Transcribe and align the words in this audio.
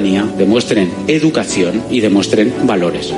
demuestren 0.00 0.90
educación 1.08 1.82
y 1.90 2.00
demuestren 2.00 2.52
valores. 2.66 3.12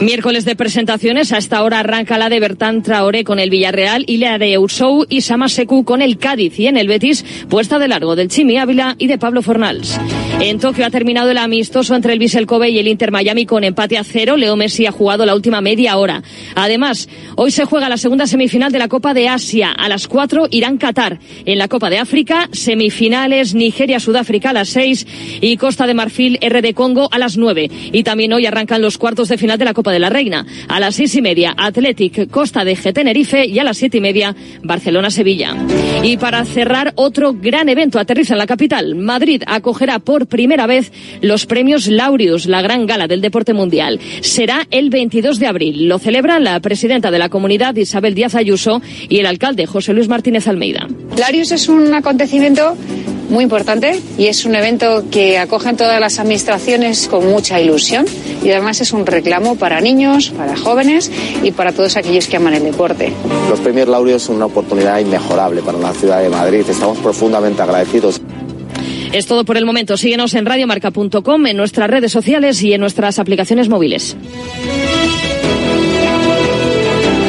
Miércoles 0.00 0.44
de 0.44 0.56
presentaciones. 0.56 1.32
A 1.32 1.38
esta 1.38 1.62
hora 1.62 1.80
arranca 1.80 2.18
la 2.18 2.28
de 2.28 2.40
Bertán 2.40 2.82
Traoré 2.82 3.24
con 3.24 3.38
el 3.38 3.50
Villarreal 3.50 4.04
y 4.06 4.18
la 4.18 4.38
de 4.38 4.54
Eusou 4.54 5.04
y 5.08 5.20
Samaseku 5.20 5.84
con 5.84 6.00
el 6.02 6.18
Cádiz. 6.18 6.58
Y 6.58 6.66
en 6.66 6.76
el 6.76 6.88
Betis, 6.88 7.24
puesta 7.48 7.78
de 7.78 7.88
largo 7.88 8.16
del 8.16 8.28
Chimi 8.28 8.56
Ávila 8.56 8.94
y 8.98 9.08
de 9.08 9.18
Pablo 9.18 9.42
Fornals. 9.42 9.98
En 10.42 10.58
Tokio 10.58 10.86
ha 10.86 10.90
terminado 10.90 11.30
el 11.30 11.36
amistoso 11.36 11.94
entre 11.94 12.14
el 12.14 12.18
Vissel 12.18 12.46
Kobe 12.46 12.70
y 12.70 12.78
el 12.78 12.88
Inter 12.88 13.10
Miami 13.12 13.44
con 13.44 13.62
empate 13.62 13.98
a 13.98 14.04
cero. 14.04 14.38
Leo 14.38 14.56
Messi 14.56 14.86
ha 14.86 14.90
jugado 14.90 15.26
la 15.26 15.34
última 15.34 15.60
media 15.60 15.98
hora. 15.98 16.22
Además, 16.54 17.10
hoy 17.36 17.50
se 17.50 17.66
juega 17.66 17.90
la 17.90 17.98
segunda 17.98 18.26
semifinal 18.26 18.72
de 18.72 18.78
la 18.78 18.88
Copa 18.88 19.12
de 19.12 19.28
Asia. 19.28 19.70
A 19.70 19.86
las 19.90 20.08
cuatro, 20.08 20.48
Irán-Qatar. 20.50 21.18
En 21.44 21.58
la 21.58 21.68
Copa 21.68 21.90
de 21.90 21.98
África, 21.98 22.48
semifinales 22.52 23.54
Nigeria-Sudáfrica 23.54 24.50
a 24.50 24.54
las 24.54 24.70
seis 24.70 25.06
y 25.42 25.58
Costa 25.58 25.86
de 25.86 25.92
Marfil 25.92 26.38
RD 26.42 26.72
Congo 26.72 27.10
a 27.12 27.18
las 27.18 27.36
nueve. 27.36 27.70
Y 27.92 28.02
también 28.02 28.32
hoy 28.32 28.46
arrancan 28.46 28.80
los 28.80 28.96
cuartos 28.96 29.28
de 29.28 29.36
final 29.36 29.58
de 29.58 29.66
la 29.66 29.74
Copa 29.74 29.92
de 29.92 29.98
la 29.98 30.08
Reina. 30.08 30.46
A 30.68 30.80
las 30.80 30.94
seis 30.94 31.14
y 31.16 31.20
media, 31.20 31.54
Athletic 31.54 32.30
Costa 32.30 32.64
de 32.64 32.78
G 32.78 32.94
Tenerife 32.94 33.44
y 33.46 33.58
a 33.58 33.64
las 33.64 33.76
siete 33.76 33.98
y 33.98 34.00
media, 34.00 34.34
Barcelona-Sevilla. 34.62 35.54
Y 36.02 36.16
para 36.16 36.46
cerrar, 36.46 36.94
otro 36.96 37.34
gran 37.34 37.68
evento 37.68 37.98
aterriza 37.98 38.32
en 38.32 38.38
la 38.38 38.46
capital. 38.46 38.94
Madrid 38.94 39.42
acogerá 39.46 39.98
por 39.98 40.29
primera 40.30 40.66
vez 40.66 40.90
los 41.20 41.44
premios 41.44 41.88
Laureus, 41.88 42.46
la 42.46 42.62
gran 42.62 42.86
gala 42.86 43.06
del 43.06 43.20
deporte 43.20 43.52
mundial. 43.52 44.00
Será 44.22 44.66
el 44.70 44.88
22 44.88 45.38
de 45.38 45.46
abril. 45.46 45.88
Lo 45.88 45.98
celebran 45.98 46.42
la 46.44 46.58
presidenta 46.60 47.10
de 47.10 47.18
la 47.18 47.28
comunidad, 47.28 47.76
Isabel 47.76 48.14
Díaz 48.14 48.34
Ayuso, 48.34 48.80
y 49.10 49.18
el 49.18 49.26
alcalde, 49.26 49.66
José 49.66 49.92
Luis 49.92 50.08
Martínez 50.08 50.48
Almeida. 50.48 50.88
Laureus 51.18 51.52
es 51.52 51.68
un 51.68 51.92
acontecimiento 51.92 52.76
muy 53.30 53.44
importante 53.44 54.00
y 54.18 54.26
es 54.26 54.44
un 54.44 54.54
evento 54.54 55.04
que 55.10 55.38
acogen 55.38 55.76
todas 55.76 56.00
las 56.00 56.18
administraciones 56.18 57.06
con 57.08 57.26
mucha 57.30 57.60
ilusión 57.60 58.04
y 58.42 58.50
además 58.50 58.80
es 58.80 58.92
un 58.92 59.06
reclamo 59.06 59.54
para 59.56 59.80
niños, 59.80 60.30
para 60.30 60.56
jóvenes 60.56 61.10
y 61.42 61.52
para 61.52 61.72
todos 61.72 61.96
aquellos 61.96 62.26
que 62.26 62.36
aman 62.36 62.54
el 62.54 62.64
deporte. 62.64 63.12
Los 63.48 63.60
premios 63.60 63.88
Laureus 63.88 64.22
son 64.22 64.36
una 64.36 64.46
oportunidad 64.46 64.98
inmejorable 64.98 65.62
para 65.62 65.78
la 65.78 65.92
ciudad 65.92 66.20
de 66.20 66.28
Madrid. 66.28 66.64
Estamos 66.68 66.98
profundamente 66.98 67.62
agradecidos. 67.62 68.20
Es 69.12 69.26
todo 69.26 69.44
por 69.44 69.56
el 69.56 69.66
momento. 69.66 69.96
Síguenos 69.96 70.34
en 70.34 70.46
radiomarca.com, 70.46 71.46
en 71.46 71.56
nuestras 71.56 71.90
redes 71.90 72.12
sociales 72.12 72.62
y 72.62 72.72
en 72.72 72.80
nuestras 72.80 73.18
aplicaciones 73.18 73.68
móviles. 73.68 74.16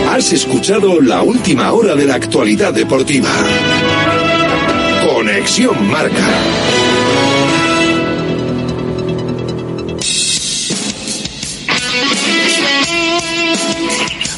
Has 0.10 0.34
escuchado 0.34 1.02
la 1.02 1.24
última 1.24 1.72
hora 1.72 1.96
de 1.96 2.06
la 2.06 2.16
actualidad 2.16 2.74
deportiva. 2.74 3.30
Conexión 5.08 5.90
Marca. 5.90 6.28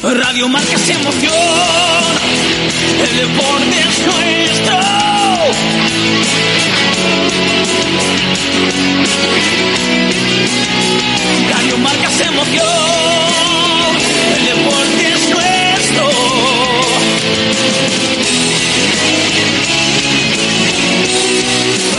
Radio 0.02 0.48
Marca 0.48 0.78
se 0.78 0.92
emoción. 0.92 1.32
El 3.00 3.16
deporte 3.16 3.80
es 3.80 4.06
nuestro. 4.06 4.78
Radio 11.50 11.78
Marca 11.78 12.10
se 12.10 12.24
emoción. 12.24 12.66
El 14.36 14.44
deporte 14.44 15.12
es 15.14 15.30
nuestro. 15.30 16.10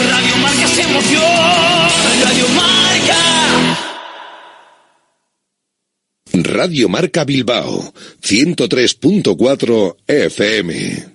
Radio 0.09 0.37
Marca 0.37 0.67
se 0.67 0.81
emoción. 0.81 1.21
Radio 2.23 2.47
Marca. 2.49 3.85
Radio 6.33 6.89
Marca 6.89 7.23
Bilbao, 7.23 7.93
103.4 8.21 9.95
FM. 10.07 11.14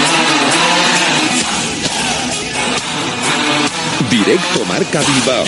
Directo 4.25 4.63
Marca 4.65 4.99
Bilbao 4.99 5.43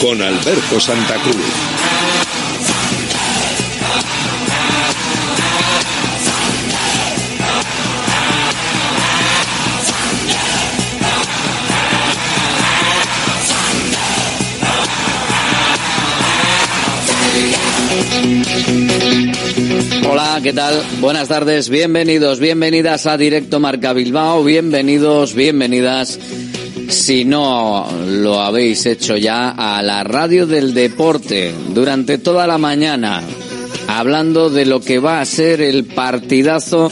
con 0.00 0.20
Alberto 0.20 0.80
Santa 0.80 1.14
Cruz. 1.14 1.36
Hola, 20.10 20.40
¿qué 20.42 20.52
tal? 20.52 20.82
Buenas 21.00 21.28
tardes, 21.28 21.68
bienvenidos, 21.68 22.40
bienvenidas 22.40 23.06
a 23.06 23.16
Directo 23.16 23.60
Marca 23.60 23.92
Bilbao, 23.92 24.42
bienvenidos, 24.42 25.34
bienvenidas 25.34 26.18
si 26.88 27.24
no 27.24 27.88
lo 28.06 28.40
habéis 28.40 28.86
hecho 28.86 29.16
ya, 29.16 29.50
a 29.50 29.82
la 29.82 30.04
radio 30.04 30.46
del 30.46 30.74
deporte 30.74 31.54
durante 31.74 32.18
toda 32.18 32.46
la 32.46 32.58
mañana, 32.58 33.22
hablando 33.88 34.50
de 34.50 34.66
lo 34.66 34.80
que 34.80 34.98
va 34.98 35.20
a 35.20 35.24
ser 35.24 35.60
el 35.60 35.84
partidazo 35.84 36.90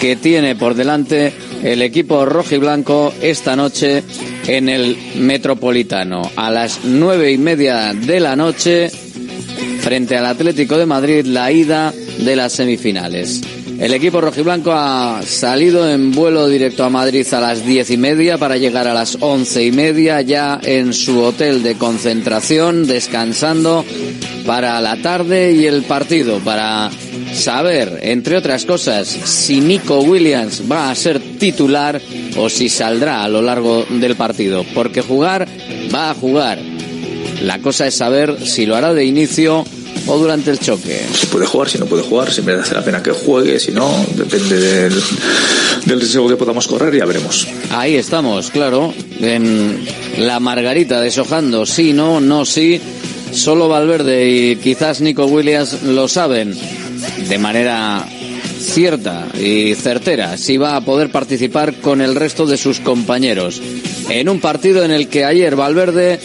que 0.00 0.16
tiene 0.16 0.56
por 0.56 0.74
delante 0.74 1.32
el 1.62 1.82
equipo 1.82 2.24
rojo 2.26 2.54
y 2.54 2.58
blanco 2.58 3.14
esta 3.20 3.56
noche 3.56 4.02
en 4.46 4.68
el 4.68 4.96
Metropolitano. 5.16 6.30
A 6.36 6.50
las 6.50 6.80
nueve 6.84 7.32
y 7.32 7.38
media 7.38 7.94
de 7.94 8.20
la 8.20 8.36
noche, 8.36 8.90
frente 9.80 10.16
al 10.16 10.26
Atlético 10.26 10.76
de 10.76 10.86
Madrid, 10.86 11.24
la 11.24 11.50
ida 11.50 11.92
de 12.18 12.36
las 12.36 12.52
semifinales. 12.52 13.42
El 13.78 13.92
equipo 13.92 14.22
rojiblanco 14.22 14.72
ha 14.72 15.20
salido 15.22 15.88
en 15.88 16.12
vuelo 16.12 16.48
directo 16.48 16.82
a 16.82 16.88
Madrid 16.88 17.26
a 17.32 17.40
las 17.40 17.64
diez 17.64 17.90
y 17.90 17.98
media 17.98 18.38
para 18.38 18.56
llegar 18.56 18.88
a 18.88 18.94
las 18.94 19.18
once 19.20 19.64
y 19.64 19.70
media 19.70 20.22
ya 20.22 20.58
en 20.62 20.94
su 20.94 21.20
hotel 21.20 21.62
de 21.62 21.74
concentración, 21.74 22.86
descansando 22.86 23.84
para 24.46 24.80
la 24.80 24.96
tarde 24.96 25.52
y 25.52 25.66
el 25.66 25.82
partido, 25.82 26.38
para 26.38 26.90
saber, 27.34 27.98
entre 28.00 28.38
otras 28.38 28.64
cosas, 28.64 29.08
si 29.08 29.60
Nico 29.60 30.00
Williams 30.00 30.62
va 30.70 30.90
a 30.90 30.94
ser 30.94 31.20
titular 31.38 32.00
o 32.38 32.48
si 32.48 32.70
saldrá 32.70 33.24
a 33.24 33.28
lo 33.28 33.42
largo 33.42 33.84
del 33.90 34.16
partido. 34.16 34.64
Porque 34.74 35.02
jugar 35.02 35.46
va 35.94 36.10
a 36.10 36.14
jugar. 36.14 36.58
La 37.42 37.58
cosa 37.58 37.86
es 37.86 37.94
saber 37.94 38.46
si 38.46 38.64
lo 38.64 38.74
hará 38.74 38.94
de 38.94 39.04
inicio 39.04 39.64
o 40.06 40.18
durante 40.18 40.50
el 40.50 40.58
choque. 40.58 41.00
Si 41.12 41.26
puede 41.26 41.46
jugar, 41.46 41.68
si 41.68 41.78
no 41.78 41.86
puede 41.86 42.02
jugar, 42.02 42.32
siempre 42.32 42.54
hace 42.54 42.74
la 42.74 42.84
pena 42.84 43.02
que 43.02 43.12
juegue, 43.12 43.58
si 43.58 43.72
no, 43.72 43.88
depende 44.14 44.58
del, 44.58 45.02
del 45.84 46.00
riesgo 46.00 46.28
que 46.28 46.36
podamos 46.36 46.66
correr, 46.66 46.96
ya 46.96 47.04
veremos. 47.04 47.46
Ahí 47.70 47.96
estamos, 47.96 48.50
claro, 48.50 48.92
en 49.20 49.84
la 50.18 50.40
Margarita 50.40 51.00
deshojando, 51.00 51.66
sí, 51.66 51.92
no, 51.92 52.20
no, 52.20 52.44
sí. 52.44 52.80
Solo 53.32 53.68
Valverde 53.68 54.30
y 54.30 54.56
quizás 54.56 55.00
Nico 55.00 55.26
Williams 55.26 55.82
lo 55.82 56.08
saben 56.08 56.56
de 57.28 57.38
manera 57.38 58.06
cierta 58.58 59.26
y 59.38 59.74
certera 59.74 60.36
si 60.36 60.56
va 60.56 60.76
a 60.76 60.80
poder 60.80 61.10
participar 61.10 61.74
con 61.74 62.00
el 62.00 62.14
resto 62.14 62.46
de 62.46 62.56
sus 62.56 62.80
compañeros. 62.80 63.60
En 64.08 64.28
un 64.28 64.40
partido 64.40 64.84
en 64.84 64.90
el 64.90 65.08
que 65.08 65.24
ayer 65.24 65.56
Valverde 65.56 66.20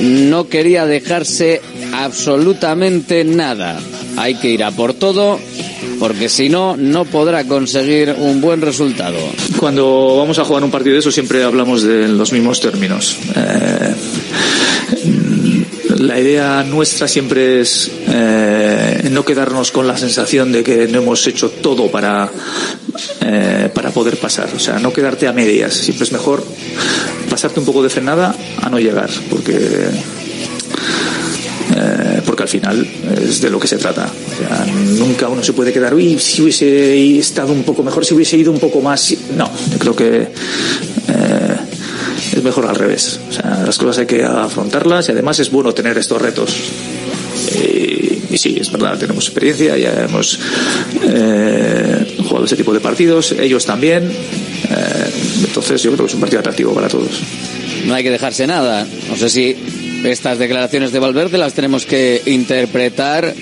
no 0.00 0.48
quería 0.48 0.86
dejarse 0.86 1.60
absolutamente 2.04 3.24
nada. 3.24 3.78
Hay 4.16 4.34
que 4.36 4.50
ir 4.50 4.64
a 4.64 4.70
por 4.70 4.94
todo 4.94 5.38
porque 5.98 6.28
si 6.28 6.48
no, 6.48 6.76
no 6.76 7.04
podrá 7.04 7.44
conseguir 7.44 8.14
un 8.18 8.40
buen 8.40 8.60
resultado. 8.60 9.18
Cuando 9.58 10.16
vamos 10.16 10.38
a 10.38 10.44
jugar 10.44 10.64
un 10.64 10.70
partido 10.70 10.94
de 10.94 11.00
eso 11.00 11.10
siempre 11.10 11.42
hablamos 11.42 11.82
de 11.82 12.08
los 12.08 12.32
mismos 12.32 12.60
términos. 12.60 13.16
Eh, 13.34 13.94
la 15.98 16.20
idea 16.20 16.62
nuestra 16.62 17.08
siempre 17.08 17.60
es 17.60 17.90
eh, 18.08 19.08
no 19.10 19.24
quedarnos 19.24 19.72
con 19.72 19.86
la 19.86 19.96
sensación 19.96 20.52
de 20.52 20.62
que 20.62 20.86
no 20.86 20.98
hemos 20.98 21.26
hecho 21.26 21.50
todo 21.50 21.90
para, 21.90 22.30
eh, 23.20 23.68
para 23.74 23.90
poder 23.90 24.16
pasar. 24.16 24.48
O 24.54 24.58
sea, 24.60 24.78
no 24.78 24.92
quedarte 24.92 25.26
a 25.26 25.32
medias. 25.32 25.74
Siempre 25.74 26.04
es 26.04 26.12
mejor 26.12 26.44
pasarte 27.28 27.58
un 27.58 27.66
poco 27.66 27.82
de 27.82 27.90
frenada 27.90 28.34
a 28.62 28.70
no 28.70 28.78
llegar. 28.78 29.10
Porque 29.28 29.88
porque 32.38 32.56
al 32.56 32.60
final 32.60 32.86
es 33.20 33.40
de 33.40 33.50
lo 33.50 33.58
que 33.58 33.66
se 33.66 33.78
trata. 33.78 34.08
Nunca 34.96 35.28
uno 35.28 35.42
se 35.42 35.52
puede 35.52 35.72
quedar, 35.72 35.92
uy, 35.92 36.20
si 36.20 36.42
hubiese 36.42 37.18
estado 37.18 37.52
un 37.52 37.64
poco 37.64 37.82
mejor, 37.82 38.04
si 38.04 38.14
hubiese 38.14 38.36
ido 38.36 38.52
un 38.52 38.60
poco 38.60 38.80
más. 38.80 39.12
No, 39.36 39.50
yo 39.72 39.78
creo 39.78 39.96
que 39.96 40.18
eh, 40.20 41.56
es 42.32 42.42
mejor 42.44 42.66
al 42.66 42.76
revés. 42.76 43.18
Las 43.66 43.76
cosas 43.76 43.98
hay 43.98 44.06
que 44.06 44.22
afrontarlas 44.22 45.08
y 45.08 45.12
además 45.12 45.40
es 45.40 45.50
bueno 45.50 45.74
tener 45.74 45.98
estos 45.98 46.22
retos. 46.22 46.54
Eh, 47.54 48.20
y 48.30 48.38
sí, 48.38 48.56
es 48.60 48.70
verdad, 48.70 48.96
tenemos 48.96 49.24
experiencia, 49.24 49.76
ya 49.76 50.04
hemos 50.04 50.38
eh, 51.02 52.18
jugado 52.22 52.44
ese 52.44 52.56
tipo 52.56 52.72
de 52.72 52.78
partidos, 52.78 53.32
ellos 53.32 53.66
también. 53.66 54.12
Entonces 55.40 55.82
yo 55.82 55.90
creo 55.90 56.04
que 56.04 56.10
es 56.10 56.14
un 56.14 56.20
partido 56.20 56.38
atractivo 56.38 56.72
para 56.72 56.86
todos. 56.86 57.20
No 57.84 57.94
hay 57.94 58.04
que 58.04 58.10
dejarse 58.10 58.46
nada. 58.46 58.86
No 59.08 59.16
sé 59.16 59.28
si 59.28 59.56
estas 60.04 60.38
declaraciones 60.38 60.92
de 60.92 60.98
Valverde 60.98 61.38
las 61.38 61.54
tenemos 61.54 61.86
que 61.86 62.22
interpretar 62.26 63.34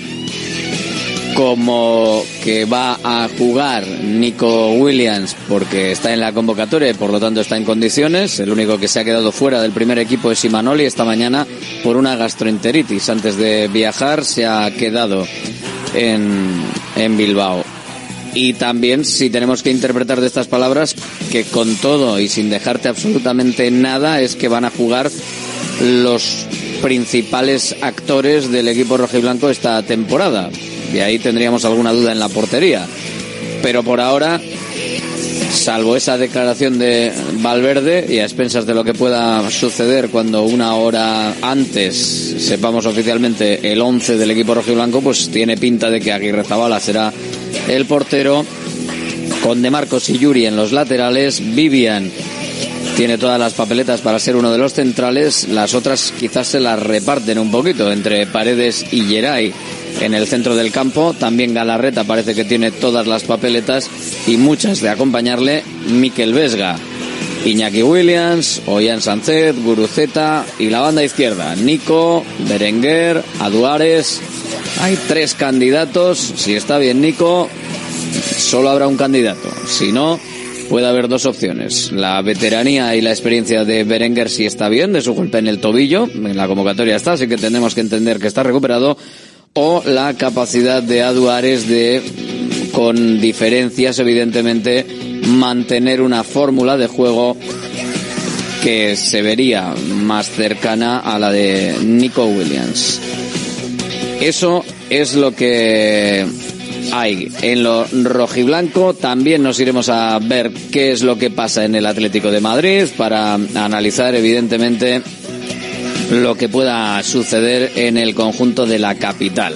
como 1.35 2.23
que 2.43 2.65
va 2.65 2.97
a 3.03 3.29
jugar 3.37 3.85
Nico 3.85 4.71
Williams 4.73 5.35
porque 5.47 5.91
está 5.91 6.11
en 6.11 6.19
la 6.19 6.33
convocatoria 6.33 6.89
y 6.89 6.95
por 6.95 7.11
lo 7.11 7.19
tanto 7.19 7.41
está 7.41 7.55
en 7.57 7.63
condiciones. 7.63 8.39
El 8.39 8.51
único 8.51 8.79
que 8.79 8.87
se 8.87 8.99
ha 8.99 9.03
quedado 9.03 9.31
fuera 9.31 9.61
del 9.61 9.71
primer 9.71 9.99
equipo 9.99 10.31
es 10.31 10.43
Imanoli 10.43 10.85
esta 10.85 11.05
mañana 11.05 11.45
por 11.83 11.95
una 11.95 12.15
gastroenteritis. 12.15 13.09
Antes 13.09 13.37
de 13.37 13.67
viajar 13.67 14.25
se 14.25 14.47
ha 14.47 14.71
quedado 14.71 15.27
en, 15.93 16.63
en 16.95 17.17
Bilbao. 17.17 17.63
Y 18.33 18.53
también 18.53 19.05
si 19.05 19.29
tenemos 19.29 19.61
que 19.61 19.69
interpretar 19.71 20.21
de 20.21 20.27
estas 20.27 20.47
palabras 20.47 20.95
que 21.31 21.43
con 21.43 21.75
todo 21.75 22.19
y 22.19 22.29
sin 22.29 22.49
dejarte 22.49 22.87
absolutamente 22.87 23.69
nada 23.69 24.21
es 24.21 24.35
que 24.35 24.47
van 24.47 24.65
a 24.65 24.71
jugar 24.71 25.11
los 25.81 26.45
principales 26.81 27.75
actores 27.81 28.51
del 28.51 28.67
equipo 28.67 28.97
rojiblanco 28.97 29.49
esta 29.49 29.81
temporada. 29.83 30.49
Y 30.93 30.99
ahí 30.99 31.19
tendríamos 31.19 31.65
alguna 31.65 31.91
duda 31.91 32.11
en 32.11 32.19
la 32.19 32.29
portería. 32.29 32.85
Pero 33.61 33.83
por 33.83 33.99
ahora, 33.99 34.39
salvo 35.51 35.95
esa 35.95 36.17
declaración 36.17 36.77
de 36.79 37.11
Valverde 37.41 38.05
y 38.07 38.19
a 38.19 38.23
expensas 38.23 38.65
de 38.65 38.73
lo 38.73 38.83
que 38.83 38.93
pueda 38.93 39.49
suceder 39.49 40.09
cuando 40.09 40.43
una 40.43 40.75
hora 40.75 41.35
antes 41.41 41.95
sepamos 42.39 42.85
oficialmente 42.85 43.71
el 43.71 43.81
11 43.81 44.17
del 44.17 44.31
equipo 44.31 44.53
rojiblanco, 44.53 45.01
pues 45.01 45.29
tiene 45.29 45.57
pinta 45.57 45.89
de 45.89 45.99
que 45.99 46.13
Aguirre 46.13 46.43
Zabala 46.43 46.79
será 46.79 47.11
el 47.67 47.85
portero 47.85 48.45
con 49.43 49.61
De 49.61 49.71
Marcos 49.71 50.09
y 50.09 50.17
Yuri 50.17 50.45
en 50.45 50.55
los 50.55 50.71
laterales, 50.71 51.41
Vivian 51.55 52.11
tiene 52.97 53.19
todas 53.19 53.39
las 53.39 53.53
papeletas 53.53 54.01
para 54.01 54.17
ser 54.17 54.35
uno 54.35 54.51
de 54.51 54.57
los 54.57 54.73
centrales, 54.73 55.47
las 55.49 55.75
otras 55.75 56.11
quizás 56.19 56.47
se 56.47 56.59
las 56.59 56.81
reparten 56.81 57.37
un 57.37 57.51
poquito 57.51 57.91
entre 57.91 58.25
Paredes 58.25 58.87
y 58.91 59.01
Geray 59.03 59.53
en 60.01 60.15
el 60.15 60.25
centro 60.25 60.55
del 60.55 60.71
campo. 60.71 61.13
También 61.13 61.53
Galarreta 61.53 62.05
parece 62.05 62.33
que 62.33 62.43
tiene 62.43 62.71
todas 62.71 63.05
las 63.05 63.23
papeletas 63.23 63.87
y 64.25 64.37
muchas 64.37 64.81
de 64.81 64.89
acompañarle 64.89 65.63
Miquel 65.89 66.33
Vesga. 66.33 66.75
Iñaki 67.45 67.83
Williams, 67.83 68.63
Ollán 68.65 68.99
Sánchez, 68.99 69.55
Guruceta 69.63 70.43
y 70.57 70.71
la 70.71 70.79
banda 70.79 71.03
izquierda, 71.03 71.55
Nico, 71.55 72.25
Berenguer, 72.49 73.23
Aduares. 73.39 74.21
Hay 74.81 74.97
tres 75.07 75.35
candidatos. 75.35 76.17
Si 76.35 76.55
está 76.55 76.79
bien 76.79 76.99
Nico, 76.99 77.47
solo 78.39 78.71
habrá 78.71 78.87
un 78.87 78.97
candidato. 78.97 79.51
Si 79.67 79.91
no, 79.91 80.19
puede 80.69 80.87
haber 80.87 81.07
dos 81.07 81.25
opciones. 81.25 81.91
La 81.91 82.21
veteranía 82.21 82.95
y 82.95 83.01
la 83.01 83.11
experiencia 83.11 83.65
de 83.65 83.83
Berenguer 83.83 84.29
si 84.29 84.45
está 84.45 84.69
bien, 84.69 84.93
de 84.93 85.01
su 85.01 85.13
golpe 85.13 85.39
en 85.39 85.47
el 85.47 85.59
tobillo, 85.59 86.07
en 86.13 86.37
la 86.37 86.47
convocatoria 86.47 86.95
está, 86.95 87.13
así 87.13 87.27
que 87.27 87.37
tenemos 87.37 87.73
que 87.73 87.81
entender 87.81 88.19
que 88.19 88.27
está 88.27 88.43
recuperado, 88.43 88.97
o 89.53 89.81
la 89.85 90.13
capacidad 90.13 90.83
de 90.83 91.01
Aduares 91.01 91.67
de, 91.67 92.01
con 92.71 93.19
diferencias 93.19 93.99
evidentemente, 93.99 94.85
mantener 95.27 96.01
una 96.01 96.23
fórmula 96.23 96.77
de 96.77 96.87
juego 96.87 97.37
que 98.63 98.95
se 98.95 99.21
vería 99.21 99.73
más 99.93 100.29
cercana 100.29 100.99
a 100.99 101.17
la 101.17 101.31
de 101.31 101.75
Nico 101.83 102.25
Williams. 102.25 102.99
Eso 104.19 104.63
es 104.89 105.15
lo 105.15 105.33
que 105.35 106.25
hay 106.91 107.29
en 107.41 107.63
lo 107.63 107.85
rojiblanco. 107.85 108.93
También 108.93 109.43
nos 109.43 109.59
iremos 109.59 109.89
a 109.89 110.19
ver 110.19 110.51
qué 110.71 110.91
es 110.91 111.01
lo 111.01 111.17
que 111.17 111.29
pasa 111.29 111.65
en 111.65 111.75
el 111.75 111.85
Atlético 111.85 112.31
de 112.31 112.41
Madrid 112.41 112.85
para 112.97 113.33
analizar 113.33 114.15
evidentemente 114.15 115.01
lo 116.11 116.35
que 116.35 116.49
pueda 116.49 117.01
suceder 117.03 117.71
en 117.75 117.97
el 117.97 118.15
conjunto 118.15 118.65
de 118.65 118.79
la 118.79 118.95
capital. 118.95 119.53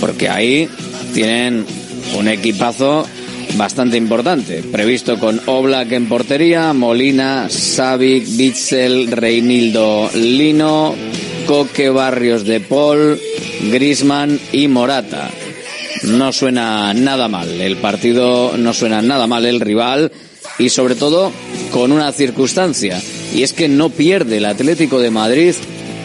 Porque 0.00 0.28
ahí 0.28 0.68
tienen 1.14 1.64
un 2.16 2.28
equipazo 2.28 3.06
bastante 3.56 3.96
importante, 3.96 4.62
previsto 4.62 5.18
con 5.18 5.40
Oblak 5.46 5.92
en 5.92 6.08
portería, 6.08 6.72
Molina, 6.72 7.48
Savic, 7.48 8.24
Bitzel, 8.36 9.10
Reinildo 9.10 10.10
Lino, 10.14 10.94
Coque 11.46 11.90
Barrios 11.90 12.44
de 12.44 12.60
Paul, 12.60 13.18
Grisman 13.70 14.38
y 14.52 14.68
Morata. 14.68 15.30
No 16.04 16.32
suena 16.32 16.94
nada 16.94 17.28
mal, 17.28 17.60
el 17.60 17.76
partido 17.76 18.56
no 18.56 18.72
suena 18.72 19.02
nada 19.02 19.26
mal 19.26 19.44
el 19.46 19.60
rival 19.60 20.12
y 20.58 20.68
sobre 20.68 20.94
todo 20.94 21.32
con 21.70 21.92
una 21.92 22.12
circunstancia 22.12 23.00
y 23.34 23.42
es 23.42 23.52
que 23.52 23.68
no 23.68 23.90
pierde 23.90 24.38
el 24.38 24.46
Atlético 24.46 25.00
de 25.00 25.10
Madrid 25.10 25.54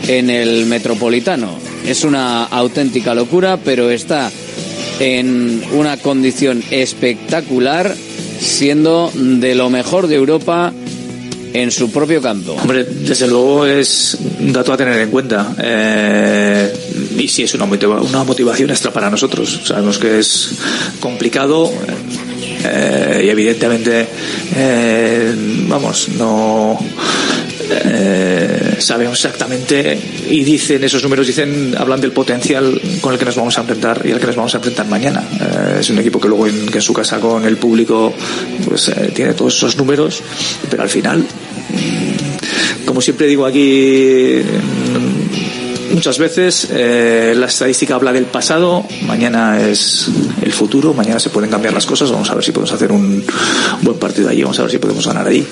en 0.07 0.29
el 0.29 0.65
Metropolitano. 0.65 1.57
Es 1.87 2.03
una 2.03 2.45
auténtica 2.45 3.13
locura, 3.13 3.57
pero 3.63 3.89
está 3.89 4.31
en 4.99 5.63
una 5.73 5.97
condición 5.97 6.63
espectacular, 6.71 7.95
siendo 8.39 9.11
de 9.13 9.55
lo 9.55 9.69
mejor 9.69 10.07
de 10.07 10.15
Europa 10.15 10.73
en 11.53 11.71
su 11.71 11.91
propio 11.91 12.21
campo. 12.21 12.53
Hombre, 12.53 12.83
desde 12.83 13.27
luego 13.27 13.65
es 13.65 14.17
un 14.39 14.51
dato 14.51 14.73
a 14.73 14.77
tener 14.77 14.99
en 14.99 15.09
cuenta. 15.09 15.55
Eh, 15.61 16.73
y 17.17 17.27
sí 17.27 17.43
es 17.43 17.53
una, 17.53 17.65
una 17.65 18.23
motivación 18.23 18.69
extra 18.69 18.91
para 18.91 19.09
nosotros. 19.09 19.61
Sabemos 19.65 19.97
que 19.97 20.19
es 20.19 20.55
complicado 20.99 21.71
eh, 22.63 23.23
y 23.25 23.29
evidentemente, 23.29 24.07
eh, 24.55 25.33
vamos, 25.67 26.09
no 26.17 26.79
eh, 27.69 28.75
sabemos 28.79 29.17
exactamente 29.23 29.97
y 30.29 30.43
dicen 30.43 30.83
esos 30.83 31.03
números 31.03 31.27
dicen 31.27 31.75
hablan 31.77 31.99
del 32.01 32.11
potencial 32.11 32.79
con 33.01 33.13
el 33.13 33.19
que 33.19 33.25
nos 33.25 33.35
vamos 33.35 33.57
a 33.57 33.61
enfrentar 33.61 34.01
y 34.05 34.11
al 34.11 34.19
que 34.19 34.27
nos 34.27 34.35
vamos 34.35 34.53
a 34.53 34.57
enfrentar 34.57 34.85
mañana 34.87 35.23
es 35.79 35.89
un 35.89 35.97
equipo 35.99 36.19
que 36.19 36.27
luego 36.27 36.47
en, 36.47 36.81
su 36.81 36.93
casa 36.93 37.19
con 37.19 37.45
el 37.45 37.57
público 37.57 38.13
pues 38.67 38.91
tiene 39.13 39.33
todos 39.33 39.55
esos 39.55 39.77
números 39.77 40.21
pero 40.69 40.83
al 40.83 40.89
final 40.89 41.19
mm, 41.19 42.85
como 42.85 43.01
siempre 43.01 43.27
digo 43.27 43.45
aquí 43.45 44.41
muchas 45.93 46.17
veces 46.17 46.67
eh, 46.71 47.33
la 47.37 47.45
estadística 47.45 47.95
habla 47.95 48.11
del 48.11 48.25
pasado, 48.25 48.85
mañana 49.07 49.67
es 49.67 50.09
el 50.41 50.51
futuro, 50.51 50.93
mañana 50.93 51.19
se 51.19 51.29
pueden 51.29 51.49
cambiar 51.49 51.73
las 51.73 51.85
cosas, 51.85 52.11
vamos 52.11 52.29
a 52.29 52.35
ver 52.35 52.43
si 52.43 52.51
podemos 52.51 52.73
hacer 52.73 52.91
un 52.91 53.23
buen 53.81 53.97
partido 53.97 54.29
allí, 54.29 54.41
vamos 54.43 54.59
a 54.59 54.63
ver 54.63 54.71
si 54.71 54.77
podemos 54.79 55.07
ganar 55.07 55.27
allí. 55.27 55.45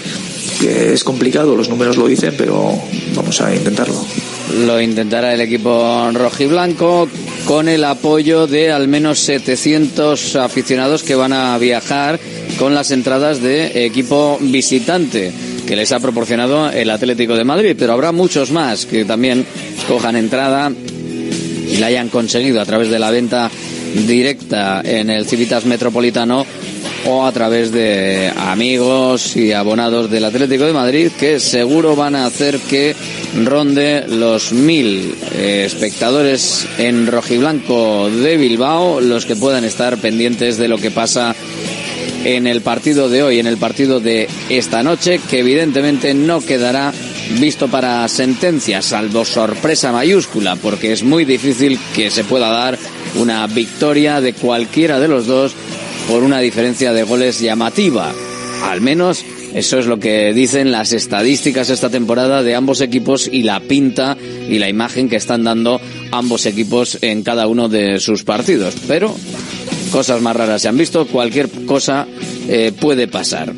Que 0.60 0.94
es 0.94 1.04
complicado, 1.04 1.56
los 1.56 1.70
números 1.70 1.98
lo 1.98 2.08
dicen, 2.08 2.36
pero 2.38 2.74
vamos 3.16 3.42
a 3.42 3.54
intentarlo. 3.56 3.96
Lo 4.66 4.82
intentará 4.82 5.34
el 5.34 5.42
equipo 5.42 6.10
rojiblanco 6.14 7.08
con 7.46 7.68
el 7.68 7.84
apoyo 7.84 8.48
de 8.48 8.72
al 8.72 8.88
menos 8.88 9.20
700 9.20 10.36
aficionados 10.36 11.04
que 11.04 11.16
van 11.16 11.34
a 11.34 11.58
viajar 11.58 12.20
con 12.60 12.76
las 12.76 12.92
entradas 12.92 13.42
de 13.42 13.86
equipo 13.86 14.38
visitante 14.42 15.32
que 15.66 15.76
les 15.76 15.92
ha 15.92 16.00
proporcionado 16.00 16.70
el 16.70 16.90
Atlético 16.90 17.36
de 17.36 17.44
Madrid, 17.44 17.76
pero 17.78 17.94
habrá 17.94 18.12
muchos 18.12 18.52
más 18.52 18.86
que 18.86 19.06
también 19.06 19.46
cojan 19.88 20.16
entrada 20.16 20.72
y 20.72 21.78
la 21.78 21.88
hayan 21.88 22.10
conseguido 22.10 22.62
a 22.62 22.66
través 22.66 22.90
de 22.90 23.00
la 23.00 23.12
venta 23.12 23.50
directa 24.08 24.82
en 24.84 25.10
el 25.10 25.26
Civitas 25.26 25.66
Metropolitano 25.66 26.46
o 27.06 27.26
a 27.26 27.32
través 27.32 27.72
de 27.72 28.32
amigos 28.38 29.36
y 29.36 29.54
abonados 29.54 30.10
del 30.10 30.26
Atlético 30.26 30.66
de 30.66 30.74
Madrid 30.74 31.12
que 31.20 31.40
seguro 31.40 31.96
van 31.96 32.16
a 32.16 32.26
hacer 32.26 32.60
que 32.60 32.96
ronde 33.44 34.06
los 34.08 34.52
mil 34.52 35.16
eh, 35.34 35.64
espectadores 35.66 36.68
en 36.78 37.08
rojiblanco 37.08 38.10
de 38.10 38.38
Bilbao 38.38 39.02
los 39.02 39.26
que 39.26 39.36
puedan 39.36 39.64
estar 39.64 39.98
pendientes 39.98 40.58
de 40.58 40.68
lo 40.68 40.78
que 40.78 40.92
pasa 40.92 41.36
en 42.24 42.48
el 42.48 42.62
partido 42.62 43.10
de 43.10 43.24
hoy, 43.24 43.40
en 43.40 43.48
el 43.48 43.58
partido 43.58 44.00
de 44.00 44.28
esta 44.50 44.84
noche, 44.84 45.20
que 45.30 45.40
evidentemente 45.40 46.14
no 46.14 46.42
quedará 46.42 46.94
visto 47.40 47.68
para 47.68 48.08
sentencia, 48.08 48.82
salvo 48.82 49.26
sorpresa 49.26 49.92
mayúscula, 49.92 50.56
porque 50.56 50.92
es 50.92 51.04
muy 51.04 51.26
difícil 51.26 51.80
que 51.96 52.10
se 52.10 52.24
pueda 52.24 52.50
dar 52.50 52.78
una 53.16 53.46
victoria 53.48 54.22
de 54.22 54.34
cualquiera 54.34 55.00
de 55.00 55.08
los 55.08 55.28
dos 55.28 55.54
por 56.08 56.24
una 56.24 56.40
diferencia 56.40 56.94
de 56.94 57.04
goles 57.04 57.40
llamativa, 57.40 58.12
al 58.64 58.82
menos 58.82 59.24
Eso 59.54 59.80
es 59.80 59.86
lo 59.86 60.00
que 60.00 60.34
dicen 60.34 60.72
las 60.72 60.94
estadísticas 60.94 61.70
esta 61.70 61.90
temporada 61.90 62.42
de 62.42 62.56
ambos 62.56 62.80
equipos 62.80 63.30
y 63.32 63.44
la 63.44 63.60
pinta 63.60 64.18
y 64.50 64.60
la 64.60 64.70
imagen 64.70 65.10
que 65.10 65.18
están 65.18 65.44
dando 65.44 65.82
ambos 66.12 66.46
equipos 66.46 66.98
en 67.02 67.22
cada 67.24 67.48
uno 67.48 67.68
de 67.68 68.00
sus 68.00 68.24
partidos. 68.24 68.76
Pero 68.88 69.14
cosas 69.92 70.22
más 70.22 70.36
raras 70.36 70.62
se 70.62 70.68
han 70.68 70.78
visto, 70.78 71.06
cualquier 71.06 71.50
cosa 71.66 72.08
eh, 72.48 72.72
puede 72.80 73.08
pasar. 73.08 73.54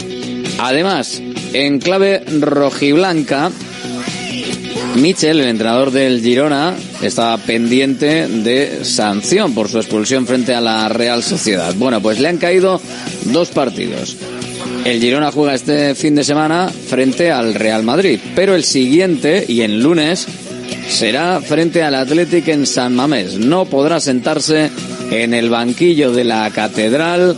Además, 0.59 1.21
en 1.53 1.79
clave 1.79 2.23
rojiblanca, 2.39 3.51
Michel, 4.95 5.39
el 5.39 5.47
entrenador 5.47 5.91
del 5.91 6.21
Girona, 6.21 6.75
estaba 7.01 7.37
pendiente 7.37 8.27
de 8.27 8.83
sanción 8.83 9.53
por 9.53 9.69
su 9.69 9.77
expulsión 9.77 10.27
frente 10.27 10.53
a 10.53 10.61
la 10.61 10.89
Real 10.89 11.23
Sociedad. 11.23 11.73
Bueno, 11.75 12.01
pues 12.01 12.19
le 12.19 12.27
han 12.27 12.37
caído 12.37 12.79
dos 13.25 13.49
partidos. 13.49 14.17
El 14.85 14.99
Girona 14.99 15.31
juega 15.31 15.53
este 15.53 15.95
fin 15.95 16.15
de 16.15 16.23
semana 16.23 16.69
frente 16.69 17.31
al 17.31 17.53
Real 17.53 17.83
Madrid, 17.83 18.19
pero 18.35 18.53
el 18.53 18.63
siguiente 18.63 19.45
y 19.47 19.61
en 19.61 19.81
lunes 19.81 20.27
será 20.87 21.41
frente 21.41 21.83
al 21.83 21.95
Athletic 21.95 22.47
en 22.49 22.65
San 22.65 22.95
Mamés. 22.95 23.37
No 23.37 23.65
podrá 23.65 23.99
sentarse 23.99 24.69
en 25.11 25.33
el 25.33 25.49
banquillo 25.49 26.11
de 26.11 26.23
la 26.23 26.49
Catedral 26.51 27.37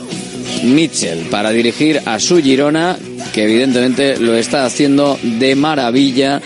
Mitchell 0.64 1.28
para 1.30 1.52
dirigir 1.52 2.02
a 2.06 2.20
su 2.20 2.42
Girona, 2.42 2.98
que 3.34 3.44
evidentemente 3.44 4.18
lo 4.18 4.36
está 4.36 4.66
haciendo 4.66 5.20
de 5.22 5.56
maravilla 5.56 6.42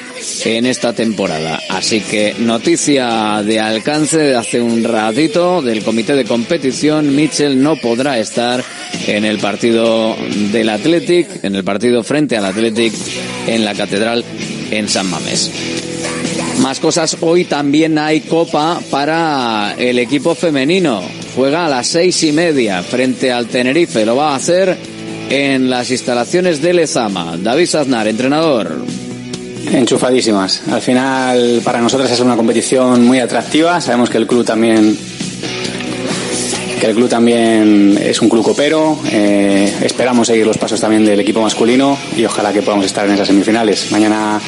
en 0.46 0.65
esta 0.65 0.93
temporada. 0.93 1.60
Así 1.69 2.01
que 2.01 2.36
noticia 2.39 3.41
de 3.43 3.60
alcance 3.60 4.17
de 4.17 4.36
hace 4.36 4.62
un 4.62 4.84
ratito 4.84 5.62
del 5.62 5.84
comité 5.84 6.15
de 6.15 6.25
competición, 6.25 7.15
Mitchell 7.15 7.62
no 7.62 7.75
podrá 7.75 8.19
estar 8.19 8.63
en 9.08 9.25
el 9.25 9.39
partido 9.39 10.15
del 10.51 10.69
Athletic, 10.69 11.43
en 11.43 11.55
el 11.55 11.63
partido 11.63 12.03
frente 12.03 12.38
al 12.38 12.46
Athletic 12.46 12.93
en 13.48 13.65
la 13.65 13.74
Catedral 13.74 14.24
en 14.72 14.88
San 14.88 15.10
Mamés. 15.10 15.88
Más 16.62 16.80
cosas, 16.82 17.18
hoy 17.22 17.46
también 17.46 17.98
hay 17.98 18.22
copa 18.22 18.80
para 18.92 19.75
el 19.78 19.98
equipo 19.98 20.36
femenino. 20.36 21.01
Juega 21.36 21.66
a 21.66 21.70
las 21.70 21.88
seis 21.88 22.22
y 22.24 22.34
media 22.34 22.84
frente 22.84 23.32
al 23.32 23.48
Tenerife. 23.48 24.06
Lo 24.06 24.18
va 24.18 24.34
a 24.34 24.36
hacer 24.36 24.78
en 25.30 25.70
las 25.70 25.89
instalaciones 25.89 26.62
de 26.62 26.74
Lezama. 26.74 27.38
David 27.38 27.75
Aznar, 27.75 28.08
entrenador. 28.08 28.86
Enchufadísimas. 29.72 30.63
Al 30.70 30.82
final, 30.82 31.62
para 31.63 31.80
nosotros 31.80 32.12
es 32.12 32.20
una 32.20 32.36
competición 32.36 33.06
muy 33.06 33.20
atractiva. 33.20 33.80
Sabemos 33.80 34.10
que 34.10 34.18
el 34.18 34.28
club 34.28 34.44
también 34.44 34.98
que 36.80 36.88
el 36.88 36.96
club 36.96 37.10
también 37.10 38.00
es 38.01 38.22
un 38.22 38.30
club 38.30 38.44
copero. 38.44 38.98
Eh, 39.12 39.74
esperamos 39.82 40.28
seguir 40.28 40.46
los 40.46 40.58
pasos 40.58 40.80
también 40.80 41.06
del 41.06 41.20
equipo 41.20 41.42
masculino 41.42 41.98
y 42.16 42.25
ojalá 42.25 42.54
que 42.54 42.62
podamos 42.62 42.86
estar 42.86 43.06
en 43.06 43.13
esas 43.13 43.28
semifinales. 43.28 43.92
Mañana 43.92 44.39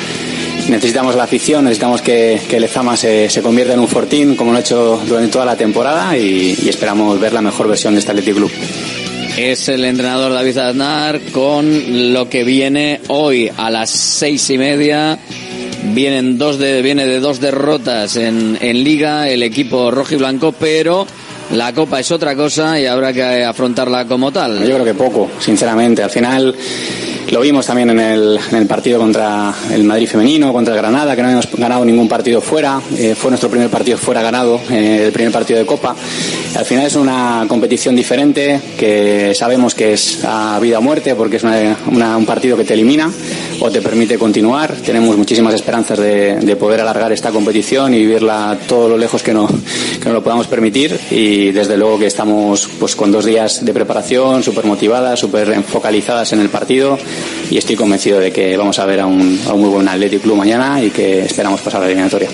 necesitamos 0.70 1.16
la 1.16 1.24
afición, 1.24 1.66
necesitamos 1.66 2.02
que, 2.02 2.42
que 2.50 2.60
Lezama 2.60 2.96
se, 2.98 3.30
se, 3.30 3.42
convierta 3.42 3.74
en 3.74 3.80
un 3.80 3.88
fortín 3.88 4.36
como 4.36 4.52
lo 4.52 4.58
ha 4.58 4.62
hecho 4.62 5.02
durante 5.08 5.32
toda 5.32 5.46
la 5.46 5.56
temporada 5.56 6.18
y, 6.18 6.58
y 6.62 6.70
esperamos 6.70 7.20
ver 7.20 7.34
la 7.34 7.42
mejor 7.42 7.68
versión 7.68 7.94
de 7.94 8.00
este 8.00 8.12
Athletic 8.12 8.36
Club 8.36 8.52
es 9.38 9.70
el 9.70 9.86
entrenador 9.86 10.34
David 10.34 10.58
Aznar 10.58 11.20
con 11.32 12.14
lo 12.14 12.30
que 12.30 12.44
viene 12.44 13.00
hoy 13.08 13.50
a 13.56 13.70
las 13.70 13.90
seis 13.90 14.50
y 14.50 14.58
media. 14.58 15.18
Vienen 15.94 16.38
dos 16.38 16.60
de, 16.60 16.82
viene 16.82 17.08
de 17.08 17.20
dos 17.20 17.40
derrotas 17.40 18.18
en, 18.18 18.58
en 18.62 18.84
liga 18.84 19.30
el 19.30 19.42
equipo 19.42 19.90
rojo 19.90 20.14
y 20.14 20.18
blanco, 20.18 20.52
pero 20.52 21.08
la 21.54 21.74
copa 21.74 22.00
es 22.00 22.12
otra 22.12 22.36
cosa 22.36 22.80
y 22.80 22.86
habrá 22.86 23.14
que 23.14 23.44
afrontarla 23.44 24.06
como 24.06 24.32
tal. 24.32 24.60
Yo 24.60 24.76
creo 24.76 24.86
que 24.86 24.94
poco, 24.94 25.30
sinceramente. 25.40 26.04
Al 26.04 26.10
final 26.10 26.56
lo 27.30 27.42
vimos 27.42 27.66
también 27.66 27.90
en 27.92 28.00
el, 28.00 28.68
partido 28.68 29.00
contra 29.00 29.54
el 29.72 29.84
Madrid 29.84 30.08
femenino, 30.08 30.52
contra 30.52 30.74
el 30.74 30.82
Granada, 30.82 31.16
que 31.16 31.22
no 31.22 31.30
hemos 31.30 31.48
ganado 31.54 31.86
ningún 31.86 32.08
partido 32.08 32.42
fuera. 32.42 32.82
Eh, 32.98 33.16
fue 33.16 33.32
nuestro 33.32 33.50
primer 33.50 33.70
partido 33.70 33.98
fuera 33.98 34.22
ganado, 34.22 34.60
eh, 34.70 35.04
el 35.06 35.12
primer 35.12 35.32
partido 35.32 35.60
de 35.60 35.66
Copa. 35.66 35.96
Al 36.56 36.66
final 36.66 36.86
es 36.86 36.96
una 36.96 37.46
competición 37.48 37.96
diferente, 37.96 38.60
que 38.78 39.34
sabemos 39.34 39.74
que 39.74 39.94
es 39.94 40.20
a 40.26 40.60
vida 40.60 40.80
o 40.80 40.82
muerte, 40.82 41.16
porque 41.16 41.38
es 41.38 41.44
una, 41.44 42.18
un 42.18 42.26
partido 42.26 42.58
que 42.58 42.66
te 42.66 42.74
elimina 42.74 43.10
o 43.62 43.72
te 43.72 43.82
permite 43.82 44.18
continuar. 44.18 44.76
Tenemos 44.86 45.16
muchísimas 45.16 45.54
esperanzas 45.54 45.98
de, 46.00 46.36
de, 46.36 46.56
poder 46.58 46.82
alargar 46.82 47.12
esta 47.14 47.32
competición 47.32 47.94
y 47.94 48.00
vivirla 48.00 48.58
todo 48.68 48.90
lo 48.90 48.98
lejos 48.98 49.24
que, 49.24 49.34
no, 49.34 49.48
que 49.48 50.06
nos 50.06 50.14
lo 50.14 50.24
podamos 50.24 50.48
permitir. 50.48 51.00
Y 51.10 51.52
desde 51.52 51.78
luego 51.78 51.98
que 51.98 52.08
estamos 52.08 52.70
pues, 52.80 52.96
con 52.96 53.12
dos 53.12 53.24
días 53.24 53.64
de 53.66 53.74
preparación, 53.74 54.44
súper 54.44 54.66
motivadas, 54.66 55.20
súper 55.20 55.64
focalizadas 55.64 56.34
en 56.34 56.42
el 56.42 56.50
partido 56.50 56.98
y 57.50 57.58
estoy 57.58 57.76
convencido 57.78 58.20
de 58.20 58.32
que 58.32 58.58
vamos 58.58 58.78
a 58.80 58.86
ver 58.86 59.00
a 59.00 59.06
un, 59.06 59.40
a 59.48 59.54
un 59.54 59.62
muy 59.62 59.70
buen 59.70 59.88
Athletic 59.88 60.22
Club 60.22 60.36
mañana 60.36 60.84
y 60.84 60.90
que 60.90 61.24
esperamos 61.26 61.62
pasar 61.62 61.80
la 61.80 61.88
eliminatoria. 61.88 62.30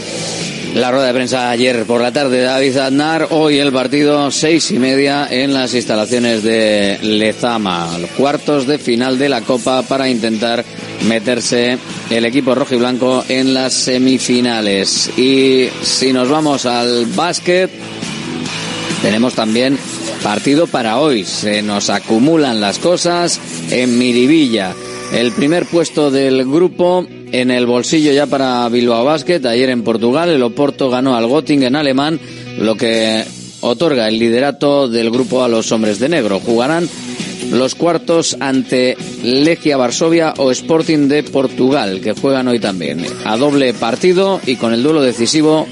La 0.76 0.92
rueda 0.92 1.08
de 1.08 1.14
prensa 1.14 1.50
ayer 1.50 1.86
por 1.86 2.02
la 2.02 2.12
tarde 2.12 2.38
de 2.38 2.44
David 2.44 2.78
Aznar, 2.78 3.28
hoy 3.32 3.58
el 3.58 3.72
partido 3.72 4.30
seis 4.32 4.70
y 4.72 4.78
media 4.78 5.28
en 5.30 5.54
las 5.54 5.74
instalaciones 5.74 6.44
de 6.44 7.00
Lezama, 7.02 7.90
cuartos 8.16 8.68
de 8.68 8.78
final 8.78 9.18
de 9.18 9.30
la 9.30 9.42
Copa 9.42 9.82
para 9.82 10.10
intentar 10.10 10.64
meterse 11.08 11.78
el 12.10 12.26
equipo 12.26 12.54
rojo 12.54 12.76
y 12.76 12.78
blanco 12.78 13.24
en 13.28 13.54
las 13.54 13.74
semifinales. 13.74 15.18
Y 15.18 15.70
si 15.82 16.14
nos 16.14 16.30
vamos 16.30 16.66
al 16.66 17.08
básquet, 17.08 17.72
tenemos 19.02 19.34
también 19.34 19.78
partido 20.22 20.68
para 20.68 21.00
hoy. 21.00 21.24
Se 21.24 21.62
nos 21.62 21.90
acumulan 21.90 22.62
las 22.62 22.78
cosas 22.78 23.40
en 23.72 23.98
Miribilla. 23.98 24.76
El 25.12 25.32
primer 25.32 25.66
puesto 25.66 26.12
del 26.12 26.46
grupo 26.46 27.08
en 27.32 27.52
el 27.52 27.66
bolsillo 27.66 28.12
ya 28.12 28.26
para 28.26 28.68
Bilbao 28.70 29.06
Basket. 29.06 29.46
Ayer 29.46 29.70
en 29.70 29.84
Portugal 29.84 30.30
el 30.30 30.44
Oporto 30.44 30.90
ganó 30.90 31.16
al 31.16 31.28
Göttingen 31.28 31.76
alemán, 31.76 32.20
lo 32.60 32.76
que 32.76 33.24
otorga 33.62 34.08
el 34.08 34.20
liderato 34.20 34.88
del 34.88 35.12
grupo 35.12 35.44
a 35.44 35.48
los 35.48 35.72
hombres 35.72 36.00
de 36.00 36.10
negro. 36.10 36.40
Jugarán 36.40 36.88
los 37.52 37.76
cuartos 37.76 38.38
ante 38.40 38.98
Legia 39.24 39.78
Varsovia 39.78 40.34
o 40.38 40.52
Sporting 40.52 41.08
de 41.08 41.24
Portugal, 41.24 42.02
que 42.02 42.14
juegan 42.14 42.48
hoy 42.48 42.60
también. 42.60 43.06
A 43.26 43.38
doble 43.38 43.74
partido 43.74 44.42
y 44.46 44.56
con 44.56 44.74
el 44.74 44.84
duelo 44.84 45.02
decisivo 45.02 45.68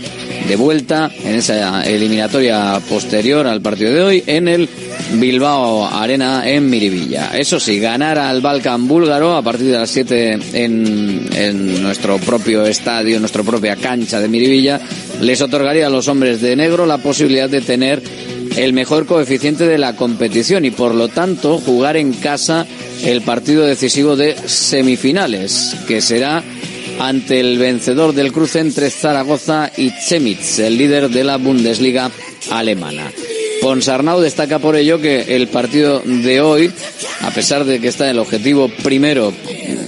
de 0.48 0.56
vuelta 0.56 1.12
en 1.24 1.36
esa 1.36 1.84
eliminatoria 1.84 2.80
posterior 2.88 3.48
al 3.48 3.62
partido 3.62 3.94
de 3.94 4.02
hoy 4.02 4.24
en 4.28 4.48
el 4.48 4.70
Bilbao 5.14 5.86
Arena 5.86 6.44
en 6.46 6.70
Miribilla. 6.70 7.32
Eso 7.38 7.60
sí, 7.60 7.80
ganar 7.80 8.18
al 8.18 8.42
Balkan 8.42 8.88
búlgaro 8.88 9.36
a 9.36 9.42
partir 9.42 9.68
de 9.68 9.78
las 9.78 9.90
7 9.90 10.40
en, 10.54 11.28
en 11.34 11.82
nuestro 11.82 12.18
propio 12.20 12.66
estadio, 12.66 13.20
nuestra 13.20 13.44
propia 13.44 13.76
cancha 13.76 14.20
de 14.20 14.28
Miribilla, 14.28 14.80
les 15.22 15.42
otorgaría 15.42 15.88
a 15.88 15.90
los 15.90 16.08
hombres 16.08 16.42
de 16.42 16.56
negro 16.56 16.86
la 16.86 16.98
posibilidad 16.98 17.50
de 17.50 17.62
tener 17.62 18.02
el 18.58 18.74
mejor 18.74 19.06
coeficiente 19.06 19.68
de 19.68 19.78
la 19.78 19.96
competición 19.96 20.66
y 20.66 20.72
por 20.72 20.96
lo 20.96 21.08
tanto 21.08 21.58
jugar 21.60 21.98
en 21.98 22.14
casa 22.14 22.66
el 23.04 23.22
partido 23.22 23.66
decisivo 23.66 24.16
de 24.16 24.36
semifinales, 24.48 25.76
que 25.88 26.02
será 26.02 26.44
ante 27.00 27.40
el 27.40 27.58
vencedor 27.58 28.14
del 28.14 28.32
cruce 28.32 28.60
entre 28.60 28.90
Zaragoza 28.90 29.72
y 29.78 29.92
Chemitz, 29.92 30.60
el 30.60 30.78
líder 30.78 31.10
de 31.10 31.24
la 31.24 31.38
Bundesliga 31.38 32.12
alemana. 32.52 33.12
Ponsarnau 33.62 34.22
destaca 34.22 34.60
por 34.60 34.76
ello 34.76 35.02
que 35.02 35.36
el 35.36 35.48
partido 35.48 36.02
de 36.06 36.42
hoy, 36.42 36.72
a 37.22 37.32
pesar 37.32 37.66
de 37.66 37.80
que 37.80 37.88
está 37.88 38.10
el 38.10 38.20
objetivo 38.20 38.70
primero 38.84 39.34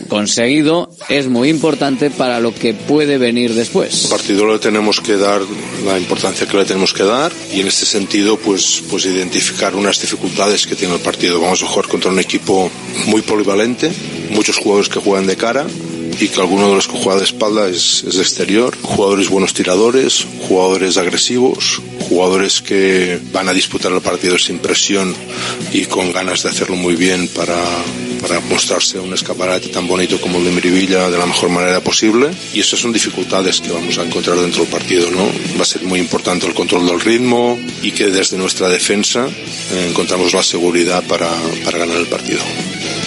conseguido, 0.08 0.90
es 1.10 1.28
muy 1.28 1.50
importante 1.50 2.10
para 2.10 2.40
lo 2.40 2.56
que 2.56 2.74
puede 2.74 3.18
venir 3.18 3.54
después. 3.54 4.06
El 4.06 4.10
partido 4.10 4.48
le 4.48 4.60
tenemos 4.60 5.00
que 5.02 5.18
dar 5.18 5.42
la 5.86 5.98
importancia 5.98 6.48
que 6.48 6.58
le 6.58 6.66
tenemos 6.66 6.94
que 6.94 7.04
dar 7.04 7.32
y 7.54 7.60
en 7.60 7.68
este 7.68 7.86
sentido 7.86 8.38
pues, 8.38 8.84
pues 8.90 9.06
identificar 9.06 9.76
unas 9.76 10.02
dificultades 10.02 10.66
que 10.66 10.76
tiene 10.76 10.96
el 10.96 11.02
partido. 11.02 11.40
Vamos 11.40 11.62
a 11.62 11.68
jugar 11.68 11.88
contra 11.88 12.10
un 12.10 12.20
equipo 12.20 12.72
muy 13.06 13.22
polivalente, 13.22 13.92
muchos 14.32 14.58
jugadores 14.58 14.90
que 14.90 15.00
juegan 15.00 15.28
de 15.28 15.36
cara, 15.36 15.68
y 16.20 16.28
que 16.30 16.42
alguno 16.42 16.70
de 16.70 16.76
los 16.76 16.88
que 16.88 16.98
juega 16.98 17.20
de 17.20 17.26
espalda 17.26 17.68
es, 17.68 18.04
es 18.08 18.16
de 18.16 18.22
exterior, 18.22 18.76
jugadores 18.82 19.30
buenos 19.30 19.54
tiradores, 19.54 20.26
jugadores 20.48 20.98
agresivos, 20.98 21.82
jugadores 22.00 22.62
que 22.62 23.20
van 23.32 23.50
a 23.50 23.54
disputar 23.54 23.92
el 23.92 24.02
partido 24.02 24.38
sin 24.38 24.60
presión 24.60 25.16
y 25.72 25.86
con 25.86 26.12
ganas 26.12 26.44
de 26.44 26.50
hacerlo 26.50 26.76
muy 26.76 26.96
bien 26.96 27.28
para, 27.28 27.64
para 28.22 28.40
mostrarse 28.42 29.00
un 29.00 29.14
escaparate 29.14 29.70
tan 29.70 29.88
bonito 29.88 30.20
como 30.20 30.40
el 30.40 30.46
de 30.46 30.52
Miribilla 30.52 31.10
de 31.10 31.18
la 31.18 31.26
mejor 31.26 31.50
manera 31.50 31.82
posible. 31.82 32.30
Y 32.54 32.62
esas 32.62 32.80
son 32.80 32.94
dificultades 32.94 33.62
que 33.62 33.72
vamos 33.72 33.98
a 33.98 34.04
encontrar 34.04 34.38
dentro 34.38 34.62
del 34.62 34.72
partido, 34.72 35.12
¿no? 35.12 35.26
Va 35.58 35.62
a 35.62 35.66
ser 35.66 35.84
muy 35.84 36.00
importante 36.00 36.48
el 36.48 36.54
control 36.54 36.88
del 36.88 37.00
ritmo 37.00 37.60
y 37.82 37.92
que 37.92 38.06
desde 38.06 38.38
nuestra 38.38 38.70
defensa 38.70 39.28
eh, 39.28 39.88
encontramos 39.90 40.34
la 40.34 40.44
seguridad 40.44 41.04
para, 41.04 41.30
para 41.64 41.78
ganar 41.78 41.98
el 41.98 42.08
partido. 42.08 42.42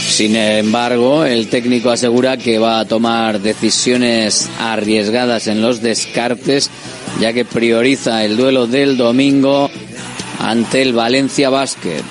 Sin 0.08 0.36
embargo, 0.36 1.24
el 1.24 1.48
técnico 1.48 1.90
asegura 1.90 2.36
que 2.36 2.58
va 2.58 2.80
a 2.80 2.88
tomar 2.88 3.40
decisiones 3.40 4.48
arriesgadas 4.58 5.46
en 5.46 5.62
los 5.62 5.80
descartes, 5.80 6.70
ya 7.20 7.32
que 7.32 7.44
prioriza 7.44 8.24
el 8.24 8.36
duelo 8.36 8.66
del 8.66 8.96
domingo 8.96 9.70
ante 10.38 10.82
el 10.82 10.92
Valencia 10.92 11.50
Basket. 11.50 12.02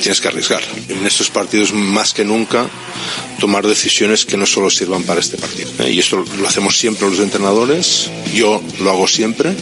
tienes 0.00 0.20
que 0.20 0.28
arriesgar. 0.28 0.62
En 0.88 1.06
estos 1.06 1.30
partidos 1.30 1.72
más 1.72 2.12
que 2.12 2.24
nunca 2.24 2.68
tomar 3.38 3.66
decisiones 3.66 4.26
que 4.26 4.36
no 4.36 4.46
solo 4.46 4.68
sirvan 4.70 5.04
para 5.04 5.20
este 5.20 5.36
partido. 5.36 5.70
¿eh? 5.80 5.92
Y 5.92 5.98
esto 5.98 6.24
lo 6.38 6.48
hacemos 6.48 6.76
siempre 6.76 7.08
los 7.08 7.20
entrenadores, 7.20 8.10
yo 8.34 8.62
lo 8.80 8.90
hago 8.90 9.06
siempre, 9.06 9.54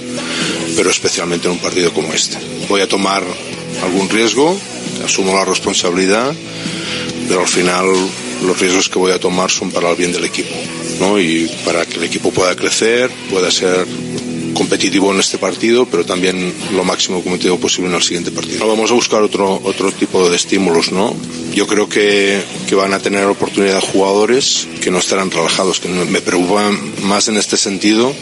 pero 0.77 0.91
especialmente 0.91 1.47
en 1.47 1.53
un 1.53 1.59
partido 1.59 1.93
como 1.93 2.13
este. 2.13 2.39
Voy 2.69 2.81
a 2.81 2.89
tomar 2.89 3.23
algún 3.83 4.09
riesgo, 4.09 4.59
asumo 5.05 5.35
la 5.35 5.45
responsabilidad, 5.45 6.35
pero 7.29 7.41
al 7.41 7.49
final 7.49 7.87
los 8.45 8.59
riesgos 8.59 8.89
que 8.89 8.99
voy 8.99 9.13
a 9.13 9.21
tomar 9.21 9.51
son 9.51 9.71
para 9.71 9.91
el 9.91 9.97
bien 9.97 10.13
del 10.13 10.25
equipo, 10.25 10.55
¿no? 11.01 11.19
Y 11.19 11.51
para 11.65 11.87
que 11.87 11.97
el 11.97 12.05
equipo 12.05 12.31
pueda 12.31 12.55
crecer, 12.55 13.11
pueda 13.31 13.51
ser 13.51 13.87
competitivo 14.57 15.13
en 15.13 15.21
este 15.21 15.39
partido, 15.39 15.87
pero 15.87 16.05
también 16.05 16.53
lo 16.73 16.85
máximo 16.85 17.23
competitivo 17.23 17.59
posible 17.59 17.91
en 17.91 17.97
el 17.97 18.03
siguiente 18.03 18.31
partido. 18.31 18.67
Vamos 18.67 18.91
a 18.91 18.95
buscar 18.95 19.23
otro, 19.23 19.61
otro 19.63 19.93
tipo 19.93 20.29
de 20.29 20.37
estímulos, 20.37 20.93
¿no? 20.93 21.15
Yo 21.55 21.67
creo 21.67 21.89
que, 21.89 22.43
que 22.69 22.75
van 22.75 22.93
a 22.93 22.99
tener 22.99 23.25
oportunidad 23.27 23.81
jugadores 23.81 24.67
que 24.81 24.91
no 24.91 24.99
estarán 24.99 25.31
relajados, 25.31 25.81
que 25.81 25.89
me 25.89 26.21
preocupan 26.21 26.79
más 27.03 27.29
en 27.29 27.37
este 27.37 27.57
sentido 27.57 28.15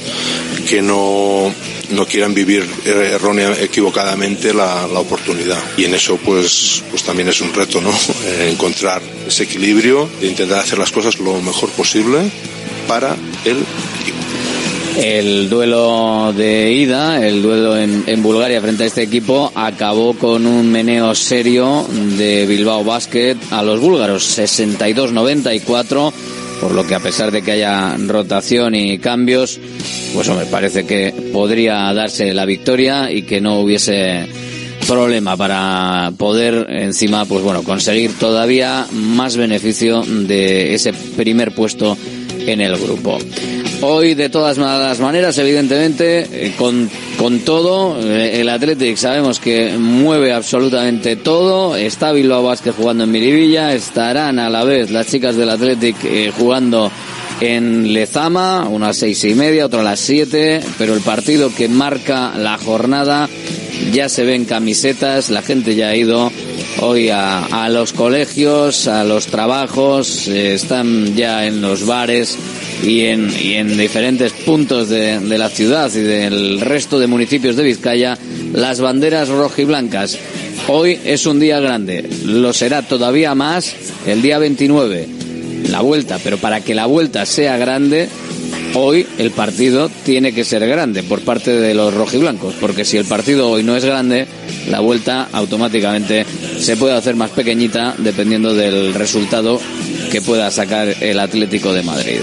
que 0.68 0.82
no, 0.82 1.52
no 1.90 2.06
quieran 2.06 2.34
vivir 2.34 2.68
errónea, 2.84 3.52
equivocadamente 3.60 4.52
la, 4.54 4.86
la, 4.86 5.00
oportunidad. 5.00 5.62
Y 5.76 5.84
en 5.84 5.94
eso 5.94 6.16
pues, 6.16 6.82
pues 6.90 7.02
también 7.02 7.28
es 7.28 7.40
un 7.40 7.52
reto, 7.52 7.80
¿no? 7.80 7.92
encontrar 8.48 9.02
ese 9.26 9.44
equilibrio 9.44 10.08
de 10.20 10.28
intentar 10.28 10.58
hacer 10.58 10.78
las 10.78 10.90
cosas 10.90 11.18
lo 11.18 11.40
mejor 11.40 11.70
posible 11.70 12.30
para 12.88 13.16
el 13.44 13.58
equipo. 14.00 14.23
El 14.96 15.50
duelo 15.50 16.32
de 16.36 16.72
ida, 16.72 17.26
el 17.26 17.42
duelo 17.42 17.76
en, 17.76 18.22
Bulgaria 18.22 18.60
frente 18.60 18.84
a 18.84 18.86
este 18.86 19.02
equipo, 19.02 19.50
acabó 19.54 20.14
con 20.14 20.46
un 20.46 20.70
meneo 20.70 21.14
serio 21.14 21.84
de 22.16 22.46
Bilbao 22.46 22.84
Basket 22.84 23.36
a 23.50 23.62
los 23.62 23.80
búlgaros, 23.80 24.38
62-94, 24.38 26.12
por 26.60 26.72
lo 26.72 26.86
que 26.86 26.94
a 26.94 27.00
pesar 27.00 27.32
de 27.32 27.42
que 27.42 27.52
haya 27.52 27.96
rotación 28.06 28.76
y 28.76 28.98
cambios, 28.98 29.58
pues 30.14 30.28
me 30.28 30.46
parece 30.46 30.86
que 30.86 31.12
podría 31.32 31.92
darse 31.92 32.32
la 32.32 32.46
victoria 32.46 33.10
y 33.10 33.22
que 33.22 33.40
no 33.40 33.58
hubiese 33.58 34.28
problema 34.86 35.36
para 35.36 36.12
poder 36.16 36.66
encima 36.70 37.24
pues 37.24 37.42
bueno 37.42 37.62
conseguir 37.62 38.12
todavía 38.18 38.86
más 38.92 39.36
beneficio 39.36 40.02
de 40.02 40.74
ese 40.74 40.92
primer 40.92 41.52
puesto 41.52 41.96
en 42.46 42.60
el 42.60 42.76
grupo. 42.76 43.18
Hoy, 43.80 44.14
de 44.14 44.28
todas 44.28 44.56
las 44.56 45.00
maneras, 45.00 45.36
evidentemente, 45.38 46.54
con, 46.56 46.88
con 47.18 47.40
todo, 47.40 47.98
el 48.00 48.48
Athletic 48.48 48.96
sabemos 48.96 49.38
que 49.38 49.76
mueve 49.78 50.32
absolutamente 50.32 51.16
todo. 51.16 51.76
Está 51.76 52.12
Bilbao 52.12 52.42
Vázquez 52.42 52.74
jugando 52.76 53.04
en 53.04 53.10
Miribilla, 53.10 53.74
estarán 53.74 54.38
a 54.38 54.48
la 54.48 54.64
vez 54.64 54.90
las 54.90 55.06
chicas 55.06 55.36
del 55.36 55.50
Athletic 55.50 55.96
eh, 56.04 56.32
jugando 56.36 56.90
en 57.40 57.92
Lezama, 57.92 58.68
unas 58.68 58.96
seis 58.96 59.24
y 59.24 59.34
media, 59.34 59.66
otra 59.66 59.80
a 59.80 59.84
las 59.84 60.00
siete, 60.00 60.60
pero 60.78 60.94
el 60.94 61.00
partido 61.00 61.54
que 61.54 61.68
marca 61.68 62.32
la 62.36 62.58
jornada 62.58 63.28
ya 63.92 64.08
se 64.08 64.24
ven 64.24 64.44
camisetas, 64.44 65.30
la 65.30 65.42
gente 65.42 65.74
ya 65.74 65.88
ha 65.88 65.96
ido 65.96 66.30
hoy 66.80 67.08
a, 67.10 67.44
a 67.44 67.68
los 67.68 67.92
colegios, 67.92 68.88
a 68.88 69.04
los 69.04 69.26
trabajos, 69.26 70.28
eh, 70.28 70.54
están 70.54 71.14
ya 71.14 71.46
en 71.46 71.60
los 71.60 71.86
bares 71.86 72.36
y 72.82 73.02
en, 73.02 73.76
diferentes 73.78 74.32
puntos 74.32 74.88
de, 74.88 75.18
de, 75.20 75.38
la 75.38 75.48
ciudad 75.48 75.90
y 75.94 76.00
del 76.00 76.60
resto 76.60 76.98
de 76.98 77.06
municipios 77.06 77.56
de 77.56 77.62
Vizcaya 77.62 78.18
las 78.52 78.80
banderas 78.80 79.28
rojiblancas. 79.28 80.18
Hoy 80.68 80.98
es 81.04 81.26
un 81.26 81.40
día 81.40 81.60
grande, 81.60 82.08
lo 82.24 82.52
será 82.52 82.82
todavía 82.82 83.34
más 83.34 83.74
el 84.06 84.22
día 84.22 84.38
29, 84.38 85.08
la 85.68 85.80
vuelta, 85.80 86.18
pero 86.22 86.38
para 86.38 86.60
que 86.60 86.74
la 86.74 86.86
vuelta 86.86 87.26
sea 87.26 87.56
grande, 87.56 88.08
hoy 88.74 89.06
el 89.18 89.30
partido 89.30 89.90
tiene 90.04 90.32
que 90.32 90.44
ser 90.44 90.66
grande 90.66 91.02
por 91.02 91.20
parte 91.20 91.52
de 91.52 91.74
los 91.74 91.94
rojiblancos, 91.94 92.54
porque 92.60 92.84
si 92.84 92.96
el 92.96 93.04
partido 93.04 93.50
hoy 93.50 93.62
no 93.62 93.76
es 93.76 93.84
grande, 93.84 94.26
la 94.68 94.80
vuelta 94.80 95.28
automáticamente 95.32 96.26
se 96.58 96.76
puede 96.76 96.94
hacer 96.94 97.16
más 97.16 97.30
pequeñita 97.30 97.94
dependiendo 97.98 98.54
del 98.54 98.94
resultado 98.94 99.60
que 100.10 100.20
pueda 100.22 100.50
sacar 100.50 100.94
el 101.00 101.18
Atlético 101.18 101.72
de 101.72 101.82
Madrid. 101.82 102.20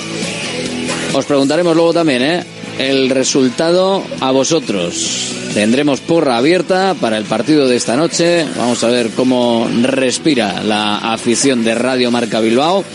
Os 1.13 1.25
preguntaremos 1.25 1.75
luego 1.75 1.93
también, 1.93 2.21
¿eh? 2.21 2.43
El 2.79 3.09
resultado 3.09 4.03
a 4.21 4.31
vosotros. 4.31 5.35
Tendremos 5.53 5.99
porra 5.99 6.37
abierta 6.37 6.95
para 6.99 7.17
el 7.17 7.25
partido 7.25 7.67
de 7.67 7.75
esta 7.75 7.97
noche. 7.97 8.45
Vamos 8.57 8.81
a 8.85 8.87
ver 8.87 9.09
cómo 9.09 9.67
respira 9.81 10.63
la 10.63 10.99
afición 11.13 11.65
de 11.65 11.75
Radio 11.75 12.09
Marca 12.09 12.39
Bilbao 12.39 12.85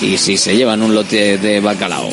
y 0.00 0.16
si 0.18 0.36
se 0.36 0.56
llevan 0.56 0.82
un 0.82 0.94
lote 0.94 1.38
de 1.38 1.60
bacalao. 1.60 2.10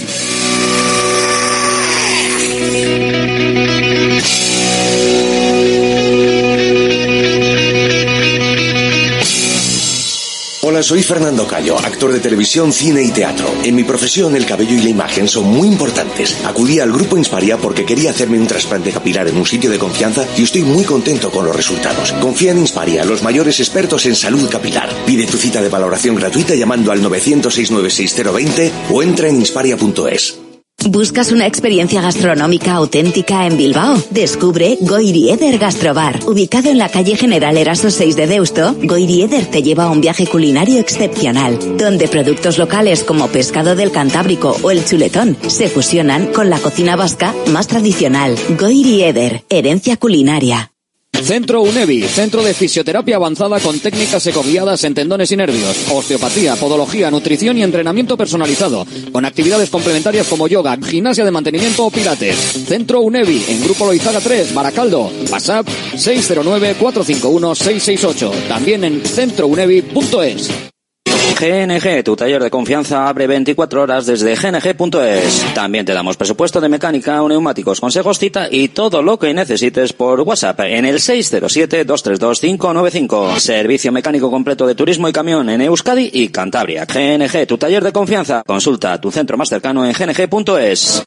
Hola, 10.75 10.83
soy 10.83 11.03
Fernando 11.03 11.47
Cayo, 11.47 11.79
actor 11.79 12.11
de 12.11 12.19
televisión, 12.19 12.73
cine 12.73 13.01
y 13.01 13.09
teatro. 13.09 13.47
En 13.63 13.75
mi 13.75 13.85
profesión, 13.85 14.35
el 14.35 14.45
cabello 14.45 14.73
y 14.75 14.81
la 14.81 14.89
imagen 14.89 15.25
son 15.29 15.45
muy 15.45 15.69
importantes. 15.69 16.35
Acudí 16.43 16.81
al 16.81 16.91
grupo 16.91 17.17
Insparia 17.17 17.55
porque 17.55 17.85
quería 17.85 18.09
hacerme 18.09 18.37
un 18.37 18.45
trasplante 18.45 18.91
capilar 18.91 19.25
en 19.29 19.37
un 19.37 19.45
sitio 19.45 19.69
de 19.69 19.79
confianza 19.79 20.27
y 20.37 20.43
estoy 20.43 20.63
muy 20.63 20.83
contento 20.83 21.31
con 21.31 21.45
los 21.45 21.55
resultados. 21.55 22.11
Confía 22.19 22.51
en 22.51 22.59
Insparia, 22.59 23.05
los 23.05 23.23
mayores 23.23 23.61
expertos 23.61 24.05
en 24.05 24.17
salud 24.17 24.49
capilar. 24.49 24.89
Pide 25.05 25.25
tu 25.27 25.37
cita 25.37 25.61
de 25.61 25.69
valoración 25.69 26.17
gratuita 26.17 26.55
llamando 26.55 26.91
al 26.91 27.01
900-696-020 27.01 28.71
o 28.91 29.01
entra 29.01 29.29
en 29.29 29.37
insparia.es. 29.37 30.44
¿Buscas 30.87 31.31
una 31.31 31.47
experiencia 31.47 31.99
gastronómica 31.99 32.73
auténtica 32.73 33.47
en 33.47 33.57
Bilbao? 33.57 33.97
Descubre 34.11 34.77
Goirieder 34.81 35.57
Gastrobar. 35.57 36.19
Ubicado 36.27 36.69
en 36.69 36.77
la 36.77 36.89
calle 36.89 37.15
General 37.15 37.57
Eraso 37.57 37.89
6 37.89 38.15
de 38.15 38.27
Deusto, 38.27 38.75
Goirieder 38.83 39.47
te 39.47 39.63
lleva 39.63 39.85
a 39.85 39.89
un 39.89 39.99
viaje 39.99 40.27
culinario 40.27 40.79
excepcional, 40.79 41.57
donde 41.77 42.07
productos 42.07 42.59
locales 42.59 43.03
como 43.03 43.29
pescado 43.29 43.75
del 43.75 43.91
Cantábrico 43.91 44.55
o 44.61 44.69
el 44.69 44.85
chuletón 44.85 45.35
se 45.47 45.69
fusionan 45.69 46.27
con 46.27 46.51
la 46.51 46.59
cocina 46.59 46.95
vasca 46.95 47.33
más 47.51 47.65
tradicional. 47.67 48.35
Goirieder, 48.59 49.43
herencia 49.49 49.97
culinaria. 49.97 50.74
Centro 51.23 51.61
UNEVI, 51.61 52.03
centro 52.03 52.43
de 52.43 52.53
fisioterapia 52.53 53.15
avanzada 53.15 53.59
con 53.59 53.79
técnicas 53.79 54.27
ecoguiadas 54.27 54.83
en 54.83 54.93
tendones 54.93 55.31
y 55.31 55.37
nervios, 55.37 55.77
osteopatía, 55.91 56.55
podología, 56.55 57.09
nutrición 57.09 57.57
y 57.57 57.63
entrenamiento 57.63 58.17
personalizado, 58.17 58.85
con 59.11 59.25
actividades 59.25 59.69
complementarias 59.69 60.27
como 60.27 60.47
yoga, 60.47 60.77
gimnasia 60.77 61.25
de 61.25 61.31
mantenimiento 61.31 61.85
o 61.85 61.91
pilates. 61.91 62.35
Centro 62.67 63.01
UNEVI, 63.01 63.45
en 63.49 63.63
Grupo 63.63 63.85
Loizaga 63.85 64.19
3, 64.19 64.53
Baracaldo, 64.53 65.11
WhatsApp 65.31 65.67
609-451-668, 65.95 68.31
también 68.47 68.83
en 68.83 69.01
centrounevi.es. 69.01 70.74
GNG, 71.39 72.03
tu 72.03 72.15
taller 72.15 72.41
de 72.41 72.49
confianza 72.49 73.07
abre 73.09 73.27
24 73.27 73.81
horas 73.81 74.05
desde 74.05 74.35
gng.es. 74.35 75.45
También 75.53 75.85
te 75.85 75.91
damos 75.93 76.15
presupuesto 76.15 76.61
de 76.61 76.69
mecánica, 76.69 77.21
neumáticos, 77.27 77.81
consejos, 77.81 78.19
cita 78.19 78.47
y 78.49 78.69
todo 78.69 79.01
lo 79.01 79.19
que 79.19 79.33
necesites 79.33 79.91
por 79.91 80.21
WhatsApp 80.21 80.61
en 80.61 80.85
el 80.85 80.95
607-232-595. 80.95 83.37
Servicio 83.39 83.91
mecánico 83.91 84.31
completo 84.31 84.65
de 84.65 84.75
turismo 84.75 85.09
y 85.09 85.13
camión 85.13 85.49
en 85.49 85.59
Euskadi 85.61 86.09
y 86.13 86.29
Cantabria. 86.29 86.85
GNG, 86.85 87.47
tu 87.47 87.57
taller 87.57 87.83
de 87.83 87.91
confianza. 87.91 88.41
Consulta 88.45 89.01
tu 89.01 89.11
centro 89.11 89.35
más 89.37 89.49
cercano 89.49 89.85
en 89.85 89.91
gng.es. 89.91 91.03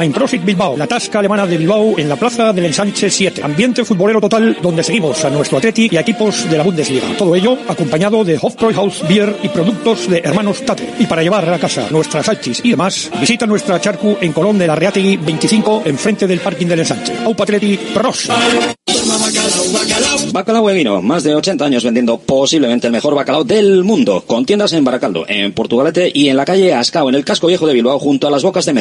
Einprosit 0.00 0.42
Bilbao, 0.42 0.78
la 0.78 0.86
tasca 0.86 1.18
alemana 1.18 1.46
de 1.46 1.58
Bilbao 1.58 1.98
en 1.98 2.08
la 2.08 2.16
plaza 2.16 2.54
del 2.54 2.64
Ensanche 2.64 3.10
7. 3.10 3.42
Ambiente 3.42 3.84
futbolero 3.84 4.18
total 4.18 4.56
donde 4.62 4.82
seguimos 4.82 5.22
a 5.24 5.30
nuestro 5.30 5.58
Atleti 5.58 5.88
y 5.90 5.96
a 5.96 6.00
equipos 6.00 6.48
de 6.48 6.56
la 6.56 6.64
Bundesliga. 6.64 7.06
Todo 7.18 7.34
ello 7.34 7.58
acompañado 7.68 8.24
de 8.24 8.38
Hofbräuhaus 8.40 9.06
Beer 9.06 9.36
y 9.42 9.48
productos 9.48 10.08
de 10.08 10.22
Hermanos 10.24 10.62
Tate. 10.62 10.88
Y 10.98 11.04
para 11.04 11.22
llevar 11.22 11.46
a 11.52 11.58
casa 11.58 11.88
nuestras 11.90 12.24
salchis 12.24 12.62
y 12.64 12.70
demás, 12.70 13.10
visita 13.20 13.46
nuestra 13.46 13.78
charcu 13.78 14.16
en 14.20 14.32
Colón 14.32 14.58
de 14.58 14.66
la 14.66 14.74
Reategui 14.74 15.18
25 15.18 15.82
enfrente 15.84 16.26
del 16.26 16.40
parking 16.40 16.66
del 16.66 16.80
Ensanche. 16.80 17.12
Aupa 17.24 17.44
Atleti 17.44 17.78
Pros. 17.92 18.30
Bacalao 20.32 20.70
Eguino, 20.70 21.02
más 21.02 21.24
de 21.24 21.34
80 21.34 21.64
años 21.64 21.84
vendiendo 21.84 22.18
posiblemente 22.18 22.86
el 22.86 22.92
mejor 22.92 23.14
bacalao 23.14 23.44
del 23.44 23.84
mundo, 23.84 24.24
con 24.26 24.44
tiendas 24.44 24.72
en 24.72 24.84
Baracaldo, 24.84 25.24
en 25.28 25.52
Portugalete 25.52 26.10
y 26.12 26.28
en 26.28 26.36
la 26.36 26.44
calle 26.44 26.72
Ascao, 26.72 27.08
en 27.08 27.14
el 27.14 27.24
casco 27.24 27.46
viejo 27.46 27.66
de 27.66 27.74
Bilbao, 27.74 27.98
junto 27.98 28.28
a 28.28 28.30
las 28.30 28.42
bocas 28.42 28.64
de 28.66 28.72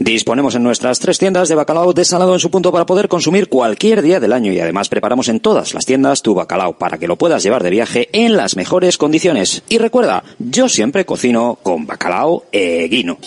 Disponemos 0.00 0.54
en 0.54 0.62
nuestras 0.62 0.98
tres 0.98 1.18
tiendas 1.18 1.48
de 1.48 1.54
bacalao 1.54 1.92
desalado 1.92 2.34
en 2.34 2.40
su 2.40 2.50
punto 2.50 2.70
para 2.72 2.86
poder 2.86 3.08
consumir 3.08 3.48
cualquier 3.48 4.02
día 4.02 4.20
del 4.20 4.32
año 4.32 4.52
y 4.52 4.60
además 4.60 4.88
preparamos 4.88 5.28
en 5.28 5.40
todas 5.40 5.74
las 5.74 5.86
tiendas 5.86 6.22
tu 6.22 6.34
bacalao 6.34 6.78
para 6.78 6.98
que 6.98 7.06
lo 7.06 7.16
puedas 7.16 7.42
llevar 7.42 7.62
de 7.62 7.70
viaje 7.70 8.08
en 8.12 8.36
las 8.36 8.56
mejores 8.56 8.98
condiciones. 8.98 9.62
Y 9.68 9.78
recuerda, 9.78 10.24
yo 10.38 10.68
siempre 10.68 11.04
cocino 11.04 11.58
con 11.62 11.86
bacalao 11.86 12.44
Eguino. 12.52 13.18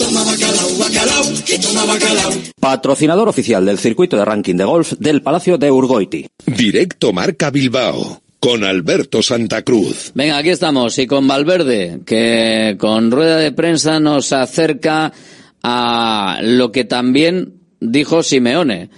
Patrocinador 2.60 3.28
oficial 3.28 3.66
del 3.66 3.78
circuito 3.78 4.18
de 4.18 4.26
ranking 4.26 4.56
de 4.56 4.64
golf 4.64 4.94
del 5.00 5.22
Palacio 5.22 5.58
de 5.58 5.72
Urgoiti. 5.72 6.28
Directo 6.46 7.14
Marca 7.14 7.50
Bilbao. 7.50 8.22
con 8.42 8.64
Alberto 8.64 9.22
Santa 9.22 9.62
Cruz. 9.62 10.12
Venga, 10.16 10.38
aquí 10.38 10.50
estamos 10.50 10.98
y 10.98 11.06
con 11.06 11.28
Valverde, 11.28 12.00
que 12.08 12.76
con 12.80 13.12
rueda 13.12 13.38
de 13.38 13.52
prensa 13.52 14.00
nos 14.00 14.34
acerca 14.34 15.14
a 15.64 16.40
lo 16.42 16.72
que 16.72 16.86
también 16.86 17.54
dijo 17.80 18.24
Simeone, 18.24 18.90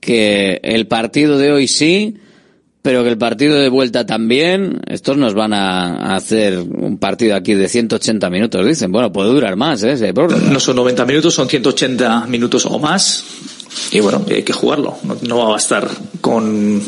que 0.00 0.60
el 0.62 0.86
partido 0.86 1.38
de 1.38 1.52
hoy 1.52 1.68
sí, 1.68 2.16
pero 2.82 3.02
que 3.02 3.10
el 3.10 3.18
partido 3.18 3.56
de 3.56 3.68
vuelta 3.68 4.06
también, 4.06 4.80
estos 4.86 5.16
nos 5.16 5.34
van 5.34 5.52
a 5.52 6.14
hacer 6.14 6.58
un 6.58 6.98
partido 6.98 7.36
aquí 7.36 7.54
de 7.54 7.68
180 7.68 8.30
minutos, 8.30 8.64
dicen. 8.64 8.92
Bueno, 8.92 9.12
puede 9.12 9.28
durar 9.28 9.56
más, 9.56 9.82
¿eh? 9.82 10.12
No 10.14 10.60
son 10.60 10.76
90 10.76 11.04
minutos, 11.04 11.34
son 11.34 11.48
180 11.48 12.26
minutos 12.26 12.64
o 12.66 12.78
más. 12.78 13.24
Y 13.92 14.00
bueno, 14.00 14.24
hay 14.28 14.42
que 14.42 14.52
jugarlo. 14.52 14.96
No, 15.02 15.16
no 15.22 15.38
va 15.38 15.44
a 15.44 15.48
bastar 15.50 15.88
con, 16.20 16.80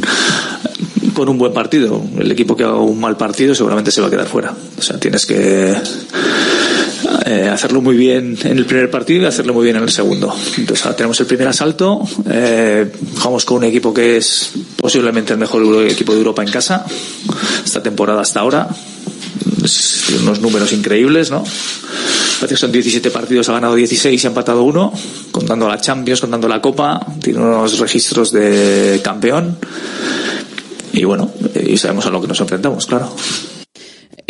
con 1.12 1.28
un 1.28 1.36
buen 1.36 1.52
partido. 1.52 2.02
El 2.18 2.30
equipo 2.30 2.56
que 2.56 2.64
haga 2.64 2.78
un 2.78 2.98
mal 2.98 3.16
partido 3.16 3.54
seguramente 3.54 3.90
se 3.90 4.00
va 4.00 4.06
a 4.06 4.10
quedar 4.10 4.26
fuera. 4.26 4.54
O 4.78 4.82
sea, 4.82 4.98
tienes 4.98 5.26
que 5.26 5.74
eh, 7.26 7.48
hacerlo 7.48 7.80
muy 7.80 7.96
bien 7.96 8.36
en 8.44 8.58
el 8.58 8.66
primer 8.66 8.90
partido 8.90 9.22
y 9.22 9.26
hacerlo 9.26 9.52
muy 9.52 9.64
bien 9.64 9.76
en 9.76 9.82
el 9.82 9.90
segundo. 9.90 10.34
Entonces 10.56 10.84
ahora 10.84 10.96
tenemos 10.96 11.18
el 11.20 11.26
primer 11.26 11.48
asalto, 11.48 12.00
eh, 12.30 12.90
jugamos 13.14 13.44
con 13.44 13.58
un 13.58 13.64
equipo 13.64 13.92
que 13.92 14.16
es 14.16 14.52
posiblemente 14.76 15.32
el 15.32 15.38
mejor 15.38 15.62
equipo 15.88 16.12
de 16.12 16.18
Europa 16.18 16.42
en 16.42 16.50
casa, 16.50 16.84
esta 17.64 17.82
temporada 17.82 18.22
hasta 18.22 18.40
ahora, 18.40 18.68
Es 19.64 20.10
unos 20.22 20.40
números 20.40 20.72
increíbles, 20.72 21.30
¿no? 21.30 21.42
Parece 21.42 22.54
que 22.54 22.60
son 22.60 22.72
17 22.72 23.10
partidos, 23.10 23.48
ha 23.48 23.52
ganado 23.52 23.74
16 23.74 24.22
y 24.22 24.26
ha 24.26 24.30
empatado 24.30 24.62
uno, 24.62 24.92
contando 25.30 25.68
la 25.68 25.80
Champions, 25.80 26.20
contando 26.20 26.48
la 26.48 26.60
Copa, 26.62 27.04
tiene 27.22 27.40
unos 27.40 27.78
registros 27.78 28.32
de 28.32 29.00
campeón. 29.04 29.58
Y 30.92 31.04
bueno, 31.04 31.30
y 31.54 31.76
sabemos 31.76 32.06
a 32.06 32.10
lo 32.10 32.20
que 32.20 32.28
nos 32.28 32.40
enfrentamos, 32.40 32.86
claro 32.86 33.14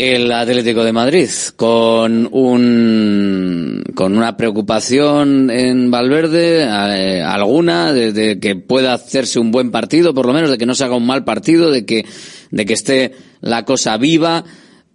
el 0.00 0.32
Atlético 0.32 0.82
de 0.82 0.94
Madrid 0.94 1.28
con 1.56 2.26
un 2.32 3.84
con 3.94 4.16
una 4.16 4.34
preocupación 4.34 5.50
en 5.50 5.90
Valverde 5.90 6.62
eh, 6.62 7.22
alguna 7.22 7.92
de, 7.92 8.38
que 8.40 8.56
pueda 8.56 8.94
hacerse 8.94 9.38
un 9.38 9.50
buen 9.50 9.70
partido 9.70 10.14
por 10.14 10.24
lo 10.24 10.32
menos 10.32 10.48
de 10.50 10.56
que 10.56 10.64
no 10.64 10.74
se 10.74 10.84
haga 10.84 10.96
un 10.96 11.06
mal 11.06 11.22
partido 11.24 11.70
de 11.70 11.84
que 11.84 12.06
de 12.50 12.64
que 12.64 12.72
esté 12.72 13.12
la 13.42 13.66
cosa 13.66 13.98
viva 13.98 14.42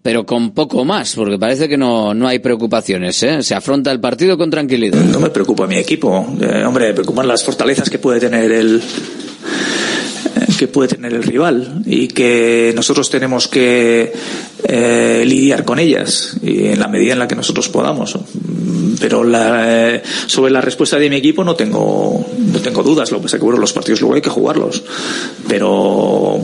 pero 0.01 0.25
con 0.25 0.55
poco 0.55 0.83
más 0.85 1.13
porque 1.13 1.37
parece 1.37 1.69
que 1.69 1.77
no, 1.77 2.15
no 2.15 2.27
hay 2.27 2.39
preocupaciones 2.39 3.21
¿eh? 3.21 3.43
se 3.43 3.53
afronta 3.53 3.91
el 3.91 3.99
partido 3.99 4.39
con 4.39 4.49
tranquilidad 4.49 4.99
no 5.03 5.19
me 5.19 5.29
preocupa 5.29 5.67
mi 5.67 5.77
equipo 5.77 6.35
eh, 6.41 6.63
hombre 6.65 6.87
me 6.87 6.93
preocupan 6.95 7.27
las 7.27 7.43
fortalezas 7.43 7.91
que 7.91 7.99
puede 7.99 8.19
tener 8.19 8.51
el 8.51 8.81
que 10.55 10.67
puede 10.67 10.89
tener 10.89 11.13
el 11.13 11.23
rival 11.23 11.81
y 11.85 12.07
que 12.07 12.73
nosotros 12.75 13.09
tenemos 13.09 13.47
que 13.47 14.13
eh, 14.63 15.23
lidiar 15.25 15.65
con 15.65 15.79
ellas 15.79 16.37
y 16.41 16.67
en 16.67 16.79
la 16.79 16.87
medida 16.87 17.13
en 17.13 17.19
la 17.19 17.27
que 17.27 17.35
nosotros 17.35 17.69
podamos. 17.69 18.17
Pero 18.99 19.23
la, 19.23 19.95
eh, 19.95 20.03
sobre 20.27 20.51
la 20.51 20.61
respuesta 20.61 20.97
de 20.97 21.09
mi 21.09 21.17
equipo 21.17 21.43
no 21.43 21.55
tengo 21.55 22.25
no 22.37 22.59
tengo 22.59 22.83
dudas. 22.83 23.11
Lo 23.11 23.17
que 23.17 23.23
pasa 23.23 23.37
que 23.37 23.43
bueno 23.43 23.59
los 23.59 23.73
partidos 23.73 24.01
luego 24.01 24.15
hay 24.15 24.21
que 24.21 24.29
jugarlos. 24.29 24.83
Pero 25.47 26.39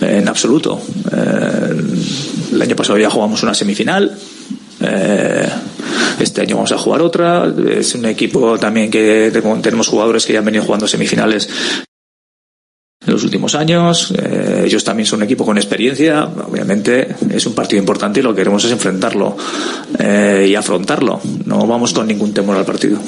en 0.00 0.28
absoluto 0.28 0.80
eh, 1.12 1.74
el 2.52 2.62
año 2.62 2.76
pasado 2.76 2.98
ya 2.98 3.10
jugamos 3.10 3.42
una 3.42 3.54
semifinal 3.54 4.16
este 6.20 6.40
año 6.40 6.56
vamos 6.56 6.72
a 6.72 6.78
jugar 6.78 7.02
otra. 7.02 7.52
Es 7.68 7.94
un 7.94 8.04
equipo 8.06 8.58
también 8.58 8.90
que 8.90 9.30
tenemos 9.62 9.88
jugadores 9.88 10.26
que 10.26 10.32
ya 10.32 10.40
han 10.40 10.44
venido 10.44 10.64
jugando 10.64 10.86
semifinales 10.86 11.48
en 13.08 13.14
los 13.14 13.24
últimos 13.24 13.54
años. 13.54 14.12
Eh, 14.16 14.64
ellos 14.66 14.84
también 14.84 15.06
son 15.06 15.20
un 15.20 15.24
equipo 15.24 15.44
con 15.44 15.56
experiencia. 15.56 16.24
Obviamente 16.24 17.08
es 17.30 17.46
un 17.46 17.54
partido 17.54 17.80
importante 17.80 18.20
y 18.20 18.22
lo 18.22 18.30
que 18.30 18.40
queremos 18.40 18.64
es 18.64 18.72
enfrentarlo 18.72 19.36
eh, 19.98 20.46
y 20.48 20.54
afrontarlo. 20.54 21.20
No 21.46 21.66
vamos 21.66 21.92
con 21.92 22.06
ningún 22.06 22.32
temor 22.32 22.56
al 22.56 22.64
partido. 22.64 22.98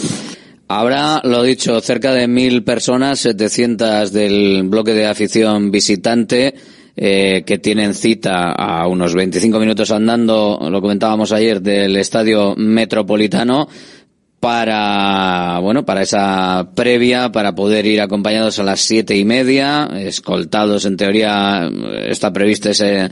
Habrá, 0.69 1.21
lo 1.25 1.43
dicho, 1.43 1.81
cerca 1.81 2.13
de 2.13 2.29
mil 2.29 2.63
personas, 2.63 3.21
700 3.21 4.13
del 4.13 4.63
bloque 4.65 4.95
de 4.95 5.07
afición 5.07 5.71
visitante. 5.71 6.55
Eh, 7.03 7.45
que 7.47 7.59
tienen 7.59 7.95
cita 7.95 8.53
a 8.53 8.87
unos 8.87 9.15
25 9.15 9.59
minutos 9.59 9.91
andando, 9.91 10.59
lo 10.71 10.83
comentábamos 10.83 11.33
ayer, 11.33 11.63
del 11.63 11.97
estadio 11.97 12.55
metropolitano 12.57 13.69
para, 14.41 15.59
bueno, 15.61 15.85
para 15.85 16.03
esa 16.03 16.71
previa, 16.75 17.31
para 17.31 17.55
poder 17.55 17.85
ir 17.87 18.01
acompañados 18.01 18.59
a 18.59 18.65
las 18.65 18.81
siete 18.81 19.17
y 19.17 19.25
media, 19.27 19.89
escoltados 19.99 20.87
en 20.87 20.97
teoría, 20.97 21.71
está 22.07 22.33
previsto 22.33 22.71
ese, 22.71 23.11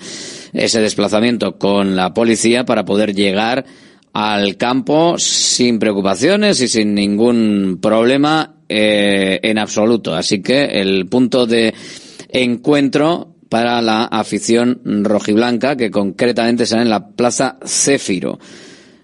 ese 0.54 0.80
desplazamiento 0.80 1.58
con 1.58 1.96
la 1.96 2.14
policía 2.14 2.64
para 2.64 2.86
poder 2.86 3.14
llegar 3.14 3.66
al 4.14 4.56
campo 4.56 5.18
sin 5.18 5.78
preocupaciones 5.78 6.62
y 6.62 6.68
sin 6.68 6.94
ningún 6.94 7.78
problema 7.80 8.54
eh, 8.66 9.38
en 9.42 9.58
absoluto. 9.58 10.14
Así 10.14 10.40
que 10.40 10.64
el 10.64 11.06
punto 11.06 11.46
de 11.46 11.74
encuentro 12.30 13.34
para 13.50 13.80
la 13.82 14.04
afición 14.04 14.80
rojiblanca, 15.04 15.76
que 15.76 15.90
concretamente 15.90 16.66
será 16.66 16.82
en 16.82 16.90
la 16.90 17.08
Plaza 17.08 17.58
Céfiro. 17.64 18.38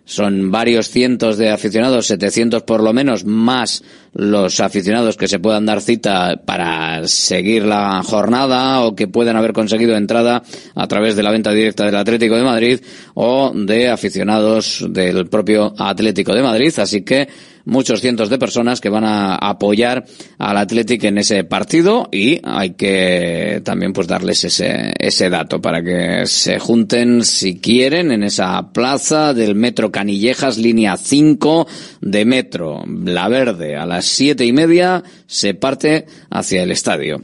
Son 0.07 0.51
varios 0.51 0.91
cientos 0.91 1.39
de 1.39 1.51
aficionados, 1.51 2.07
700 2.07 2.63
por 2.65 2.83
lo 2.83 2.93
menos, 2.93 3.25
más 3.25 3.83
los 4.13 4.61
aficionados 4.61 5.17
que 5.17 5.29
se 5.29 5.39
puedan 5.39 5.65
dar 5.65 5.81
cita 5.81 6.43
para 6.45 7.09
seguir 7.09 7.65
la 7.65 8.03
jornada 8.03 8.83
o 8.83 8.95
que 8.95 9.09
puedan 9.09 9.37
haber 9.37 9.55
conseguido 9.55 9.97
entrada 9.97 10.43
a 10.75 10.87
través 10.89 11.17
de 11.17 11.23
la 11.23 11.31
venta 11.31 11.53
directa 11.53 11.87
del 11.87 11.97
Atlético 11.97 12.37
de 12.37 12.43
Madrid 12.43 12.81
o 13.15 13.53
de 13.55 13.89
aficionados 13.89 14.85
del 14.91 15.27
propio 15.27 15.75
Atlético 15.79 16.35
de 16.35 16.43
Madrid. 16.43 16.73
Así 16.77 17.03
que 17.03 17.27
muchos 17.65 18.01
cientos 18.01 18.29
de 18.31 18.39
personas 18.39 18.81
que 18.81 18.89
van 18.89 19.05
a 19.05 19.37
apoyar 19.37 20.05
al 20.39 20.57
Athletic 20.57 21.05
en 21.05 21.19
ese 21.19 21.45
partido 21.45 22.09
y 22.13 22.41
hay 22.43 22.71
que 22.71 23.63
también 23.65 23.93
pues 23.93 24.07
darles 24.07 24.45
ese, 24.45 24.93
ese 24.99 25.31
dato 25.31 25.61
para 25.61 25.83
que 25.83 26.27
se 26.27 26.59
junten 26.59 27.25
si 27.25 27.59
quieren 27.59 28.13
en 28.13 28.23
esa 28.23 28.73
plaza 28.73 29.35
del 29.35 29.55
Metro 29.55 29.91
Canillejas, 29.91 30.59
línea 30.59 30.97
5 30.97 31.67
de 32.01 32.25
Metro, 32.25 32.85
La 33.05 33.29
Verde, 33.29 33.77
a 33.77 33.87
las 33.87 34.05
siete 34.05 34.45
y 34.45 34.53
media 34.53 35.03
se 35.27 35.55
parte 35.55 36.07
hacia 36.31 36.63
el 36.63 36.71
estadio. 36.71 37.23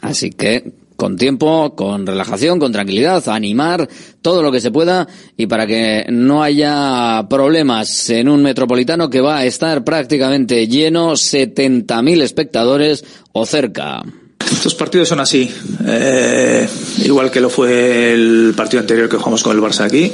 Así 0.00 0.30
que 0.30 0.81
con 1.02 1.16
tiempo, 1.16 1.74
con 1.74 2.06
relajación, 2.06 2.60
con 2.60 2.70
tranquilidad, 2.70 3.28
animar 3.28 3.88
todo 4.20 4.40
lo 4.40 4.52
que 4.52 4.60
se 4.60 4.70
pueda 4.70 5.08
y 5.36 5.48
para 5.48 5.66
que 5.66 6.06
no 6.10 6.44
haya 6.44 7.26
problemas 7.28 8.08
en 8.10 8.28
un 8.28 8.40
metropolitano 8.40 9.10
que 9.10 9.20
va 9.20 9.38
a 9.38 9.44
estar 9.44 9.82
prácticamente 9.82 10.68
lleno, 10.68 11.14
70.000 11.14 12.22
espectadores 12.22 13.04
o 13.32 13.44
cerca. 13.44 14.00
Estos 14.48 14.76
partidos 14.76 15.08
son 15.08 15.18
así, 15.18 15.52
eh, 15.88 16.68
igual 16.98 17.32
que 17.32 17.40
lo 17.40 17.50
fue 17.50 18.12
el 18.12 18.54
partido 18.56 18.82
anterior 18.82 19.08
que 19.08 19.16
jugamos 19.16 19.42
con 19.42 19.56
el 19.56 19.60
Barça 19.60 19.80
aquí. 19.80 20.12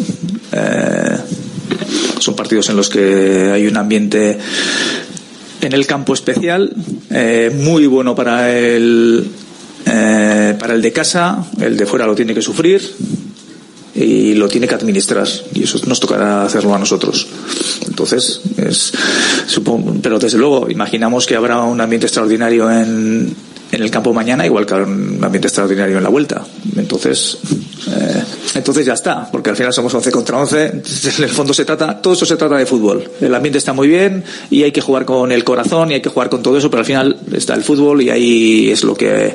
Eh, 0.53 1.19
son 2.19 2.35
partidos 2.35 2.71
en 2.71 2.77
los 2.77 2.89
que 2.89 3.51
hay 3.53 3.67
un 3.67 3.77
ambiente 3.77 4.39
en 5.61 5.73
el 5.75 5.87
campo 5.87 6.15
especial, 6.15 6.73
eh, 7.11 7.51
muy 7.55 7.87
bueno 7.87 8.15
para 8.15 8.57
el, 8.57 9.29
eh, 9.87 10.57
para 10.59 10.75
el 10.75 10.83
de 10.83 10.93
casa, 10.93 11.45
el 11.61 11.77
de 11.77 11.87
fuera 11.87 12.07
lo 12.07 12.15
tiene 12.15 12.35
que 12.35 12.43
sufrir 12.43 12.83
y 13.95 14.35
lo 14.35 14.49
tiene 14.49 14.69
que 14.69 14.75
administrar 14.75 15.27
y 15.55 15.65
eso 15.65 15.81
nos 15.87 15.99
tocará 15.99 16.45
hacerlo 16.45 16.75
a 16.75 16.79
nosotros. 16.79 17.27
Entonces, 17.87 18.41
es, 18.57 18.93
supongo, 19.47 19.95
pero 20.03 20.19
desde 20.19 20.39
luego 20.39 20.71
imaginamos 20.71 21.27
que 21.27 21.35
habrá 21.35 21.63
un 21.63 21.81
ambiente 21.81 22.07
extraordinario 22.07 22.71
en, 22.71 23.35
en 23.71 23.83
el 23.83 23.91
campo 23.91 24.15
mañana, 24.15 24.47
igual 24.47 24.65
que 24.65 24.75
un 24.75 25.19
ambiente 25.23 25.49
extraordinario 25.49 25.99
en 25.99 26.03
la 26.03 26.09
vuelta. 26.09 26.45
Entonces, 26.77 27.39
eh, 27.89 28.23
entonces 28.55 28.87
ya 28.87 28.95
está, 28.95 29.31
porque 29.31 29.51
al 29.51 29.57
final 29.57 29.73
somos 29.73 29.93
11 29.93 30.11
contra 30.11 30.39
11. 30.39 30.67
En 31.19 31.25
el 31.25 31.31
fondo 31.31 31.53
se 31.53 31.65
trata, 31.65 32.01
todo 32.01 32.15
eso 32.15 32.25
se 32.25 32.37
trata 32.37 32.57
de 32.57 32.67
fútbol. 32.67 33.11
El 33.21 33.35
ambiente 33.35 33.59
está 33.59 33.73
muy 33.73 33.89
bien 33.89 34.25
y 34.51 34.63
hay 34.63 34.73
que 34.73 34.81
jugar 34.81 35.05
con 35.05 35.33
el 35.33 35.45
corazón 35.45 35.91
y 35.91 35.95
hay 35.95 36.01
que 36.01 36.09
jugar 36.09 36.31
con 36.31 36.43
todo 36.43 36.57
eso, 36.57 36.71
pero 36.71 36.81
al 36.81 36.87
final 36.87 37.19
está 37.33 37.55
el 37.55 37.63
fútbol 37.63 38.03
y 38.03 38.11
ahí 38.11 38.71
es 38.71 38.85
lo 38.85 38.95
que, 38.95 39.35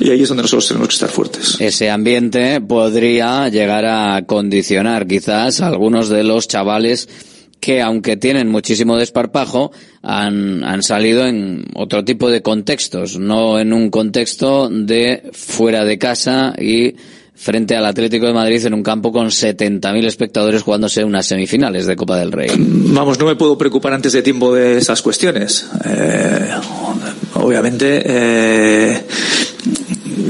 y 0.00 0.10
ahí 0.10 0.22
es 0.22 0.28
donde 0.28 0.42
nosotros 0.42 0.68
tenemos 0.68 0.88
que 0.88 0.94
estar 0.94 1.10
fuertes. 1.10 1.56
Ese 1.60 1.90
ambiente 1.90 2.60
podría 2.60 3.48
llegar 3.48 3.84
a 3.84 4.24
condicionar 4.26 5.06
quizás 5.06 5.60
a 5.60 5.68
algunos 5.68 6.08
de 6.08 6.24
los 6.24 6.48
chavales 6.48 7.08
que 7.60 7.82
aunque 7.82 8.16
tienen 8.16 8.48
muchísimo 8.48 8.96
desparpajo, 8.96 9.72
han, 10.02 10.62
han, 10.64 10.82
salido 10.82 11.26
en 11.26 11.64
otro 11.74 12.04
tipo 12.04 12.30
de 12.30 12.42
contextos, 12.42 13.18
no 13.18 13.58
en 13.58 13.72
un 13.72 13.90
contexto 13.90 14.68
de 14.70 15.30
fuera 15.32 15.84
de 15.84 15.98
casa 15.98 16.54
y 16.58 16.94
frente 17.36 17.76
al 17.76 17.84
Atlético 17.84 18.26
de 18.26 18.32
Madrid 18.32 18.64
en 18.64 18.74
un 18.74 18.82
campo 18.82 19.12
con 19.12 19.26
70.000 19.26 20.06
espectadores 20.06 20.62
jugándose 20.62 21.04
unas 21.04 21.26
semifinales 21.26 21.86
de 21.86 21.94
Copa 21.94 22.18
del 22.18 22.32
Rey. 22.32 22.50
Vamos, 22.56 23.18
no 23.18 23.26
me 23.26 23.36
puedo 23.36 23.58
preocupar 23.58 23.92
antes 23.92 24.12
de 24.12 24.22
tiempo 24.22 24.54
de 24.54 24.78
esas 24.78 25.02
cuestiones. 25.02 25.68
Eh, 25.84 26.50
obviamente, 27.34 28.02
eh, 28.04 29.02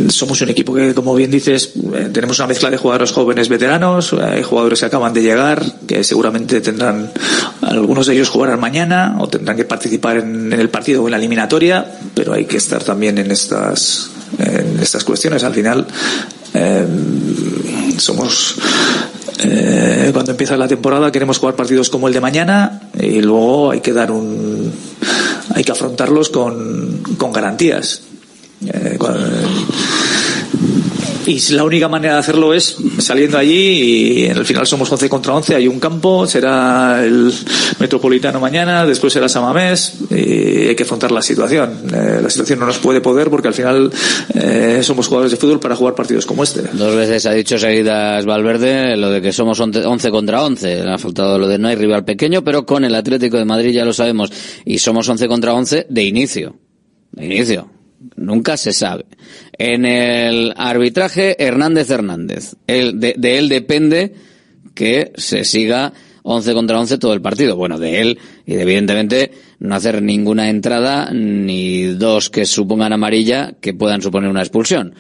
somos 0.09 0.41
un 0.41 0.49
equipo 0.49 0.75
que, 0.75 0.95
como 0.95 1.15
bien 1.15 1.31
dices, 1.31 1.73
eh, 1.95 2.11
tenemos 2.13 2.39
una 2.39 2.49
mezcla 2.49 2.71
de 2.71 2.77
jugadores 2.77 3.13
jóvenes 3.13 3.49
veteranos, 3.49 4.13
hay 4.13 4.43
jugadores 4.43 4.81
que 4.81 4.87
acaban 4.87 5.13
de 5.13 5.23
llegar, 5.23 5.65
que 5.87 6.05
seguramente 6.05 6.61
tendrán, 6.61 7.11
algunos 7.63 8.07
de 8.07 8.15
ellos 8.15 8.29
jugarán 8.29 8.61
mañana 8.61 9.17
o 9.21 9.29
tendrán 9.29 9.57
que 9.57 9.65
participar 9.65 10.19
en, 10.19 10.53
en 10.53 10.61
el 10.61 10.69
partido 10.69 11.03
o 11.03 11.07
en 11.07 11.13
la 11.13 11.19
eliminatoria, 11.19 11.99
pero 12.15 12.33
hay 12.33 12.45
que 12.45 12.57
estar 12.57 12.83
también 12.83 13.19
en 13.19 13.31
estas, 13.31 14.11
en 14.39 14.79
estas 14.81 15.05
cuestiones. 15.05 15.45
Al 15.45 15.55
final, 15.55 15.87
eh, 16.55 16.87
somos 17.99 18.57
eh, 19.39 20.11
cuando 20.13 20.31
empieza 20.31 20.57
la 20.57 20.69
temporada 20.69 21.13
queremos 21.13 21.39
jugar 21.39 21.55
partidos 21.55 21.91
como 21.91 22.09
el 22.09 22.15
de 22.15 22.21
mañana 22.21 22.81
y 22.99 23.21
luego 23.21 23.73
hay 23.73 23.81
que 23.81 23.93
dar 23.93 24.11
un 24.11 24.73
hay 25.55 25.65
que 25.65 25.73
afrontarlos 25.73 26.31
con, 26.31 27.03
con 27.19 27.33
garantías 27.33 28.03
eh, 28.65 28.99
y 31.27 31.41
la 31.55 31.65
única 31.65 31.89
manera 31.89 32.15
de 32.15 32.21
hacerlo 32.21 32.55
es 32.55 32.77
saliendo 32.99 33.37
allí 33.37 34.23
y 34.23 34.29
al 34.29 34.47
final 34.47 34.65
somos 34.65 34.91
11 34.93 35.09
contra 35.09 35.35
11, 35.35 35.57
hay 35.57 35.67
un 35.67 35.81
campo, 35.81 36.25
será 36.27 37.05
el 37.05 37.33
Metropolitano 37.81 38.39
mañana, 38.39 38.87
después 38.87 39.13
será 39.13 39.29
Samamés 39.29 39.95
y 40.09 40.69
hay 40.69 40.77
que 40.77 40.85
afrontar 40.85 41.11
la 41.11 41.23
situación. 41.23 41.83
Eh, 41.93 42.21
la 42.23 42.31
situación 42.31 42.61
no 42.61 42.67
nos 42.67 42.79
puede 42.79 43.01
poder 43.01 43.29
porque 43.29 43.49
al 43.49 43.55
final 43.55 43.91
eh, 44.35 44.81
somos 44.83 45.09
jugadores 45.09 45.33
de 45.33 45.37
fútbol 45.37 45.59
para 45.59 45.75
jugar 45.75 45.97
partidos 45.97 46.27
como 46.27 46.45
este. 46.45 46.63
Dos 46.73 46.95
veces 46.95 47.27
ha 47.27 47.33
dicho 47.33 47.59
seguidas 47.59 48.25
Valverde 48.25 48.97
lo 48.97 49.11
de 49.11 49.21
que 49.21 49.33
somos 49.33 49.59
11 49.59 50.11
contra 50.11 50.45
11. 50.45 50.85
Le 50.85 50.93
ha 50.93 50.99
faltado 50.99 51.41
lo 51.41 51.49
de 51.49 51.59
no 51.59 51.67
hay 51.67 51.75
rival 51.75 52.05
pequeño, 52.05 52.45
pero 52.45 52.65
con 52.65 52.85
el 52.85 52.95
Atlético 52.95 53.37
de 53.37 53.45
Madrid 53.45 53.73
ya 53.73 53.85
lo 53.85 53.93
sabemos. 53.93 54.31
Y 54.65 54.79
somos 54.79 55.09
11 55.09 55.27
contra 55.27 55.55
11 55.55 55.87
de 55.91 56.03
inicio. 56.05 56.57
De 57.11 57.27
inicio. 57.27 57.76
Nunca 58.17 58.57
se 58.57 58.73
sabe. 58.73 59.07
En 59.53 59.85
el 59.85 60.53
arbitraje, 60.57 61.37
Hernández 61.43 61.91
Hernández. 61.91 62.55
de, 62.67 63.17
él 63.23 63.49
depende 63.49 64.15
que 64.75 65.13
se 65.17 65.45
siga 65.45 65.93
11 66.23 66.55
contra 66.55 66.79
11 66.79 66.99
todo 66.99 67.15
el 67.15 67.23
partido. 67.23 67.57
Bueno, 67.57 67.79
de 67.79 68.01
él 68.01 68.19
y 68.45 68.55
evidentemente 68.55 69.33
no 69.61 69.75
hacer 69.75 70.03
ninguna 70.03 70.51
entrada 70.51 71.11
ni 71.13 71.85
dos 71.85 72.31
que 72.31 72.45
supongan 72.45 72.93
amarilla 72.93 73.55
que 73.61 73.75
puedan 73.75 74.03
suponer 74.03 74.29
una 74.29 74.43
expulsión. 74.43 74.95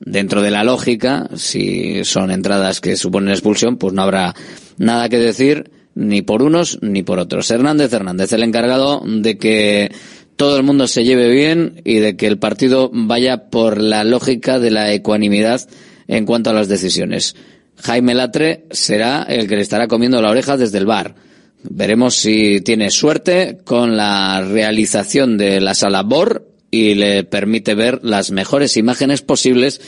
Dentro 0.00 0.42
de 0.42 0.50
la 0.50 0.64
lógica, 0.64 1.28
si 1.36 2.04
son 2.04 2.30
entradas 2.30 2.80
que 2.80 2.96
suponen 2.96 3.30
expulsión, 3.30 3.76
pues 3.76 3.94
no 3.94 4.02
habrá 4.02 4.34
nada 4.76 5.08
que 5.08 5.18
decir 5.18 5.70
ni 5.94 6.22
por 6.22 6.42
unos 6.42 6.78
ni 6.82 7.02
por 7.02 7.18
otros. 7.18 7.50
Hernández 7.50 7.92
Hernández, 7.92 8.32
el 8.32 8.42
encargado 8.42 9.02
de 9.06 9.38
que 9.38 9.92
todo 10.36 10.56
el 10.56 10.62
mundo 10.62 10.86
se 10.88 11.04
lleve 11.04 11.30
bien 11.30 11.80
y 11.84 11.96
de 11.96 12.16
que 12.16 12.26
el 12.26 12.38
partido 12.38 12.90
vaya 12.92 13.50
por 13.50 13.80
la 13.80 14.04
lógica 14.04 14.58
de 14.58 14.70
la 14.70 14.92
ecuanimidad 14.92 15.68
en 16.08 16.26
cuanto 16.26 16.50
a 16.50 16.54
las 16.54 16.68
decisiones. 16.68 17.36
Jaime 17.82 18.14
Latre 18.14 18.66
será 18.70 19.22
el 19.24 19.48
que 19.48 19.56
le 19.56 19.62
estará 19.62 19.88
comiendo 19.88 20.20
la 20.20 20.30
oreja 20.30 20.56
desde 20.56 20.78
el 20.78 20.86
bar. 20.86 21.14
Veremos 21.62 22.16
si 22.16 22.60
tiene 22.60 22.90
suerte 22.90 23.58
con 23.64 23.96
la 23.96 24.42
realización 24.42 25.38
de 25.38 25.60
la 25.60 25.74
sala 25.74 26.02
BOR 26.02 26.46
y 26.70 26.94
le 26.94 27.24
permite 27.24 27.74
ver 27.74 28.00
las 28.02 28.30
mejores 28.30 28.76
imágenes 28.76 29.22
posibles 29.22 29.80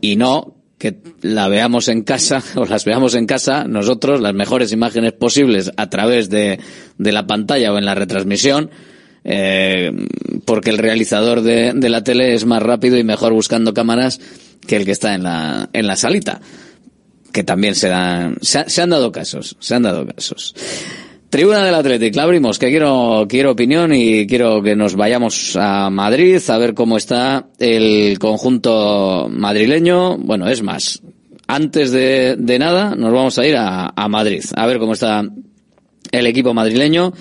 y 0.00 0.16
no 0.16 0.54
que 0.78 0.98
la 1.22 1.48
veamos 1.48 1.88
en 1.88 2.02
casa 2.02 2.42
o 2.56 2.66
las 2.66 2.84
veamos 2.84 3.14
en 3.14 3.26
casa 3.26 3.64
nosotros 3.64 4.20
las 4.20 4.34
mejores 4.34 4.72
imágenes 4.72 5.12
posibles 5.12 5.72
a 5.76 5.88
través 5.88 6.28
de, 6.28 6.60
de 6.98 7.12
la 7.12 7.26
pantalla 7.26 7.72
o 7.72 7.78
en 7.78 7.86
la 7.86 7.94
retransmisión 7.94 8.70
eh, 9.24 9.90
porque 10.44 10.70
el 10.70 10.78
realizador 10.78 11.40
de, 11.40 11.72
de, 11.74 11.88
la 11.88 12.04
tele 12.04 12.34
es 12.34 12.44
más 12.44 12.62
rápido 12.62 12.98
y 12.98 13.04
mejor 13.04 13.32
buscando 13.32 13.72
cámaras 13.72 14.20
que 14.66 14.76
el 14.76 14.84
que 14.84 14.92
está 14.92 15.14
en 15.14 15.22
la, 15.22 15.70
en 15.72 15.86
la 15.86 15.96
salita. 15.96 16.40
Que 17.32 17.42
también 17.42 17.74
se, 17.74 17.88
dan, 17.88 18.36
se, 18.42 18.68
se 18.68 18.82
han 18.82 18.90
dado 18.90 19.10
casos, 19.10 19.56
se 19.58 19.74
han 19.74 19.82
dado 19.82 20.06
casos. 20.06 20.54
Tribuna 21.30 21.64
del 21.64 21.74
Atlético, 21.74 22.16
la 22.18 22.22
abrimos, 22.22 22.60
que 22.60 22.68
quiero, 22.68 23.26
quiero 23.28 23.50
opinión 23.50 23.92
y 23.92 24.24
quiero 24.26 24.62
que 24.62 24.76
nos 24.76 24.94
vayamos 24.94 25.56
a 25.56 25.90
Madrid 25.90 26.40
a 26.46 26.58
ver 26.58 26.74
cómo 26.74 26.96
está 26.96 27.48
el 27.58 28.20
conjunto 28.20 29.28
madrileño. 29.28 30.16
Bueno, 30.18 30.48
es 30.48 30.62
más, 30.62 31.02
antes 31.48 31.90
de, 31.90 32.36
nada 32.60 32.94
nos 32.94 33.12
vamos 33.12 33.36
a 33.38 33.46
ir 33.46 33.56
a 33.56 34.08
Madrid, 34.08 34.44
a 34.54 34.66
ver 34.66 34.78
cómo 34.78 34.92
está 34.92 35.24
el 36.12 36.26
equipo 36.28 36.54
madrileño 36.54 37.12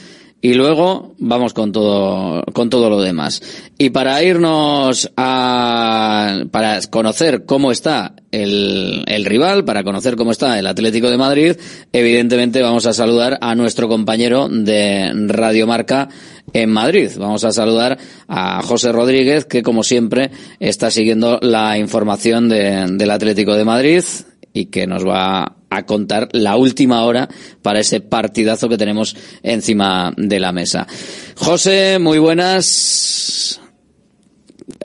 y 0.44 0.56
luego 0.56 1.16
vamos 1.20 1.54
con 1.54 1.72
todo, 1.72 2.44
con 2.52 2.70
todo 2.70 2.90
lo 2.90 3.02
demás. 3.02 3.42
Y 3.78 3.92
para 3.92 4.22
irnos 4.22 5.10
a, 5.16 6.44
para 6.52 6.82
conocer 6.90 7.46
cómo 7.46 7.72
está 7.72 8.14
el, 8.30 9.06
el 9.08 9.24
rival, 9.24 9.64
para 9.64 9.86
conocer 9.86 10.18
cómo 10.18 10.32
está 10.32 10.60
el 10.60 10.68
Atlético 10.68 11.10
de 11.10 11.18
Madrid, 11.18 11.56
evidentemente 11.94 12.62
vamos 12.62 12.86
a 12.86 12.92
saludar 12.92 13.38
a 13.40 13.56
nuestro 13.56 13.88
compañero 13.88 14.50
de 14.50 15.14
Radio 15.28 15.66
Marca 15.66 16.10
en 16.52 16.70
Madrid. 16.72 17.12
Vamos 17.18 17.46
a 17.46 17.54
saludar 17.54 17.98
a 18.28 18.62
José 18.64 18.92
Rodríguez, 18.92 19.46
que 19.46 19.64
como 19.64 19.82
siempre 19.82 20.30
está 20.60 20.92
siguiendo 20.92 21.40
la 21.42 21.78
información 21.78 22.50
de, 22.50 22.88
del 22.92 23.12
Atlético 23.12 23.56
de 23.56 23.64
Madrid 23.64 24.04
y 24.52 24.66
que 24.66 24.88
nos 24.88 25.08
va 25.08 25.56
a 25.76 25.86
contar 25.86 26.30
la 26.32 26.58
última 26.58 27.04
hora 27.06 27.30
para 27.62 27.80
ese 27.80 28.02
partidazo 28.02 28.70
que 28.70 28.78
tenemos 28.78 29.16
encima 29.42 30.14
de 30.18 30.40
la 30.40 30.52
mesa. 30.52 30.88
José, 31.36 32.00
muy 32.00 32.20
buenas. 32.20 33.60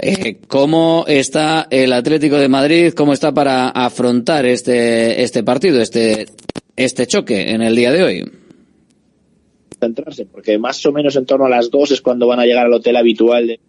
Eh, 0.01 0.39
¿Cómo 0.49 1.05
está 1.07 1.69
el 1.71 1.93
Atlético 1.93 2.37
de 2.37 2.49
Madrid? 2.49 2.93
¿Cómo 2.95 3.13
está 3.13 3.33
para 3.33 3.69
afrontar 3.69 4.47
este, 4.47 5.23
este 5.23 5.43
partido, 5.43 5.81
este, 5.81 6.27
este 6.77 7.07
choque 7.07 7.51
en 7.51 7.63
el 7.63 7.77
día 7.77 7.93
de 7.93 8.03
hoy? 8.03 8.33
Centrarse, 9.81 10.27
porque 10.27 10.59
más 10.59 10.85
o 10.87 10.93
menos 10.93 11.15
en 11.17 11.27
torno 11.27 11.47
a 11.47 11.49
las 11.49 11.71
dos 11.71 11.93
es 11.93 12.01
cuando 12.01 12.27
van 12.27 12.41
a 12.41 12.45
llegar 12.45 12.67
al 12.67 12.73
hotel 12.73 12.97
habitual. 12.97 13.47
De... 13.47 13.61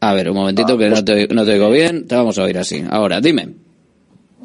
A 0.00 0.14
ver, 0.14 0.30
un 0.30 0.36
momentito 0.36 0.76
que 0.76 0.88
no 0.88 1.04
te, 1.04 1.28
no 1.28 1.44
te 1.44 1.52
oigo 1.52 1.70
bien. 1.70 2.06
Te 2.08 2.16
vamos 2.16 2.38
a 2.38 2.44
oír 2.44 2.58
así. 2.58 2.82
Ahora, 2.88 3.20
dime. 3.20 3.67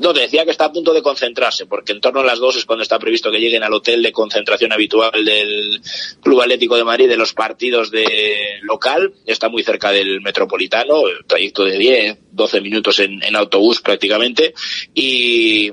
No, 0.03 0.11
decía 0.11 0.43
que 0.43 0.51
está 0.51 0.65
a 0.65 0.71
punto 0.73 0.93
de 0.93 1.01
concentrarse, 1.01 1.65
porque 1.65 1.93
en 1.93 2.01
torno 2.01 2.19
a 2.19 2.25
las 2.25 2.37
dos 2.37 2.57
es 2.57 2.65
cuando 2.65 2.83
está 2.83 2.99
previsto 2.99 3.31
que 3.31 3.39
lleguen 3.39 3.63
al 3.63 3.73
hotel 3.73 4.03
de 4.03 4.11
concentración 4.11 4.73
habitual 4.73 5.23
del 5.23 5.81
Club 6.21 6.41
Atlético 6.41 6.75
de 6.75 6.83
Madrid 6.83 7.07
de 7.07 7.15
los 7.15 7.33
partidos 7.33 7.89
de 7.89 8.59
local. 8.63 9.13
Está 9.25 9.47
muy 9.47 9.63
cerca 9.63 9.93
del 9.93 10.19
Metropolitano, 10.19 11.03
trayecto 11.25 11.63
de 11.63 11.77
10, 11.77 12.17
12 12.33 12.59
minutos 12.59 12.99
en, 12.99 13.33
autobús 13.33 13.79
prácticamente. 13.79 14.53
Y 14.93 15.71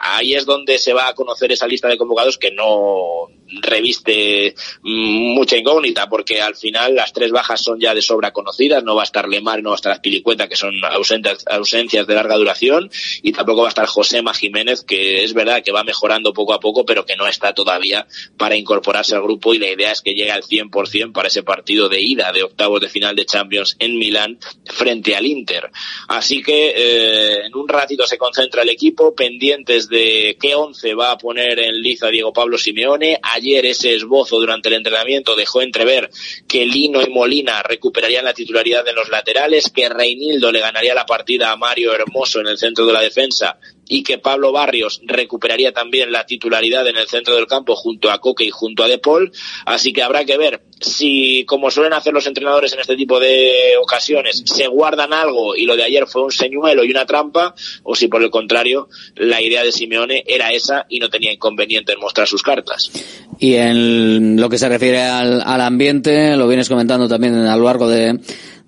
ahí 0.00 0.34
es 0.34 0.46
donde 0.46 0.78
se 0.78 0.92
va 0.92 1.08
a 1.08 1.14
conocer 1.14 1.50
esa 1.50 1.66
lista 1.66 1.88
de 1.88 1.98
convocados 1.98 2.38
que 2.38 2.52
no 2.52 3.26
reviste 3.62 4.54
mucha 4.82 5.56
incógnita 5.56 6.08
porque 6.08 6.40
al 6.40 6.56
final 6.56 6.94
las 6.94 7.12
tres 7.12 7.30
bajas 7.30 7.62
son 7.62 7.80
ya 7.80 7.94
de 7.94 8.02
sobra 8.02 8.32
conocidas, 8.32 8.84
no 8.84 8.94
va 8.94 9.02
a 9.02 9.04
estar 9.04 9.28
Lemar, 9.28 9.62
no 9.62 9.70
va 9.70 9.74
a 9.74 9.76
estar 9.76 10.00
Pilicueta 10.00 10.48
que 10.48 10.56
son 10.56 10.74
ausentes, 10.84 11.44
ausencias 11.46 12.06
de 12.06 12.14
larga 12.14 12.36
duración 12.36 12.90
y 13.22 13.32
tampoco 13.32 13.62
va 13.62 13.68
a 13.68 13.70
estar 13.70 13.86
Josema 13.86 14.34
Jiménez 14.34 14.82
que 14.82 15.24
es 15.24 15.34
verdad 15.34 15.62
que 15.62 15.72
va 15.72 15.84
mejorando 15.84 16.32
poco 16.32 16.54
a 16.54 16.60
poco 16.60 16.84
pero 16.84 17.04
que 17.04 17.16
no 17.16 17.26
está 17.26 17.52
todavía 17.52 18.06
para 18.36 18.56
incorporarse 18.56 19.14
al 19.14 19.22
grupo 19.22 19.54
y 19.54 19.58
la 19.58 19.70
idea 19.70 19.92
es 19.92 20.00
que 20.00 20.14
llegue 20.14 20.30
al 20.30 20.42
100% 20.42 21.12
para 21.12 21.28
ese 21.28 21.42
partido 21.42 21.88
de 21.88 22.00
ida 22.00 22.32
de 22.32 22.42
octavos 22.42 22.80
de 22.80 22.88
final 22.88 23.16
de 23.16 23.26
Champions 23.26 23.76
en 23.78 23.98
Milán 23.98 24.38
frente 24.64 25.16
al 25.16 25.26
Inter. 25.26 25.70
Así 26.08 26.42
que 26.42 26.72
eh, 26.76 27.46
en 27.46 27.54
un 27.54 27.68
ratito 27.68 28.06
se 28.06 28.18
concentra 28.18 28.62
el 28.62 28.68
equipo 28.68 29.14
pendientes 29.14 29.88
de 29.88 30.36
qué 30.40 30.54
once 30.54 30.94
va 30.94 31.12
a 31.12 31.18
poner 31.18 31.58
en 31.58 31.80
liza 31.80 32.08
Diego 32.08 32.32
Pablo 32.32 32.58
Simeone 32.58 33.18
ayer 33.40 33.66
ese 33.66 33.94
esbozo 33.94 34.38
durante 34.38 34.68
el 34.68 34.76
entrenamiento 34.76 35.34
dejó 35.34 35.62
entrever 35.62 36.10
que 36.46 36.66
Lino 36.66 37.02
y 37.02 37.10
Molina 37.10 37.62
recuperarían 37.62 38.24
la 38.24 38.34
titularidad 38.34 38.86
en 38.86 38.94
los 38.94 39.08
laterales, 39.08 39.70
que 39.74 39.88
Reinildo 39.88 40.52
le 40.52 40.60
ganaría 40.60 40.94
la 40.94 41.06
partida 41.06 41.50
a 41.50 41.56
Mario 41.56 41.94
Hermoso 41.94 42.40
en 42.40 42.48
el 42.48 42.58
centro 42.58 42.86
de 42.86 42.92
la 42.92 43.00
defensa 43.00 43.58
y 43.90 44.04
que 44.04 44.18
Pablo 44.18 44.52
Barrios 44.52 45.00
recuperaría 45.04 45.72
también 45.72 46.12
la 46.12 46.24
titularidad 46.24 46.86
en 46.86 46.96
el 46.96 47.08
centro 47.08 47.34
del 47.34 47.48
campo 47.48 47.74
junto 47.74 48.10
a 48.10 48.20
Coque 48.20 48.44
y 48.44 48.50
junto 48.50 48.84
a 48.84 48.88
De 48.88 48.98
Paul. 48.98 49.32
Así 49.66 49.92
que 49.92 50.04
habrá 50.04 50.24
que 50.24 50.38
ver 50.38 50.62
si, 50.80 51.44
como 51.44 51.72
suelen 51.72 51.92
hacer 51.92 52.14
los 52.14 52.24
entrenadores 52.26 52.72
en 52.72 52.78
este 52.78 52.96
tipo 52.96 53.18
de 53.18 53.52
ocasiones, 53.82 54.44
se 54.46 54.68
guardan 54.68 55.12
algo 55.12 55.56
y 55.56 55.66
lo 55.66 55.74
de 55.76 55.82
ayer 55.82 56.06
fue 56.06 56.22
un 56.22 56.30
señuelo 56.30 56.84
y 56.84 56.90
una 56.92 57.04
trampa, 57.04 57.52
o 57.82 57.96
si 57.96 58.06
por 58.06 58.22
el 58.22 58.30
contrario 58.30 58.88
la 59.16 59.42
idea 59.42 59.64
de 59.64 59.72
Simeone 59.72 60.22
era 60.24 60.52
esa 60.52 60.86
y 60.88 61.00
no 61.00 61.10
tenía 61.10 61.32
inconveniente 61.32 61.92
en 61.92 61.98
mostrar 61.98 62.28
sus 62.28 62.44
cartas. 62.44 62.92
Y 63.40 63.54
en 63.54 64.40
lo 64.40 64.48
que 64.48 64.58
se 64.58 64.68
refiere 64.68 65.02
al, 65.02 65.42
ambiente, 65.60 66.36
lo 66.36 66.46
vienes 66.46 66.68
comentando 66.68 67.08
también 67.08 67.34
a 67.34 67.56
lo 67.56 67.64
largo 67.64 67.88
de, 67.88 68.20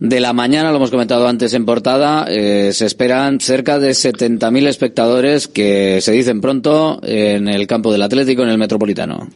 de 0.03 0.19
la 0.19 0.33
mañana, 0.33 0.71
lo 0.73 0.79
hemos 0.79 0.91
comentado 0.91 1.29
antes 1.29 1.55
en 1.55 1.65
portada, 1.65 2.27
eh, 2.29 2.73
se 2.73 2.87
esperan 2.87 3.38
cerca 3.38 3.79
de 3.79 3.91
70.000 3.91 4.67
espectadores 4.67 5.47
que 5.47 6.01
se 6.01 6.11
dicen 6.11 6.41
pronto 6.41 6.99
en 7.05 7.47
el 7.47 7.69
campo 7.69 7.93
del 7.93 8.03
Atlético, 8.03 8.43
en 8.43 8.49
el 8.49 8.59
Metropolitano. 8.59 9.29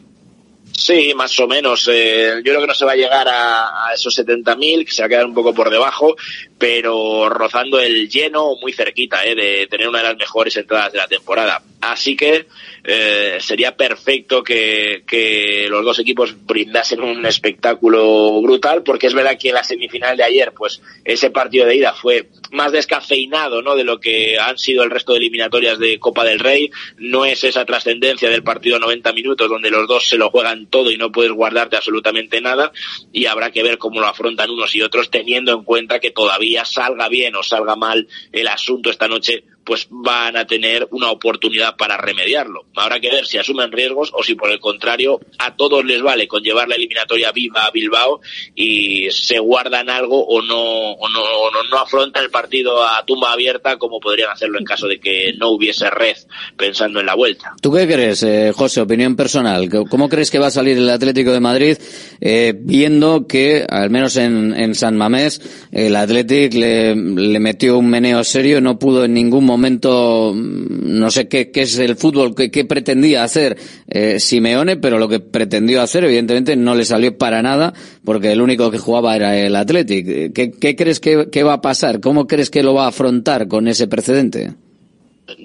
Sí, 0.73 1.13
más 1.15 1.39
o 1.39 1.47
menos. 1.47 1.89
Eh, 1.89 2.41
yo 2.43 2.51
creo 2.51 2.59
que 2.59 2.67
no 2.67 2.73
se 2.73 2.83
va 2.83 2.91
a 2.91 2.95
llegar 2.97 3.29
a, 3.29 3.87
a 3.87 3.93
esos 3.93 4.19
70.000, 4.19 4.85
que 4.85 4.91
se 4.91 5.01
va 5.01 5.05
a 5.05 5.09
quedar 5.09 5.25
un 5.25 5.33
poco 5.33 5.53
por 5.53 5.69
debajo, 5.69 6.17
pero 6.57 7.29
rozando 7.29 7.79
el 7.79 8.09
lleno 8.09 8.55
muy 8.61 8.73
cerquita 8.73 9.25
eh, 9.25 9.35
de 9.35 9.67
tener 9.67 9.87
una 9.87 9.99
de 9.99 10.09
las 10.09 10.17
mejores 10.17 10.57
entradas 10.57 10.91
de 10.91 10.97
la 10.97 11.07
temporada. 11.07 11.61
Así 11.79 12.15
que 12.15 12.47
eh, 12.83 13.37
sería 13.39 13.75
perfecto 13.75 14.43
que, 14.43 15.03
que 15.05 15.67
los 15.69 15.85
dos 15.85 15.99
equipos 15.99 16.35
brindasen 16.45 17.01
un 17.01 17.25
espectáculo 17.25 18.41
brutal, 18.41 18.81
porque 18.81 19.07
es 19.07 19.13
verdad 19.13 19.37
que 19.39 19.51
la 19.51 19.63
semifinal 19.63 20.17
de 20.17 20.23
ayer, 20.23 20.53
pues 20.53 20.81
ese 21.05 21.29
partido 21.29 21.67
de 21.67 21.75
ida 21.75 21.93
fue 21.93 22.29
más 22.51 22.71
descafeinado 22.71 23.61
¿no? 23.61 23.75
de 23.75 23.83
lo 23.83 23.99
que 23.99 24.37
han 24.39 24.57
sido 24.57 24.83
el 24.83 24.89
resto 24.89 25.13
de 25.13 25.19
eliminatorias 25.19 25.77
de 25.77 25.99
Copa 25.99 26.23
del 26.23 26.39
Rey. 26.39 26.71
No 26.97 27.25
es 27.25 27.43
esa 27.43 27.65
trascendencia 27.65 28.29
del 28.29 28.43
partido 28.43 28.79
90 28.79 29.13
minutos 29.13 29.49
donde 29.49 29.69
los 29.69 29.87
dos 29.87 30.07
se 30.07 30.17
lo 30.17 30.31
juegan 30.31 30.67
todo 30.67 30.89
y 30.89 30.97
no 30.97 31.11
puedes 31.11 31.31
guardarte 31.31 31.75
absolutamente 31.75 32.41
nada. 32.41 32.71
Y 33.11 33.25
habrá 33.25 33.51
que 33.51 33.63
ver 33.63 33.77
cómo 33.77 33.99
lo 33.99 34.07
afrontan 34.07 34.49
unos 34.49 34.73
y 34.75 34.81
otros 34.81 35.11
teniendo 35.11 35.53
en 35.53 35.63
cuenta 35.63 35.99
que 35.99 36.11
todavía 36.11 36.65
salga 36.65 37.07
bien 37.09 37.35
o 37.35 37.43
salga 37.43 37.75
mal 37.75 38.07
el 38.31 38.47
asunto 38.47 38.89
esta 38.89 39.07
noche 39.07 39.43
pues 39.67 39.87
van 39.89 40.37
a 40.37 40.47
tener 40.47 40.87
una 40.91 41.11
oportunidad 41.11 41.75
para 41.75 41.97
remediarlo. 41.97 42.63
Habrá 42.73 43.01
que 43.01 43.11
ver 43.11 43.25
si 43.25 43.37
asumen 43.37 43.69
riesgos 43.69 44.11
o 44.13 44.23
si 44.23 44.33
por 44.33 44.49
el 44.49 44.61
contrario 44.61 45.19
a 45.39 45.57
todos 45.57 45.83
les 45.83 46.01
vale 46.01 46.25
con 46.25 46.41
llevar 46.41 46.69
la 46.69 46.75
eliminatoria 46.75 47.33
viva 47.33 47.65
a 47.65 47.71
Bilbao 47.71 48.21
y 48.55 49.11
se 49.11 49.39
guardan 49.39 49.89
algo 49.89 50.25
o 50.25 50.41
no, 50.41 50.93
o 50.93 51.09
no, 51.09 51.21
o 51.21 51.51
no, 51.51 51.63
no 51.69 51.79
afrontan 51.79 52.23
el 52.23 52.31
partido 52.31 52.81
a 52.81 53.03
tumba 53.05 53.33
abierta 53.33 53.77
como 53.77 53.99
podrían 53.99 54.31
hacerlo 54.31 54.57
en 54.57 54.63
caso 54.63 54.87
de 54.87 55.01
que 55.01 55.33
no 55.37 55.49
hubiese 55.49 55.89
red 55.89 56.15
pensando 56.55 57.01
en 57.01 57.05
la 57.05 57.15
vuelta. 57.15 57.53
¿Tú 57.61 57.73
qué 57.73 57.85
crees, 57.85 58.23
eh, 58.23 58.53
José? 58.55 58.79
Opinión 58.79 59.17
personal. 59.17 59.67
¿Cómo 59.89 60.07
crees 60.07 60.31
que 60.31 60.39
va 60.39 60.47
a 60.47 60.51
salir 60.51 60.77
el 60.77 60.89
Atlético 60.89 61.33
de 61.33 61.41
Madrid 61.41 61.77
eh, 62.21 62.53
viendo 62.57 63.27
que, 63.27 63.65
al 63.67 63.89
menos 63.89 64.15
en, 64.17 64.53
en 64.55 64.75
San 64.75 64.97
Mamés, 64.97 65.41
el 65.71 65.95
Atlético 65.95 66.57
le, 66.57 66.95
metió 67.39 67.77
un 67.77 67.89
meneo 67.89 68.23
serio, 68.23 68.61
no 68.61 68.79
pudo 68.79 69.05
en 69.05 69.13
ningún 69.13 69.45
momento 69.45 69.57
momento, 69.57 70.33
no 70.35 71.09
sé 71.09 71.27
qué, 71.27 71.51
qué 71.51 71.61
es 71.61 71.77
el 71.79 71.95
fútbol, 71.95 72.35
qué, 72.35 72.51
qué 72.51 72.63
pretendía 72.65 73.23
hacer 73.23 73.57
eh, 73.87 74.19
Simeone, 74.19 74.77
pero 74.77 74.99
lo 74.99 75.09
que 75.09 75.19
pretendió 75.19 75.81
hacer, 75.81 76.03
evidentemente, 76.03 76.55
no 76.55 76.75
le 76.75 76.85
salió 76.85 77.17
para 77.17 77.41
nada, 77.41 77.73
porque 78.05 78.31
el 78.31 78.41
único 78.41 78.69
que 78.69 78.77
jugaba 78.77 79.15
era 79.15 79.35
el 79.35 79.55
Athletic. 79.55 80.33
¿Qué, 80.33 80.51
qué 80.51 80.75
crees 80.75 80.99
que, 80.99 81.29
que 81.31 81.43
va 81.43 81.53
a 81.53 81.61
pasar? 81.61 81.99
¿Cómo 81.99 82.27
crees 82.27 82.51
que 82.51 82.63
lo 82.63 82.75
va 82.75 82.85
a 82.85 82.89
afrontar 82.89 83.47
con 83.47 83.67
ese 83.67 83.87
precedente? 83.87 84.53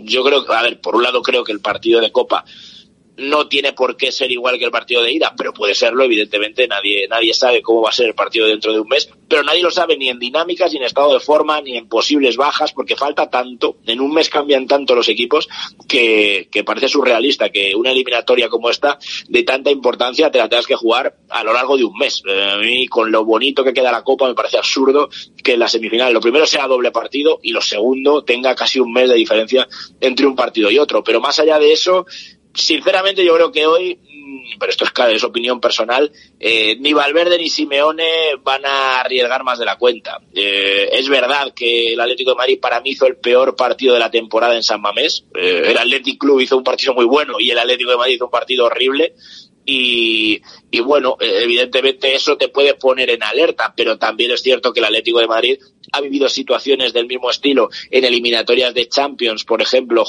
Yo 0.04 0.22
creo 0.22 0.44
a 0.52 0.62
ver, 0.62 0.80
por 0.80 0.94
un 0.94 1.02
lado 1.02 1.22
creo 1.22 1.42
que 1.42 1.52
el 1.52 1.60
partido 1.60 2.00
de 2.00 2.12
Copa 2.12 2.44
no 3.16 3.48
tiene 3.48 3.72
por 3.72 3.96
qué 3.96 4.10
ser 4.10 4.30
igual 4.30 4.58
que 4.58 4.64
el 4.64 4.70
partido 4.70 5.02
de 5.02 5.12
ida, 5.12 5.34
pero 5.36 5.52
puede 5.52 5.74
serlo, 5.74 6.04
evidentemente, 6.04 6.66
nadie, 6.66 7.06
nadie 7.08 7.34
sabe 7.34 7.62
cómo 7.62 7.82
va 7.82 7.90
a 7.90 7.92
ser 7.92 8.06
el 8.06 8.14
partido 8.14 8.46
dentro 8.46 8.72
de 8.72 8.80
un 8.80 8.88
mes, 8.88 9.08
pero 9.28 9.42
nadie 9.42 9.62
lo 9.62 9.70
sabe 9.70 9.96
ni 9.96 10.08
en 10.08 10.18
dinámicas, 10.18 10.72
ni 10.72 10.78
en 10.78 10.84
estado 10.84 11.12
de 11.12 11.20
forma, 11.20 11.60
ni 11.60 11.76
en 11.76 11.88
posibles 11.88 12.36
bajas, 12.36 12.72
porque 12.72 12.96
falta 12.96 13.28
tanto, 13.28 13.76
en 13.86 14.00
un 14.00 14.12
mes 14.12 14.28
cambian 14.28 14.66
tanto 14.66 14.94
los 14.94 15.08
equipos, 15.08 15.48
que, 15.88 16.48
que 16.50 16.64
parece 16.64 16.88
surrealista 16.88 17.50
que 17.50 17.74
una 17.74 17.90
eliminatoria 17.90 18.48
como 18.48 18.70
esta, 18.70 18.98
de 19.28 19.42
tanta 19.42 19.70
importancia, 19.70 20.30
te 20.30 20.38
la 20.38 20.48
tengas 20.48 20.66
que 20.66 20.74
jugar 20.74 21.16
a 21.28 21.44
lo 21.44 21.52
largo 21.52 21.76
de 21.76 21.84
un 21.84 21.96
mes. 21.96 22.22
Eh, 22.26 22.42
a 22.42 22.56
mí, 22.58 22.86
con 22.86 23.10
lo 23.10 23.24
bonito 23.24 23.64
que 23.64 23.72
queda 23.72 23.92
la 23.92 24.02
Copa, 24.02 24.26
me 24.26 24.34
parece 24.34 24.58
absurdo 24.58 25.08
que 25.42 25.54
en 25.54 25.60
la 25.60 25.68
semifinal 25.68 26.12
lo 26.12 26.20
primero 26.20 26.46
sea 26.46 26.66
doble 26.66 26.90
partido 26.90 27.38
y 27.42 27.52
lo 27.52 27.60
segundo 27.60 28.24
tenga 28.24 28.54
casi 28.54 28.80
un 28.80 28.92
mes 28.92 29.08
de 29.08 29.16
diferencia 29.16 29.68
entre 30.00 30.26
un 30.26 30.34
partido 30.34 30.70
y 30.70 30.78
otro. 30.78 31.02
Pero 31.02 31.20
más 31.20 31.38
allá 31.38 31.58
de 31.58 31.72
eso, 31.72 32.06
sinceramente 32.54 33.24
yo 33.24 33.34
creo 33.34 33.52
que 33.52 33.66
hoy, 33.66 33.98
pero 34.58 34.70
esto 34.70 34.84
es, 34.84 34.92
es 35.14 35.24
opinión 35.24 35.60
personal, 35.60 36.12
eh, 36.38 36.76
ni 36.80 36.92
Valverde 36.92 37.38
ni 37.38 37.48
Simeone 37.48 38.36
van 38.42 38.64
a 38.64 39.00
arriesgar 39.00 39.44
más 39.44 39.58
de 39.58 39.64
la 39.64 39.78
cuenta. 39.78 40.20
Eh, 40.34 40.90
es 40.92 41.08
verdad 41.08 41.52
que 41.54 41.92
el 41.92 42.00
Atlético 42.00 42.30
de 42.30 42.36
Madrid 42.36 42.60
para 42.60 42.80
mí 42.80 42.90
hizo 42.90 43.06
el 43.06 43.16
peor 43.16 43.56
partido 43.56 43.94
de 43.94 44.00
la 44.00 44.10
temporada 44.10 44.54
en 44.54 44.62
San 44.62 44.80
Mamés. 44.80 45.24
Eh, 45.34 45.64
el 45.66 45.78
Athletic 45.78 46.18
Club 46.18 46.40
hizo 46.40 46.56
un 46.56 46.64
partido 46.64 46.94
muy 46.94 47.06
bueno 47.06 47.38
y 47.38 47.50
el 47.50 47.58
Atlético 47.58 47.90
de 47.90 47.96
Madrid 47.96 48.14
hizo 48.14 48.26
un 48.26 48.30
partido 48.30 48.66
horrible. 48.66 49.14
Y, 49.64 50.42
y 50.72 50.80
bueno, 50.80 51.16
evidentemente 51.20 52.16
eso 52.16 52.36
te 52.36 52.48
puede 52.48 52.74
poner 52.74 53.10
en 53.10 53.22
alerta, 53.22 53.72
pero 53.76 53.96
también 53.96 54.32
es 54.32 54.42
cierto 54.42 54.72
que 54.72 54.80
el 54.80 54.86
Atlético 54.86 55.20
de 55.20 55.28
Madrid 55.28 55.58
ha 55.92 56.00
vivido 56.00 56.28
situaciones 56.28 56.92
del 56.92 57.06
mismo 57.06 57.30
estilo 57.30 57.68
en 57.90 58.04
eliminatorias 58.04 58.72
de 58.74 58.88
Champions, 58.88 59.44
por 59.44 59.60
ejemplo, 59.60 60.04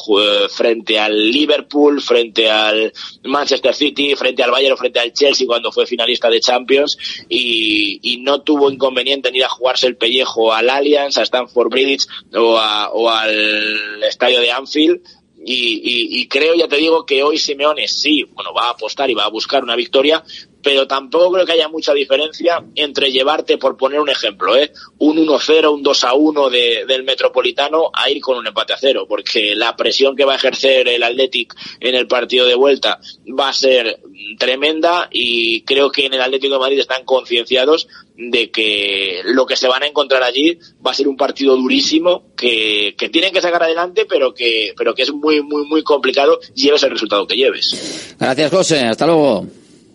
frente 0.50 0.98
al 0.98 1.30
Liverpool, 1.30 2.02
frente 2.02 2.50
al 2.50 2.92
Manchester 3.24 3.74
City, 3.74 4.16
frente 4.16 4.44
al 4.44 4.52
Bayern 4.52 4.74
o 4.74 4.78
frente 4.78 5.00
al 5.00 5.14
Chelsea 5.14 5.46
cuando 5.46 5.72
fue 5.72 5.86
finalista 5.86 6.30
de 6.30 6.40
Champions 6.40 6.98
y, 7.28 8.00
y 8.02 8.18
no 8.18 8.42
tuvo 8.42 8.72
inconveniente 8.72 9.32
ni 9.32 9.40
ir 9.40 9.46
a 9.46 9.50
jugarse 9.50 9.88
el 9.88 9.98
pellejo 9.98 10.54
al 10.54 10.70
Allianz, 10.70 11.18
a 11.18 11.24
Stamford 11.24 11.70
Bridge 11.70 12.08
o, 12.34 12.58
al 12.58 14.04
estadio 14.04 14.40
de 14.40 14.52
Anfield. 14.52 15.02
Y, 15.46 16.22
y, 16.22 16.28
creo, 16.30 16.56
ya 16.56 16.70
te 16.70 16.78
digo, 16.78 17.06
que 17.06 17.22
hoy 17.22 17.38
Simeone 17.38 17.90
sí, 17.90 18.24
bueno, 18.34 18.54
va 18.54 18.68
a 18.68 18.70
apostar 18.70 19.12
y 19.12 19.14
va 19.14 19.26
a 19.26 19.30
buscar 19.30 19.62
una 19.62 19.76
victoria, 19.76 20.24
pero 20.64 20.88
tampoco 20.88 21.34
creo 21.34 21.46
que 21.46 21.52
haya 21.52 21.68
mucha 21.68 21.94
diferencia 21.94 22.64
entre 22.76 23.12
llevarte, 23.12 23.58
por 23.58 23.76
poner 23.78 24.00
un 24.00 24.10
ejemplo, 24.10 24.56
¿eh? 24.56 24.72
un 25.00 25.18
1-0, 25.18 25.74
un 25.74 25.84
2-1 25.84 26.50
de, 26.50 26.86
del 26.88 27.04
Metropolitano 27.04 27.92
a 27.94 28.10
ir 28.10 28.22
con 28.22 28.38
un 28.38 28.48
empate 28.48 28.74
a 28.74 28.78
cero, 28.80 29.06
porque 29.08 29.56
la 29.56 29.76
presión 29.76 30.16
que 30.16 30.26
va 30.26 30.34
a 30.34 30.38
ejercer 30.38 30.88
el 30.88 31.04
Athletic 31.04 31.54
en 31.82 31.96
el 31.96 32.08
partido 32.08 32.48
de 32.48 32.56
vuelta 32.56 33.00
va 33.38 33.50
a 33.50 33.54
ser 33.54 34.00
tremenda 34.40 35.10
y 35.12 35.62
creo 35.64 35.92
que 35.92 36.06
en 36.06 36.14
el 36.14 36.22
Atlético 36.22 36.54
de 36.54 36.60
Madrid 36.60 36.80
están 36.80 37.04
concienciados 37.04 37.88
de 38.16 38.52
que 38.52 39.22
lo 39.26 39.46
que 39.46 39.58
se 39.58 39.68
van 39.68 39.84
a 39.84 39.88
encontrar 39.88 40.24
allí 40.24 40.60
va 40.86 40.92
a 40.92 40.94
ser 40.94 41.08
un 41.08 41.18
partido 41.18 41.58
durísimo 41.58 42.28
que, 42.38 42.96
que 42.98 43.10
tienen 43.10 43.34
que 43.34 43.42
sacar 43.42 43.64
adelante 43.64 44.06
pero 44.08 44.34
que, 44.34 44.74
pero 44.78 44.94
que 44.96 45.02
es 45.02 45.12
muy, 45.12 45.42
muy, 45.42 45.66
muy 45.66 45.84
complicado 45.84 46.40
lleves 46.54 46.84
el 46.84 46.92
resultado 46.92 47.28
que 47.28 47.36
lleves. 47.36 48.16
Gracias 48.20 48.52
José, 48.52 48.82
hasta 48.82 49.08
luego. 49.08 49.48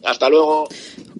Hasta 0.04 0.28
luego. 0.28 0.68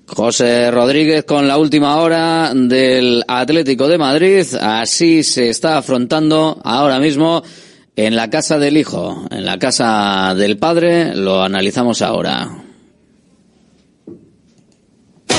José 0.07 0.71
Rodríguez 0.71 1.25
con 1.25 1.47
la 1.47 1.59
última 1.59 1.97
hora 1.97 2.53
del 2.55 3.25
Atlético 3.29 3.89
de 3.89 3.99
Madrid. 3.99 4.47
Así 4.61 5.23
se 5.23 5.51
está 5.51 5.77
afrontando 5.79 6.61
ahora 6.65 6.99
mismo 6.99 7.43
en 7.95 8.17
la 8.17 8.31
casa 8.31 8.59
del 8.59 8.77
hijo, 8.77 9.27
en 9.31 9.45
la 9.45 9.59
casa 9.59 10.35
del 10.35 10.57
padre. 10.57 11.15
Lo 11.15 11.43
analizamos 11.43 12.01
ahora. 12.01 12.68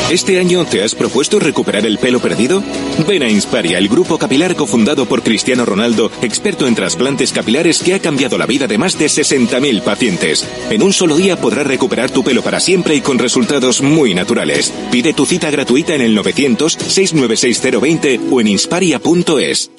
¿Este 0.10 0.40
año 0.40 0.66
te 0.66 0.84
has 0.84 0.96
propuesto 0.96 1.40
recuperar 1.40 1.86
el 1.86 2.00
pelo 2.00 2.20
perdido? 2.20 2.64
Ven 3.08 3.22
a 3.22 3.30
Insparia, 3.30 3.78
el 3.78 3.88
grupo 3.88 4.18
capilar 4.18 4.56
cofundado 4.56 5.06
por 5.06 5.22
Cristiano 5.22 5.66
Ronaldo, 5.66 6.10
experto 6.24 6.66
en 6.66 6.74
trasplantes 6.74 7.32
capilares 7.32 7.84
que 7.84 7.94
ha 7.94 8.00
cambiado 8.00 8.40
la 8.40 8.48
vida 8.48 8.66
de 8.66 8.80
más 8.80 8.98
de 8.98 9.06
60.000 9.06 9.84
pacientes. 9.84 10.48
En 10.72 10.82
un 10.82 10.94
solo 10.94 11.16
día 11.16 11.40
podrás 11.40 11.68
recuperar 11.68 12.10
tu 12.10 12.24
pelo 12.24 12.42
para 12.42 12.60
siempre 12.60 12.96
y 12.96 13.02
con 13.02 13.20
resultados 13.20 13.84
muy 13.84 14.16
naturales. 14.16 14.74
Pide 14.92 15.14
tu 15.14 15.28
cita 15.28 15.52
gratuita 15.52 15.94
en 15.94 16.02
el 16.02 16.18
900-696-020 16.18 18.20
o 18.32 18.42
en 18.42 18.48
insparia.es. 18.48 19.70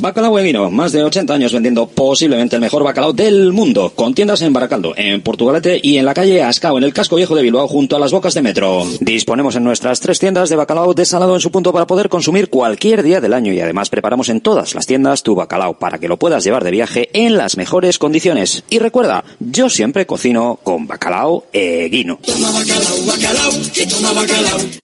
Bacalao 0.00 0.38
Evino, 0.38 0.70
más 0.70 0.92
de 0.92 1.02
80 1.02 1.34
años 1.34 1.52
vendiendo 1.52 1.86
posiblemente 1.86 2.56
el 2.56 2.62
mejor 2.62 2.84
bacalao 2.84 3.12
del 3.12 3.52
mundo, 3.52 3.92
con 3.94 4.14
tiendas 4.14 4.42
en 4.42 4.52
Baracaldo, 4.52 4.92
en 4.96 5.22
Portugalete 5.22 5.80
y 5.82 5.96
en 5.96 6.04
la 6.04 6.14
calle 6.14 6.42
Ascao, 6.42 6.76
en 6.78 6.84
el 6.84 6.92
casco 6.92 7.16
viejo 7.16 7.34
de 7.34 7.42
Bilbao, 7.42 7.66
junto 7.66 7.96
a 7.96 7.98
las 7.98 8.12
bocas 8.12 8.34
de 8.34 8.42
metro. 8.42 8.84
Disponemos 9.00 9.56
en 9.56 9.64
nuestras 9.64 10.00
tres 10.00 10.18
tiendas 10.18 10.50
de 10.50 10.56
bacalao 10.56 10.94
desalado 10.94 11.34
en 11.34 11.40
su 11.40 11.50
punto 11.50 11.72
para 11.72 11.86
poder 11.86 12.08
consumir 12.08 12.50
cualquier 12.50 13.02
día 13.02 13.20
del 13.20 13.32
año 13.32 13.52
y 13.52 13.60
además 13.60 13.90
preparamos 13.90 14.28
en 14.28 14.40
todas 14.40 14.74
las 14.74 14.86
tiendas 14.86 15.22
tu 15.22 15.34
bacalao 15.34 15.78
para 15.78 15.98
que 15.98 16.08
lo 16.08 16.18
puedas 16.18 16.44
llevar 16.44 16.64
de 16.64 16.70
viaje 16.70 17.08
en 17.12 17.36
las 17.36 17.56
mejores 17.56 17.98
condiciones. 17.98 18.64
Y 18.68 18.78
recuerda, 18.78 19.24
yo 19.40 19.68
siempre 19.68 20.06
cocino 20.06 20.58
con 20.62 20.86
bacalao 20.86 21.46
eguino. 21.52 22.18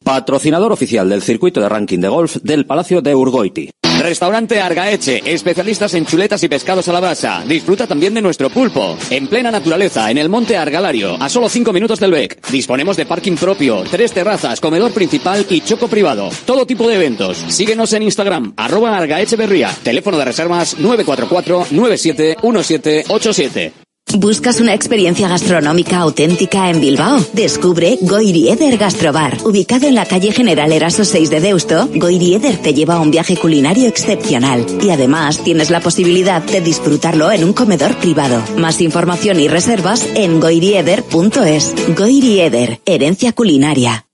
Patrocinador 0.03 0.73
oficial 0.73 1.09
del 1.09 1.23
circuito 1.23 1.61
de 1.61 1.69
ranking 1.69 1.99
de 1.99 2.09
golf 2.09 2.37
del 2.43 2.67
Palacio 2.67 3.03
de 3.03 3.15
Urgoiti. 3.15 3.60
Restaurante 4.01 4.61
Argaeche, 4.61 5.21
especialistas 5.27 5.93
en 5.93 6.07
chuletas 6.07 6.43
y 6.43 6.49
pescados 6.49 6.89
a 6.89 6.93
la 6.93 7.01
brasa. 7.01 7.45
Disfruta 7.47 7.87
también 7.87 8.15
de 8.15 8.23
nuestro 8.23 8.49
pulpo. 8.49 8.97
En 9.11 9.27
plena 9.27 9.51
naturaleza, 9.51 10.11
en 10.11 10.17
el 10.17 10.31
monte 10.31 10.57
Argalario, 10.57 11.17
a 11.21 11.29
solo 11.29 11.51
5 11.51 11.71
minutos 11.73 12.01
del 12.01 12.13
BEC. 12.13 12.49
Disponemos 12.51 12.97
de 12.97 13.05
parking 13.05 13.37
propio, 13.37 13.85
tres 13.91 14.13
terrazas, 14.13 14.59
comedor 14.59 14.93
principal 14.93 15.45
y 15.51 15.61
choco 15.61 15.89
privado. 15.89 16.31
Todo 16.47 16.67
tipo 16.67 16.89
de 16.89 16.95
eventos. 16.95 17.45
Síguenos 17.49 17.93
en 17.93 18.05
Instagram, 18.05 18.55
arroba 18.57 18.97
Argaeche 18.97 19.37
Berría. 19.37 19.71
Teléfono 19.83 20.17
de 20.17 20.25
reservas 20.25 20.79
944 20.79 21.67
971787. 21.71 23.90
¿Buscas 24.17 24.61
una 24.61 24.75
experiencia 24.75 25.29
gastronómica 25.29 25.99
auténtica 25.99 26.69
en 26.71 26.81
Bilbao? 26.81 27.25
Descubre 27.33 27.99
Goirieder 28.01 28.77
Gastrobar. 28.77 29.39
Ubicado 29.45 29.87
en 29.87 29.95
la 29.95 30.05
calle 30.05 30.33
General 30.33 30.73
Eraso 30.73 31.05
6 31.05 31.31
de 31.31 31.41
Deusto, 31.41 31.89
Goirieder 31.95 32.59
te 32.59 32.75
lleva 32.75 32.95
a 32.95 33.01
un 33.01 33.11
viaje 33.11 33.37
culinario 33.37 33.89
excepcional 33.89 34.67
y 34.83 34.91
además 34.91 35.43
tienes 35.45 35.71
la 35.71 35.81
posibilidad 35.81 36.43
de 36.43 36.61
disfrutarlo 36.61 37.31
en 37.31 37.45
un 37.45 37.53
comedor 37.53 37.97
privado. 37.97 38.43
Más 38.57 38.81
información 38.81 39.39
y 39.39 39.49
reservas 39.49 40.07
en 40.15 40.41
goirieder.es. 40.41 41.75
Goirieder, 41.97 42.81
herencia 42.87 43.33
culinaria. 43.33 44.07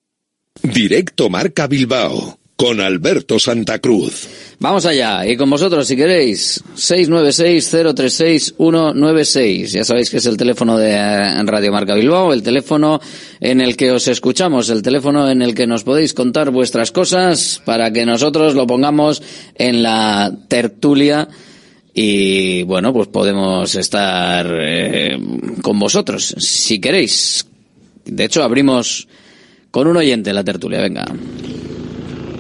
Directo 0.63 1.31
Marca 1.31 1.67
Bilbao 1.67 2.39
con 2.57 2.81
Alberto 2.81 3.39
Santa 3.39 3.79
Cruz. 3.79 4.27
Vamos 4.59 4.87
allá, 4.87 5.27
y 5.27 5.37
con 5.37 5.51
vosotros 5.51 5.87
si 5.87 5.95
queréis, 5.95 6.65
696-036-196. 6.75 9.67
Ya 9.67 9.85
sabéis 9.85 10.09
que 10.09 10.17
es 10.17 10.25
el 10.25 10.39
teléfono 10.39 10.79
de 10.79 10.93
eh, 10.93 11.43
Radio 11.45 11.71
Marca 11.71 11.95
Bilbao, 11.95 12.33
el 12.33 12.43
teléfono 12.43 12.99
en 13.41 13.61
el 13.61 13.77
que 13.77 13.93
os 13.93 14.09
escuchamos, 14.09 14.71
el 14.71 14.81
teléfono 14.81 15.31
en 15.31 15.43
el 15.43 15.55
que 15.55 15.67
nos 15.67 15.85
podéis 15.85 16.15
contar 16.15 16.51
vuestras 16.51 16.93
cosas 16.93 17.61
para 17.67 17.93
que 17.93 18.07
nosotros 18.07 18.55
lo 18.55 18.67
pongamos 18.67 19.23
en 19.55 19.83
la 19.83 20.35
tertulia 20.49 21.29
y 21.93 22.63
bueno, 22.63 22.95
pues 22.95 23.09
podemos 23.09 23.75
estar 23.75 24.47
eh, 24.51 25.19
con 25.61 25.79
vosotros 25.79 26.35
si 26.39 26.79
queréis. 26.79 27.47
De 28.07 28.25
hecho, 28.25 28.43
abrimos 28.43 29.07
con 29.71 29.87
un 29.89 29.99
oyente 29.99 30.33
la 30.33 30.45
tertulia, 30.45 30.81
venga. 30.81 31.05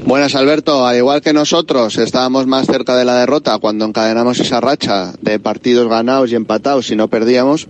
Buenas 0.06 0.36
Alberto, 0.36 0.86
al 0.86 0.96
igual 0.96 1.20
que 1.20 1.32
nosotros 1.32 1.98
estábamos 1.98 2.46
más 2.46 2.66
cerca 2.66 2.96
de 2.96 3.04
la 3.04 3.18
derrota 3.18 3.58
cuando 3.58 3.84
encadenamos 3.84 4.38
esa 4.38 4.60
racha 4.60 5.12
de 5.20 5.40
partidos 5.40 5.88
ganados 5.88 6.30
y 6.30 6.36
empatados 6.36 6.92
y 6.92 6.96
no 6.96 7.08
perdíamos, 7.08 7.66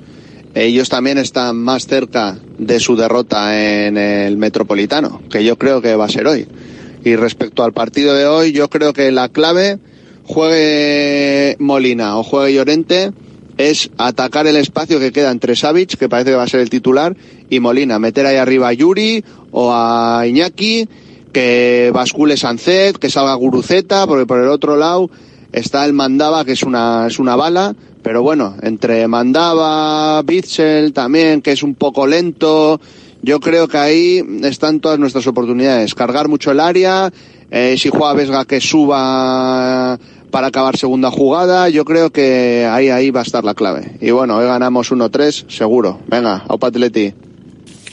ellos 0.54 0.90
también 0.90 1.16
están 1.16 1.56
más 1.56 1.86
cerca 1.86 2.36
de 2.58 2.78
su 2.78 2.94
derrota 2.94 3.86
en 3.86 3.96
el 3.96 4.36
Metropolitano, 4.36 5.22
que 5.30 5.44
yo 5.44 5.56
creo 5.56 5.80
que 5.80 5.96
va 5.96 6.04
a 6.04 6.10
ser 6.10 6.26
hoy. 6.26 6.46
Y 7.04 7.16
respecto 7.16 7.64
al 7.64 7.72
partido 7.72 8.12
de 8.12 8.26
hoy, 8.26 8.52
yo 8.52 8.68
creo 8.68 8.92
que 8.92 9.10
la 9.12 9.30
clave, 9.30 9.78
juegue 10.24 11.56
Molina 11.58 12.18
o 12.18 12.22
juegue 12.22 12.52
Llorente, 12.52 13.12
es 13.56 13.88
atacar 13.96 14.46
el 14.46 14.56
espacio 14.56 15.00
que 15.00 15.10
queda 15.10 15.30
entre 15.30 15.56
Savic, 15.56 15.96
que 15.96 16.10
parece 16.10 16.32
que 16.32 16.36
va 16.36 16.42
a 16.42 16.48
ser 16.48 16.60
el 16.60 16.68
titular, 16.68 17.16
y 17.48 17.60
Molina, 17.60 17.98
meter 17.98 18.26
ahí 18.26 18.36
arriba 18.36 18.68
a 18.68 18.72
Yuri 18.74 19.24
o 19.52 19.72
a 19.72 20.26
Iñaki 20.26 20.86
que 21.32 21.90
bascule 21.92 22.36
Sancet, 22.36 22.98
que 22.98 23.10
salga 23.10 23.34
Guruceta, 23.34 24.06
porque 24.06 24.26
por 24.26 24.38
el 24.38 24.48
otro 24.48 24.76
lado 24.76 25.10
está 25.52 25.84
el 25.84 25.92
Mandaba, 25.92 26.44
que 26.44 26.52
es 26.52 26.62
una, 26.62 27.06
es 27.06 27.18
una 27.18 27.36
bala, 27.36 27.74
pero 28.02 28.22
bueno, 28.22 28.56
entre 28.62 29.08
Mandaba, 29.08 30.22
Bitzel 30.22 30.92
también, 30.92 31.42
que 31.42 31.52
es 31.52 31.62
un 31.62 31.74
poco 31.74 32.06
lento, 32.06 32.80
yo 33.22 33.40
creo 33.40 33.66
que 33.66 33.78
ahí 33.78 34.22
están 34.42 34.80
todas 34.80 34.98
nuestras 34.98 35.26
oportunidades. 35.26 35.94
Cargar 35.94 36.28
mucho 36.28 36.52
el 36.52 36.60
área, 36.60 37.12
eh, 37.50 37.76
si 37.78 37.88
juega 37.88 38.12
Vesga 38.14 38.44
que 38.44 38.60
suba 38.60 39.98
para 40.30 40.48
acabar 40.48 40.76
segunda 40.76 41.10
jugada, 41.10 41.68
yo 41.68 41.84
creo 41.84 42.10
que 42.10 42.68
ahí, 42.70 42.90
ahí 42.90 43.10
va 43.10 43.20
a 43.20 43.24
estar 43.24 43.44
la 43.44 43.54
clave. 43.54 43.96
Y 44.00 44.10
bueno, 44.10 44.36
hoy 44.36 44.46
ganamos 44.46 44.92
1-3, 44.92 45.50
seguro. 45.50 46.00
Venga, 46.06 46.44
a 46.48 46.54
Atleti. 46.66 47.14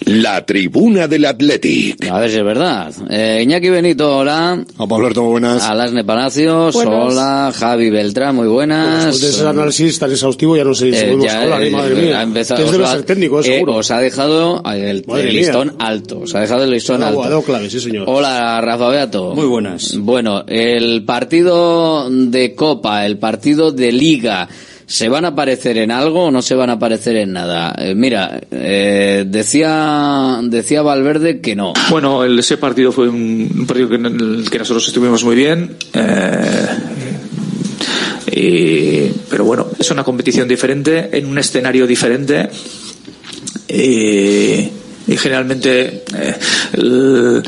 La 0.05 0.45
tribuna 0.45 1.07
del 1.07 1.25
Athletic. 1.25 2.09
A 2.09 2.19
ver 2.19 2.29
si 2.29 2.37
es 2.37 2.43
verdad. 2.43 2.91
Eh, 3.09 3.41
Iñaki 3.43 3.69
Benito, 3.69 4.17
hola. 4.17 4.63
Hola, 4.77 4.95
Alberto, 4.97 5.21
muy 5.23 5.31
buenas. 5.31 5.63
Alasne 5.63 6.03
Palacios, 6.03 6.73
Buenas. 6.75 6.93
hola. 7.13 7.53
Javi 7.55 7.89
Beltrán, 7.89 8.35
muy 8.35 8.47
buenas. 8.47 9.05
Después 9.05 9.21
de 9.21 9.29
ese 9.29 9.47
análisis 9.47 9.99
tan 9.99 10.11
exhaustivo 10.11 10.57
ya 10.57 10.63
no 10.65 10.73
sé 10.73 10.91
si 10.91 10.97
Eh, 10.97 11.03
podemos 11.05 11.25
ya, 11.25 11.41
hablar, 11.41 11.63
eh, 11.63 11.67
¿eh? 11.67 11.71
madre 11.71 11.95
mía. 11.95 12.19
ha 12.19 12.23
empezado- 12.23 12.65
os 12.65 12.71
debe 12.71 12.87
ser 12.87 13.03
técnico, 13.03 13.37
eh, 13.37 13.41
eh, 13.41 13.53
seguro. 13.53 13.75
os 13.75 13.91
ha 13.91 13.99
dejado 13.99 14.61
el, 14.73 15.03
Madre 15.07 15.21
el 15.23 15.29
mía. 15.29 15.39
listón 15.39 15.75
alto. 15.79 16.19
Os 16.19 16.35
ha 16.35 16.41
dejado 16.41 16.63
el 16.63 16.71
listón 16.71 17.01
ha 17.03 17.07
alto. 17.07 17.21
dado 17.23 17.41
clave, 17.43 17.69
sí, 17.69 17.79
señor. 17.79 18.03
Hola, 18.07 18.59
Rafa 18.61 18.89
Beato. 18.89 19.33
Muy 19.35 19.45
buenas. 19.45 19.95
Bueno, 19.97 20.43
el 20.47 21.03
partido 21.05 22.09
de 22.09 22.55
Copa, 22.55 23.05
el 23.05 23.17
partido 23.19 23.71
de 23.71 23.91
Liga, 23.91 24.49
¿se 24.85 25.09
van 25.09 25.25
a 25.25 25.29
aparecer 25.29 25.77
en 25.77 25.91
algo 25.91 26.25
o 26.25 26.31
no 26.31 26.41
se 26.41 26.55
van 26.55 26.69
a 26.69 26.73
aparecer 26.73 27.15
en 27.17 27.33
nada? 27.33 27.73
Eh, 27.77 27.95
mira, 27.95 28.41
eh, 28.51 29.25
decía, 29.27 30.39
decía 30.43 30.81
Valverde 30.81 31.39
que 31.41 31.55
no. 31.55 31.73
Bueno, 31.89 32.23
ese 32.25 32.57
partido 32.57 32.91
fue 32.91 33.07
un, 33.09 33.65
partido 33.67 33.89
que, 33.89 33.95
en 33.95 34.05
el 34.05 34.47
que 34.49 34.59
nosotros 34.59 34.87
estuvimos 34.87 35.23
muy 35.23 35.35
bien. 35.35 35.75
eh, 35.93 36.67
y- 38.35 39.09
pero 39.29 39.45
bueno, 39.45 39.67
es 39.79 39.89
una 39.91 40.03
competición 40.03 40.47
diferente, 40.47 41.09
en 41.17 41.25
un 41.27 41.37
escenario 41.37 41.85
diferente. 41.87 42.49
Y, 43.67 44.69
generalmente 45.17 46.03
eh, 46.15 47.41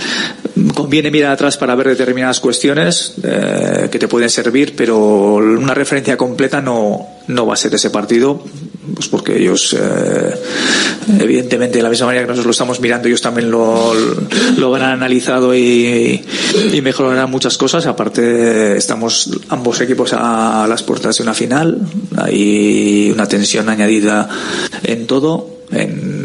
conviene 0.74 1.12
mirar 1.12 1.32
atrás 1.32 1.58
para 1.58 1.76
ver 1.76 1.90
determinadas 1.90 2.40
cuestiones 2.40 3.16
eh, 3.24 3.90
que 3.92 4.00
te 4.00 4.08
pueden 4.08 4.30
servir, 4.30 4.74
pero 4.76 5.36
una 5.36 5.74
referencia 5.74 6.16
completa 6.16 6.62
no, 6.62 7.06
no 7.28 7.46
va 7.46 7.56
a 7.56 7.58
ser 7.58 7.74
ese 7.76 7.90
partido, 7.90 8.42
pues 8.94 9.08
porque 9.10 9.38
ellos, 9.38 9.76
eh, 9.78 10.34
evidentemente, 11.20 11.78
de 11.78 11.84
la 11.84 11.90
misma 11.90 12.08
manera 12.08 12.24
que 12.24 12.30
nosotros 12.30 12.46
lo 12.46 12.52
estamos 12.52 12.80
mirando, 12.80 13.08
ellos 13.08 13.22
también 13.22 13.52
lo, 13.52 13.94
lo 14.58 14.68
habrán 14.68 14.92
analizado 14.92 15.54
y, 15.54 16.24
y 16.72 16.82
mejorarán 16.82 17.30
muchas 17.30 17.58
cosas. 17.58 17.86
Aparte, 17.86 18.78
estamos 18.78 19.30
ambos 19.50 19.82
equipos 19.82 20.14
a 20.14 20.66
las 20.70 20.84
puertas 20.84 21.18
de 21.18 21.24
una 21.24 21.34
final, 21.34 21.80
hay 22.18 23.12
una 23.14 23.28
tensión 23.28 23.68
añadida 23.68 24.30
en 24.84 25.06
todo, 25.06 25.50
en 25.72 26.25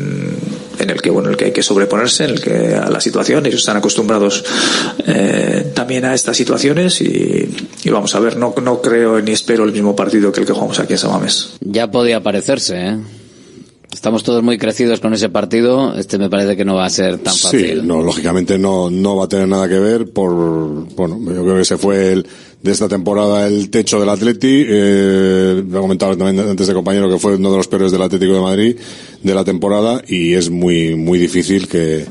el 0.91 1.03
que 1.03 1.11
bueno 1.11 1.31
el 1.31 1.37
que 1.37 1.47
hay 1.47 1.53
que 1.53 1.63
sobreponerse 1.63 2.25
en 2.25 2.31
el 2.31 2.41
que 2.41 2.75
a 2.75 2.89
la 2.89 3.01
situación 3.01 3.47
ellos 3.47 3.61
están 3.61 3.77
acostumbrados 3.77 4.45
eh, 5.07 5.73
también 5.75 6.05
a 6.05 6.15
estas 6.15 6.37
situaciones 6.37 7.01
y, 7.01 7.49
y 7.85 7.91
vamos 7.91 8.15
a 8.15 8.21
ver 8.21 8.37
no 8.37 8.55
no 8.63 8.81
creo 8.81 9.21
ni 9.21 9.33
espero 9.33 9.65
el 9.65 9.73
mismo 9.73 9.95
partido 9.97 10.33
que 10.33 10.41
el 10.41 10.47
que 10.47 10.53
jugamos 10.53 10.79
aquí 10.79 10.95
en 10.95 10.99
Samamés 10.99 11.55
Ya 11.61 11.91
podía 11.91 12.21
parecerse, 12.23 12.77
¿eh? 12.77 12.97
Estamos 13.93 14.23
todos 14.23 14.43
muy 14.43 14.57
crecidos 14.57 15.01
con 15.01 15.13
ese 15.15 15.29
partido. 15.29 15.95
Este 15.97 16.17
me 16.17 16.31
parece 16.31 16.57
que 16.57 16.65
no 16.65 16.77
va 16.77 16.87
a 16.87 16.91
ser 16.91 17.19
tan 17.19 17.35
Sí, 17.35 17.43
fácil. 17.43 17.87
no, 17.87 18.03
lógicamente 18.03 18.57
no, 18.59 18.89
no 18.89 19.17
va 19.17 19.25
a 19.25 19.29
tener 19.29 19.49
nada 19.49 19.69
que 19.69 19.79
ver 19.79 20.07
por, 20.13 20.33
bueno, 20.95 21.19
yo 21.21 21.43
creo 21.43 21.57
que 21.57 21.63
ese 21.63 21.77
fue 21.77 22.13
el, 22.13 22.27
de 22.63 22.71
esta 22.71 22.89
temporada 22.89 23.47
el 23.49 23.69
techo 23.69 23.99
del 23.99 24.09
Atleti, 24.09 24.65
eh, 24.67 25.65
lo 25.69 25.81
comentaba 25.81 26.17
también 26.17 26.49
antes 26.49 26.67
de 26.69 26.73
compañero 26.75 27.11
que 27.11 27.19
fue 27.19 27.35
uno 27.35 27.51
de 27.51 27.57
los 27.59 27.69
peores 27.69 27.91
del 27.93 28.03
Atlético 28.03 28.33
de 28.35 28.41
Madrid 28.41 28.77
de 29.23 29.35
la 29.35 29.45
temporada 29.45 30.03
y 30.07 30.35
es 30.35 30.51
muy, 30.51 30.95
muy 30.95 31.19
difícil 31.19 31.67
que, 31.69 32.07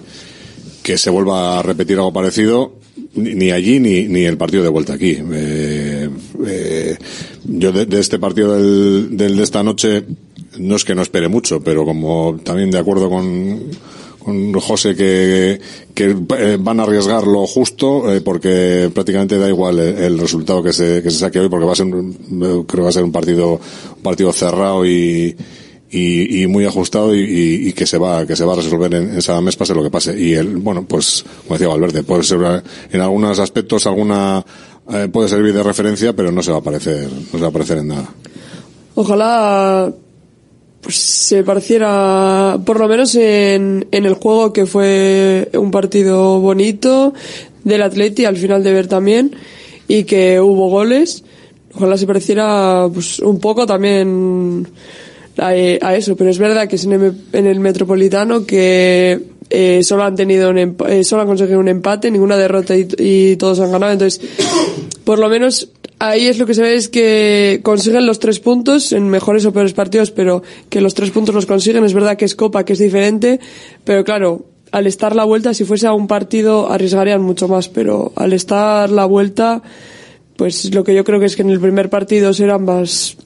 que 0.84 0.98
se 0.98 1.10
vuelva 1.10 1.60
a 1.60 1.64
repetir 1.64 1.98
algo 1.98 2.12
parecido 2.14 2.76
ni 3.16 3.34
ni 3.34 3.52
allí 3.52 3.80
ni, 3.80 4.04
ni 4.08 4.26
el 4.26 4.38
partido 4.38 4.62
de 4.64 4.70
vuelta 4.70 4.94
aquí. 4.94 5.18
Eh, 5.18 6.10
eh, 6.46 6.98
yo 7.46 7.72
de, 7.72 7.86
de 7.86 8.00
este 8.00 8.20
partido 8.20 8.54
del, 8.56 9.16
del 9.18 9.38
de 9.38 9.44
esta 9.44 9.64
noche 9.64 10.04
no 10.60 10.76
es 10.76 10.84
que 10.86 10.96
no 10.96 11.02
espere 11.02 11.28
mucho, 11.28 11.62
pero 11.62 11.86
como 11.86 12.38
también 12.44 12.70
de 12.72 12.78
acuerdo 12.80 13.10
con, 13.10 13.60
con 14.24 14.54
José 14.60 14.96
que, 14.96 15.60
que 15.94 16.16
eh, 16.38 16.58
van 16.60 16.80
a 16.80 16.84
arriesgar 16.84 17.26
lo 17.26 17.48
justo 17.48 18.14
eh, 18.14 18.22
porque 18.22 18.92
prácticamente 18.94 19.38
da 19.38 19.48
igual 19.48 19.80
el, 19.80 20.20
resultado 20.20 20.62
que 20.62 20.74
se, 20.74 21.02
que 21.02 21.10
se 21.10 21.18
saque 21.18 21.40
hoy 21.40 21.50
porque 21.50 21.66
va 21.66 21.72
a 21.72 21.76
ser 21.76 21.88
creo 21.88 22.66
que 22.66 22.82
va 22.82 22.90
a 22.90 22.94
ser 22.94 23.04
un 23.04 23.12
partido 23.12 23.54
un 23.98 24.04
partido 24.04 24.32
cerrado 24.34 24.86
y 24.86 25.36
y, 25.92 26.46
muy 26.46 26.66
ajustado 26.66 27.16
y, 27.16 27.22
y- 27.68 27.74
que 27.74 27.88
se 27.88 27.98
va 27.98 28.24
que 28.28 28.36
se 28.36 28.46
va 28.46 28.54
a 28.54 28.58
resolver 28.58 28.94
en, 28.94 29.10
en 29.10 29.22
Sadamés 29.24 29.56
pase 29.56 29.74
lo 29.74 29.82
que 29.82 29.90
pase. 29.90 30.20
Y 30.20 30.34
el 30.34 30.58
bueno 30.58 30.86
pues 30.88 31.26
como 31.48 31.58
decía 31.58 31.68
Valverde 31.68 32.04
puede 32.04 32.22
ser 32.24 32.62
en 32.92 33.02
algunos 33.02 33.40
aspectos 33.40 33.88
alguna 33.88 34.46
eh, 34.92 35.08
puede 35.12 35.30
servir 35.30 35.52
de 35.54 35.64
referencia 35.64 36.14
pero 36.14 36.32
no 36.32 36.44
se 36.44 36.52
va 36.52 36.60
a 36.60 36.62
parecer 36.62 37.10
no 37.12 37.40
se 37.40 37.42
va 37.42 37.48
a 37.48 37.52
parecer 37.52 37.80
en 37.80 37.88
nada. 37.88 38.10
Ojalá 38.94 39.92
se 40.88 41.44
pareciera, 41.44 42.58
por 42.66 42.80
lo 42.80 42.88
menos 42.88 43.14
en, 43.16 43.88
en 43.92 44.06
el 44.06 44.14
juego 44.14 44.54
que 44.54 44.66
fue 44.66 45.50
un 45.54 45.72
partido 45.72 46.40
bonito 46.40 47.14
del 47.64 47.82
Atleti, 47.82 48.26
al 48.26 48.38
final 48.38 48.64
de 48.64 48.72
ver 48.72 48.88
también, 48.88 49.36
y 49.88 50.06
que 50.06 50.40
hubo 50.40 50.70
goles. 50.70 51.24
Ojalá 51.76 51.98
se 51.98 52.08
pareciera 52.08 52.88
pues 52.92 53.20
un 53.20 53.40
poco 53.40 53.66
también 53.66 54.68
a, 55.38 55.50
a 55.50 55.96
eso, 55.96 56.16
pero 56.16 56.30
es 56.30 56.40
verdad 56.40 56.68
que 56.68 56.78
es 56.78 56.86
en 56.86 56.94
el, 56.94 57.14
en 57.34 57.46
el 57.46 57.60
Metropolitano 57.60 58.46
que 58.46 59.20
eh, 59.50 59.82
solo 59.84 60.04
han 60.04 60.16
tenido 60.16 60.50
un 60.50 60.58
eh, 60.58 61.04
solo 61.04 61.24
han 61.24 61.28
conseguido 61.28 61.60
un 61.60 61.68
empate, 61.68 62.10
ninguna 62.12 62.38
derrota 62.38 62.76
y, 62.76 62.88
y 62.98 63.36
todos 63.36 63.60
han 63.60 63.72
ganado, 63.72 63.94
entonces 63.94 64.22
por 65.04 65.20
lo 65.20 65.30
menos 65.30 65.70
ahí 66.00 66.28
es 66.28 66.40
lo 66.40 66.46
que 66.46 66.54
se 66.54 66.62
ve 66.62 66.76
es 66.76 66.90
que 66.90 67.60
consiguen 67.64 68.06
los 68.06 68.20
tres 68.20 68.40
puntos 68.40 68.94
en 68.94 69.10
mejores 69.10 69.46
o 69.46 69.54
peores 69.54 69.74
partidos, 69.74 70.12
pero 70.12 70.42
que 70.70 70.82
los 70.82 70.94
tres 70.94 71.12
puntos 71.12 71.36
los 71.36 71.46
consiguen. 71.46 71.84
Es 71.84 71.94
verdad 71.94 72.18
que 72.18 72.26
es 72.26 72.36
Copa, 72.36 72.66
que 72.66 72.74
es 72.74 72.80
diferente, 72.80 73.40
pero 73.84 74.04
claro, 74.04 74.46
al 74.72 74.88
estar 74.88 75.16
la 75.16 75.26
vuelta, 75.26 75.54
si 75.54 75.66
fuese 75.66 75.88
a 75.88 75.94
un 75.94 76.08
partido 76.08 76.72
arriesgarían 76.72 77.22
mucho 77.22 77.48
más, 77.48 77.70
pero 77.70 78.12
al 78.16 78.34
estar 78.34 78.90
la 78.90 79.06
vuelta, 79.06 79.62
pues 80.36 80.74
lo 80.74 80.84
que 80.84 80.96
yo 80.96 81.04
creo 81.04 81.20
que 81.20 81.26
es 81.26 81.36
que 81.36 81.42
en 81.42 81.50
el 81.50 81.60
primer 81.60 81.90
partido 81.90 82.34
será 82.34 82.58
más, 82.58 83.18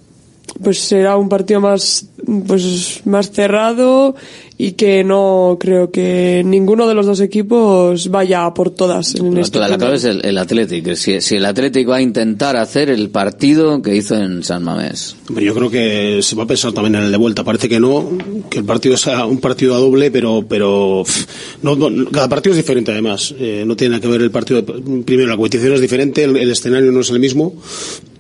pues 0.62 0.80
será 0.80 1.18
un 1.18 1.30
partido 1.30 1.60
más 1.62 2.06
pues 2.48 3.02
más 3.06 3.32
cerrado 3.32 4.16
y 4.58 4.74
que 4.74 5.04
no 5.04 5.58
creo 5.60 5.90
que 5.92 6.42
ninguno 6.46 6.88
de 6.88 6.94
los 6.94 7.06
dos 7.06 7.20
equipos 7.20 8.10
vaya 8.10 8.46
a 8.46 8.54
por 8.54 8.70
todas 8.70 9.16
en 9.16 9.36
este 9.38 9.60
la, 9.60 9.68
la 9.68 9.78
clave 9.78 9.96
es 9.96 10.06
el, 10.06 10.24
el 10.24 10.38
Athletic. 10.38 10.94
Si, 10.96 11.20
si 11.22 11.36
el 11.36 11.46
Athletic 11.46 11.90
va 11.90 11.98
a 11.98 12.02
intentar 12.02 12.56
hacer 12.56 12.90
el 12.90 13.10
partido 13.10 13.82
que 13.82 13.96
hizo 13.96 14.16
en 14.16 14.44
San 14.44 14.64
Mamés. 14.64 15.16
Yo 15.42 15.54
creo 15.56 15.70
que 15.70 16.20
se 16.22 16.36
va 16.36 16.44
a 16.44 16.48
pensar 16.48 16.72
también 16.72 16.96
en 16.96 17.04
el 17.04 17.12
de 17.12 17.18
vuelta. 17.18 17.44
Parece 17.44 17.68
que 17.68 17.80
no, 17.80 18.10
que 18.50 18.60
el 18.60 18.66
partido 18.66 18.96
sea 18.96 19.26
un 19.26 19.40
partido 19.40 19.76
a 19.76 19.80
doble, 19.80 20.12
pero, 20.12 20.46
pero 20.48 21.02
pff, 21.04 21.26
no, 21.64 21.76
no- 21.76 22.10
cada 22.12 22.30
partido 22.30 22.52
es 22.54 22.58
diferente 22.58 22.92
además. 22.92 23.34
Eh, 23.40 23.64
no 23.66 23.76
tiene 23.76 23.94
nada 23.94 24.02
que 24.02 24.08
ver 24.08 24.22
el 24.22 24.32
partido. 24.32 24.62
de- 24.62 25.02
primero, 25.04 25.30
la 25.30 25.36
competición 25.36 25.74
es 25.74 25.82
diferente, 25.82 26.24
el, 26.24 26.38
el 26.38 26.52
escenario 26.52 26.92
no 26.92 27.02
es 27.02 27.10
el 27.10 27.20
mismo 27.20 27.54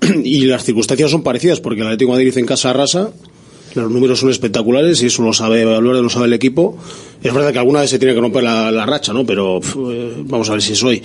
y 0.24 0.46
las 0.46 0.64
circunstancias 0.64 1.12
son 1.12 1.24
parecidas 1.24 1.60
porque 1.60 1.82
el 1.82 1.88
Atlético 1.88 2.12
de 2.12 2.24
Madrid 2.24 2.38
en 2.38 2.46
casa 2.46 2.70
arrasa. 2.70 3.12
Los 3.76 3.90
números 3.90 4.20
son 4.20 4.30
espectaculares 4.30 5.02
y 5.02 5.08
eso 5.08 5.24
lo 5.24 5.34
sabe 5.34 5.66
Valverde, 5.66 6.02
lo 6.02 6.10
sabe 6.10 6.28
el 6.28 6.34
equipo. 6.34 6.78
Es 7.24 7.34
verdad 7.34 7.52
que 7.52 7.60
alguna 7.60 7.82
vez 7.82 7.90
se 7.90 8.00
tiene 8.00 8.14
que 8.14 8.22
romper 8.22 8.44
la, 8.44 8.86
racha, 8.86 9.14
¿no? 9.14 9.26
Pero 9.26 9.60
eh, 9.92 10.14
vamos 10.26 10.50
a 10.50 10.54
ver 10.54 10.62
si 10.62 10.74
es 10.74 10.84
hoy. 10.84 11.02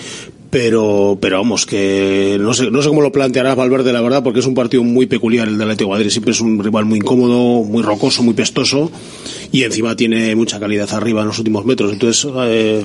Pero, 0.50 1.18
pero 1.20 1.36
vamos, 1.38 1.66
que 1.66 2.38
no 2.40 2.54
sé, 2.54 2.70
no 2.70 2.80
sé 2.80 2.88
cómo 2.88 3.02
lo 3.02 3.12
planteará 3.12 3.54
Valverde, 3.54 3.92
la 3.92 4.00
verdad, 4.00 4.22
porque 4.22 4.40
es 4.40 4.46
un 4.46 4.54
partido 4.54 4.82
muy 4.82 5.06
peculiar 5.06 5.46
el 5.46 5.58
del 5.58 5.68
Atlético 5.68 5.90
Madrid. 5.90 6.10
Siempre 6.10 6.32
es 6.32 6.40
un 6.40 6.62
rival 6.62 6.86
muy 6.86 6.98
incómodo, 6.98 7.64
muy 7.64 7.82
rocoso, 7.82 8.22
muy 8.22 8.34
pestoso 8.34 8.90
y 9.52 9.62
encima 9.64 9.94
tiene 9.94 10.34
mucha 10.34 10.58
calidad 10.58 10.92
arriba 10.92 11.20
en 11.20 11.28
los 11.28 11.38
últimos 11.38 11.64
metros. 11.64 11.92
Entonces, 11.92 12.26
eh, 12.44 12.82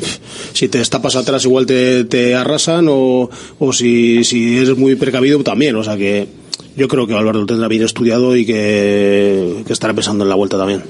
si 0.53 0.67
te 0.67 0.79
destapas 0.79 1.15
atrás 1.15 1.45
igual 1.45 1.65
te, 1.65 2.03
te 2.03 2.35
arrasan 2.35 2.87
o, 2.89 3.29
o 3.59 3.73
si, 3.73 4.23
si 4.25 4.57
eres 4.57 4.77
muy 4.77 4.95
precavido 4.95 5.41
también. 5.41 5.75
O 5.77 5.83
sea 5.83 5.95
que 5.95 6.42
yo 6.75 6.87
creo 6.87 7.07
que 7.07 7.13
Valverde 7.13 7.39
lo 7.39 7.45
tendrá 7.45 7.67
bien 7.67 7.83
estudiado 7.83 8.35
y 8.35 8.45
que, 8.45 9.63
que 9.65 9.73
estará 9.73 9.93
pensando 9.93 10.23
en 10.23 10.29
la 10.29 10.35
vuelta 10.35 10.57
también. 10.57 10.81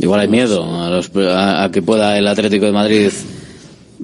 Igual 0.00 0.20
hay 0.20 0.28
miedo 0.28 0.64
a, 0.64 0.90
los- 0.90 1.10
a- 1.16 1.64
a 1.64 1.70
que 1.70 1.82
pueda 1.82 2.18
el 2.18 2.26
Atlético 2.26 2.66
de 2.66 2.72
Madrid 2.72 3.08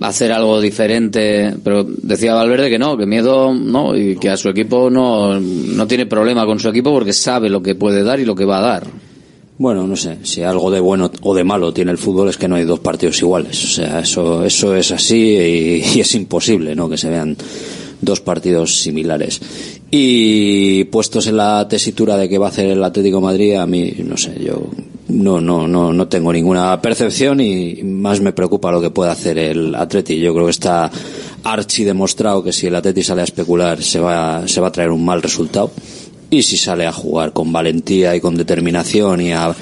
hacer 0.01 0.33
algo 0.33 0.61
diferente, 0.61 1.55
pero 1.63 1.85
decía 1.85 2.35
Valverde 2.35 2.71
que 2.71 2.79
no, 2.79 2.97
que 2.97 3.07
miedo 3.07 3.53
no, 3.53 3.97
y 3.97 4.17
que 4.17 4.31
a 4.31 4.37
su 4.37 4.49
equipo 4.49 4.89
no, 4.89 5.39
no 5.39 5.87
tiene 5.87 6.07
problema 6.07 6.47
con 6.47 6.59
su 6.59 6.69
equipo 6.69 6.93
porque 6.93 7.13
sabe 7.13 7.51
lo 7.51 7.63
que 7.63 7.75
puede 7.75 8.03
dar 8.03 8.19
y 8.21 8.25
lo 8.25 8.35
que 8.35 8.45
va 8.45 8.59
a 8.59 8.63
dar. 8.63 8.87
Bueno, 9.59 9.87
no 9.87 9.95
sé, 9.97 10.19
si 10.23 10.43
algo 10.43 10.71
de 10.71 10.81
bueno 10.81 11.11
o 11.21 11.35
de 11.35 11.45
malo 11.45 11.75
tiene 11.75 11.91
el 11.91 11.99
fútbol 11.99 12.31
es 12.31 12.39
que 12.39 12.49
no 12.49 12.55
hay 12.55 12.65
dos 12.65 12.81
partidos 12.81 13.21
iguales. 13.21 13.63
O 13.63 13.69
sea, 13.69 14.01
eso, 14.01 14.43
eso 14.43 14.75
es 14.75 14.91
así 14.91 15.17
y, 15.37 15.83
y 15.97 16.01
es 16.01 16.15
imposible, 16.15 16.75
¿no? 16.75 16.89
Que 16.89 16.97
se 16.97 17.11
vean 17.11 17.37
dos 18.01 18.21
partidos 18.23 18.81
similares. 18.81 19.39
Y 19.91 20.85
puestos 20.85 21.27
en 21.27 21.37
la 21.37 21.67
tesitura 21.69 22.17
de 22.17 22.29
que 22.29 22.39
va 22.39 22.47
a 22.47 22.51
hacer 22.51 22.67
el 22.67 22.85
Atlético 22.85 23.21
Madrid, 23.21 23.57
a 23.57 23.67
mí, 23.67 23.93
no 24.05 24.17
sé, 24.17 24.39
yo 24.41 24.71
no, 25.09 25.41
no, 25.41 25.67
no, 25.67 25.93
no 25.93 26.09
tengo 26.09 26.33
ninguna 26.33 26.81
percepción 26.81 27.41
y 27.41 27.83
más 27.83 28.21
me 28.21 28.33
preocupa 28.33 28.71
lo 28.71 28.81
que 28.81 28.91
pueda 28.91 29.13
hacer 29.13 29.39
el 29.39 29.75
Atleti. 29.75 30.21
Yo 30.21 30.33
creo 30.33 30.47
que 30.47 30.53
está 30.53 30.91
archi 31.43 31.85
demostrado 31.85 32.45
que 32.45 32.53
si 32.53 32.69
el 32.69 32.77
Atleti 32.77 33.03
sale 33.03 33.23
a 33.23 33.25
especular 33.25 33.83
se 33.83 33.99
va, 33.99 34.47
se 34.47 34.61
va 34.61 34.69
a 34.69 34.73
traer 34.73 34.91
un 34.91 35.05
mal 35.05 35.23
resultado. 35.23 35.73
Y 36.31 36.43
si 36.43 36.57
sale 36.57 36.87
a 36.87 36.93
jugar 36.93 37.33
con 37.33 37.53
valentía 37.53 38.15
y 38.15 38.21
con 38.21 38.37
determinación 38.37 39.21
y 39.21 39.33
a, 39.33 39.53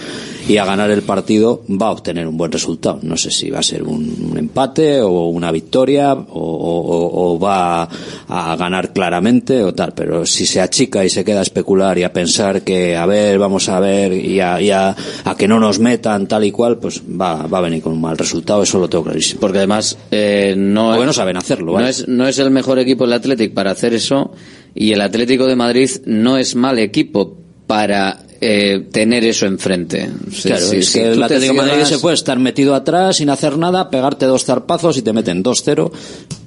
y 0.49 0.57
a 0.57 0.64
ganar 0.64 0.90
el 0.90 1.03
partido, 1.03 1.62
va 1.70 1.88
a 1.88 1.90
obtener 1.92 2.26
un 2.26 2.36
buen 2.38 2.51
resultado. 2.51 2.99
No 3.03 3.16
sé 3.16 3.30
si 3.30 3.51
va 3.51 3.59
a 3.59 3.62
ser 3.62 3.82
un, 3.82 4.28
un 4.32 4.38
empate 4.38 5.01
o 5.03 5.26
una 5.28 5.53
victoria 5.53 6.14
o, 6.14 6.18
o- 6.24 7.34
o 7.34 7.38
va 7.38 7.82
a 8.28 8.57
ganar 8.57 8.92
claramente 8.92 9.62
o 9.62 9.74
tal. 9.74 9.92
Pero 9.94 10.24
si 10.26 10.46
se 10.46 10.61
achica 10.61 11.05
y 11.05 11.11
se 11.11 11.24
queda 11.24 11.40
a 11.40 11.42
especular 11.42 11.99
y 11.99 12.03
a 12.05 12.12
pensar 12.12 12.62
que, 12.62 12.96
a 12.96 13.05
ver, 13.07 13.38
vamos 13.38 13.68
a 13.68 13.78
ver 13.78 14.12
y 14.14 14.40
a, 14.40 14.61
y 14.61 14.70
a, 14.70 14.96
a 15.24 15.36
que 15.36 15.46
no 15.46 15.61
nos 15.61 15.78
metan 15.78 16.26
tal 16.26 16.44
y 16.44 16.51
cual, 16.51 16.78
pues 16.78 17.03
va, 17.03 17.46
va 17.46 17.59
a 17.59 17.62
venir 17.62 17.82
con 17.82 17.92
un 17.92 18.01
mal 18.01 18.16
resultado. 18.16 18.62
Eso 18.62 18.78
lo 18.78 18.88
tengo 18.88 19.05
clarísimo. 19.05 19.40
Porque 19.40 19.59
además 19.59 19.99
eh, 20.11 20.55
no, 20.57 21.05
no 21.05 21.12
saben 21.12 21.36
hacerlo. 21.36 21.78
no 21.78 21.86
es, 21.86 22.09
no 22.09 22.26
es 22.26 22.38
el 22.38 22.51
mejor 22.51 22.78
equipo 22.78 23.05
el 23.05 23.12
Athletic 23.12 23.53
para 23.53 23.72
hacer 23.72 23.92
eso 23.92 24.32
y 24.74 24.92
el 24.92 25.01
Atlético 25.03 25.46
de 25.46 25.57
Madrid 25.57 25.90
no 26.07 26.38
es 26.38 26.55
mal 26.55 26.78
equipo 26.78 27.36
para 27.66 28.20
eh, 28.41 28.86
tener 28.93 29.24
eso 29.24 29.47
enfrente. 29.47 30.09
Sea, 30.32 30.57
Claro, 30.57 30.66
si- 30.70 30.76
es 30.78 30.91
que 30.93 31.12
el 31.12 31.22
Atlético 31.22 31.53
de 31.53 31.57
Madrid 31.59 31.72
cierras- 31.72 31.89
se 31.89 31.99
puede 31.99 32.14
estar 32.14 32.39
metido 32.39 32.74
atrás 32.74 33.16
sin 33.16 33.30
hacer 33.30 33.59
nada, 33.59 33.91
pegarte 33.91 34.26
dos 34.26 34.45
zarpazos 34.45 34.97
y 34.97 35.03
te 35.03 35.12
meten 35.12 35.43
2-0 35.43 35.91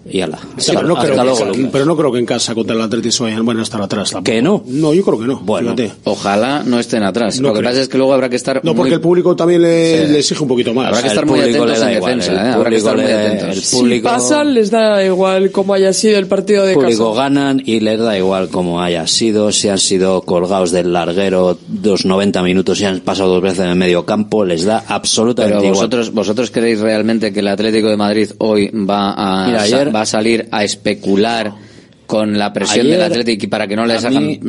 y 0.09 0.21
ala. 0.21 0.39
Sí, 0.57 0.71
pero, 0.73 0.87
no 0.87 0.95
creo 0.95 1.35
que, 1.53 1.69
pero 1.71 1.85
no 1.85 1.95
creo 1.95 2.11
que 2.11 2.19
en 2.19 2.25
casa 2.25 2.53
contra 2.55 2.75
el 2.75 2.81
Atlético 2.81 3.23
vayan, 3.25 3.45
van 3.45 3.59
a 3.59 3.63
estar 3.63 3.81
atrás. 3.81 4.11
tampoco. 4.11 4.31
¿Que 4.31 4.41
no? 4.41 4.63
No, 4.67 4.93
yo 4.93 5.03
creo 5.03 5.19
que 5.19 5.25
no. 5.27 5.39
Bueno, 5.41 5.75
fíjate. 5.75 5.91
ojalá 6.05 6.63
no 6.65 6.79
estén 6.79 7.03
atrás. 7.03 7.39
No 7.39 7.49
Lo 7.49 7.53
que 7.53 7.59
creo. 7.59 7.71
pasa 7.71 7.81
es 7.81 7.87
que 7.89 7.97
luego 7.97 8.13
habrá 8.13 8.29
que 8.29 8.35
estar 8.35 8.61
No, 8.63 8.73
porque 8.75 8.89
muy- 8.89 8.95
el 8.95 9.01
público 9.01 9.35
también 9.35 9.61
le, 9.61 10.05
Sí. 10.07 10.11
le 10.11 10.19
exige 10.19 10.41
un 10.41 10.47
poquito 10.49 10.73
más. 10.73 10.87
Habrá 10.87 10.99
que 11.01 11.05
El 11.07 11.11
estar 11.11 11.25
muy 11.25 11.39
público 11.39 11.63
atentos 11.63 11.83
en 11.83 11.93
igual, 11.95 12.11
defensa, 12.19 12.31
el 12.31 12.37
¿eh? 12.47 12.51
Habrá 12.51 12.69
que 12.69 12.75
estar 12.77 12.95
muy 12.95 13.03
público 13.05 13.19
atentos. 13.27 13.57
el 13.57 13.63
Si 13.63 13.75
público- 13.75 14.07
pasan, 14.09 14.53
les 14.53 14.71
da 14.71 15.05
igual 15.05 15.51
cómo 15.51 15.73
haya 15.73 15.93
sido 15.93 16.17
el 16.19 16.27
partido 16.27 16.63
de 16.65 16.71
El 16.73 16.79
público 16.79 17.09
casa. 17.11 17.23
ganan 17.23 17.61
y 17.65 17.79
les 17.79 17.99
da 17.99 18.17
igual 18.17 18.49
cómo 18.49 18.81
haya 18.81 19.05
sido, 19.07 19.51
si 19.51 19.67
han 19.69 19.77
sido 19.79 20.21
colgados 20.21 20.71
del 20.71 20.91
larguero 20.93 21.57
dos 21.67 22.05
90 22.05 22.41
minutos 22.43 22.79
y 22.81 22.85
han 22.85 22.99
pasado 23.01 23.33
dos 23.33 23.41
veces 23.41 23.59
en 23.59 23.69
el 23.69 23.75
medio 23.75 24.05
campo, 24.05 24.45
les 24.45 24.65
da 24.65 24.83
absolutamente 24.87 25.55
Pero 25.57 25.65
igual. 25.67 25.75
vosotros, 25.75 26.13
vosotros 26.13 26.51
creéis 26.51 26.79
realmente 26.79 27.31
que 27.33 27.39
el 27.41 27.47
Atlético 27.47 27.89
de 27.89 27.97
Madrid 27.97 28.29
hoy 28.39 28.69
va 28.69 29.13
a, 29.13 29.47
Mira, 29.47 29.65
sa- 29.65 29.90
va 29.93 30.01
a 30.01 30.05
salir 30.05 30.47
a 30.51 30.63
especular 30.63 31.53
con 32.07 32.37
la 32.37 32.51
presión 32.51 32.85
Ayer, 32.87 32.97
del 32.97 33.05
Atlético 33.05 33.45
y 33.45 33.47
para 33.47 33.67
que 33.67 33.75
no 33.75 33.85
les 33.85 34.03
hagan 34.03 34.25
mí- 34.27 34.39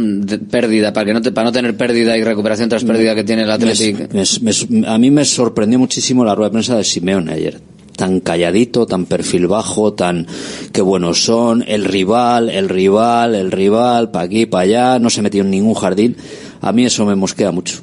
pérdida, 0.51 0.93
para 0.93 1.07
que 1.07 1.13
no 1.15 1.23
te- 1.23 1.31
para 1.31 1.45
no 1.47 1.53
tener 1.53 1.77
pérdida 1.77 2.17
y 2.19 2.25
recuperación 2.25 2.69
tras 2.69 2.83
pérdida 2.83 3.15
que 3.15 3.23
tiene 3.23 3.43
el 3.43 3.51
Atlético. 3.53 4.01
Me- 4.13 4.25
me- 4.43 4.81
me- 4.81 4.89
a 4.89 4.99
mí 4.99 5.11
me 5.13 5.25
sorprendió 5.25 5.79
muchísimo 5.79 6.25
la 6.25 6.35
rueda 6.35 6.49
de 6.49 6.53
prensa 6.55 6.77
de 6.77 6.83
Simeone 6.85 7.33
ayer. 7.33 7.61
Tan 7.95 8.21
calladito, 8.21 8.87
tan 8.87 9.05
perfil 9.05 9.47
bajo, 9.47 9.93
tan 9.93 10.27
qué 10.73 10.81
buenos 10.83 11.23
son, 11.25 11.63
el 11.69 11.85
rival, 11.85 12.49
el 12.51 12.69
rival, 12.69 13.35
el 13.37 13.53
rival, 13.53 14.11
pa' 14.11 14.23
aquí, 14.23 14.47
pa' 14.47 14.61
allá, 14.61 14.99
no 14.99 15.09
se 15.11 15.23
metió 15.23 15.43
en 15.43 15.51
ningún 15.51 15.75
jardín. 15.75 16.17
A 16.63 16.73
mí 16.73 16.85
eso 16.85 17.05
me 17.07 17.15
mosquea 17.15 17.53
mucho. 17.53 17.81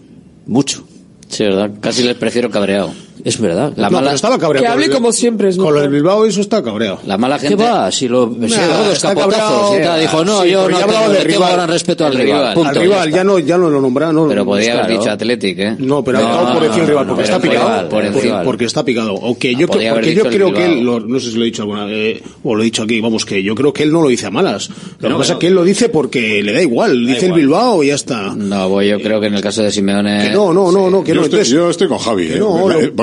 Mucho. 0.47 0.83
Sí, 1.29 1.43
verdad. 1.43 1.71
Casi 1.79 2.03
les 2.03 2.15
prefiero 2.15 2.49
cabreado. 2.49 2.91
Es 3.23 3.39
verdad. 3.39 3.73
La 3.75 3.89
no, 3.89 3.95
mala- 3.97 4.07
pero 4.07 4.15
estaba 4.15 4.37
cabreado. 4.39 4.63
Que 4.63 4.67
con 4.67 4.73
hable 4.73 4.85
el- 4.85 4.91
como 4.91 5.11
siempre 5.11 5.49
es 5.49 5.57
Con 5.57 5.73
lo 5.73 5.81
del 5.81 5.89
Bilbao 5.89 6.25
eso 6.25 6.41
está 6.41 6.63
cabreado. 6.63 6.99
La 7.05 7.17
mala 7.17 7.37
¿Qué 7.39 7.49
gente. 7.49 7.63
va? 7.63 7.91
Si 7.91 8.07
lo 8.07 8.31
si 8.33 8.39
Nah, 8.55 8.57
capotazos 9.01 9.69
cabreado. 9.71 9.97
y 9.97 10.01
dijo, 10.01 10.25
no, 10.25 10.41
Sí, 10.43 10.49
yo 10.51 10.69
no 10.69 10.77
tengo, 10.77 11.09
de 11.09 11.25
tengo 11.25 11.45
gran 11.45 11.69
respeto 11.69 12.05
al 12.05 12.13
rival. 12.13 12.25
rival. 12.39 12.53
punto, 12.53 12.69
Al 12.69 12.75
ya 12.75 12.81
rival 12.81 13.11
ya 13.11 13.23
no, 13.23 13.39
ya 13.39 13.57
no 13.57 13.69
lo 13.69 13.81
nombra. 13.81 14.13
No, 14.13 14.27
Pero 14.27 14.45
podría 14.45 14.73
haber 14.73 14.85
claro. 14.85 14.99
dicho 15.01 15.11
Atlético, 15.11 15.61
¿eh? 15.61 15.75
No, 15.79 16.03
pero 16.03 16.19
ha 16.19 16.21
No, 16.21 16.53
por 16.53 16.71
del 16.71 16.87
rival 16.87 17.07
porque 17.07 17.23
está 17.23 17.39
picado. 17.39 17.59
rival, 17.67 18.43
porque, 18.45 18.65
está 18.65 18.85
picado. 18.85 19.13
O 19.15 19.37
que 19.37 19.53
yo, 19.55 19.65
Ah, 19.69 19.71
podía 19.73 19.93
creo- 19.93 20.53
que 20.53 20.65
él, 20.65 20.85
no 20.85 21.19
sé 21.19 21.31
si 21.31 21.35
lo 21.37 21.43
he 21.43 21.45
dicho 21.45 21.63
alguna 21.63 21.85
vez, 21.85 22.21
o 22.43 22.55
lo 22.55 22.61
he 22.61 22.65
dicho 22.65 22.83
aquí, 22.83 23.01
vamos, 23.01 23.25
que 23.25 23.43
yo 23.43 23.53
creo 23.55 23.73
que 23.73 23.83
él 23.83 23.91
no 23.91 24.01
lo 24.01 24.09
dice 24.09 24.27
a 24.27 24.31
malas. 24.31 24.69
Lo 24.99 25.09
que 25.09 25.15
pasa 25.15 25.33
es 25.33 25.39
que 25.39 25.47
él 25.47 25.55
lo 25.55 25.63
dice 25.63 25.89
porque 25.89 26.41
le 26.43 26.53
da 26.53 26.61
igual. 26.61 27.05
Dice 27.05 27.25
el. 27.27 27.33
Bilbao 27.33 27.83
y 27.83 27.87
ya 27.87 27.95
está. 27.95 28.33
No, 28.35 28.69
pues 28.69 28.89
yo 28.89 28.99
creo 29.01 29.19
que 29.21 29.27
en 29.27 29.33
el 29.35 29.41
caso 29.41 29.61
de 29.63 29.71
Simeone. 29.71 30.31
No, 30.31 30.53
no, 30.53 30.71
no, 30.71 30.89
no, 30.89 31.03
que 31.03 31.09
yo, 31.09 31.15
no. 31.15 31.21
estoy, 31.21 31.39
entonces- 31.39 31.49
yo 31.49 31.69
estoy 31.69 31.87
con 31.87 31.97
Javi. 31.97 32.27
eh. 32.33 32.39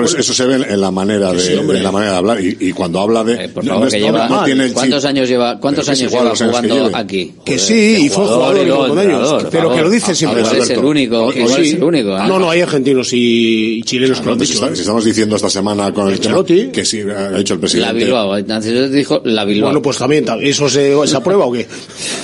Eso, 0.06 0.18
eso 0.18 0.32
se 0.34 0.44
ve 0.46 0.54
en, 0.68 0.80
la 0.80 0.90
manera 0.90 1.30
Que 1.30 1.36
de, 1.36 1.42
sí, 1.42 1.52
en 1.52 1.82
la 1.82 1.92
manera 1.92 2.12
de 2.12 2.18
hablar 2.18 2.40
y, 2.40 2.56
y 2.60 2.72
cuando 2.72 3.00
habla 3.00 3.22
de 3.24 3.44
Eh, 3.44 3.48
por 3.50 3.64
no, 3.64 3.72
favor, 3.72 3.84
no 3.86 3.90
que 3.90 3.96
es- 3.96 4.02
lleva- 4.02 4.28
no 4.28 4.44
tiene 4.44 4.62
el 4.64 4.68
chip. 4.70 4.76
¿Cuántos 4.78 5.04
años 5.04 5.28
lleva, 5.28 5.60
cuántos 5.60 5.84
que 5.84 5.90
años 5.90 6.02
igual 6.02 6.12
lleva 6.24 6.28
años 6.30 6.38
que 6.38 6.46
jugando 6.46 6.74
lleve. 6.88 6.96
aquí? 6.96 7.32
Que 7.44 7.58
sí, 7.58 7.96
y 8.04 8.08
fue 8.08 8.24
jugador 8.24 8.56
jugador 8.56 8.78
años. 8.80 8.88
entrenador, 9.02 9.48
Pero 9.50 9.74
que 9.74 9.82
lo 9.82 9.90
dice 9.90 10.12
A 10.12 10.14
siempre. 10.14 10.42
es 10.42 10.70
el 10.70 10.84
único, 10.84 11.32
igual 11.32 11.54
sí. 11.62 11.68
es 11.68 11.74
el 11.74 11.82
único. 11.84 12.16
¿eh? 12.16 12.20
No, 12.26 12.38
no, 12.38 12.50
hay 12.50 12.60
argentinos 12.62 13.10
y 13.12 13.82
chilenos 13.82 14.20
que 14.20 14.26
lo 14.26 14.36
dicho. 14.36 14.68
si 14.74 14.80
estamos 14.80 15.04
diciendo 15.04 15.36
esta 15.36 15.50
semana 15.50 15.92
con 15.92 16.08
el 16.08 16.14
Ancelotti. 16.14 16.68
que 16.68 16.84
sí 16.84 17.00
ha 17.00 17.30
dicho 17.38 17.54
el 17.54 17.58
La 17.58 17.60
presidente 17.60 18.04
Bilbao, 18.04 18.32
antes 18.32 18.92
dijo 18.92 19.20
la 19.24 19.44
Bilbao. 19.44 19.68
Bueno, 19.70 19.82
pues 19.82 19.98
también, 19.98 20.24
¿eso 20.42 20.68
se, 20.68 20.94
se 21.06 21.16
aprueba 21.16 21.46
o 21.46 21.52
qué? 21.52 21.66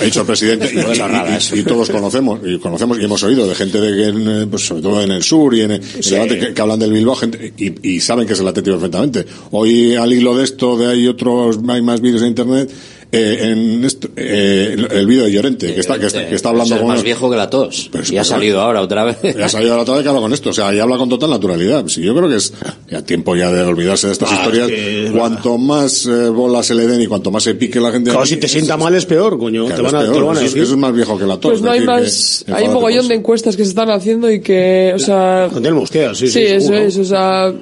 ha 0.01 0.03
dicho 0.03 0.21
el 0.21 0.25
presidente 0.27 0.71
y, 1.53 1.63
todos 1.63 1.89
conocemos 1.89 2.39
y 2.45 2.57
conocemos 2.59 2.99
y 2.99 3.03
hemos 3.05 3.21
oído 3.23 3.47
de 3.47 3.55
gente 3.55 3.79
de 3.79 3.95
que 3.95 4.07
en, 4.09 4.27
eh, 4.43 4.47
pues 4.49 4.65
sobre 4.65 4.81
todo 4.81 5.01
en 5.01 5.11
el 5.11 5.23
sur 5.23 5.53
y 5.55 5.61
en 5.61 5.71
el, 5.71 5.81
que, 5.81 6.53
que 6.53 6.61
hablan 6.61 6.79
del 6.79 6.91
Bilbao 6.91 7.15
gente 7.15 7.53
y, 7.57 7.72
y 7.81 7.99
saben 7.99 8.27
que 8.27 8.33
es 8.33 8.39
el 8.39 8.47
Atlético 8.47 8.77
perfectamente. 8.77 9.25
Hoy 9.51 9.95
al 9.95 10.13
hilo 10.13 10.35
de 10.35 10.43
esto 10.43 10.77
de 10.77 10.87
hay 10.87 11.07
otros 11.07 11.59
hay 11.67 11.81
más 11.81 12.01
vídeos 12.01 12.21
en 12.21 12.29
internet 12.29 12.71
eh, 13.13 13.51
en 13.51 13.85
esto, 13.85 14.09
eh, 14.15 14.71
el, 14.73 14.91
el 14.91 15.05
vídeo 15.07 15.23
de 15.25 15.31
Llorente 15.31 15.73
que 15.73 15.79
está 15.79 15.99
que 15.99 16.07
está, 16.07 16.27
que 16.27 16.35
está 16.35 16.49
hablando 16.49 16.73
es 16.75 16.81
el 16.81 16.85
con 16.85 16.95
más 16.95 17.03
viejo 17.03 17.29
que 17.29 17.37
la 17.37 17.49
tos. 17.49 17.89
Pero 17.91 18.03
es 18.03 18.11
y 18.11 18.17
ha 18.17 18.23
salido 18.23 18.59
ahora 18.59 18.81
otra 18.81 19.03
vez. 19.05 19.17
ya 19.37 19.45
ha 19.45 19.49
salido 19.49 19.75
la 19.75 19.83
otra 19.83 19.93
vez 19.95 20.03
que 20.03 20.09
habla 20.09 20.21
con 20.21 20.33
esto, 20.33 20.49
o 20.49 20.53
sea, 20.53 20.73
y 20.73 20.79
habla 20.79 20.97
con 20.97 21.07
total 21.09 21.29
naturalidad. 21.29 21.85
Sí, 21.87 22.01
yo 22.01 22.15
creo 22.15 22.27
que 22.27 22.35
es 22.37 22.53
ya 22.89 23.01
tiempo 23.03 23.35
ya 23.35 23.51
de 23.51 23.63
olvidarse 23.63 24.07
de 24.07 24.13
estas 24.13 24.31
Ah, 24.31 24.35
historias. 24.35 24.69
es 24.69 24.75
que 24.75 25.05
es 25.05 25.11
cuanto 25.11 25.57
más 25.57 26.05
eh, 26.07 26.29
bolas 26.29 26.65
se 26.65 26.75
le 26.75 26.87
den 26.87 27.01
y 27.01 27.07
cuanto 27.07 27.29
más 27.31 27.43
se 27.43 27.55
pique 27.55 27.79
la 27.79 27.91
gente. 27.91 28.09
Claro, 28.09 28.25
si 28.25 28.37
te 28.37 28.47
es- 28.47 28.51
sienta 28.51 28.75
mal 28.77 28.93
es 28.95 29.05
peor, 29.05 29.37
coño. 29.37 29.65
claro, 29.67 29.75
te 29.75 29.81
van 29.83 29.95
a, 29.95 29.99
es 29.99 30.05
te 30.05 30.11
peor, 30.11 30.21
lo 30.21 30.27
van 30.27 30.37
a 30.37 30.39
eso 30.39 30.45
es, 30.47 30.51
decir. 30.53 30.63
eso 30.63 30.73
es 30.73 30.79
más 30.79 30.93
viejo 30.93 31.17
que 31.19 31.25
la 31.25 31.37
tos. 31.37 31.51
Pues 31.51 31.61
no 31.61 31.71
hay 31.71 31.79
es 31.79 31.85
decir, 31.85 32.03
más, 32.03 32.43
que 32.47 32.53
hay 32.53 32.67
un 32.67 32.73
mogollón 32.73 33.07
de 33.07 33.15
encuestas 33.15 33.55
que 33.55 33.63
se 33.63 33.69
están 33.69 33.89
haciendo 33.91 34.31
y 34.31 34.41
que, 34.41 34.91
o 34.95 34.99
sea, 34.99 35.49
Con 35.53 35.61
Telmo, 35.61 35.81
hostia, 35.81 36.15
sí, 36.15 36.27
sí, 36.27 36.33
sí, 36.33 36.39
eso 36.45 36.67
seguro. 36.67 36.85
es, 36.87 36.97
o 36.97 37.03
sea, 37.05 37.53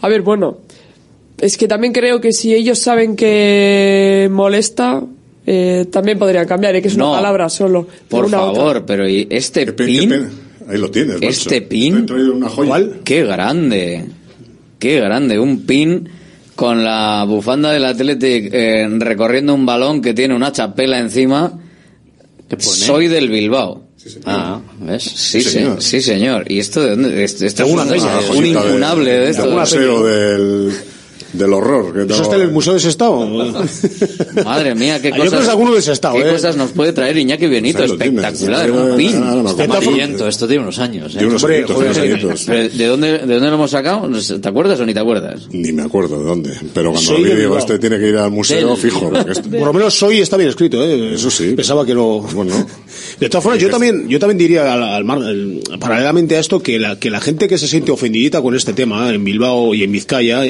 a 0.00 0.08
ver, 0.08 0.22
bueno, 0.22 0.58
es 1.40 1.56
que 1.56 1.68
también 1.68 1.92
creo 1.92 2.20
que 2.20 2.32
si 2.32 2.54
ellos 2.54 2.78
saben 2.78 3.16
que 3.16 4.28
molesta, 4.30 5.02
eh, 5.46 5.86
también 5.90 6.18
podrían 6.18 6.46
cambiar, 6.46 6.76
¿eh? 6.76 6.82
que 6.82 6.88
es 6.88 6.96
No. 6.96 7.08
una 7.10 7.18
palabra 7.18 7.48
solo. 7.48 7.86
Por 8.08 8.26
una 8.26 8.42
otra. 8.42 8.54
favor, 8.62 8.84
pero 8.86 9.08
¿y 9.08 9.26
este 9.30 9.64
Qué 9.66 9.72
pin? 9.72 10.10
qué. 10.10 10.26
Ahí 10.68 10.78
lo 10.78 10.90
tienes, 10.90 11.14
macho. 11.14 11.28
Este 11.28 11.62
pin, 11.62 12.06
qué 13.04 13.24
grande, 13.24 14.04
qué 14.78 15.00
grande, 15.00 15.38
un 15.38 15.64
pin 15.64 16.08
con 16.54 16.84
la 16.84 17.24
bufanda 17.26 17.70
del 17.72 17.84
Athletic 17.86 18.50
eh, 18.52 18.86
recorriendo 18.98 19.54
un 19.54 19.64
balón 19.64 20.02
que 20.02 20.12
tiene 20.12 20.34
una 20.34 20.52
chapela 20.52 20.98
encima. 20.98 21.58
Soy 22.58 23.08
del 23.08 23.28
Bilbao. 23.30 23.84
Ah, 24.24 24.60
¿ves? 24.80 25.02
Sí, 25.02 25.40
señor. 25.42 25.82
sí, 25.82 26.00
señor. 26.00 26.50
¿Y 26.50 26.58
esto 26.60 26.82
de 26.82 26.90
dónde? 26.90 27.24
Esto, 27.24 27.44
esto 27.46 27.62
es 27.62 27.68
Alguna 27.68 27.82
un, 27.84 27.88
cosa, 27.90 28.18
un 28.18 28.36
Joyita 28.36 28.64
de- 28.64 29.04
de 29.04 29.30
esto. 29.30 30.04
del, 30.04 30.72
del 31.32 31.52
horror. 31.52 31.92
Que 32.06 32.12
¿Eso 32.12 32.22
está 32.22 32.36
en 32.36 32.42
el 32.42 32.50
Museo 32.50 32.74
de 32.74 32.80
Sestao? 32.80 33.26
Madre 34.44 34.74
mía, 34.74 35.00
qué 35.00 35.08
Ah, 35.08 35.10
yo 35.10 35.16
creo 35.16 35.24
que 35.24 35.30
cosas, 35.30 35.42
es 35.44 35.48
alguno 35.48 35.74
de 35.74 35.82
Sestao, 35.82 36.14
qué 36.14 36.28
¿eh? 36.28 36.32
cosas 36.32 36.56
nos 36.56 36.70
puede 36.72 36.92
traer 36.92 37.16
Iñaki 37.18 37.46
Benito. 37.46 37.82
Espectacular, 37.84 38.70
Ahora- 38.70 38.92
un 38.92 38.96
pin. 38.96 39.16
Amarillento, 39.16 40.28
esto 40.28 40.46
tiene 40.46 40.62
unos 40.62 40.78
años. 40.78 41.06
¿eh? 41.14 41.18
Tiene 41.18 41.28
unos 41.28 41.42
Hombre, 41.42 41.56
añitos, 41.58 41.76
joder, 41.76 42.24
unos 42.24 42.46
¿De 42.46 42.86
dónde, 42.86 43.12
¿De 43.18 43.34
dónde 43.34 43.48
lo 43.48 43.54
hemos 43.54 43.70
sacado? 43.70 44.08
¿Te 44.40 44.48
acuerdas 44.48 44.80
o 44.80 44.86
ni 44.86 44.94
te 44.94 45.00
acuerdas? 45.00 45.48
Ni 45.50 45.72
me 45.72 45.82
acuerdo 45.82 46.18
de 46.18 46.24
dónde. 46.24 46.50
Pero 46.74 46.92
cuando 46.92 47.08
Soy 47.10 47.24
lo 47.24 47.34
vi, 47.34 47.40
digo, 47.40 47.58
este 47.58 47.78
tiene 47.78 47.98
que 47.98 48.08
ir 48.08 48.16
al 48.16 48.30
museo 48.30 48.68
Del 48.68 48.76
fijo. 48.76 49.10
este- 49.28 49.48
Por 49.58 49.66
lo 49.66 49.72
menos 49.72 49.94
soy 49.94 50.18
está 50.20 50.36
bien 50.36 50.50
escrito, 50.50 50.82
¿eh? 50.84 51.14
Eso 51.14 51.30
sí. 51.30 51.52
Pensaba 51.54 51.84
que 51.84 51.94
no. 51.94 52.20
Bueno. 52.20 52.66
De 53.20 53.28
todas 53.28 53.42
formas, 53.44 53.60
yo 53.60 53.68
también, 53.70 54.08
yo 54.08 54.18
también 54.18 54.38
diría 54.38 54.72
al, 54.72 54.82
al 54.82 55.04
mar- 55.04 55.22
al- 55.22 55.60
paralelamente 55.80 56.36
a 56.36 56.40
esto 56.40 56.62
que 56.62 56.78
la, 56.78 56.98
que 56.98 57.10
la 57.10 57.20
gente 57.20 57.48
que 57.48 57.58
se 57.58 57.66
siente 57.68 57.90
ofendidita 57.90 58.40
con 58.42 58.54
este 58.54 58.72
tema 58.72 59.12
en 59.12 59.24
Bilbao 59.24 59.74
y 59.74 59.82
en 59.82 59.92
Vizcaya 59.92 60.42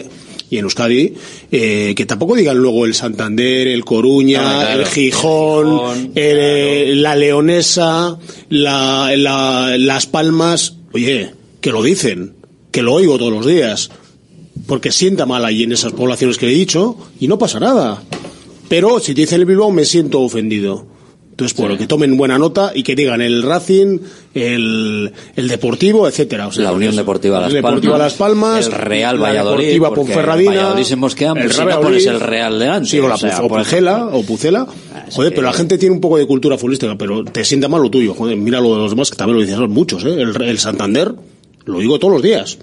y 0.50 0.56
en 0.58 0.64
Euskadi, 0.64 1.14
eh, 1.52 1.92
que 1.96 2.06
tampoco 2.06 2.34
digan 2.34 2.56
luego 2.58 2.84
el 2.86 2.94
Santander, 2.94 3.68
el 3.68 3.84
Coruña, 3.84 4.40
Ah, 4.42 4.64
claro. 4.64 4.80
el 4.80 4.86
Gijón, 4.86 6.12
el- 6.14 7.02
la 7.02 7.14
Leonesa, 7.16 8.18
la, 8.48 9.14
la- 9.16 9.76
Las 9.78 10.06
Palmas. 10.06 10.76
Oye, 10.92 11.30
que 11.60 11.70
lo 11.70 11.82
dicen, 11.82 12.34
que 12.70 12.82
lo 12.82 12.94
oigo 12.94 13.18
todos 13.18 13.32
los 13.32 13.46
días, 13.46 13.90
porque 14.66 14.90
sienta 14.90 15.26
mal 15.26 15.44
ahí 15.44 15.62
en 15.62 15.72
esas 15.72 15.92
poblaciones 15.92 16.38
que 16.38 16.46
he 16.46 16.50
dicho 16.50 16.96
y 17.20 17.28
no 17.28 17.38
pasa 17.38 17.60
nada. 17.60 18.02
Pero 18.68 19.00
si 19.00 19.14
te 19.14 19.22
dicen 19.22 19.40
el 19.40 19.46
Bilbao 19.46 19.70
me 19.70 19.84
siento 19.84 20.20
ofendido. 20.20 20.86
Entonces, 21.38 21.56
bueno, 21.56 21.78
que 21.78 21.86
tomen 21.86 22.16
buena 22.16 22.36
nota 22.36 22.72
y 22.74 22.82
que 22.82 22.96
digan 22.96 23.20
el 23.20 23.44
Racing, 23.44 24.00
el, 24.34 25.12
el 25.36 25.46
Deportivo, 25.48 26.08
etcétera. 26.08 26.48
O 26.48 26.52
sea, 26.52 26.64
La 26.64 26.72
Unión 26.72 26.96
Deportiva 26.96 27.38
Las 27.38 27.50
el 27.50 27.54
Deportivo 27.62 27.92
Palmas, 27.92 28.10
Las 28.12 28.18
Palmas, 28.18 28.66
el 28.66 28.72
Real 28.72 29.16
la 29.16 29.22
Valladolid, 29.22 29.66
Deportiva 29.72 29.94
Ponferradina, 29.94 30.50
Valladolid 30.50 30.82
se 30.84 30.96
mosquean, 30.96 31.34
pues 31.36 31.52
si 31.54 31.60
no 31.60 31.66
Real 31.66 31.80
pones 31.80 32.06
el 32.06 32.18
Real 32.20 32.58
delante, 32.58 32.88
Sí, 32.88 32.98
o, 32.98 33.06
la 33.08 33.14
o 33.14 33.18
sea, 33.18 33.38
Pu- 33.38 33.44
o 33.44 33.48
por 33.48 33.58
Pucela, 33.62 34.06
o 34.08 34.22
Pucela. 34.24 34.66
Joder, 35.12 35.32
pero 35.32 35.46
la 35.46 35.52
gente 35.52 35.78
tiene 35.78 35.94
un 35.94 36.00
poco 36.00 36.18
de 36.18 36.26
cultura 36.26 36.58
futbolística, 36.58 36.98
pero 36.98 37.22
te 37.24 37.44
sienta 37.44 37.68
mal 37.68 37.82
lo 37.82 37.88
tuyo. 37.90 38.14
Joder, 38.14 38.36
mira 38.36 38.60
lo 38.60 38.74
de 38.74 38.80
los 38.82 38.90
demás, 38.90 39.08
que 39.08 39.16
también 39.16 39.36
lo 39.38 39.46
dicen 39.46 39.70
muchos, 39.70 40.04
¿eh? 40.04 40.14
El, 40.20 40.42
el 40.42 40.58
Santander, 40.58 41.14
lo 41.66 41.78
digo 41.78 42.00
todos 42.00 42.14
los 42.14 42.22
días. 42.22 42.58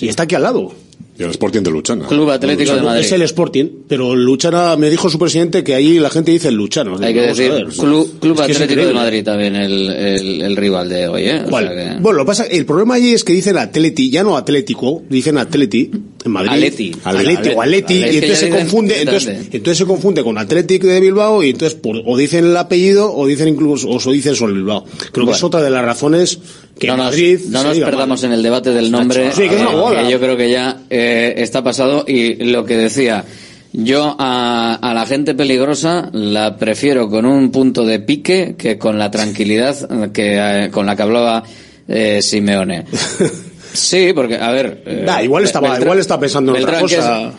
Y 0.00 0.08
está 0.08 0.24
aquí 0.24 0.34
al 0.34 0.42
lado. 0.42 0.72
Y 1.18 1.22
el 1.22 1.30
Sporting 1.30 1.62
de 1.62 1.70
Luchana. 1.70 2.06
Club 2.06 2.28
Atlético 2.30 2.74
de 2.74 2.82
Madrid. 2.82 3.04
Es 3.04 3.12
el 3.12 3.22
Sporting, 3.22 3.64
pero 3.88 4.14
Luchana, 4.14 4.76
me 4.76 4.90
dijo 4.90 5.08
su 5.08 5.18
presidente 5.18 5.64
que 5.64 5.74
ahí 5.74 5.98
la 5.98 6.10
gente 6.10 6.30
dice 6.30 6.50
Luchano. 6.50 6.98
Hay 7.00 7.14
que 7.14 7.20
decir, 7.22 7.50
ver. 7.52 7.66
Club, 7.68 8.18
Club 8.20 8.40
Es 8.40 8.46
que 8.46 8.52
es 8.52 8.60
Atlético 8.60 8.86
de. 8.88 8.92
Madrid 8.94 9.24
también, 9.24 9.56
el, 9.56 9.88
el, 9.90 10.42
el 10.42 10.56
rival 10.56 10.88
de 10.90 11.08
hoy, 11.08 11.22
¿eh? 11.24 11.42
O 11.46 11.48
¿Cuál? 11.50 11.68
sea 11.68 11.94
que- 11.94 12.00
Bueno, 12.02 12.18
lo 12.18 12.26
pasa, 12.26 12.44
el 12.44 12.66
problema 12.66 12.94
allí 12.94 13.12
es 13.14 13.24
que 13.24 13.32
dicen 13.32 13.56
Atleti, 13.56 14.10
ya 14.10 14.22
no 14.24 14.36
Atlético, 14.36 15.02
dicen 15.08 15.38
Atleti 15.38 15.90
en 16.24 16.30
Madrid. 16.32 16.50
Aleti. 16.52 16.92
Atleti 17.04 17.48
o 17.50 17.62
Atleti, 17.62 18.02
Aleti. 18.02 18.14
y 18.14 18.18
entonces 18.18 18.38
se 18.38 18.50
confunde, 18.50 19.00
entonces, 19.00 19.38
entonces 19.52 19.78
se 19.78 19.86
confunde 19.86 20.22
con 20.22 20.36
Athletic 20.36 20.82
de 20.82 21.00
Bilbao 21.00 21.42
y 21.42 21.50
entonces 21.50 21.78
por- 21.78 22.02
o 22.04 22.16
dicen 22.16 22.44
el 22.44 22.56
apellido 22.56 23.14
o 23.14 23.26
dicen 23.26 23.48
incluso 23.48 23.88
o 23.88 23.98
se 24.00 24.10
dicen 24.10 24.34
solo 24.34 24.52
Bilbao. 24.54 24.84
Creo 25.12 25.24
que 25.24 25.32
es 25.32 25.42
otra 25.42 25.62
de 25.62 25.70
las 25.70 25.84
razones 25.84 26.38
que 26.78 26.86
no 26.86 26.96
nos, 26.96 27.06
Madrid 27.06 27.40
no 27.48 27.62
nos 27.62 27.78
perdamos 27.78 28.22
mal. 28.22 28.30
en 28.30 28.36
el 28.36 28.42
debate 28.42 28.70
del 28.70 28.90
nombre. 28.90 29.32
Sí, 29.32 29.48
que 29.48 29.56
es 29.56 29.62
una 29.62 30.00
eh, 30.00 30.04
que 30.04 30.10
yo 30.10 30.20
creo 30.20 30.36
que 30.36 30.50
ya 30.50 30.82
eh, 30.90 31.34
está 31.38 31.62
pasado. 31.62 32.04
Y 32.06 32.34
lo 32.44 32.64
que 32.64 32.76
decía, 32.76 33.24
yo 33.72 34.16
a, 34.18 34.74
a 34.74 34.94
la 34.94 35.06
gente 35.06 35.34
peligrosa 35.34 36.10
la 36.12 36.56
prefiero 36.56 37.08
con 37.08 37.26
un 37.26 37.50
punto 37.50 37.84
de 37.84 38.00
pique 38.00 38.54
que 38.56 38.78
con 38.78 38.98
la 38.98 39.10
tranquilidad 39.10 40.12
que 40.12 40.38
eh, 40.38 40.70
con 40.70 40.86
la 40.86 40.96
que 40.96 41.02
hablaba 41.02 41.42
eh, 41.88 42.20
Simeone. 42.22 42.84
Sí, 43.78 44.12
porque, 44.14 44.36
a 44.36 44.50
ver. 44.50 44.82
eh, 44.86 45.02
Da, 45.06 45.22
igual 45.22 45.44
estaba, 45.44 45.68
Beltrán- 45.70 45.82
igual 45.82 45.98
está 45.98 46.18
pensando 46.20 46.54
en 46.56 46.62
otra 46.64 46.80
Beltrán, 46.80 47.00
cosa. 47.02 47.28
es- 47.28 47.34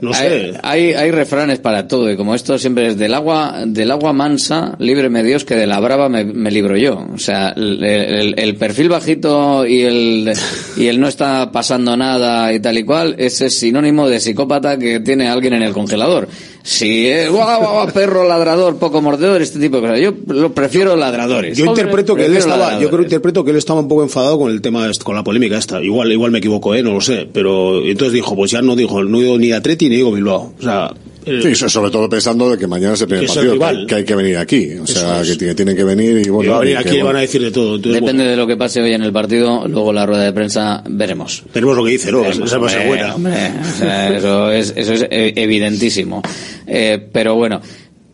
no 0.00 0.08
hay, 0.14 0.16
sé. 0.16 0.52
hay, 0.62 0.92
hay 0.94 1.10
refranes 1.10 1.58
para 1.58 1.86
todo 1.86 2.10
y 2.10 2.16
como 2.16 2.34
esto 2.34 2.58
siempre 2.58 2.88
es 2.88 2.98
del 2.98 3.12
agua, 3.12 3.62
del 3.66 3.90
agua 3.90 4.14
mansa, 4.14 4.74
líbreme 4.78 5.22
Dios 5.22 5.44
que 5.44 5.54
de 5.54 5.66
la 5.66 5.78
brava 5.80 6.08
me, 6.08 6.24
me 6.24 6.50
libro 6.50 6.76
yo. 6.78 7.06
O 7.14 7.18
sea, 7.18 7.50
el, 7.54 7.84
el- 7.84 8.34
el 8.38 8.56
perfil 8.56 8.88
bajito 8.88 9.66
y 9.66 9.82
el, 9.82 10.32
y 10.78 10.86
el 10.86 10.98
no 10.98 11.08
está 11.08 11.52
pasando 11.52 11.94
nada 11.96 12.52
y 12.54 12.60
tal 12.60 12.78
y 12.78 12.84
cual, 12.84 13.14
ese 13.18 13.46
es 13.46 13.58
sinónimo 13.58 14.08
de 14.08 14.18
psicópata 14.20 14.78
que 14.78 15.00
tiene 15.00 15.28
alguien 15.28 15.52
en 15.54 15.62
el 15.62 15.72
congelador. 15.74 16.26
Si 16.64 17.08
es 17.08 17.28
guau, 17.30 17.58
guau, 17.60 17.72
guau, 17.72 17.92
perro 17.92 18.26
ladrador, 18.26 18.76
poco 18.76 19.02
mordedor, 19.02 19.42
este 19.42 19.58
tipo 19.58 19.76
de 19.76 19.82
cosas. 19.82 20.00
Yo 20.00 20.12
lo 20.28 20.52
prefiero 20.52 20.94
ladradores. 20.96 21.58
Yo 21.58 21.66
interpreto 21.66 22.14
que 22.14 22.26
él 22.26 22.32
Prefiero 22.32 22.54
estaba, 22.54 22.80
yo 22.80 22.88
creo 22.88 23.02
interpreto 23.02 23.44
que 23.44 23.50
él 23.50 23.56
estaba 23.56 23.80
un 23.80 23.88
poco 23.88 24.02
enfadado 24.04 24.38
con 24.38 24.50
el 24.52 24.60
tema, 24.62 24.88
este- 24.88 25.04
con 25.04 25.16
la 25.16 25.24
polémica 25.24 25.58
esta. 25.58 25.82
Igual, 25.82 26.12
igual 26.12 26.30
me 26.30 26.38
equivoco, 26.38 26.74
eh, 26.74 26.82
no 26.82 26.92
lo 26.92 27.00
sé. 27.00 27.28
Pero 27.32 27.82
entonces 27.84 28.12
dijo, 28.12 28.36
pues 28.36 28.52
ya 28.52 28.62
no 28.62 28.76
dijo, 28.76 29.02
no 29.02 29.18
digo 29.18 29.38
ni 29.38 29.50
Atleti 29.52 29.88
ni 29.88 29.96
digo 29.96 30.12
Bilbao. 30.12 30.52
O 30.58 30.62
sea, 30.62 30.92
el- 31.26 31.42
Sí, 31.42 31.54
so- 31.54 31.68
sobre 31.68 31.90
todo 31.90 32.08
pensando 32.08 32.50
de 32.50 32.58
que 32.58 32.66
mañana 32.66 32.90
Que 32.94 32.94
es 32.94 33.00
el 33.02 33.08
partido, 33.26 33.52
rival. 33.54 33.86
que, 33.86 33.94
hay 33.96 34.04
que 34.04 34.14
venir 34.14 34.36
aquí. 34.38 34.70
O 34.80 34.86
sea, 34.86 35.20
es. 35.22 35.36
que, 35.36 35.54
tienen 35.54 35.76
que 35.76 35.84
venir 35.84 36.18
y 36.26 36.28
bueno. 36.30 36.48
y 36.48 36.50
va 36.50 36.56
a 36.56 36.60
venir 36.60 36.76
aquí 36.78 36.88
bueno, 36.90 37.04
van 37.06 37.16
a 37.16 37.20
decir 37.20 37.42
de 37.42 37.50
todo. 37.50 37.76
Entonces, 37.76 38.00
Depende 38.00 38.24
de 38.24 38.36
lo 38.36 38.46
que 38.46 38.56
pase 38.56 38.80
hoy 38.82 38.92
en 38.92 39.02
el 39.02 39.12
partido, 39.12 39.66
luego 39.68 39.92
la 39.92 40.04
rueda 40.06 40.24
de 40.24 40.32
prensa 40.32 40.82
veremos. 40.88 41.42
Tenemos 41.52 41.76
lo 41.76 41.84
que 41.84 41.90
dice, 41.92 42.10
¿no? 42.12 42.22
Veremos, 42.22 42.48
Esa 42.48 42.58
va 42.58 42.66
a 42.66 42.70
ser 42.70 42.80
hombre, 42.80 42.98
buena. 42.98 43.14
hombre, 43.14 43.32
o 43.60 43.78
sea, 43.78 44.08
eso 44.16 44.50
es, 44.52 44.72
eso 44.76 44.92
es 44.94 45.02
eh, 45.10 45.32
evidentísimo. 45.36 46.22
Eh, 46.66 47.08
pero 47.12 47.34
bueno, 47.36 47.60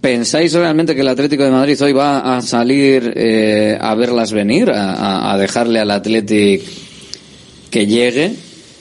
¿pensáis 0.00 0.52
realmente 0.52 0.94
que 0.94 1.00
el 1.00 1.08
Atlético 1.08 1.44
de 1.44 1.50
Madrid 1.50 1.80
hoy 1.82 1.92
va 1.92 2.36
a 2.36 2.42
salir 2.42 3.12
eh, 3.16 3.76
a 3.80 3.94
verlas 3.94 4.32
venir, 4.32 4.70
a, 4.70 4.92
a- 4.94 5.32
a 5.34 5.38
dejarle 5.38 5.80
al 5.80 5.90
Atlético 5.90 6.64
que 7.70 7.86
llegue? 7.86 8.32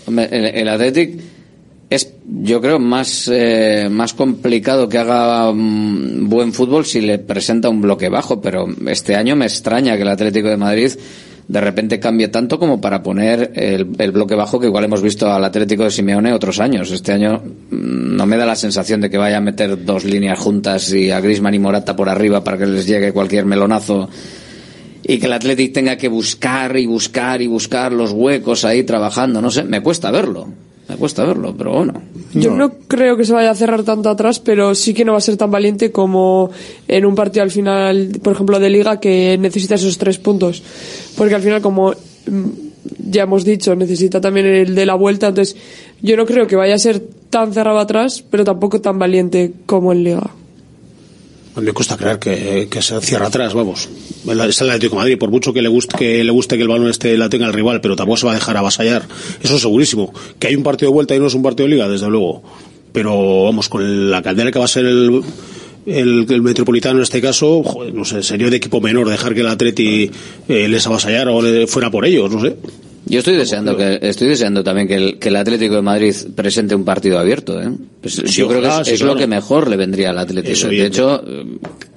El, 0.07 0.19
el 0.45 0.67
Athletic 0.69 1.19
es, 1.89 2.13
yo 2.25 2.61
creo, 2.61 2.79
más, 2.79 3.29
eh, 3.31 3.87
más 3.89 4.13
complicado 4.13 4.89
que 4.89 4.97
haga 4.97 5.51
mm, 5.53 6.27
buen 6.29 6.53
fútbol 6.53 6.85
si 6.85 7.01
le 7.01 7.19
presenta 7.19 7.69
un 7.69 7.81
bloque 7.81 8.09
bajo, 8.09 8.41
pero 8.41 8.67
este 8.87 9.15
año 9.15 9.35
me 9.35 9.45
extraña 9.45 9.95
que 9.95 10.01
el 10.01 10.09
Atlético 10.09 10.49
de 10.49 10.57
Madrid 10.57 10.91
de 11.47 11.61
repente 11.61 11.97
cambie 11.97 12.27
tanto 12.27 12.59
como 12.59 12.81
para 12.81 13.01
poner 13.01 13.53
el, 13.55 13.87
el 13.97 14.11
bloque 14.11 14.35
bajo 14.35 14.59
que 14.59 14.67
igual 14.67 14.83
hemos 14.83 15.01
visto 15.01 15.31
al 15.31 15.45
Atlético 15.45 15.85
de 15.85 15.91
Simeone 15.91 16.33
otros 16.33 16.59
años. 16.59 16.91
Este 16.91 17.13
año 17.13 17.41
mm, 17.71 18.17
no 18.17 18.25
me 18.25 18.35
da 18.35 18.45
la 18.45 18.57
sensación 18.57 18.99
de 18.99 19.09
que 19.09 19.17
vaya 19.17 19.37
a 19.37 19.41
meter 19.41 19.85
dos 19.85 20.03
líneas 20.03 20.39
juntas 20.39 20.91
y 20.91 21.11
a 21.11 21.21
Grisman 21.21 21.53
y 21.53 21.59
Morata 21.59 21.95
por 21.95 22.09
arriba 22.09 22.43
para 22.43 22.57
que 22.57 22.65
les 22.65 22.85
llegue 22.85 23.13
cualquier 23.13 23.45
melonazo 23.45 24.09
y 25.03 25.19
que 25.19 25.27
el 25.27 25.33
Athletic 25.33 25.73
tenga 25.73 25.95
que 25.95 26.09
buscar 26.09 26.75
y 26.75 26.85
buscar 26.85 27.41
y 27.41 27.47
buscar 27.47 27.93
los 27.93 28.11
huecos 28.11 28.65
ahí 28.65 28.83
trabajando. 28.83 29.41
No 29.41 29.49
sé, 29.49 29.63
me 29.63 29.81
cuesta 29.81 30.11
verlo. 30.11 30.66
Me 30.89 30.95
cuesta 30.95 31.25
verlo, 31.25 31.53
pero 31.57 31.73
bueno. 31.73 32.01
Yo 32.33 32.51
no 32.51 32.71
creo 32.87 33.17
que 33.17 33.25
se 33.25 33.33
vaya 33.33 33.51
a 33.51 33.55
cerrar 33.55 33.83
tanto 33.83 34.09
atrás, 34.09 34.39
pero 34.39 34.73
sí 34.73 34.93
que 34.93 35.03
no 35.03 35.13
va 35.13 35.17
a 35.17 35.21
ser 35.21 35.35
tan 35.35 35.51
valiente 35.51 35.91
como 35.91 36.49
en 36.87 37.05
un 37.05 37.15
partido 37.15 37.43
al 37.43 37.51
final, 37.51 38.11
por 38.23 38.33
ejemplo, 38.33 38.59
de 38.59 38.69
liga, 38.69 38.99
que 38.99 39.37
necesita 39.37 39.75
esos 39.75 39.97
tres 39.97 40.17
puntos. 40.17 40.63
Porque 41.17 41.35
al 41.35 41.41
final, 41.41 41.61
como 41.61 41.91
mm, 41.91 42.49
ya 43.09 43.23
hemos 43.23 43.43
dicho, 43.43 43.75
necesita 43.75 44.21
también 44.21 44.45
el 44.45 44.75
de 44.75 44.85
la 44.85 44.95
vuelta, 44.95 45.27
entonces 45.27 45.57
yo 46.01 46.15
no 46.15 46.25
creo 46.25 46.47
que 46.47 46.55
vaya 46.55 46.75
a 46.75 46.79
ser 46.79 47.01
tan 47.29 47.53
cerrado 47.53 47.79
atrás, 47.79 48.23
pero 48.29 48.45
tampoco 48.45 48.79
tan 48.79 48.97
valiente 48.97 49.51
como 49.65 49.91
en 49.91 50.03
liga. 50.03 50.31
Me 51.61 51.73
cuesta 51.73 51.97
creer 51.97 52.19
que, 52.19 52.81
se 52.81 53.01
cierra 53.01 53.27
atrás, 53.27 53.53
vamos. 53.53 53.89
Es 54.47 54.61
el 54.61 54.69
Atlético 54.69 54.95
de 54.95 55.01
Madrid, 55.01 55.17
por 55.17 55.31
mucho 55.31 55.53
que 55.53 55.61
le 55.61 55.69
guste 55.69 55.97
que 55.97 56.23
le 56.23 56.31
guste 56.31 56.55
que 56.55 56.61
el 56.61 56.67
balón 56.67 56.89
este 56.89 57.17
la 57.17 57.29
tenga 57.29 57.47
el 57.47 57.53
rival, 57.53 57.81
pero 57.81 57.95
tampoco 57.95 58.17
se 58.17 58.25
va 58.25 58.33
a 58.33 58.35
dejar 58.35 58.57
avasallar. 58.57 59.07
Eso 59.41 59.55
es 59.55 59.61
segurísimo. 59.61 60.13
Que 60.39 60.47
hay 60.47 60.55
un 60.55 60.63
partido 60.63 60.91
de 60.91 60.93
vuelta 60.93 61.15
y 61.15 61.19
no 61.19 61.27
es 61.27 61.33
un 61.33 61.41
partido 61.41 61.67
de 61.67 61.75
liga, 61.75 61.87
desde 61.87 62.09
luego. 62.09 62.43
Pero 62.91 63.45
vamos, 63.45 63.69
con 63.69 64.11
la 64.11 64.21
caldera 64.21 64.51
que 64.51 64.59
va 64.59 64.65
a 64.65 64.67
ser 64.67 64.85
el, 64.85 65.23
el, 65.87 66.41
Metropolitano 66.41 66.97
en 66.97 67.03
este 67.03 67.21
caso, 67.21 67.63
no 67.93 68.05
sé, 68.05 68.21
sería 68.21 68.49
de 68.49 68.57
equipo 68.57 68.81
menor 68.81 69.09
dejar 69.09 69.33
que 69.33 69.41
el 69.41 69.47
Atleti 69.47 70.11
eh, 70.47 70.67
les 70.67 70.85
avasallara 70.85 71.31
o 71.31 71.41
le 71.41 71.65
fuera 71.65 71.89
por 71.89 72.05
ellos, 72.05 72.29
no 72.31 72.41
sé. 72.41 72.55
Yo 73.09 73.19
estoy 73.19 73.35
deseando 73.35 73.75
que 73.77 73.99
estoy 74.01 74.27
deseando 74.27 74.63
también 74.63 74.87
que 74.87 74.95
el, 74.95 75.19
que 75.19 75.29
el 75.29 75.35
Atlético 75.37 75.75
de 75.75 75.81
Madrid 75.81 76.13
presente 76.35 76.75
un 76.75 76.83
partido 76.83 77.17
abierto. 77.19 77.61
¿eh? 77.61 77.69
Pues 78.01 78.15
Sí, 78.15 78.23
yo 78.27 78.47
creo 78.47 78.61
que 78.61 78.67
es, 78.67 78.87
sí, 78.87 78.93
es 78.93 78.99
lo 79.01 79.07
claro. 79.07 79.19
que 79.19 79.27
mejor 79.27 79.69
le 79.69 79.77
vendría 79.77 80.09
al 80.09 80.17
Atlético. 80.19 80.53
Eso, 80.53 80.67
de 80.67 80.73
bien. 80.75 80.87
hecho, 80.87 81.23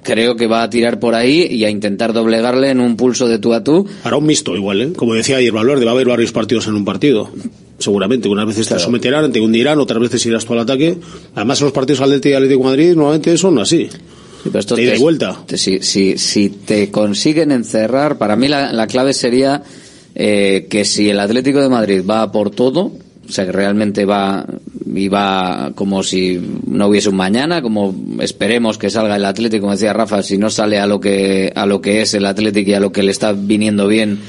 creo 0.03 0.35
que 0.35 0.47
va 0.47 0.63
a 0.63 0.69
tirar 0.69 0.99
por 0.99 1.13
ahí 1.15 1.47
y 1.49 1.65
a 1.65 1.69
intentar 1.69 2.13
doblegarle 2.13 2.69
en 2.69 2.79
un 2.79 2.95
pulso 2.95 3.27
de 3.27 3.39
tú 3.39 3.53
a 3.53 3.63
tú. 3.63 3.85
Hará 4.03 4.17
un 4.17 4.25
mixto 4.25 4.55
igual, 4.55 4.81
¿eh? 4.81 4.93
Como 4.95 5.13
decía 5.13 5.37
ayer 5.37 5.51
Valverde, 5.51 5.85
va 5.85 5.91
a 5.91 5.93
haber 5.95 6.07
varios 6.07 6.31
partidos 6.31 6.67
en 6.67 6.75
un 6.75 6.85
partido. 6.85 7.29
Seguramente, 7.77 8.29
unas 8.29 8.45
veces 8.45 8.67
te 8.67 8.77
someterán, 8.79 9.31
te 9.31 9.41
hundirán, 9.41 9.79
otras 9.79 9.99
veces 9.99 10.23
irás 10.27 10.45
tú 10.45 10.53
al 10.53 10.59
ataque. 10.59 10.97
Además, 11.35 11.59
en 11.61 11.65
los 11.65 11.73
partidos 11.73 12.01
Atlético 12.01 12.29
y 12.29 12.33
Atlético 12.35 12.59
de 12.59 12.65
Madrid 12.65 12.95
normalmente 12.95 13.35
son 13.37 13.57
así. 13.59 13.89
Pero 14.43 14.59
esto 14.59 14.75
te- 14.75 14.97
vuelta. 14.97 15.43
te- 15.47 15.57
si, 15.57 15.79
si, 15.81 16.17
si 16.17 16.49
te 16.49 16.89
consiguen 16.91 17.51
encerrar, 17.51 18.17
para 18.17 18.35
mí 18.35 18.47
la, 18.47 18.71
la 18.71 18.87
clave 18.87 19.13
sería 19.13 19.61
eh, 20.15 20.67
que 20.69 20.85
si 20.85 21.09
el 21.09 21.19
Atlético 21.19 21.61
de 21.61 21.69
Madrid 21.69 22.03
va 22.07 22.31
por 22.31 22.51
todo, 22.51 22.91
o 23.27 23.31
sea, 23.31 23.45
que 23.45 23.51
realmente 23.51 24.05
va 24.05 24.45
y 24.93 25.07
va 25.07 25.71
como 25.75 26.03
si 26.03 26.41
no 26.67 26.87
hubiese 26.87 27.09
un 27.09 27.15
mañana, 27.15 27.61
como 27.61 27.95
esperemos 28.19 28.77
que 28.77 28.89
salga 28.89 29.15
el 29.15 29.25
Atlético, 29.25 29.61
como 29.61 29.73
decía 29.73 29.93
Rafa, 29.93 30.21
si 30.21 30.37
no 30.37 30.49
sale 30.49 30.79
a 30.79 30.85
lo 30.85 30.99
que 30.99 31.51
a 31.55 31.65
lo 31.65 31.81
que 31.81 32.01
es 32.01 32.13
el 32.13 32.25
Atlético 32.25 32.71
y 32.71 32.73
a 32.73 32.79
lo 32.79 32.91
que 32.91 33.03
le 33.03 33.11
está 33.11 33.31
viniendo 33.31 33.87
bien, 33.87 34.19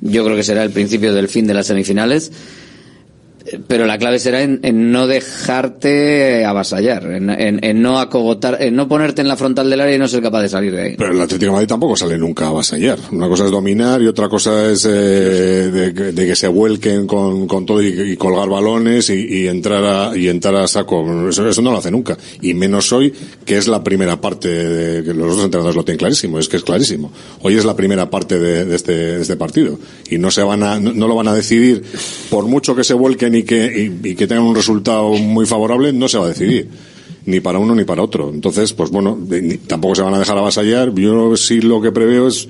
yo 0.00 0.24
creo 0.24 0.36
que 0.36 0.42
será 0.42 0.64
el 0.64 0.70
principio 0.70 1.14
del 1.14 1.28
fin 1.28 1.46
de 1.46 1.54
las 1.54 1.66
semifinales. 1.66 2.32
Pero 3.66 3.86
la 3.86 3.98
clave 3.98 4.18
será 4.18 4.42
en, 4.42 4.60
no 4.92 5.06
dejarte 5.06 6.44
avasallar, 6.44 7.04
en, 7.10 7.82
no 7.82 7.98
acogotar, 7.98 8.58
en 8.60 8.76
no 8.76 8.88
ponerte 8.88 9.22
en 9.22 9.28
la 9.28 9.36
frontal 9.36 9.68
del 9.70 9.80
área 9.80 9.94
y 9.94 9.98
no 9.98 10.08
ser 10.08 10.22
capaz 10.22 10.42
de 10.42 10.48
salir 10.48 10.72
de 10.74 10.82
ahí. 10.82 10.94
Pero 10.96 11.12
el 11.12 11.20
Atlético 11.20 11.52
Madrid 11.52 11.68
tampoco 11.68 11.96
sale 11.96 12.18
nunca 12.18 12.46
a 12.46 12.48
avasallar. 12.48 12.98
Una 13.12 13.28
cosa 13.28 13.44
es 13.46 13.50
dominar 13.50 14.00
y 14.02 14.06
otra 14.06 14.28
cosa 14.28 14.70
es 14.70 14.84
eh, 14.84 14.90
de, 14.92 15.94
que- 15.94 16.36
se 16.36 16.46
vuelquen 16.48 17.06
con, 17.06 17.48
con 17.48 17.66
todo 17.66 17.82
y, 17.82 18.16
colgar 18.16 18.48
balones 18.48 19.10
y, 19.10 19.48
entrar 19.48 19.82
a, 19.84 20.16
y 20.16 20.28
entrar 20.28 20.54
a 20.56 20.68
saco. 20.68 21.28
Eso, 21.28 21.48
eso 21.48 21.62
no 21.62 21.72
lo 21.72 21.78
hace 21.78 21.90
nunca. 21.90 22.16
Y 22.42 22.54
menos 22.54 22.92
hoy, 22.92 23.12
que 23.44 23.56
es 23.56 23.66
la 23.66 23.82
primera 23.82 24.20
parte 24.20 24.48
de, 24.48 25.02
que 25.04 25.14
los 25.14 25.34
dos 25.36 25.44
entrenadores 25.44 25.74
lo 25.74 25.84
tienen 25.84 25.98
clarísimo, 25.98 26.38
es 26.38 26.48
que 26.48 26.58
es 26.58 26.62
clarísimo. 26.62 27.10
Hoy 27.42 27.56
es 27.56 27.64
la 27.64 27.74
primera 27.74 28.08
parte 28.10 28.38
de, 28.38 28.64
de 28.66 28.76
este, 28.76 29.20
este 29.20 29.36
partido. 29.36 29.78
Y 30.10 30.18
no 30.18 30.30
se 30.30 30.42
van 30.42 30.62
a, 30.62 30.78
no 30.78 31.08
lo 31.08 31.14
van 31.16 31.28
a 31.28 31.34
decidir, 31.34 31.82
por 32.30 32.46
mucho 32.46 32.76
que 32.76 32.84
se 32.84 32.94
vuelquen 32.94 33.34
y 33.38 33.42
que, 33.44 33.92
y- 34.04 34.14
que 34.14 34.26
tengan 34.26 34.44
un 34.44 34.54
resultado 34.54 35.10
muy 35.10 35.46
favorable, 35.46 35.92
no 35.92 36.08
se 36.08 36.18
va 36.18 36.26
a 36.26 36.28
decidir 36.28 36.68
ni 37.26 37.40
para 37.40 37.58
uno 37.58 37.74
ni 37.74 37.84
para 37.84 38.02
otro. 38.02 38.30
Entonces, 38.32 38.72
pues 38.72 38.90
bueno, 38.90 39.18
tampoco 39.66 39.94
se 39.94 40.02
van 40.02 40.14
a 40.14 40.18
dejar 40.18 40.38
avasallar. 40.38 40.94
Yo 40.94 41.36
sí 41.36 41.60
lo 41.60 41.80
que 41.82 41.92
preveo 41.92 42.28
es 42.28 42.48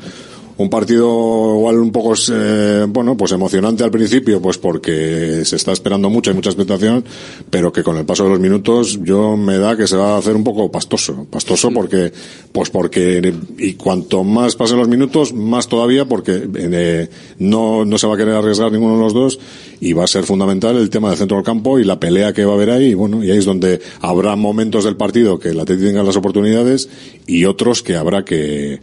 un 0.58 0.68
partido 0.68 1.54
igual 1.56 1.78
un 1.78 1.92
poco, 1.92 2.14
eh, 2.32 2.84
bueno, 2.88 3.16
pues 3.16 3.30
emocionante 3.30 3.84
al 3.84 3.92
principio, 3.92 4.42
pues 4.42 4.58
porque 4.58 5.44
se 5.44 5.54
está 5.54 5.70
esperando 5.72 6.10
mucho, 6.10 6.30
hay 6.30 6.36
mucha 6.36 6.50
expectación, 6.50 7.04
pero 7.48 7.72
que 7.72 7.84
con 7.84 7.96
el 7.96 8.04
paso 8.04 8.24
de 8.24 8.30
los 8.30 8.40
minutos 8.40 8.98
yo 9.02 9.36
me 9.36 9.56
da 9.56 9.76
que 9.76 9.86
se 9.86 9.96
va 9.96 10.14
a 10.14 10.18
hacer 10.18 10.34
un 10.34 10.42
poco 10.42 10.70
pastoso. 10.70 11.26
Pastoso 11.30 11.70
porque, 11.70 12.12
pues 12.50 12.70
porque, 12.70 13.32
y 13.56 13.74
cuanto 13.74 14.24
más 14.24 14.56
pasen 14.56 14.78
los 14.78 14.88
minutos, 14.88 15.32
más 15.32 15.68
todavía 15.68 16.06
porque 16.06 16.48
eh, 16.56 17.08
no, 17.38 17.84
no 17.84 17.96
se 17.96 18.08
va 18.08 18.14
a 18.14 18.16
querer 18.16 18.34
arriesgar 18.34 18.72
ninguno 18.72 18.96
de 18.96 19.02
los 19.02 19.14
dos 19.14 19.38
y 19.80 19.92
va 19.92 20.04
a 20.04 20.08
ser 20.08 20.24
fundamental 20.24 20.76
el 20.76 20.90
tema 20.90 21.10
del 21.10 21.18
centro 21.18 21.36
del 21.36 21.46
campo 21.46 21.78
y 21.78 21.84
la 21.84 22.00
pelea 22.00 22.32
que 22.32 22.44
va 22.44 22.52
a 22.52 22.56
haber 22.56 22.70
ahí, 22.70 22.86
y 22.86 22.94
bueno, 22.94 23.22
y 23.22 23.30
ahí 23.30 23.38
es 23.38 23.44
donde 23.44 23.80
habrá 24.00 24.34
momentos 24.34 24.82
del 24.82 24.96
partido 24.96 25.38
que 25.38 25.50
Atleti 25.50 25.84
tenga 25.84 26.02
las 26.02 26.16
oportunidades 26.16 26.88
y 27.28 27.44
otros 27.44 27.84
que 27.84 27.94
habrá 27.94 28.24
que, 28.24 28.80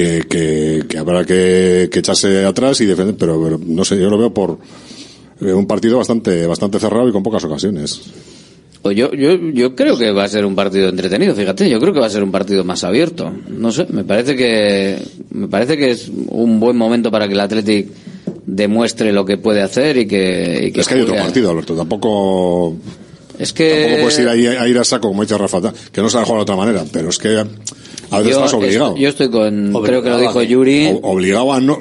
que, 0.00 0.26
que, 0.26 0.82
que 0.88 0.98
habrá 0.98 1.24
que, 1.24 1.90
que 1.92 1.98
echarse 1.98 2.44
atrás 2.46 2.80
y 2.80 2.86
defender, 2.86 3.16
pero, 3.18 3.42
pero 3.42 3.60
no 3.62 3.84
sé, 3.84 3.98
yo 4.00 4.08
lo 4.08 4.16
veo 4.16 4.32
por 4.32 4.58
eh, 5.40 5.52
un 5.52 5.66
partido 5.66 5.98
bastante, 5.98 6.46
bastante 6.46 6.78
cerrado 6.78 7.08
y 7.08 7.12
con 7.12 7.22
pocas 7.22 7.44
ocasiones. 7.44 8.00
Pues 8.80 8.96
yo, 8.96 9.12
yo, 9.12 9.36
yo 9.36 9.74
creo 9.74 9.98
que 9.98 10.10
va 10.10 10.24
a 10.24 10.28
ser 10.28 10.46
un 10.46 10.54
partido 10.54 10.88
entretenido, 10.88 11.34
fíjate, 11.34 11.68
yo 11.68 11.78
creo 11.78 11.92
que 11.92 12.00
va 12.00 12.06
a 12.06 12.10
ser 12.10 12.22
un 12.22 12.32
partido 12.32 12.64
más 12.64 12.82
abierto. 12.82 13.30
No 13.48 13.70
sé, 13.72 13.86
me 13.90 14.04
parece 14.04 14.36
que, 14.36 14.98
me 15.32 15.48
parece 15.48 15.76
que 15.76 15.90
es 15.90 16.08
un 16.08 16.58
buen 16.58 16.78
momento 16.78 17.10
para 17.10 17.28
que 17.28 17.34
el 17.34 17.40
Athletic 17.40 17.88
demuestre 18.46 19.12
lo 19.12 19.26
que 19.26 19.36
puede 19.36 19.60
hacer 19.60 19.98
y 19.98 20.06
que, 20.06 20.68
y 20.68 20.72
que 20.72 20.80
es 20.80 20.88
que 20.88 20.94
hay 20.94 21.02
otro 21.02 21.16
partido, 21.16 21.50
Alberto, 21.50 21.76
tampoco, 21.76 22.74
Es 23.38 23.52
que 23.52 23.82
tampoco 23.82 24.02
puedes 24.04 24.18
ir 24.18 24.28
ahí 24.28 24.46
a, 24.46 24.66
ir 24.66 24.78
a 24.78 24.84
saco, 24.84 25.08
como 25.08 25.22
dice 25.22 25.36
Rafa, 25.36 25.60
que 25.92 26.00
no 26.00 26.08
se 26.08 26.16
ha 26.16 26.24
jugado 26.24 26.36
de 26.36 26.42
otra 26.42 26.56
manera, 26.56 26.84
pero 26.90 27.10
es 27.10 27.18
que 27.18 27.44
a 28.10 28.18
veces 28.18 28.32
yo, 28.32 28.38
estás 28.38 28.54
obligado. 28.54 28.94
es- 28.94 29.00
yo 29.00 29.08
estoy 29.08 29.30
con, 29.30 29.72
creo 29.84 30.02
que 30.02 30.10
lo 30.10 30.18
dijo? 30.18 30.42
Yuri. 30.42 30.98
Obligado 31.02 31.52
a 31.52 31.60
no, 31.60 31.78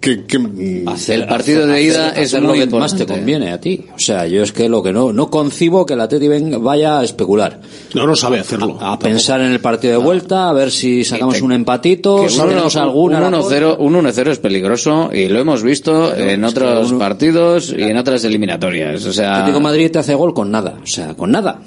que, 0.00 0.24
que, 0.24 0.36
el 0.36 1.26
partido 1.26 1.66
de 1.66 1.82
ida 1.82 2.08
hacer- 2.08 2.22
es 2.22 2.28
hacer 2.34 2.42
muy 2.42 2.58
lo 2.60 2.66
que 2.68 2.76
más 2.76 2.96
te 2.96 3.06
conviene 3.06 3.52
a 3.52 3.60
ti. 3.60 3.84
O 3.94 3.98
sea, 3.98 4.26
yo 4.26 4.42
es 4.42 4.52
que 4.52 4.68
lo 4.68 4.82
que 4.82 4.92
no, 4.92 5.12
no 5.12 5.30
concibo 5.30 5.86
que 5.86 5.94
el 5.94 6.00
Atleti 6.00 6.26
venga- 6.28 6.58
vaya 6.58 6.98
a 7.00 7.04
especular. 7.04 7.60
No, 7.94 8.06
no 8.06 8.16
sabe 8.16 8.38
hacerlo. 8.40 8.78
A, 8.80 8.94
a 8.94 8.98
pensar 8.98 9.40
en 9.40 9.52
el 9.52 9.60
partido 9.60 9.92
de 9.92 10.04
vuelta, 10.04 10.48
a 10.48 10.52
ver 10.52 10.70
si 10.70 11.04
sacamos 11.04 11.40
un 11.40 11.52
empatito, 11.52 12.22
Que 12.22 12.28
si 12.30 12.40
un 12.40 12.48
tenemos 12.48 12.74
1-0 12.76 12.80
alguna. 12.82 13.18
un 13.28 13.34
1-0 13.34 13.76
un 13.78 13.94
1-0 13.94 14.30
es 14.32 14.38
peligroso 14.38 15.10
y 15.12 15.28
lo 15.28 15.38
hemos 15.38 15.62
visto 15.62 16.14
en 16.14 16.44
otros 16.44 16.90
uno- 16.90 16.98
partidos 16.98 17.72
y 17.76 17.82
en 17.82 17.96
otras 17.96 18.24
eliminatorias. 18.24 19.04
O 19.06 19.12
sea, 19.12 19.36
Atlético 19.38 19.60
Madrid 19.60 19.90
te 19.90 19.98
hace 20.00 20.14
gol 20.14 20.34
con 20.34 20.50
nada. 20.50 20.78
O 20.82 20.86
sea, 20.86 21.14
con 21.14 21.30
nada. 21.30 21.60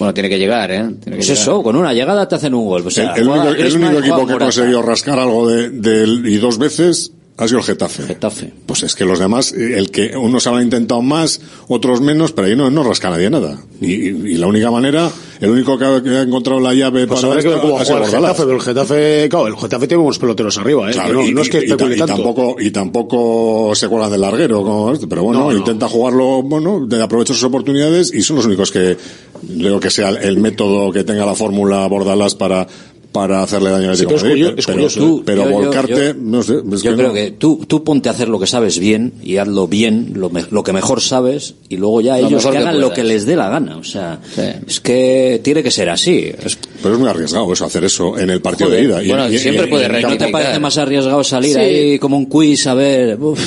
Bueno, 0.00 0.12
tiene 0.14 0.28
que 0.28 0.38
llegar, 0.38 0.70
¿eh? 0.72 0.78
Tiene 0.78 0.98
que 0.98 1.10
Pues 1.10 1.26
llegar. 1.28 1.42
eso, 1.42 1.62
con 1.62 1.76
una 1.76 1.92
llegada 1.94 2.26
te 2.26 2.34
hacen 2.34 2.54
un 2.54 2.64
gol. 2.66 2.84
O 2.86 2.90
sea, 2.90 3.12
el, 3.14 3.20
el 3.22 3.28
único, 3.28 3.48
el 3.50 3.76
único 3.76 3.98
equipo 4.00 4.26
que 4.26 4.32
ha 4.32 4.38
conseguido 4.38 4.82
rascar 4.82 5.18
algo 5.20 5.48
de, 5.48 5.70
del- 5.70 6.26
y 6.26 6.38
dos 6.38 6.58
veces 6.58 7.12
ha 7.36 7.46
sido 7.48 7.60
el 7.60 7.64
Getafe. 7.64 8.02
Getafe. 8.02 8.52
Pues 8.66 8.82
es 8.82 8.94
que 8.94 9.04
los 9.06 9.18
demás, 9.18 9.52
eh, 9.52 9.78
el 9.78 9.90
que 9.90 10.14
unos 10.16 10.46
habrán 10.46 10.64
intentado 10.64 11.00
más, 11.00 11.40
otros 11.68 12.00
menos, 12.02 12.32
pero 12.32 12.48
ahí 12.48 12.56
no, 12.56 12.70
no 12.70 12.82
rasca 12.82 13.08
nadie 13.08 13.30
nada. 13.30 13.58
Y, 13.80 13.94
y 14.08 14.34
la 14.36 14.46
única 14.46 14.70
manera, 14.70 15.10
el 15.40 15.48
único 15.50 15.78
que 15.78 15.84
ha, 15.86 16.02
que 16.02 16.10
ha 16.10 16.22
encontrado 16.22 16.60
la 16.60 16.74
llave 16.74 17.06
Pues 17.06 17.22
para 17.22 17.40
que 17.40 17.48
ver 17.48 17.56
esto 17.56 17.62
cómo 17.62 17.78
ha 17.78 17.84
sido 17.86 17.98
el. 17.98 18.04
Getafe, 18.10 18.42
pero 18.42 18.56
el 18.56 18.60
Getafe, 18.60 19.28
claro, 19.30 19.46
el 19.46 19.56
Getafe 19.56 19.88
tiene 19.88 20.02
unos 20.02 20.18
peloteros 20.18 20.58
arriba, 20.58 20.90
¿eh? 20.90 20.92
Claro, 20.92 21.14
no, 21.14 21.26
y, 21.26 21.32
no 21.32 21.40
es 21.40 21.48
que 21.48 21.60
y- 21.64 21.72
y 21.72 21.96
tampoco 22.06 22.56
y 22.60 22.70
tampoco 22.70 23.72
se 23.74 23.88
cuelan 23.88 24.10
del 24.10 24.20
larguero 24.20 24.62
como 24.62 24.92
este, 24.92 25.06
pero 25.06 25.22
bueno 25.22 25.40
No, 25.40 25.50
no. 25.52 25.56
intenta 25.56 25.88
jugarlo 25.88 26.42
bueno 26.42 26.84
de 26.86 27.02
aprovechar 27.02 27.34
sus 27.36 27.44
oportunidades 27.44 28.12
y 28.12 28.20
son 28.22 28.36
los 28.36 28.44
únicos 28.46 28.70
que 28.70 28.98
digo 29.42 29.80
que 29.80 29.90
sea 29.90 30.10
el 30.10 30.36
método 30.38 30.92
que 30.92 31.04
tenga 31.04 31.24
la 31.24 31.34
fórmula 31.34 31.86
Bordalas 31.86 32.34
para 32.34 32.66
para 33.12 33.42
hacerle 33.42 33.70
daño 33.70 33.90
al 33.90 33.96
Sí, 33.96 34.04
pero 34.06 34.18
Madrid, 34.20 34.46
pero, 34.54 34.72
curioso, 34.72 35.00
tú- 35.00 35.22
pero 35.26 35.42
Yo- 35.44 35.50
yo- 35.50 35.56
volcarte 35.56 36.06
yo- 36.08 36.14
no 36.14 36.42
sé 36.42 36.54
es 36.54 36.82
Yo 36.82 36.90
que 36.90 36.96
creo 36.96 37.08
no. 37.08 37.14
que 37.14 37.30
tú, 37.32 37.64
tú 37.66 37.82
ponte 37.82 38.08
a 38.08 38.12
hacer 38.12 38.28
lo 38.28 38.38
que 38.38 38.46
sabes 38.46 38.78
bien 38.78 39.12
y 39.22 39.36
hazlo 39.38 39.66
bien, 39.66 40.12
lo, 40.14 40.30
me- 40.30 40.46
lo 40.50 40.62
que 40.62 40.72
mejor 40.72 41.00
sabes, 41.00 41.54
y 41.68 41.76
luego 41.76 42.00
ya 42.00 42.18
Lo 42.18 42.28
ellos 42.28 42.44
que 42.46 42.52
que 42.52 42.58
hagan 42.58 42.80
lo 42.80 42.92
que 42.92 43.02
les 43.04 43.26
dé 43.26 43.34
la 43.36 43.48
gana. 43.48 43.76
O 43.78 43.84
sea, 43.84 44.20
Sí. 44.34 44.42
es 44.66 44.80
que 44.80 45.40
tiene 45.42 45.62
que 45.62 45.70
ser 45.70 45.88
así. 45.90 46.32
Es- 46.40 46.58
pero 46.82 46.94
es 46.94 47.00
muy 47.00 47.08
arriesgado 47.08 47.52
eso 47.52 47.64
hacer 47.64 47.84
eso 47.84 48.16
en 48.18 48.30
el 48.30 48.40
partido 48.40 48.68
Joder, 48.70 48.82
de 48.82 48.86
ida 48.94 49.02
Y- 49.02 49.08
bueno, 49.08 49.28
y- 49.28 49.38
siempre 49.38 49.66
y- 49.66 49.70
puede 49.70 49.86
y- 50.00 50.02
¿No 50.02 50.16
te 50.16 50.28
parece 50.28 50.58
más 50.60 50.78
arriesgado 50.78 51.24
salir 51.24 51.54
Sí. 51.54 51.58
ahí 51.60 51.98
como 51.98 52.16
un 52.16 52.26
quiz 52.26 52.66
a 52.68 52.74
ver, 52.74 53.18
uf, 53.20 53.40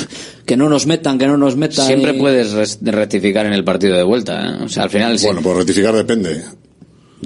que 0.44 0.56
no 0.58 0.68
nos 0.68 0.86
metan, 0.86 1.16
que 1.18 1.26
no 1.26 1.36
nos 1.38 1.56
metan? 1.56 1.86
Siempre 1.86 2.12
y- 2.14 2.18
puedes 2.18 2.78
rectificar 2.82 3.46
en 3.46 3.54
el 3.54 3.64
partido 3.64 3.96
de 3.96 4.02
vuelta. 4.02 4.58
¿eh? 4.60 4.64
O 4.64 4.68
sea, 4.68 4.82
al 4.84 4.90
final 4.90 5.18
sí. 5.18 5.24
bueno 5.26 5.40
pues 5.42 5.56
rectificar 5.56 5.94
depende. 5.94 6.42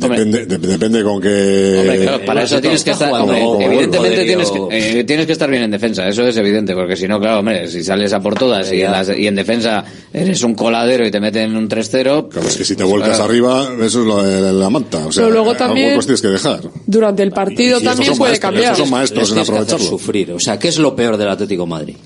Depende 0.00 0.46
de- 0.46 0.58
depende 0.58 1.02
con 1.02 1.20
qué 1.20 1.76
Hombre, 1.80 1.98
claro, 2.02 2.24
para 2.24 2.42
eso 2.42 2.60
tienes 2.60 2.84
que 2.84 2.90
estar, 2.92 3.12
hombre, 3.12 3.42
evidentemente 3.64 4.24
tienes 4.24 4.50
que, 4.50 4.58
eh, 5.00 5.04
tienes 5.04 5.26
que 5.26 5.32
estar 5.32 5.50
bien 5.50 5.62
en 5.64 5.70
defensa, 5.70 6.06
eso 6.08 6.26
es 6.26 6.36
evidente, 6.36 6.74
porque 6.74 6.96
si 6.96 7.06
no, 7.08 7.18
claro, 7.20 7.40
hombre, 7.40 7.68
si 7.68 7.82
sales 7.84 8.12
a 8.12 8.20
por 8.20 8.34
todas 8.34 8.72
y 8.72 8.82
en, 8.82 8.92
las- 8.92 9.10
y 9.16 9.26
en 9.26 9.34
defensa 9.34 9.84
eres 10.12 10.42
un 10.42 10.54
coladero 10.54 11.06
y 11.06 11.10
te 11.10 11.20
meten 11.20 11.56
un 11.56 11.68
3-0, 11.68 12.28
Claro, 12.28 12.48
es 12.48 12.56
que 12.56 12.64
si 12.64 12.76
te 12.76 12.84
vuelcas 12.84 13.10
claro. 13.16 13.24
arriba 13.24 13.70
eso 13.84 14.00
es 14.00 14.06
lo 14.06 14.22
de 14.22 14.52
la 14.52 14.70
manta 14.70 15.06
o 15.06 15.12
sea 15.12 15.22
Pero 15.24 15.34
luego 15.34 15.54
también- 15.54 15.94
pues 15.94 16.06
tienes 16.06 16.22
que 16.22 16.28
dejar 16.28 16.60
Durante 16.86 17.22
el 17.22 17.30
partido 17.32 17.78
Y 17.78 17.82
estos 17.82 17.94
también 17.94 18.16
puede 18.16 18.30
maestros, 18.30 18.40
cambiar. 18.50 18.72
estos 18.72 18.88
son 18.88 18.90
maestros 18.90 19.20
Les 19.22 19.28
en 19.30 19.34
tienes 19.34 19.48
que 19.50 19.52
hacer 19.56 19.62
aprovecharlo 19.74 19.98
sufrir. 19.98 20.32
O 20.32 20.40
sea, 20.40 20.58
¿qué 20.58 20.68
es 20.68 20.78
lo 20.78 20.94
peor 20.96 21.16
del 21.16 21.28
Atlético 21.28 21.62
de 21.64 21.68
Madrid? 21.68 21.96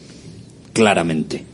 Claramente. 0.72 1.44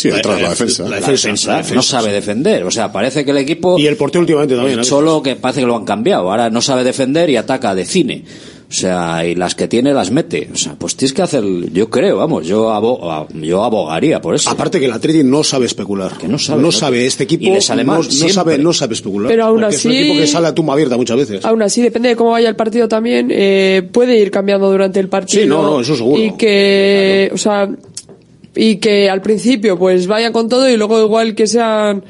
Sí 0.00 0.10
atrás 0.10 0.40
la 0.40 0.50
defensa 0.50 0.82
la 0.84 0.90
La 0.90 0.96
defensa, 0.96 1.28
defensa, 1.28 1.50
la 1.50 1.56
defensa, 1.58 1.74
no 1.74 1.82
sabe 1.82 2.12
defender. 2.12 2.64
O 2.64 2.70
sea, 2.70 2.90
parece 2.92 3.24
que 3.24 3.30
el 3.30 3.38
equipo 3.38 3.78
Y 3.78 3.86
el 3.86 3.96
portero 3.96 4.20
últimamente 4.20 4.56
también. 4.56 4.84
solo 4.84 5.22
que 5.22 5.36
parece 5.36 5.60
que 5.60 5.66
lo 5.66 5.76
han 5.76 5.84
cambiado. 5.84 6.30
Ahora 6.30 6.50
no 6.50 6.60
sabe 6.62 6.84
defender 6.84 7.28
y 7.30 7.36
ataca 7.36 7.74
de 7.74 7.84
cine. 7.84 8.24
O 8.68 8.72
sea, 8.72 9.26
y 9.26 9.34
las 9.34 9.56
que 9.56 9.66
tiene 9.66 9.92
las 9.92 10.12
mete. 10.12 10.48
O 10.54 10.56
sea, 10.56 10.74
pues 10.78 10.94
tienes 10.94 11.12
que 11.12 11.22
hacer, 11.22 11.42
yo 11.72 11.90
creo, 11.90 12.18
vamos, 12.18 12.46
yo 12.46 12.70
abo- 12.70 13.26
yo 13.34 13.64
abogaría 13.64 14.20
por 14.20 14.36
eso. 14.36 14.48
Aparte 14.48 14.78
que 14.78 14.86
el 14.86 14.92
Atleti 14.92 15.24
no 15.24 15.42
sabe 15.42 15.66
especular. 15.66 16.16
Que 16.16 16.28
no 16.28 16.38
sabe, 16.38 16.60
No 16.62 16.66
¿no? 16.68 16.72
sabe, 16.72 17.04
este 17.04 17.24
equipo 17.24 17.42
Y 17.46 17.50
le 17.50 17.60
sale 17.62 17.82
mal, 17.82 17.96
no, 17.98 18.28
sabe, 18.28 18.58
no 18.58 18.72
sabe 18.72 18.94
especular. 18.94 19.28
Pero 19.28 19.46
aún 19.46 19.60
Porque 19.60 19.74
es 19.74 19.84
un 19.84 19.90
así- 19.90 19.98
equipo 20.00 20.20
que 20.20 20.26
sale 20.28 20.46
a 20.46 20.54
tumba 20.54 20.74
abierta 20.74 20.96
muchas 20.96 21.16
veces. 21.16 21.44
Aún 21.44 21.62
así, 21.62 21.82
depende 21.82 22.10
de 22.10 22.14
cómo 22.16 22.30
vaya 22.30 22.48
el 22.48 22.54
partido 22.54 22.86
también, 22.86 23.30
eh, 23.32 23.82
puede 23.90 24.16
ir 24.20 24.30
cambiando 24.30 24.70
durante 24.70 25.00
el 25.00 25.08
partido. 25.08 25.42
Sí, 25.42 25.48
no, 25.48 25.64
no, 25.64 25.80
eso 25.80 25.96
seguro. 25.96 26.22
Y 26.22 26.36
que, 26.36 27.28
o 27.34 27.38
sea, 27.38 27.68
y 28.54 28.76
que 28.76 29.08
al 29.08 29.22
principio 29.22 29.78
pues 29.78 30.06
vayan 30.06 30.32
con 30.32 30.48
todo 30.48 30.68
y 30.68 30.76
luego 30.76 31.02
igual 31.02 31.34
que 31.34 31.46
sean, 31.46 32.04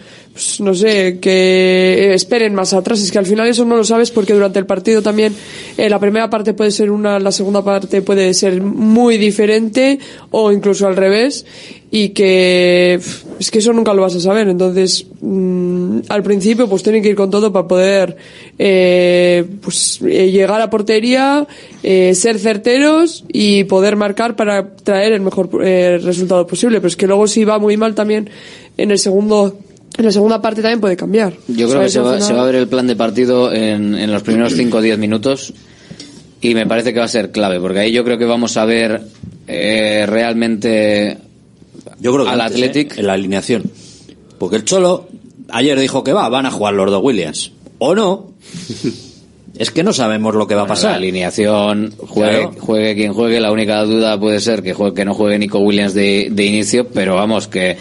no 0.61 0.75
sé, 0.75 1.19
que 1.21 2.15
esperen 2.15 2.55
más 2.55 2.73
atrás. 2.73 3.03
Es 3.03 3.11
que 3.11 3.19
al 3.19 3.27
final 3.27 3.49
eso 3.49 3.65
no 3.65 3.77
lo 3.77 3.85
sabes 3.85 4.11
porque 4.11 4.35
durante 4.35 4.59
el 4.59 4.67
partido 4.67 5.03
también 5.03 5.35
eh, 5.77 5.89
la 5.89 5.99
primera 5.99 6.29
parte 6.31 6.55
puede 6.55 6.71
ser 6.71 6.91
una, 6.91 7.19
la 7.19 7.33
segunda 7.33 7.63
parte 7.63 8.03
puede 8.03 8.35
ser 8.35 8.63
muy 8.63 9.19
diferente 9.19 9.99
o 10.31 10.53
incluso 10.53 10.87
al 10.87 10.97
revés 10.97 11.45
y 11.91 12.11
que 12.11 13.01
es 13.39 13.51
que 13.51 13.59
eso 13.59 13.73
nunca 13.73 13.93
lo 13.93 14.03
vas 14.03 14.15
a 14.15 14.21
saber. 14.21 14.49
Entonces, 14.49 15.07
mm, 15.21 16.01
al 16.09 16.23
principio 16.23 16.69
pues 16.69 16.83
tienen 16.83 17.03
que 17.03 17.09
ir 17.09 17.17
con 17.17 17.31
todo 17.31 17.53
para 17.53 17.67
poder 17.67 18.17
eh, 18.59 19.45
pues 19.61 20.01
eh, 20.03 20.31
llegar 20.31 20.61
a 20.61 20.71
portería, 20.71 21.47
eh, 21.83 22.15
ser 22.15 22.39
certeros 22.39 23.25
y 23.33 23.65
poder 23.65 23.97
marcar 23.97 24.37
para 24.37 24.75
traer 24.75 25.13
el 25.13 25.21
mejor 25.21 25.51
eh, 25.65 25.99
resultado 26.03 26.47
posible. 26.47 26.79
Pero 26.79 26.89
es 26.89 26.97
que 26.97 27.07
luego 27.07 27.27
si 27.27 27.45
va 27.45 27.59
muy 27.59 27.77
mal 27.77 27.95
también 27.95 28.31
en 28.77 28.91
el 28.91 28.99
segundo 28.99 29.59
en 29.99 30.05
la 30.05 30.11
segunda 30.13 30.41
parte 30.41 30.63
también 30.63 30.81
puede 30.81 30.97
cambiar. 30.97 31.35
Yo 31.49 31.69
creo 31.69 31.83
que 31.83 31.89
se 31.91 32.01
va, 32.01 32.21
se 32.21 32.33
va 32.33 32.43
a 32.43 32.47
ver 32.47 32.55
el 32.55 32.69
plan 32.69 32.87
de 32.87 32.97
partido 32.97 33.53
en, 33.53 33.95
en 33.95 34.13
los 34.13 34.23
primeros 34.23 34.55
5 34.55 34.77
o 34.79 34.81
10 34.81 34.99
minutos 34.99 35.53
y 36.41 36.55
me 36.55 36.67
parece 36.67 36.93
que 36.95 37.01
va 37.01 37.05
a 37.05 37.09
ser 37.09 37.33
clave, 37.33 37.61
porque 37.61 37.81
ahí 37.81 37.93
yo 37.93 38.03
creo 38.05 38.17
que 38.19 38.25
vamos 38.25 38.57
a 38.57 38.65
ver 38.65 39.03
eh, 39.47 40.07
realmente 40.09 41.19
Yo 42.01 42.13
creo 42.13 42.25
que 42.25 42.31
al 42.31 42.41
antes, 42.41 42.57
Athletic. 42.57 42.97
¿eh? 42.97 43.01
en 43.01 43.07
la 43.07 43.13
alineación. 43.15 43.63
Porque 44.39 44.57
el 44.57 44.65
Cholo 44.65 45.09
ayer 45.51 45.79
dijo 45.79 46.03
que 46.05 46.13
va, 46.13 46.29
van 46.29 46.47
a 46.47 46.51
jugar 46.51 46.75
los 46.75 46.91
dos 46.91 47.03
Williams. 47.05 47.53
O 47.79 47.95
no. 47.95 48.31
es 49.59 49.71
que 49.71 49.83
no 49.83 49.93
sabemos 49.93 50.35
lo 50.35 50.47
que 50.47 50.55
va 50.55 50.63
a 50.63 50.65
La 50.65 50.69
pasar. 50.69 50.95
alineación, 50.95 51.93
juegue, 51.99 52.39
Claro. 52.39 52.55
juegue 52.59 52.95
quien 52.95 53.13
juegue, 53.13 53.41
la 53.41 53.53
única 53.53 53.83
duda 53.85 54.19
puede 54.19 54.41
ser 54.41 54.63
que, 54.63 54.73
juegue, 54.73 54.95
que 54.95 55.05
no 55.05 55.13
juegue 55.13 55.39
Nico 55.39 55.59
Williams 55.59 55.93
de, 55.93 56.29
de 56.31 56.45
inicio, 56.47 56.87
pero 56.89 57.17
vamos, 57.17 57.49
que, 57.49 57.77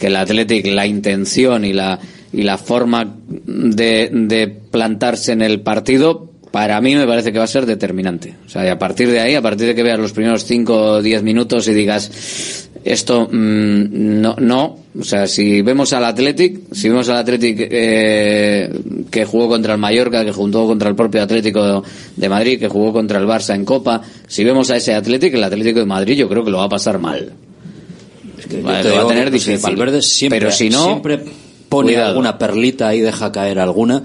que 0.00 0.06
el 0.06 0.16
Athletic, 0.16 0.66
la 0.66 0.86
intención 0.86 1.64
y 1.64 1.74
la, 1.74 1.98
y 2.32 2.42
la 2.42 2.56
forma 2.56 3.16
de, 3.28 4.10
de 4.10 4.48
plantarse 4.48 5.32
en 5.32 5.42
el 5.42 5.60
partido, 5.60 6.30
para 6.50 6.80
mí 6.80 6.96
me 6.96 7.06
parece 7.06 7.32
que 7.32 7.38
va 7.38 7.44
a 7.44 7.48
ser 7.48 7.66
determinante. 7.66 8.34
O 8.46 8.48
sea, 8.48 8.64
y 8.64 8.68
a 8.68 8.78
partir 8.78 9.10
de 9.10 9.20
ahí, 9.20 9.34
a 9.34 9.42
partir 9.42 9.66
de 9.68 9.74
que 9.74 9.82
veas 9.82 9.98
los 9.98 10.12
primeros 10.12 10.44
5 10.44 10.74
o 10.74 11.02
10 11.02 11.22
minutos 11.22 11.68
y 11.68 11.74
digas, 11.74 12.68
esto 12.82 13.28
mm, 13.30 14.20
no, 14.20 14.36
no, 14.38 14.78
o 14.98 15.04
sea, 15.04 15.26
si 15.26 15.60
vemos 15.60 15.92
al 15.92 16.04
Athletic, 16.04 16.72
si 16.72 16.88
vemos 16.88 17.08
al 17.10 17.18
Athletic 17.18 17.68
eh, 17.70 18.70
que 19.10 19.24
jugó 19.26 19.48
contra 19.48 19.74
el 19.74 19.78
Mallorca, 19.78 20.24
que 20.24 20.32
jugó 20.32 20.66
contra 20.66 20.88
el 20.88 20.96
propio 20.96 21.22
Atlético 21.22 21.84
de 22.16 22.28
Madrid, 22.28 22.58
que 22.58 22.68
jugó 22.68 22.92
contra 22.92 23.20
el 23.20 23.26
Barça 23.26 23.54
en 23.54 23.66
Copa, 23.66 24.00
si 24.26 24.42
vemos 24.44 24.70
a 24.70 24.76
ese 24.76 24.94
Athletic, 24.94 25.34
el 25.34 25.44
Atlético 25.44 25.80
de 25.80 25.86
Madrid, 25.86 26.16
yo 26.16 26.28
creo 26.28 26.42
que 26.42 26.50
lo 26.50 26.58
va 26.58 26.64
a 26.64 26.68
pasar 26.70 26.98
mal. 26.98 27.32
Yo 28.58 28.66
Va- 28.66 28.82
te 28.82 28.88
lo 28.90 28.96
va 28.96 29.02
a 29.02 29.06
tener 29.08 29.30
difícil. 29.30 29.58
Valverde 29.60 30.02
siempre, 30.02 30.38
Pero 30.40 30.50
si 30.52 30.68
no, 30.70 30.84
siempre 30.84 31.24
pone 31.68 31.88
cuidado. 31.88 32.08
alguna 32.08 32.38
perlita 32.38 32.94
y 32.94 33.00
deja 33.00 33.30
caer 33.32 33.58
alguna. 33.58 34.02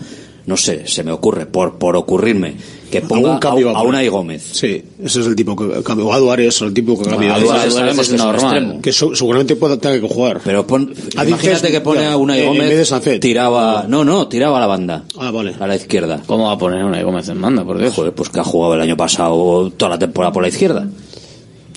No 0.48 0.58
sé, 0.58 0.84
se 0.86 1.04
me 1.04 1.12
ocurre, 1.12 1.48
por, 1.48 1.80
por 1.80 1.96
ocurrirme, 1.96 2.54
que 2.92 3.02
ponga 3.02 3.40
cambio 3.40 3.70
a, 3.70 3.72
a 3.72 3.74
a 3.74 3.78
poner. 3.80 3.90
Unai 3.90 4.08
Gómez. 4.10 4.44
Sí, 4.52 4.84
ese 5.04 5.22
es 5.22 5.26
el 5.26 5.36
tipo 5.36 5.56
que 5.56 5.82
cambia. 5.82 6.06
O 6.06 6.14
a 6.14 6.20
Duárez, 6.20 6.62
el 6.62 6.72
tipo 6.72 6.96
que 7.02 7.10
cambia. 7.10 7.34
a 7.34 7.40
Duárez 7.40 7.74
sabemos 7.74 8.08
que 8.10 8.16
es 8.16 8.22
extremo. 8.24 8.80
Que 8.80 8.94
su- 8.94 9.16
seguramente 9.16 9.56
pueda 9.56 9.78
tener 9.78 10.00
que 10.02 10.08
jugar. 10.08 10.42
Pero 10.46 10.68
pon, 10.68 10.94
imagínate 11.16 11.42
dices, 11.48 11.62
que 11.72 11.82
pone 11.82 12.02
ya, 12.02 12.12
a 12.14 12.18
Unai 12.18 12.42
en 12.42 12.48
Gómez, 12.50 12.70
vez 12.70 12.78
de 12.78 12.86
Sancet. 12.86 13.20
tiraba, 13.22 13.86
no, 13.90 14.06
no, 14.06 14.28
tiraba 14.28 14.58
a 14.58 14.60
la 14.62 14.68
banda. 14.68 15.04
Ah, 15.18 15.32
vale. 15.32 15.56
A 15.60 15.66
la 15.66 15.78
izquierda. 15.78 16.22
¿Cómo 16.28 16.44
va 16.46 16.52
a 16.52 16.58
poner 16.60 16.84
Unai 16.86 17.02
Gómez 17.02 17.28
en 17.28 17.40
manda, 17.40 17.66
por 17.66 17.80
Dios? 17.80 17.96
Joder, 17.96 18.14
pues 18.14 18.30
que 18.30 18.40
ha 18.40 18.44
jugado 18.44 18.76
el 18.76 18.82
año 18.82 18.96
pasado 18.96 19.72
toda 19.76 19.90
la 19.90 19.98
temporada 19.98 20.32
por 20.32 20.44
la 20.44 20.50
izquierda. 20.50 20.88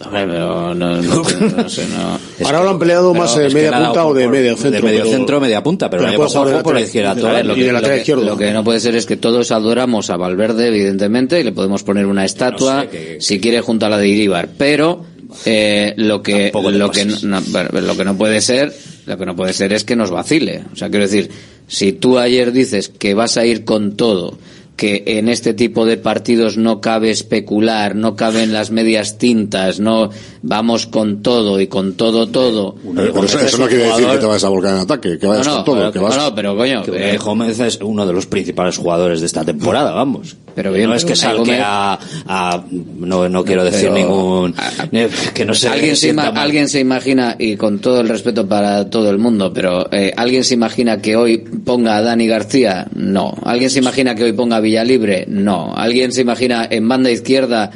Hombre, 0.04 0.26
pero 0.26 0.74
no, 0.74 1.02
no, 1.02 1.22
no 1.56 1.68
sé, 1.68 1.86
no. 1.88 2.18
Ahora 2.46 2.62
lo 2.62 2.70
han 2.70 2.78
peleado 2.78 3.14
más 3.14 3.32
Pero 3.34 3.42
de 3.42 3.48
que 3.48 3.54
media 3.54 3.84
punta 3.84 4.06
o 4.06 4.14
de 4.14 4.28
medio 4.28 4.56
centro. 4.56 4.70
De 4.70 4.82
medio 4.82 5.02
pero- 5.04 5.16
centro, 5.16 5.40
media 5.40 5.62
punta, 5.62 5.90
pero, 5.90 6.04
pasado 6.04 6.26
jugar 6.28 6.48
jugó 6.50 6.62
por 6.62 6.74
la 6.74 6.80
izquierda. 6.82 7.14
la 7.14 7.42
lo 7.42 8.36
que, 8.36 8.52
no 8.52 8.62
puede 8.64 8.80
ser 8.80 8.94
es 8.94 9.06
que 9.06 9.16
todos 9.16 9.50
adoramos 9.50 10.10
a 10.10 10.16
Valverde, 10.16 10.68
evidentemente, 10.68 11.40
y 11.40 11.42
le 11.44 11.52
podemos 11.52 11.82
poner 11.82 12.06
una 12.06 12.24
estatua, 12.24 12.76
No 12.76 12.82
sé, 12.82 12.88
que- 12.88 13.16
si 13.20 13.40
quiere, 13.40 13.60
junto 13.60 13.86
a 13.86 13.88
la 13.88 13.98
de 13.98 14.08
Iríbar. 14.08 14.48
Pero 14.56 15.04
eh, 15.44 15.94
lo 15.96 16.22
que 16.22 16.52
lo 16.54 16.90
que, 16.90 17.04
no, 17.04 17.40
lo 17.72 17.96
que 17.96 18.04
no 18.04 18.16
puede 18.16 18.40
ser 18.40 18.72
lo 19.08 19.16
que 19.16 19.24
no 19.26 19.34
puede 19.34 19.54
ser 19.54 19.72
es 19.72 19.84
que 19.84 19.96
nos 19.96 20.10
vacile. 20.10 20.64
O 20.72 20.76
sea, 20.76 20.90
quiero 20.90 21.06
decir, 21.06 21.30
si 21.66 21.92
tú 21.92 22.18
ayer 22.18 22.52
dices 22.52 22.90
que 22.90 23.14
vas 23.14 23.38
a 23.38 23.46
ir 23.46 23.64
con 23.64 23.96
todo, 23.96 24.38
que 24.78 25.02
en 25.18 25.28
este 25.28 25.54
tipo 25.54 25.84
de 25.86 25.96
partidos 25.96 26.56
no 26.56 26.80
cabe 26.80 27.10
especular, 27.10 27.96
no 27.96 28.14
caben 28.14 28.52
las 28.52 28.70
medias 28.70 29.18
tintas, 29.18 29.80
no 29.80 30.10
vamos 30.42 30.86
con 30.86 31.20
todo 31.20 31.60
y 31.60 31.66
con 31.66 31.94
todo 31.94 32.28
todo. 32.28 32.76
Eso, 33.24 33.40
eso 33.40 33.58
no 33.58 33.66
quiere 33.66 33.86
decir 33.86 34.06
que 34.06 34.18
te 34.18 34.26
vayas 34.26 34.44
a 34.44 34.48
volcar 34.48 34.74
en 34.76 34.80
ataque, 34.82 35.18
que 35.18 35.26
vayas 35.26 35.46
No, 35.48 35.50
no, 35.52 35.56
con 35.58 35.64
todo, 35.64 35.76
pero- 35.78 35.92
que 35.92 35.98
vas... 35.98 36.16
no, 36.16 36.28
no, 36.30 36.34
pero 36.36 36.56
coño, 36.56 36.82
Que 36.84 37.10
eh, 37.14 37.18
Gómez 37.18 37.58
es 37.58 37.80
uno 37.82 38.06
de 38.06 38.12
los 38.12 38.26
principales 38.26 38.76
jugadores 38.78 39.18
de 39.18 39.26
esta 39.26 39.44
temporada, 39.44 39.90
vamos. 39.92 40.36
Pero 40.58 40.72
bien, 40.72 40.90
no 40.90 40.96
es 40.96 41.04
que 41.04 41.14
salga 41.14 41.38
Gómez- 41.44 41.60
a, 41.62 41.98
a- 42.26 42.64
no, 42.98 43.28
no 43.28 43.44
quiero 43.44 43.62
decir 43.62 43.90
pero- 43.90 43.94
ningún 43.94 44.54
eh, 44.90 45.08
que 45.32 45.44
no 45.44 45.54
se 45.54 45.68
alguien 45.68 45.94
se, 45.94 46.12
ima- 46.12 46.32
alguien 46.34 46.68
se 46.68 46.80
imagina, 46.80 47.36
y 47.38 47.54
con 47.56 47.78
todo 47.78 48.00
el 48.00 48.08
respeto 48.08 48.48
para 48.48 48.90
todo 48.90 49.08
el 49.10 49.18
mundo, 49.18 49.52
pero 49.52 49.88
eh, 49.92 50.12
¿alguien 50.16 50.42
se 50.42 50.54
imagina 50.54 51.00
que 51.00 51.14
hoy 51.14 51.38
ponga 51.38 51.96
a 51.96 52.02
Dani 52.02 52.26
García? 52.26 52.88
No. 52.96 53.34
¿Alguien 53.44 53.70
se 53.70 53.78
imagina 53.78 54.16
que 54.16 54.24
hoy 54.24 54.32
ponga 54.32 54.56
a 54.56 54.60
Villalibre? 54.60 55.26
No. 55.28 55.74
¿Alguien 55.76 56.10
se 56.10 56.22
imagina 56.22 56.66
en 56.68 56.88
banda 56.88 57.08
izquierda? 57.12 57.70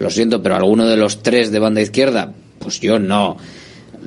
Lo 0.00 0.10
siento, 0.10 0.42
pero 0.42 0.56
alguno 0.56 0.86
de 0.88 0.96
los 0.96 1.22
tres 1.22 1.52
de 1.52 1.60
banda 1.60 1.80
izquierda? 1.82 2.32
Pues 2.58 2.80
yo 2.80 2.98
no. 2.98 3.36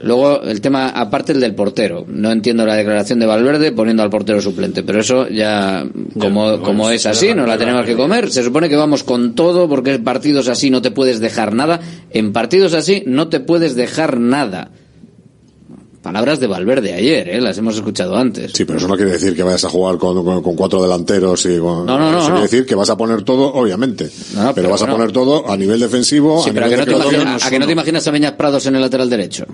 Luego, 0.04 0.42
el 0.44 0.62
tema, 0.62 0.90
aparte 0.90 1.32
el 1.34 1.40
del 1.40 1.56
portero. 1.56 2.06
No 2.08 2.32
entiendo 2.32 2.66
la 2.66 2.76
declaración 2.76 3.20
de 3.20 3.26
Valverde 3.26 3.72
poniendo 3.72 4.04
al 4.04 4.10
portero 4.10 4.42
suplente, 4.42 4.84
pero 4.84 5.00
eso 5.02 5.28
ya, 5.28 5.86
como, 6.20 6.62
como 6.62 6.90
es 6.92 7.06
así, 7.06 7.34
no 7.34 7.46
la 7.48 7.58
tenemos 7.58 7.86
que 7.86 7.96
comer. 7.96 8.32
Se 8.32 8.44
supone 8.44 8.70
que 8.70 8.76
vamos 8.76 9.04
con 9.04 9.34
todo, 9.36 9.68
porque 9.68 9.96
en 9.96 10.04
partidos 10.04 10.48
así 10.50 10.70
no 10.70 10.82
te 10.82 10.92
puedes 10.92 11.20
dejar 11.20 11.54
nada. 11.54 11.80
En 12.12 12.32
partidos 12.34 12.74
así 12.74 13.04
no 13.06 13.28
te 13.30 13.40
puedes 13.40 13.76
dejar 13.76 14.20
nada. 14.20 14.72
Palabras 16.04 16.40
de 16.40 16.48
Valverde 16.48 16.94
ayer, 16.94 17.28
¿eh? 17.28 17.42
las 17.42 17.58
hemos 17.58 17.76
escuchado 17.76 18.16
antes. 18.16 18.54
Sí, 18.54 18.64
pero 18.64 18.78
eso 18.78 18.88
no 18.88 18.96
quiere 18.96 19.12
decir 19.12 19.36
que 19.36 19.44
vayas 19.44 19.66
a 19.66 19.70
jugar 19.70 19.98
con, 19.98 20.24
con- 20.24 20.42
con 20.42 20.56
cuatro 20.56 20.82
delanteros 20.82 21.46
y 21.48 21.58
con... 21.58 21.86
No, 21.86 21.98
no, 22.00 22.12
no, 22.12 22.20
Eso 22.20 22.30
no. 22.30 22.36
quiere 22.36 22.42
decir 22.44 22.66
que 22.66 22.76
vas 22.76 22.90
a 22.90 22.96
poner 22.96 23.24
todo, 23.24 23.54
obviamente. 23.54 24.06
No, 24.34 24.42
pero, 24.42 24.54
pero 24.54 24.70
vas 24.70 24.80
bueno. 24.82 24.94
a 24.94 24.98
poner 24.98 25.12
todo 25.12 25.50
a 25.52 25.58
nivel 25.58 25.82
defensivo, 25.82 26.42
Sí, 26.42 26.52
a 26.52 26.54
pero 26.54 26.68
a 26.68 26.70
que, 26.70 26.78
no 26.78 26.86
te 26.86 26.92
imaginas, 26.94 27.46
a 27.46 27.50
que 27.50 27.60
no 27.60 27.66
te 27.66 27.72
imaginas 27.74 28.08
a 28.08 28.12
Beñat 28.12 28.38
Prados 28.38 28.66
en 28.68 28.76
el 28.76 28.82
lateral 28.82 29.10
derecho. 29.10 29.46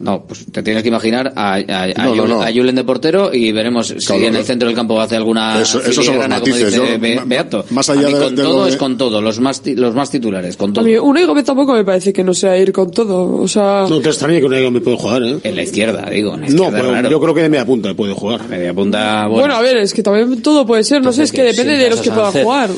No, 0.00 0.24
pues 0.24 0.46
te 0.52 0.62
tienes 0.62 0.82
que 0.84 0.88
imaginar 0.90 1.32
a, 1.34 1.54
a, 1.54 1.54
a, 1.56 1.86
No, 2.04 2.14
no, 2.14 2.22
Julen- 2.24 2.28
no. 2.28 2.42
a 2.42 2.52
Julen 2.52 2.74
de 2.76 2.84
portero 2.84 3.34
y 3.34 3.50
veremos 3.50 3.88
si 3.88 3.94
Claro, 3.96 4.20
en 4.20 4.24
el 4.26 4.30
claro. 4.32 4.46
centro 4.46 4.68
del 4.68 4.76
campo 4.76 5.00
hace 5.00 5.16
alguna 5.16 5.60
Eso- 5.60 5.80
esos 5.84 6.04
son 6.04 6.18
los 6.18 6.28
matices. 6.28 6.66
dice 6.66 6.76
Yo, 6.76 6.98
Be- 7.00 7.20
Beato. 7.26 7.64
más 7.70 7.90
allá 7.90 8.06
A 8.06 8.10
mí 8.10 8.14
de- 8.14 8.20
con 8.20 8.36
de 8.36 8.42
todo 8.44 8.64
de- 8.64 8.70
es 8.70 8.76
con 8.76 8.96
todo, 8.96 9.20
los 9.20 9.40
más, 9.40 9.60
ti- 9.60 9.74
los 9.74 9.94
más 9.96 10.10
titulares, 10.10 10.56
con 10.56 10.70
A 10.70 10.74
todo. 10.74 10.84
mí, 10.84 10.96
Unai 10.96 11.24
Gómez 11.24 11.44
tampoco 11.44 11.72
me 11.74 11.84
parece 11.84 12.12
que 12.12 12.22
no 12.22 12.32
sea 12.32 12.56
ir 12.56 12.70
con 12.72 12.90
todo. 12.92 13.40
O 13.42 13.48
sea, 13.48 13.86
No 13.88 14.00
te 14.00 14.08
extraña 14.10 14.38
que 14.38 14.46
un 14.46 14.72
me 14.72 14.80
puede 14.80 14.96
jugar, 14.96 15.22
¿eh? 15.24 15.38
En 15.42 15.56
la 15.56 15.62
izquierda, 15.62 16.08
digo. 16.10 16.34
En 16.34 16.42
la 16.42 16.46
No, 16.48 16.54
izquierda, 16.54 16.76
pero 16.78 16.88
claro. 16.90 17.10
yo 17.10 17.20
creo 17.20 17.34
que 17.34 17.42
de 17.42 17.48
media 17.48 17.66
punta 17.66 17.94
puede 17.94 18.12
jugar. 18.14 18.48
Media 18.48 18.72
punta, 18.74 19.26
bueno. 19.26 19.40
bueno. 19.48 19.54
a 19.56 19.62
ver, 19.62 19.78
es 19.78 19.92
que 19.92 20.02
también 20.04 20.42
todo 20.42 20.64
puede 20.66 20.84
ser. 20.84 21.02
No 21.02 21.12
sé, 21.12 21.24
es 21.24 21.32
que 21.32 21.42
depende 21.42 21.76
de 21.76 21.90
los 21.90 22.00
que 22.00 22.10
puedan 22.12 22.32
jugar. 22.32 22.70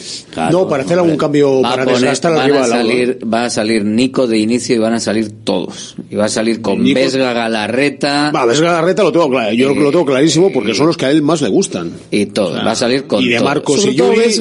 no, 0.51 0.67
para 0.69 0.85
hacer 0.85 0.99
algún 0.99 1.17
cambio, 1.19 1.61
Va 1.61 1.73
a 1.73 1.77
para 1.77 1.93
desgastar 1.93 2.33
al 2.33 2.47
rival. 2.47 2.73
a 2.73 3.27
va 3.27 3.45
a 3.45 3.51
salir 3.51 3.85
Nico 3.85 4.27
de 4.27 4.39
inicio 4.39 4.75
y 4.77 4.79
van 4.79 4.95
a 4.95 5.01
salir 5.01 5.31
todos. 5.45 5.97
Y 6.11 6.17
va 6.17 6.25
a 6.25 6.29
salir 6.29 6.63
con 6.63 6.83
Nico- 6.83 7.10
Vesga, 7.13 7.33
Galarreta 7.33 8.31
Va, 8.35 8.45
ves 8.45 8.61
Galarreta 8.61 9.03
lo 9.03 9.13
tengo 9.13 9.29
claro. 9.31 9.53
Yo 9.53 9.75
lo 9.75 9.91
tengo 9.91 10.07
clarísimo 10.07 10.53
porque 10.53 10.75
son 10.75 10.87
los 10.87 10.97
que 10.97 11.07
a 11.07 11.11
él 11.11 11.23
más 11.23 11.41
le 11.43 11.49
gustan. 11.49 11.93
y 12.11 12.27
todo. 12.27 12.55
Va 12.65 12.73
a 12.73 12.75
salir 12.77 13.07
con 13.07 13.23
Y 13.23 13.29
de 13.29 13.37
todo. 13.37 13.45
Marcos 13.45 13.81
Sobre 13.81 13.93
y 13.93 13.97
todo 13.97 14.15
Yuri. 14.15 14.41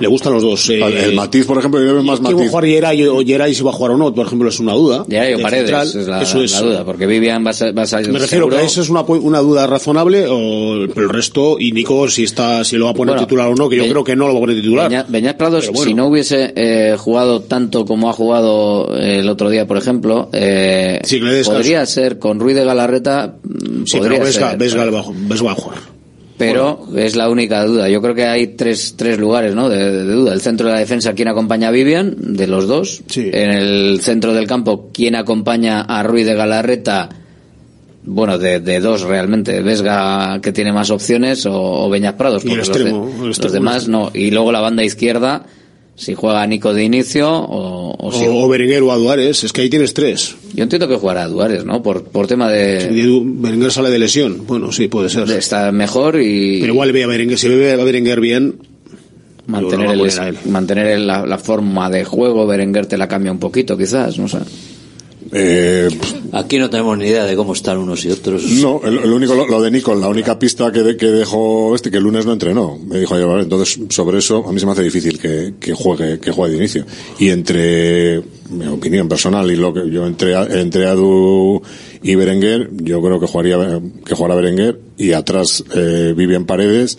Le 0.00 0.06
gustan 0.08 0.32
los 0.32 0.42
dos. 0.42 0.68
eh, 0.70 0.80
El, 1.04 1.14
matiz, 1.14 1.46
por 1.46 1.58
ejemplo, 1.58 1.80
yo 1.80 1.94
veo 1.94 2.02
más 2.02 2.18
¿Quién 2.20 2.26
va 2.26 2.30
a 2.30 2.34
matiz. 2.34 2.50
jugar 2.50 2.64
Geray 2.66 3.06
o 3.06 3.18
Geray 3.24 3.54
si 3.54 3.62
va 3.62 3.70
a 3.70 3.72
jugar 3.72 3.92
o 3.92 3.96
no? 3.96 4.14
Por 4.14 4.26
ejemplo, 4.26 4.48
es 4.48 4.58
una 4.60 4.72
duda. 4.74 5.04
Ya, 5.08 5.28
yo 5.28 5.36
De 5.38 5.42
Paredes, 5.42 5.70
central, 5.70 5.88
es 6.02 6.08
la, 6.08 6.22
eso 6.22 6.42
es. 6.42 6.52
la 6.52 6.60
duda, 6.62 6.84
porque 6.84 7.06
Vivian 7.06 7.44
va 7.46 7.50
a, 7.50 7.72
va 7.72 7.82
a 7.82 7.86
salir 7.86 8.12
Me 8.12 8.18
refiero 8.18 8.44
seguro. 8.46 8.56
que 8.58 8.64
esa 8.64 8.80
es 8.80 8.88
una, 8.88 9.02
una 9.02 9.38
duda 9.40 9.66
razonable, 9.66 10.26
o 10.28 10.86
pero 10.94 11.06
el 11.06 11.12
resto, 11.12 11.56
y 11.58 11.72
Nico, 11.72 12.08
si 12.08 12.24
está, 12.24 12.64
si 12.64 12.76
lo 12.76 12.86
va 12.86 12.90
a 12.92 12.94
poner 12.94 13.14
Bueno, 13.14 13.26
titular 13.26 13.48
o 13.48 13.54
no, 13.54 13.68
que 13.68 13.76
yo 13.76 13.82
Be- 13.84 13.90
creo 13.90 14.04
que 14.04 14.16
no 14.16 14.26
lo 14.26 14.34
va 14.34 14.38
a 14.38 14.42
poner 14.42 14.56
titular. 14.56 14.88
Beñat, 14.88 15.08
Beñat 15.10 15.36
Prados, 15.36 15.68
bueno. 15.68 15.84
si 15.84 15.94
no 15.94 16.06
hubiese 16.08 16.52
eh, 16.56 16.96
jugado 16.98 17.40
tanto 17.42 17.84
como 17.84 18.08
ha 18.10 18.12
jugado 18.12 18.96
eh, 18.96 19.20
el 19.20 19.28
otro 19.28 19.50
día, 19.50 19.66
por 19.66 19.76
ejemplo, 19.76 20.28
eh, 20.32 21.00
Sí, 21.04 21.20
podría 21.44 21.84
ser 21.86 22.18
con 22.18 22.40
Ruiz 22.40 22.56
de 22.56 22.64
Galarreta, 22.64 23.36
mm, 23.42 23.84
Sí, 23.84 23.96
podría 23.98 24.18
pero 24.18 24.24
Vesga, 24.26 24.50
ser. 24.50 24.58
Vesga 24.58 24.84
pero 26.38 26.86
es 26.96 27.16
la 27.16 27.28
única 27.28 27.64
duda. 27.64 27.88
Yo 27.88 28.00
creo 28.00 28.14
que 28.14 28.24
hay 28.24 28.46
tres, 28.48 28.94
tres 28.96 29.18
lugares 29.18 29.54
¿no? 29.54 29.68
de, 29.68 30.04
de 30.04 30.12
duda. 30.12 30.32
El 30.32 30.40
centro 30.40 30.68
de 30.68 30.72
la 30.72 30.78
defensa, 30.78 31.12
¿quién 31.12 31.28
acompaña 31.28 31.68
a 31.68 31.70
Vivian? 31.72 32.14
De 32.18 32.46
los 32.46 32.66
dos. 32.66 33.02
Sí. 33.08 33.28
En 33.32 33.50
el 33.50 34.00
centro 34.00 34.32
del 34.32 34.46
campo, 34.46 34.90
¿quién 34.94 35.16
acompaña 35.16 35.82
a 35.82 36.02
Ruiz 36.02 36.26
de 36.26 36.34
Galarreta? 36.34 37.08
Bueno, 38.04 38.38
de, 38.38 38.60
de 38.60 38.80
dos 38.80 39.02
realmente. 39.02 39.60
Vesga, 39.60 40.40
que 40.40 40.52
tiene 40.52 40.72
más 40.72 40.90
opciones, 40.90 41.44
o, 41.44 41.52
o 41.52 41.90
Beñat 41.90 42.16
Prados. 42.16 42.44
Y 42.44 42.52
el 42.52 42.60
porque 42.60 42.78
los 42.78 43.38
extremo, 43.38 43.52
demás 43.52 43.88
no. 43.88 44.10
Y 44.14 44.30
luego 44.30 44.50
la 44.50 44.60
banda 44.60 44.82
izquierda, 44.82 45.44
si 45.98 46.14
juega 46.14 46.46
Nico 46.46 46.72
de 46.72 46.84
inicio 46.84 47.28
o, 47.28 47.94
o 47.98 48.12
si... 48.12 48.24
O, 48.26 48.36
o 48.36 48.48
Berenguer 48.48 48.82
o 48.84 48.92
Aduares, 48.92 49.42
es 49.44 49.52
que 49.52 49.62
ahí 49.62 49.68
tienes 49.68 49.92
tres. 49.92 50.36
Yo 50.54 50.62
entiendo 50.62 50.86
que 50.88 50.94
jugará 50.96 51.24
a 51.24 51.28
Duárez, 51.28 51.64
¿no? 51.64 51.82
Por, 51.82 52.04
por 52.04 52.26
tema 52.28 52.48
de... 52.50 52.88
Berenguer 53.24 53.72
sale 53.72 53.90
de 53.90 53.98
lesión, 53.98 54.46
bueno, 54.46 54.70
sí, 54.72 54.86
puede 54.88 55.08
ser. 55.08 55.28
Está 55.30 55.72
mejor 55.72 56.20
y... 56.22 56.60
Pero 56.60 56.72
igual 56.72 56.92
ve 56.92 57.02
a 57.02 57.08
Berenguer, 57.08 57.36
si 57.36 57.48
ve 57.48 57.72
a 57.72 57.76
Berenguer 57.84 58.20
bien, 58.20 58.54
mantener, 59.48 59.90
el, 59.90 60.08
a 60.18 60.22
a 60.28 60.32
mantener 60.46 60.86
el- 60.86 61.06
la, 61.06 61.26
la 61.26 61.38
forma 61.38 61.90
de 61.90 62.04
juego, 62.04 62.46
Berenguer 62.46 62.86
te 62.86 62.96
la 62.96 63.08
cambia 63.08 63.32
un 63.32 63.38
poquito, 63.40 63.76
quizás, 63.76 64.18
no 64.18 64.28
sé. 64.28 64.38
Eh, 65.32 65.88
Aquí 66.32 66.58
no 66.58 66.68
tenemos 66.70 66.96
ni 66.98 67.06
idea 67.06 67.24
de 67.24 67.36
cómo 67.36 67.52
están 67.52 67.78
unos 67.78 68.04
y 68.04 68.10
otros. 68.10 68.42
no, 68.44 68.80
el, 68.84 68.98
el 68.98 69.12
único, 69.12 69.34
lo, 69.34 69.46
lo 69.46 69.60
de 69.62 69.70
Nico, 69.70 69.94
la 69.94 70.08
única 70.08 70.38
pista 70.38 70.70
que, 70.72 70.82
de- 70.82 70.96
que 70.96 71.06
dejó 71.06 71.74
este, 71.74 71.90
que 71.90 71.96
el 71.98 72.02
lunes 72.04 72.24
no 72.26 72.32
entrenó. 72.32 72.78
Me 72.86 72.98
dijo 73.00 73.14
ayer, 73.14 73.26
vale, 73.26 73.42
entonces 73.42 73.78
sobre 73.90 74.18
eso 74.18 74.46
a 74.48 74.52
mí 74.52 74.60
se 74.60 74.66
me 74.66 74.72
hace 74.72 74.82
difícil 74.82 75.18
que, 75.18 75.54
que 75.60 75.72
juegue, 75.74 76.18
que 76.20 76.30
juegue 76.30 76.52
de 76.52 76.58
inicio. 76.58 76.84
Y 77.18 77.28
entre 77.30 78.22
mi 78.50 78.66
opinión 78.66 79.08
personal 79.08 79.50
y 79.50 79.56
lo 79.56 79.72
que 79.74 79.90
yo 79.90 80.06
entre, 80.06 80.34
entre 80.60 80.86
Adu 80.86 81.60
y 82.02 82.14
Berenguer, 82.14 82.70
yo 82.82 83.02
creo 83.02 83.18
que 83.20 83.26
jugaría, 83.26 83.80
que 84.04 84.14
jugará 84.14 84.34
Berenguer 84.34 84.78
y 84.96 85.12
atrás, 85.12 85.64
eh, 85.74 86.14
Vivian 86.16 86.44
Paredes 86.46 86.98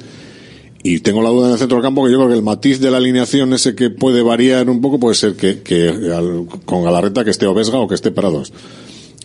Y 0.81 0.99
tengo 1.01 1.21
la 1.21 1.29
duda 1.29 1.47
en 1.47 1.53
el 1.53 1.59
centro 1.59 1.75
del 1.77 1.83
campo 1.83 2.05
que 2.05 2.11
yo 2.11 2.17
creo 2.17 2.29
que 2.29 2.35
el 2.35 2.41
matiz 2.43 2.79
de 2.79 2.89
la 2.89 2.97
alineación 2.97 3.53
ese 3.53 3.75
que 3.75 3.89
puede 3.89 4.21
variar 4.21 4.69
un 4.69 4.79
poco 4.79 4.97
puede 4.99 5.13
ser 5.15 5.33
que, 5.35 5.61
que 5.61 5.89
al- 5.89 6.45
con 6.65 6.83
Galarreta 6.83 7.25
que 7.25 7.31
esté 7.31 7.45
o 7.47 7.53
Vesga 7.53 7.79
o 7.79 7.87
que 7.87 7.95
esté 7.95 8.11
Prados. 8.11 8.53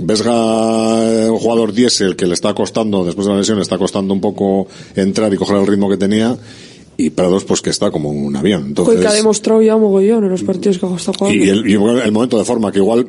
Vesga, 0.00 1.30
un 1.30 1.38
jugador 1.38 1.72
diésel 1.72 2.16
que 2.16 2.26
le 2.26 2.34
está 2.34 2.52
costando, 2.54 3.04
después 3.04 3.26
de 3.26 3.32
la 3.32 3.38
lesión, 3.38 3.56
le 3.58 3.62
está 3.62 3.78
costando 3.78 4.12
un 4.12 4.20
poco 4.20 4.66
entrar 4.96 5.32
y 5.32 5.36
coger 5.36 5.56
el 5.58 5.66
ritmo 5.66 5.88
que 5.88 5.96
tenía. 5.96 6.36
Y 6.96 7.10
Prados, 7.10 7.44
pues 7.44 7.60
que 7.60 7.70
está 7.70 7.90
como 7.90 8.10
un 8.10 8.34
avión. 8.36 8.66
Entonces, 8.68 9.00
que 9.00 9.06
ha 9.06 9.12
demostrado 9.12 9.60
ya 9.62 9.76
mogollón 9.76 10.24
en 10.24 10.30
los 10.30 10.42
partidos 10.44 10.78
que 10.78 10.86
ha 10.86 10.94
estado 10.94 11.18
jugando. 11.18 11.44
y 11.44 11.48
el, 11.48 11.68
y 11.68 11.72
el 11.74 12.12
momento 12.12 12.38
de 12.38 12.44
forma 12.44 12.70
que 12.70 12.78
igual 12.78 13.08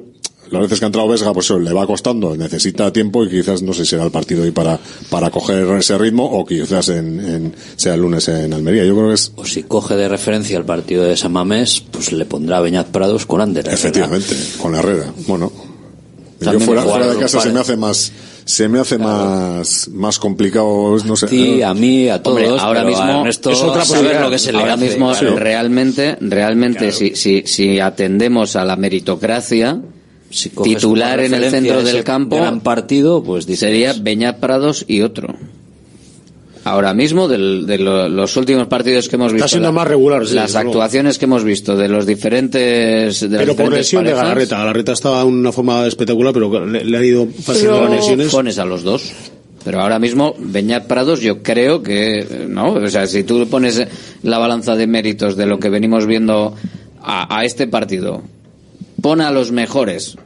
las 0.51 0.61
veces 0.61 0.79
que 0.79 0.85
ha 0.85 0.87
entrado 0.87 1.07
Vesga 1.07 1.33
pues 1.33 1.45
eso, 1.47 1.59
le 1.59 1.73
va 1.73 1.85
costando 1.87 2.35
necesita 2.35 2.91
tiempo 2.93 3.23
y 3.23 3.29
quizás 3.29 3.61
no 3.61 3.73
sé 3.73 3.83
si 3.85 3.91
será 3.91 4.03
el 4.03 4.11
partido 4.11 4.43
ahí 4.43 4.51
para 4.51 4.79
para 5.09 5.29
coger 5.31 5.65
ese 5.77 5.97
ritmo 5.97 6.25
o 6.25 6.45
quizás 6.45 6.89
en, 6.89 7.19
en- 7.19 7.53
sea 7.75 7.95
el 7.95 8.01
lunes 8.01 8.27
en 8.27 8.53
Almería 8.53 8.83
yo 8.85 8.93
creo 8.95 9.07
que 9.09 9.15
es 9.15 9.31
O 9.35 9.45
si 9.45 9.63
coge 9.63 9.95
de 9.95 10.07
referencia 10.07 10.57
el 10.57 10.65
partido 10.65 11.03
de 11.03 11.17
San 11.17 11.31
Mamés, 11.31 11.81
pues 11.91 12.11
le 12.11 12.25
pondrá 12.25 12.57
a 12.57 12.61
Beñat 12.61 12.87
Prados 12.87 13.25
con 13.25 13.41
Ander. 13.41 13.67
efectivamente 13.69 14.35
con 14.61 14.75
Herrera 14.75 15.11
bueno 15.27 15.51
yo 16.39 16.45
También 16.51 16.65
fuera, 16.65 16.81
igual, 16.81 16.97
fuera 16.99 17.13
de 17.13 17.19
casa 17.19 17.39
se 17.41 17.51
me 17.51 17.59
hace 17.61 17.77
más 17.77 18.11
se 18.43 18.67
me 18.69 18.79
hace 18.79 18.97
más 18.99 19.87
más 19.87 20.19
complicado 20.19 20.95
no 21.05 21.15
sé 21.15 21.27
Sí, 21.27 21.63
a 21.63 21.73
mí, 21.73 22.09
a 22.09 22.21
todos, 22.21 22.37
Hombre, 22.37 22.59
ahora 22.59 22.83
mismo 22.83 23.01
a 23.03 23.19
Ernesto 23.21 23.49
es 23.49 23.57
otra 23.61 23.83
saber 23.85 23.87
posibilidad. 24.03 24.21
lo 24.21 24.29
que 24.29 24.37
se 24.37 24.51
le 24.51 24.59
ahora 24.59 24.73
hace, 24.75 24.85
mismo 24.85 25.11
claro. 25.11 25.35
realmente 25.37 26.17
realmente 26.21 26.91
si, 26.91 27.15
si 27.15 27.43
si 27.47 27.79
atendemos 27.79 28.55
a 28.55 28.63
la 28.65 28.75
meritocracia 28.75 29.79
titular 30.63 31.19
en 31.21 31.33
el 31.33 31.49
centro 31.49 31.83
del 31.83 32.03
campo 32.03 32.35
gran 32.37 32.59
partido 32.61 33.23
pues 33.23 33.45
sería 33.45 33.93
Beñat 33.93 34.39
Prados 34.39 34.85
y 34.87 35.01
otro 35.01 35.35
ahora 36.63 36.93
mismo 36.95 37.27
del- 37.27 37.65
de 37.67 37.77
lo- 37.77 38.09
los 38.09 38.35
últimos 38.37 38.65
partidos 38.67 39.07
que 39.07 39.15
hemos 39.17 39.31
visto 39.31 39.47
siendo 39.47 39.67
la- 39.69 39.71
más 39.73 39.87
regular, 39.87 40.25
sí, 40.25 40.33
las 40.33 40.55
actuaciones 40.55 41.17
que 41.19 41.25
hemos 41.25 41.43
visto 41.43 41.77
de 41.77 41.87
los 41.87 42.05
diferentes 42.07 43.19
de 43.29 43.37
Pero 43.37 43.55
por 43.55 43.71
lesión 43.71 44.03
de 44.03 44.13
Galarreta. 44.13 44.57
Galarreta 44.57 44.91
estaba 44.93 45.21
en 45.21 45.27
una 45.27 45.51
forma 45.51 45.85
espectacular, 45.85 46.33
pero 46.33 46.65
le, 46.65 46.83
le 46.83 46.97
han 46.97 47.05
ido 47.05 47.27
pasando 47.45 47.81
las 47.83 47.91
lesiones. 47.91 48.31
pones 48.31 48.57
a 48.57 48.65
los 48.65 48.81
dos. 48.83 49.11
Pero 49.63 49.81
ahora 49.81 49.97
mismo, 49.99 50.35
Beñat 50.39 50.85
Prados, 50.87 51.21
yo 51.21 51.41
creo 51.43 51.81
que, 51.83 52.45
¿no? 52.49 52.73
O 52.73 52.87
sea, 52.87 53.05
si 53.07 53.23
tú 53.23 53.47
pones 53.47 53.81
la 54.23 54.37
balanza 54.39 54.75
de 54.75 54.85
méritos 54.87 55.35
de 55.35 55.45
lo 55.47 55.59
que 55.59 55.69
venimos 55.69 56.05
viendo 56.07 56.55
a, 57.01 57.35
a 57.39 57.45
este 57.45 57.65
partido, 57.67 58.21
pon 59.05 59.21
a 59.21 59.29
los 59.29 59.51
mejores. 59.51 60.17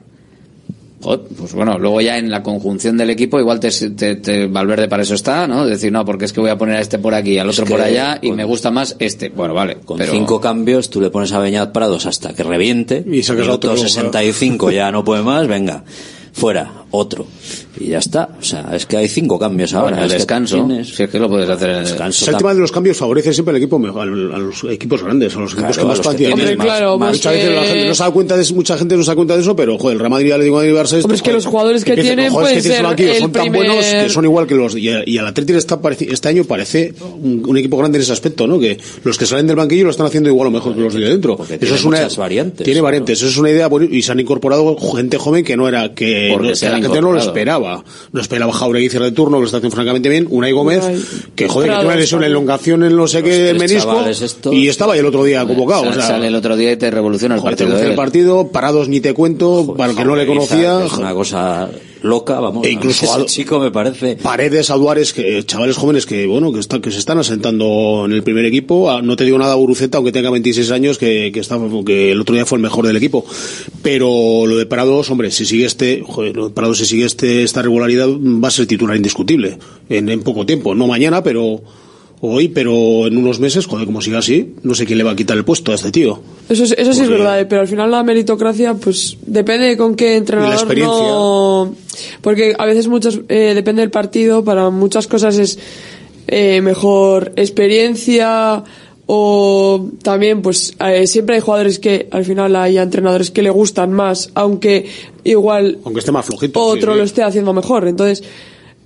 Pues 1.02 1.52
bueno, 1.54 1.78
luego 1.78 2.00
ya 2.00 2.18
en 2.18 2.32
la 2.32 2.42
conjunción 2.44 2.96
del 2.96 3.10
equipo, 3.10 3.38
igual 3.38 3.60
te, 3.60 3.70
te- 3.72 4.16
te- 4.16 4.48
Valverde 4.48 4.88
para 4.88 5.04
eso 5.04 5.16
está, 5.16 5.48
¿no? 5.48 5.66
Decir, 5.66 5.92
no, 5.92 6.06
porque 6.06 6.24
es 6.24 6.32
que 6.32 6.40
voy 6.40 6.50
a 6.50 6.58
poner 6.58 6.78
a 6.78 6.80
este 6.80 6.98
por 6.98 7.14
aquí, 7.14 7.38
al 7.38 7.50
otro 7.50 7.66
que, 7.66 7.72
por 7.72 7.82
allá, 7.82 8.20
y 8.22 8.28
con- 8.30 8.38
me 8.38 8.46
gusta 8.46 8.72
más 8.72 8.96
este. 9.00 9.28
Bueno, 9.30 9.54
vale. 9.54 9.80
Con 9.84 9.98
pero- 9.98 10.14
cinco 10.14 10.40
cambios, 10.40 10.90
tú 10.90 11.02
le 11.02 11.10
pones 11.10 11.34
a 11.34 11.40
Beñat 11.40 11.74
Prados 11.74 12.06
hasta 12.06 12.34
que 12.34 12.44
reviente. 12.44 13.04
Y 13.06 13.22
sacas 13.24 13.50
a 13.50 13.54
otro 13.54 13.72
Minuto 13.72 13.84
luego, 13.84 13.84
65 13.90 14.72
ya 14.72 14.92
no 14.94 15.04
puede 15.04 15.24
más, 15.24 15.46
venga, 15.50 15.84
fuera, 16.32 16.79
otro. 16.92 17.26
Y 17.80 17.88
ya 17.90 18.00
está. 18.00 18.30
O 18.40 18.44
sea, 18.44 18.70
es 18.74 18.86
que 18.86 18.98
hay 18.98 19.08
cinco 19.08 19.38
cambios 19.40 19.74
ahora. 19.74 19.92
Bueno, 19.92 19.98
el 20.00 20.06
es 20.08 20.12
que 20.14 20.18
descanso, 20.18 20.56
tienes- 20.66 20.96
si 20.96 21.04
es 21.04 21.10
que 21.10 21.20
lo 21.20 21.30
puedes 21.30 21.50
hacer 21.50 21.70
en 21.70 21.76
el 21.78 21.84
descanso. 21.86 22.24
O 22.24 22.26
sea, 22.26 22.32
el 22.34 22.38
tema 22.38 22.54
de 22.54 22.60
los 22.60 22.72
cambios 22.72 22.98
favorece 22.98 23.34
siempre 23.34 23.52
al 23.52 23.58
equipo 23.58 23.80
mejor, 23.80 24.02
a 24.04 24.06
los 24.06 24.64
equipos 24.66 25.04
grandes, 25.04 25.36
a 25.36 25.40
los 25.40 25.54
equipos 25.54 25.76
Claro, 25.76 25.82
que 25.82 25.88
más 25.88 26.00
que 26.00 26.04
paciencia 26.06 26.36
tienen 26.36 26.58
más- 26.58 26.66
claro, 26.68 26.98
Muchas 26.98 27.18
porque- 27.22 27.38
veces 27.38 27.56
la 27.56 27.62
gente 27.64 27.88
no 27.88 27.94
se 27.96 28.04
da 28.04 28.12
cuenta 28.12 28.36
de 28.36 28.42
eso, 28.42 28.54
mucha 28.56 28.78
gente 28.78 28.98
no 28.98 29.04
se 29.04 29.12
da 29.12 29.16
cuenta 29.16 29.36
de 29.36 29.42
eso, 29.42 29.56
pero 29.56 29.78
joder, 29.78 29.94
el 29.96 30.00
Real 30.00 30.12
Madrid, 30.12 30.32
Atlético 30.32 30.60
de 30.62 30.74
Madrid 30.74 30.80
Barça 30.82 31.04
Hombre, 31.04 31.16
es 31.16 31.22
que 31.22 31.32
los 31.34 31.46
jugadores 31.46 31.84
que 31.86 31.92
empieza- 31.92 32.10
tienen 32.16 32.34
pueden 32.34 32.56
que 32.56 32.62
ser 32.62 32.72
el 32.86 33.20
son 33.20 33.32
tan 33.32 33.52
buenos 33.52 33.86
que 33.86 34.10
son 34.10 34.26
igual 34.26 34.48
que 34.48 34.56
los 34.56 34.76
y, 34.76 34.90
y 35.06 35.18
al 35.18 35.28
Atlético 35.28 35.58
está 35.60 35.82
pareci- 35.82 36.12
este 36.12 36.28
año 36.30 36.44
parece 36.44 36.94
un, 37.22 37.44
un 37.48 37.58
equipo 37.58 37.78
grande 37.78 37.98
en 37.98 38.02
ese 38.04 38.12
aspecto, 38.14 38.48
¿no? 38.48 38.60
Que 38.60 38.78
los 39.04 39.18
que 39.18 39.26
salen 39.26 39.48
del 39.48 39.56
banquillo 39.56 39.86
lo 39.86 39.92
están 39.92 40.06
haciendo 40.08 40.30
igual 40.30 40.48
o 40.48 40.52
mejor 40.52 40.76
que 40.76 40.82
los 40.82 40.94
de 40.94 41.02
dentro. 41.02 41.34
Eso 41.40 41.58
tiene 41.58 41.76
es 41.76 41.84
una 41.86 41.98
muchas 41.98 42.18
variantes, 42.18 42.66
Tiene 42.66 42.82
variantes, 42.82 43.20
eso 43.20 43.28
es 43.28 43.38
una 43.38 43.50
idea 43.52 43.68
buena- 43.68 43.88
y 43.90 44.02
se 44.02 44.12
han 44.12 44.20
incorporado 44.20 44.76
gente 44.78 45.18
joven 45.18 45.44
que 45.44 45.56
no 45.56 45.68
era 45.68 45.94
que, 45.94 46.30
La 46.82 46.88
gente 46.88 47.02
no 47.02 47.12
lo 47.12 47.20
esperaba. 47.20 47.84
No 48.12 48.22
esperaba 48.22 48.52
Jauregui 48.54 48.90
cierre 48.90 49.06
de 49.06 49.12
turno, 49.12 49.38
que 49.38 49.42
lo 49.42 49.46
está 49.46 49.58
haciendo 49.58 49.76
francamente 49.76 50.10
bien, 50.10 50.28
Unai 50.30 50.52
Gómez, 50.52 50.84
Unai. 50.84 51.02
que 51.36 51.48
joder, 51.48 51.70
que 51.70 51.76
tiene 51.76 51.86
una 51.88 51.96
lesión 51.96 52.20
en 52.20 52.24
también. 52.24 52.32
elongación 52.32 52.84
en 52.84 52.96
no 52.96 53.08
sé 53.08 53.24
qué, 53.24 53.54
menisco, 53.54 54.06
estos. 54.06 54.54
y 54.54 54.68
estaba 54.68 54.94
ahí 54.94 55.00
el 55.00 55.06
otro 55.06 55.24
día 55.24 55.46
convocado. 55.46 55.84
Sale, 55.84 55.92
o 55.92 55.94
sea, 55.94 56.08
sale 56.08 56.28
el 56.28 56.36
otro 56.36 56.56
día 56.56 56.72
y 56.72 56.78
te 56.78 56.90
revoluciona 56.92 57.36
el 57.36 57.42
joder, 57.42 57.58
partido. 57.58 57.78
¿eh? 57.80 57.90
el 57.90 57.96
partido, 57.96 58.48
parados 58.48 58.88
ni 58.90 59.00
te 59.00 59.14
cuento, 59.14 59.76
para 59.78 59.92
el 59.92 59.98
que 59.98 60.06
no 60.06 60.16
le 60.16 60.26
conocía. 60.26 60.86
Es 60.86 60.94
una 60.94 61.14
cosa 61.14 61.70
loca, 62.02 62.39
vamos. 62.39 62.66
E 62.66 62.72
incluso 62.72 63.06
ese 63.06 63.22
a- 63.22 63.26
chico 63.26 63.60
me 63.60 63.72
parece. 63.72 64.16
Paredes, 64.18 64.70
Aduares, 64.70 65.14
que 65.14 65.43
chavales 65.45 65.76
jóvenes 65.78 66.06
que 66.06 66.26
bueno 66.28 66.52
que 66.54 66.60
están 66.60 66.82
que 66.82 66.91
se 66.91 67.00
están 67.00 67.18
asentando 67.18 68.04
en 68.06 68.12
el 68.14 68.24
primer 68.24 68.45
equipo. 68.45 68.89
Ah, 68.89 69.02
No 69.02 69.16
te 69.16 69.24
digo 69.26 69.38
nada 69.38 69.54
Guruceta, 69.56 69.97
aunque 69.97 70.12
tenga 70.12 70.30
26 70.30 70.72
años, 70.72 70.97
que, 70.97 71.32
que 71.34 71.39
está 71.39 71.58
que 71.86 72.12
el 72.12 72.22
otro 72.22 72.36
día 72.36 72.45
fue 72.45 72.58
el 72.58 72.62
mejor 72.62 72.86
del 72.88 72.95
equipo. 72.97 73.26
Pero 73.82 74.45
lo 74.45 74.58
de 74.58 74.66
Prados, 74.66 75.10
hombre, 75.10 75.32
si 75.32 75.45
sigue 75.45 75.66
este, 75.66 76.04
joder, 76.06 76.36
lo 76.36 76.50
de 76.50 76.54
Prados 76.54 76.78
si 76.80 76.86
sigue 76.86 77.06
este 77.06 77.43
esta 77.43 77.62
regularidad 77.62 78.08
va 78.10 78.47
a 78.47 78.52
ser 78.52 78.66
titular 78.68 78.95
indiscutible 78.95 79.58
en, 79.89 80.10
en 80.10 80.22
poco 80.22 80.45
tiempo, 80.45 80.76
no 80.76 80.88
mañana, 80.88 81.24
pero 81.24 81.62
hoy, 82.22 82.49
pero 82.49 83.07
en 83.07 83.15
unos 83.17 83.39
meses, 83.39 83.65
joder, 83.65 83.86
como 83.86 84.01
siga 84.01 84.20
así, 84.20 84.53
no 84.63 84.74
sé 84.76 84.86
quién 84.86 84.97
le 84.97 85.03
va 85.05 85.11
a 85.11 85.15
quitar 85.15 85.38
el 85.38 85.45
puesto 85.45 85.72
a 85.72 85.76
este 85.76 85.91
tío. 85.91 86.20
Eso, 86.49 86.63
es- 86.65 86.76
eso 86.78 86.91
sí 86.93 87.01
es 87.01 87.09
verdad, 87.09 87.39
eh, 87.39 87.45
pero 87.45 87.61
al 87.61 87.67
final 87.67 87.89
la 87.91 88.03
meritocracia, 88.03 88.74
pues 88.74 89.17
depende 89.26 89.67
de 89.67 89.78
con 89.78 89.95
qué 89.95 90.17
entrenador 90.17 90.53
experiencia. 90.53 91.03
no. 91.03 91.76
Porque 92.22 92.55
a 92.57 92.65
veces 92.65 92.88
muchas 92.88 93.20
eh, 93.30 93.53
depende 93.55 93.82
del 93.82 93.91
partido, 93.91 94.43
para 94.43 94.70
muchas 94.70 95.07
cosas 95.07 95.38
es 95.38 95.59
eh, 96.28 96.61
mejor 96.61 97.32
experiencia 97.38 98.63
o 99.11 99.89
también 100.03 100.41
pues 100.41 100.76
eh, 100.80 101.07
siempre 101.07 101.36
hay 101.36 101.41
jugadores 101.41 101.80
que 101.80 102.07
al 102.11 102.26
final 102.26 102.55
hay 102.55 102.78
entrenadores 102.78 103.32
que 103.32 103.41
le 103.41 103.49
gustan 103.49 103.91
más, 103.91 104.30
aunque 104.36 104.86
igual 105.24 105.80
Aunque 105.84 105.99
esté 105.99 106.11
más 106.11 106.26
flojito. 106.26 106.59
otro 106.61 106.91
sí, 106.91 106.95
sí. 106.95 106.97
lo 106.99 107.03
esté 107.03 107.24
haciendo 107.24 107.53
mejor. 107.53 107.88
Entonces, 107.88 108.24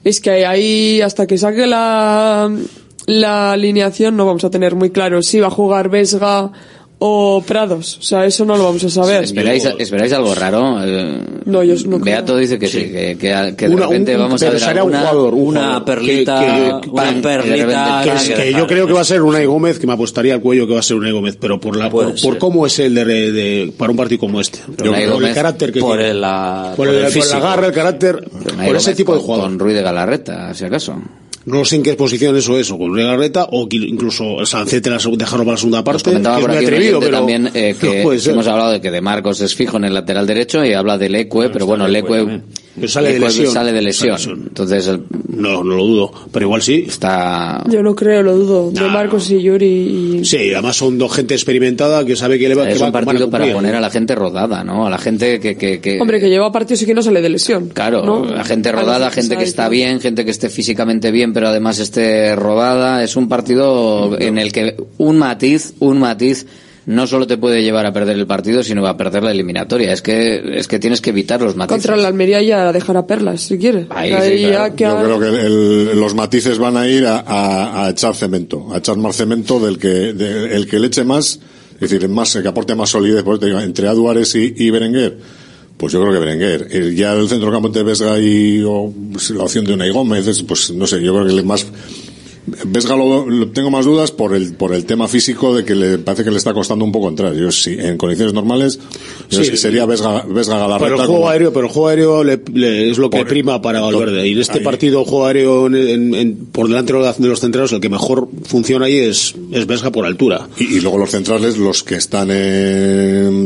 es 0.03 0.21
que 0.21 0.45
ahí 0.45 1.01
hasta 1.01 1.27
que 1.27 1.37
saque 1.37 1.67
la, 1.67 2.49
la 3.07 3.51
alineación 3.51 4.15
no 4.17 4.25
vamos 4.25 4.43
a 4.43 4.49
tener 4.49 4.75
muy 4.75 4.89
claro 4.91 5.21
si 5.21 5.39
va 5.39 5.47
a 5.47 5.51
jugar 5.51 5.89
Vesga 5.89 6.51
o 7.05 7.43
Prados. 7.45 7.97
O 7.97 8.01
sea, 8.01 8.25
eso 8.25 8.45
no 8.45 8.55
lo 8.55 8.63
vamos 8.63 8.81
a 8.85 8.89
saber. 8.89 9.25
¿Esperáis, 9.25 9.65
¿Esperáis 9.77 10.13
algo 10.13 10.33
raro? 10.35 10.77
Eh, 10.85 11.19
No, 11.43 11.61
yo 11.61 11.73
no 11.85 11.99
creo. 11.99 12.15
Beato 12.15 12.37
dice 12.37 12.57
que 12.57 12.67
sí, 12.67 12.83
que, 12.83 13.17
que, 13.19 13.55
que 13.57 13.67
de 13.67 13.75
Una- 13.75 13.87
repente 13.87 14.15
un- 14.15 14.21
vamos 14.21 14.41
a 14.41 14.49
ver 14.49 14.57
será 14.59 14.71
un 14.85 14.93
alguna- 14.95 14.99
jugador, 14.99 15.33
un 15.33 15.41
una 15.47 15.59
jugador 15.59 15.85
perlita, 15.85 16.39
que- 16.39 16.81
que- 16.81 16.89
una 16.91 17.21
perlita 17.21 18.01
que, 18.05 18.09
que 18.09 18.15
es- 18.15 18.29
que 18.29 18.35
dejar. 18.45 18.61
yo 18.61 18.67
creo 18.67 18.87
que 18.87 18.93
va 18.93 19.01
a 19.01 19.03
ser 19.03 19.21
Unai 19.21 19.45
Gómez, 19.45 19.79
que 19.79 19.87
me 19.87 19.93
apostaría 19.93 20.33
al 20.35 20.39
cuello 20.39 20.65
que 20.65 20.73
va 20.75 20.79
a 20.79 20.83
ser 20.83 20.95
Unai 20.95 21.11
Gómez, 21.11 21.35
pero 21.37 21.59
por 21.59 21.75
la 21.75 21.89
por, 21.89 22.13
por 22.21 22.37
cómo 22.37 22.65
es 22.65 22.79
el 22.79 22.95
de, 22.95 23.03
de- 23.03 23.73
para 23.77 23.91
un 23.91 23.97
partido 23.97 24.19
como 24.21 24.39
este, 24.39 24.59
Yo 24.69 24.93
creo 24.93 25.11
Gómez, 25.15 25.29
el 25.29 25.35
carácter 25.35 25.73
que 25.73 25.81
por 25.81 25.97
tiene. 25.97 26.11
el, 26.11 26.21
la- 26.21 26.73
por, 26.77 26.87
por 26.87 26.87
el, 26.87 26.93
el 26.95 27.01
por 27.07 27.15
la 27.15 27.21
físico. 27.21 27.41
garra, 27.41 27.67
el 27.67 27.73
carácter, 27.73 28.29
Unai 28.53 28.67
por 28.67 28.75
ese 28.77 28.95
tipo 28.95 29.13
de 29.13 29.19
jugador. 29.19 29.47
Con 29.47 29.59
Ruiz 29.59 29.75
de 29.75 29.81
Galarreta, 29.81 30.53
si 30.53 30.63
acaso. 30.63 30.95
No 31.45 31.65
sé 31.65 31.75
en 31.77 31.83
qué 31.83 31.93
posición 31.95 32.35
eso 32.37 32.57
es, 32.57 32.71
o 32.71 32.77
con 32.77 32.91
Unai 32.91 33.05
Garreta, 33.05 33.47
o 33.51 33.67
incluso 33.71 34.45
Sancete 34.45 34.89
la 34.89 34.97
dejarlo 34.97 35.43
para 35.45 35.51
la 35.51 35.57
segunda 35.57 35.77
Nos 35.79 35.85
parte, 35.85 36.03
comentaba 36.05 36.37
que 36.37 36.41
por 36.41 36.51
aquí 36.51 36.65
atrevido, 36.65 36.99
pero 36.99 37.17
también 37.17 37.49
eh, 37.53 37.75
que 37.81 38.03
no 38.03 38.31
hemos 38.31 38.47
hablado 38.47 38.71
de 38.71 38.81
que 38.81 38.91
de 38.91 39.01
Marcos 39.01 39.41
es 39.41 39.53
fijo 39.55 39.77
en 39.77 39.85
el 39.85 39.93
lateral 39.93 40.25
derecho 40.25 40.63
y 40.63 40.73
habla 40.73 40.97
del 40.97 41.15
Ecue, 41.15 41.49
pero 41.49 41.65
bueno, 41.65 41.85
el 41.85 41.95
Ecue 41.95 42.41
Pero 42.75 42.87
sale 42.87 43.09
de 43.09 43.17
Ecue 43.17 43.27
lesión. 43.27 43.53
sale 43.53 43.71
de 43.73 43.81
lesión. 43.81 44.17
Sale. 44.17 44.35
Entonces 44.47 44.87
el- 44.87 45.03
No, 45.29 45.63
no 45.63 45.75
lo 45.75 45.85
dudo, 45.85 46.11
pero 46.31 46.45
igual 46.45 46.61
sí. 46.61 46.85
está 46.87 47.63
Yo 47.69 47.81
no 47.83 47.93
creo, 47.95 48.23
lo 48.23 48.35
dudo. 48.35 48.71
De 48.71 48.81
Marcos 48.87 49.29
y 49.31 49.41
Yuri. 49.41 50.19
Y... 50.21 50.25
Sí, 50.25 50.53
además 50.53 50.77
son 50.77 50.97
dos 50.97 51.13
gente 51.13 51.33
experimentada 51.33 52.05
que 52.05 52.15
sabe 52.15 52.39
que 52.39 52.47
le 52.49 52.55
va, 52.55 52.69
es 52.69 52.75
que 52.75 52.79
va- 52.79 52.87
un 52.87 52.91
van 52.93 53.03
a 53.03 53.05
partido 53.05 53.29
para 53.29 53.51
poner 53.53 53.75
a 53.75 53.81
la 53.81 53.89
gente 53.89 54.15
rodada, 54.15 54.63
¿no? 54.63 54.87
A 54.87 54.89
la 54.89 54.97
gente 54.97 55.39
que, 55.39 55.55
que, 55.57 55.79
que- 55.81 55.99
Hombre, 55.99 56.19
que 56.19 56.29
lleva 56.29 56.51
partidos 56.51 56.81
y 56.83 56.85
que 56.85 56.93
no 56.93 57.01
sale 57.01 57.21
de 57.21 57.29
lesión. 57.29 57.69
Claro, 57.69 58.05
¿no? 58.05 58.25
la 58.25 58.43
gente 58.43 58.69
A 58.69 58.71
los 58.73 58.81
rodada, 58.81 59.11
gente 59.11 59.35
que 59.37 59.43
está 59.43 59.67
bien, 59.69 59.99
gente 59.99 60.23
que 60.25 60.31
esté 60.31 60.49
físicamente 60.49 61.11
bien, 61.11 61.32
pero 61.33 61.47
además 61.49 61.79
esté 61.79 62.35
rodada. 62.35 63.03
Es 63.03 63.15
un 63.15 63.27
partido 63.27 64.17
en 64.19 64.37
el 64.37 64.51
que 64.51 64.75
un 64.97 65.17
matiz, 65.17 65.73
un 65.79 65.99
matiz, 65.99 66.45
no 66.85 67.07
solo 67.07 67.25
te 67.25 67.37
puede 67.37 67.63
llevar 67.63 67.85
a 67.85 67.93
perder 67.93 68.17
el 68.17 68.27
partido, 68.27 68.61
sino 68.61 68.81
va 68.81 68.89
a 68.89 68.97
perder 68.97 69.23
la 69.23 69.31
eliminatoria. 69.31 69.93
Es 69.93 70.01
que, 70.01 70.41
es 70.59 70.67
que 70.67 70.79
tienes 70.79 70.99
que 70.99 71.11
evitar 71.11 71.41
los 71.41 71.55
matices. 71.55 71.81
Contra 71.87 71.95
la 71.95 72.09
Almería 72.09 72.41
ya 72.41 72.71
dejará 72.73 73.07
perlas, 73.07 73.41
si 73.41 73.57
quiere. 73.57 73.87
Ahí 73.89 74.11
Ahí 74.11 74.37
sí, 74.39 74.45
que 74.75 74.83
Yo 74.83 74.97
creo 75.01 75.19
que 75.19 75.27
el- 75.45 75.99
los 75.99 76.13
matices 76.13 76.57
van 76.59 76.75
a 76.77 76.87
ir 76.87 77.05
a, 77.05 77.19
a- 77.19 77.85
a 77.85 77.89
echar 77.91 78.15
cemento, 78.15 78.67
a 78.73 78.79
echar 78.79 78.97
más 78.97 79.15
cemento 79.15 79.59
del 79.61 79.77
que, 79.79 79.87
de- 80.13 80.55
el 80.55 80.67
que 80.67 80.77
le 80.79 80.87
eche 80.87 81.05
más, 81.05 81.39
es 81.79 81.89
decir, 81.89 82.07
más, 82.09 82.35
que 82.35 82.47
aporte 82.47 82.75
más 82.75 82.89
solidez, 82.89 83.23
entre 83.63 83.87
Aduares 83.87 84.35
y, 84.35 84.53
y 84.57 84.69
Berenguer. 84.69 85.17
Pues 85.83 85.91
yo 85.91 85.99
creo 85.99 86.13
que 86.13 86.19
Berenguer. 86.19 86.95
Ya 86.95 87.11
el 87.11 87.27
centrocampo 87.27 87.67
de 87.67 87.83
Vesga 87.83 88.17
y 88.17 88.63
o, 88.65 88.93
la 89.35 89.43
opción 89.43 89.65
de 89.65 89.73
Unai 89.73 89.89
Gómez, 89.89 90.25
es, 90.27 90.41
pues 90.41 90.71
no 90.71 90.87
sé, 90.87 91.03
yo 91.03 91.11
creo 91.11 91.25
que 91.25 91.33
el 91.33 91.43
más, 91.43 91.67
Vesga 92.45 92.95
lo, 92.95 93.29
lo- 93.29 93.47
tengo 93.49 93.71
más 93.71 93.85
dudas 93.85 94.11
por 94.11 94.35
el 94.35 94.53
por 94.55 94.73
el 94.73 94.85
tema 94.85 95.07
físico 95.07 95.55
de 95.55 95.63
que 95.63 95.75
le 95.75 95.97
parece 95.97 96.23
que 96.23 96.31
le 96.31 96.37
está 96.37 96.53
costando 96.53 96.83
un 96.83 96.91
poco 96.91 97.07
entrar. 97.09 97.33
Yo 97.33 97.51
sí, 97.51 97.75
en 97.79 97.97
condiciones 97.97 98.33
normales 98.33 98.79
yo 99.29 99.43
Sí. 99.43 99.51
sí 99.51 99.57
sería 99.57 99.85
Vesga, 99.85 100.23
Vesga 100.27 100.77
Pero 100.77 100.95
el 100.95 100.97
juego 101.01 101.13
como- 101.15 101.29
aéreo, 101.29 101.53
pero 101.53 101.67
el 101.67 101.71
juego 101.71 101.87
aéreo 101.87 102.23
le- 102.23 102.41
le- 102.53 102.89
es 102.91 102.97
lo 102.97 103.09
que 103.09 103.23
prima 103.25 103.61
para 103.61 103.79
Valverde. 103.81 104.27
Y 104.27 104.33
en 104.33 104.39
este 104.41 104.59
ahí. 104.59 104.63
partido, 104.63 105.05
juego 105.05 105.25
aéreo 105.25 105.67
en- 105.67 105.75
en- 105.75 106.15
en- 106.15 106.35
por 106.51 106.67
delante 106.67 106.93
de 106.93 106.99
los- 107.29 107.39
centrales, 107.39 107.71
el 107.71 107.79
que 107.79 107.89
mejor 107.89 108.27
funciona 108.45 108.85
ahí 108.85 108.97
es, 108.97 109.35
es 109.51 109.65
Vesga 109.65 109.91
por 109.91 110.05
altura. 110.05 110.47
Y, 110.57 110.63
y 110.77 110.79
luego 110.81 110.97
los 110.97 111.11
centrales, 111.11 111.57
los 111.57 111.83
que 111.83 111.95
están 111.95 112.29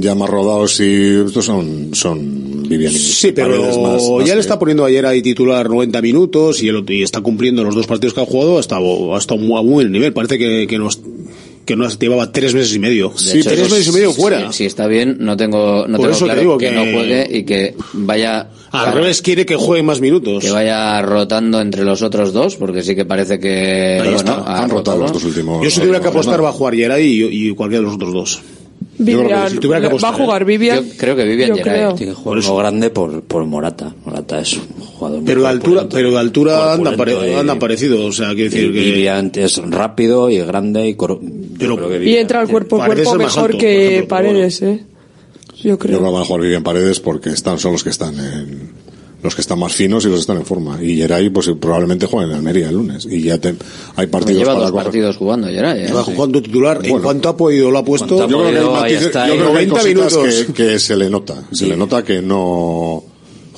ya 0.01 0.15
más 0.15 0.29
rodados 0.29 0.79
y 0.79 1.17
estos 1.25 1.45
son, 1.45 1.89
son 1.93 2.56
Vivian 2.67 2.93
y 2.93 2.97
Sí, 2.97 3.31
pero 3.31 3.61
más- 3.63 3.77
más 3.77 4.01
ya 4.19 4.25
que- 4.25 4.35
le 4.35 4.41
está 4.41 4.59
poniendo 4.59 4.85
ayer 4.85 5.05
ahí 5.05 5.21
titular 5.21 5.69
90 5.69 6.01
minutos 6.01 6.61
y, 6.63 6.67
el 6.69 6.77
otro- 6.77 6.93
y 6.95 7.01
está 7.03 7.21
cumpliendo 7.21 7.63
los 7.63 7.75
dos 7.75 7.87
partidos 7.87 8.13
que 8.13 8.21
ha 8.21 8.25
jugado 8.25 8.57
hasta, 8.59 8.77
hasta 9.15 9.33
un 9.33 9.47
muy 9.47 9.63
buen 9.63 9.91
nivel. 9.91 10.13
Parece 10.13 10.37
que, 10.37 10.67
que 10.67 10.77
nos 10.77 10.99
que 11.65 11.75
nos 11.75 11.99
llevaba 11.99 12.31
tres 12.31 12.53
meses 12.53 12.73
y 12.75 12.79
medio. 12.79 13.09
De 13.25 13.39
hecho, 13.41 13.49
tres 13.49 13.69
meses 13.69 13.87
y 13.89 13.91
medio 13.91 14.13
fuera. 14.13 14.53
Si, 14.53 14.59
si 14.59 14.65
está 14.65 14.87
bien, 14.87 15.17
no 15.19 15.35
tengo, 15.35 15.85
no 15.85 15.97
Por 15.97 16.05
tengo 16.07 16.17
te 16.19 16.23
claro 16.23 16.39
digo 16.39 16.57
que, 16.57 16.69
que- 16.69 16.71
no 16.75 16.81
juegue 16.83 17.27
y 17.29 17.43
que 17.43 17.75
vaya 17.91 18.47
Al 18.71 18.93
revés, 18.93 19.21
quiere 19.21 19.45
que 19.45 19.57
juegue 19.57 19.83
más 19.83 19.99
minutos. 19.99 20.41
que 20.45 20.49
vaya 20.49 21.01
rotando 21.01 21.59
entre 21.59 21.83
los 21.83 22.01
otros 22.01 22.31
dos, 22.31 22.55
porque 22.55 22.83
sí 22.83 22.95
que 22.95 23.03
parece 23.03 23.37
que 23.41 23.95
Ahí 23.95 23.99
bueno, 23.99 24.15
está. 24.15 24.35
ha 24.45 24.63
Han 24.63 24.69
rotado 24.69 24.97
los 24.97 25.11
dos 25.11 25.25
últimos. 25.25 25.61
Yo 25.61 25.69
si 25.69 25.81
tuviera 25.81 25.99
que 25.99 26.07
apostar 26.07 26.41
va 26.41 26.49
a 26.49 26.53
jugar 26.53 26.73
Geray 26.73 27.05
y, 27.05 27.49
y 27.49 27.53
cualquiera 27.53 27.81
de 27.81 27.85
los 27.87 27.95
otros 27.95 28.13
dos. 28.13 28.39
Vivian, 28.99 29.49
si 29.51 29.57
tuviera 29.59 29.79
que 29.79 29.87
va 29.87 29.93
a 29.93 29.95
apostar, 29.97 30.13
jugar 30.15 30.43
Vivian. 30.45 30.83
Yo 30.85 30.97
creo 30.97 31.15
que 31.15 31.23
Vivian 31.25 31.49
Yo 31.55 31.61
creo. 31.61 31.93
Tiene 31.93 32.13
que 32.13 32.17
jugar 32.17 32.39
uno 32.39 32.55
grande 32.57 32.89
por, 32.89 33.21
por 33.21 33.45
Morata. 33.45 33.93
Morata 34.05 34.39
es 34.41 34.53
un 34.53 34.61
jugador 34.85 35.17
muy 35.19 35.27
Pero 35.27 35.41
de 35.41 35.47
altura, 35.47 35.87
pero 35.89 36.11
de 36.11 36.17
altura 36.17 36.73
anda, 36.73 36.95
pare- 36.97 37.31
y- 37.31 37.33
anda 37.35 37.59
parecido. 37.59 38.05
O 38.05 38.11
sea, 38.11 38.29
quiero 38.33 38.41
y 38.41 38.49
decir 38.49 38.73
que. 38.73 38.79
Vivian 38.79 39.31
es 39.35 39.57
rápido 39.57 40.29
y 40.31 40.39
grande 40.39 40.87
y 40.87 40.95
cor- 40.95 41.19
yo 41.21 41.75
creo 41.75 41.89
que 41.89 41.95
Y 41.97 41.99
Vivian- 41.99 42.21
entra 42.21 42.39
al 42.41 42.47
cuerpo 42.47 42.81
a 42.81 42.85
cuerpo 42.87 43.11
es 43.11 43.17
mejor 43.17 43.45
alto, 43.51 43.57
que 43.59 43.87
ejemplo, 43.97 44.07
pero 44.17 44.29
Paredes, 44.33 44.61
¿eh? 44.63 44.83
Yo 45.57 45.69
Yo 45.71 45.77
creo. 45.79 45.97
creo 45.99 46.07
que 46.09 46.13
van 46.13 46.21
a 46.21 46.25
jugar 46.25 46.41
Vivian 46.41 46.63
Paredes 46.63 46.99
porque 46.99 47.29
están, 47.29 47.59
son 47.59 47.71
los 47.73 47.83
que 47.83 47.89
están 47.89 48.15
en, 48.19 48.71
los 49.27 49.35
que 49.35 49.41
están 49.41 49.59
más 49.59 49.73
finos 49.73 50.03
y 50.05 50.07
los 50.07 50.15
que 50.17 50.21
están 50.21 50.37
en 50.37 50.45
forma. 50.45 50.81
Y 50.83 50.95
Geray, 50.97 51.29
pues 51.29 51.49
probablemente 51.59 52.05
juegue 52.07 52.29
en 52.31 52.35
Almería 52.37 52.69
el 52.69 52.75
lunes. 52.75 53.05
Y 53.05 53.21
ya 53.21 53.37
te, 53.37 53.53
hay 53.95 54.07
partidos 54.07 54.39
lleva 54.39 54.53
para 54.53 54.63
dos 54.65 54.71
coger. 54.71 54.83
partidos 54.85 55.17
jugando 55.17 55.47
Geray, 55.47 55.85
¿eh? 55.85 55.91
Va 55.93 56.03
jugando 56.03 56.41
titular. 56.41 56.79
en 56.83 56.99
cuanto 57.01 57.29
ha 57.29 57.37
podido, 57.37 57.69
lo 57.69 57.77
ha 57.77 57.85
puesto. 57.85 58.27
Yo 58.27 58.39
creo 58.39 58.51
que 58.51 58.57
hay 58.57 58.95
matices- 58.95 59.27
yo 59.27 59.35
creo 59.35 59.51
que 59.53 59.59
hay 59.59 59.67
90 59.67 59.73
cositas 59.75 60.13
minutos. 60.15 60.45
que, 60.47 60.53
que 60.53 60.79
se 60.79 60.95
le 60.97 61.09
nota. 61.09 61.35
Se 61.51 61.67
le 61.67 61.77
nota 61.77 62.03
que 62.03 62.21
no. 62.21 63.03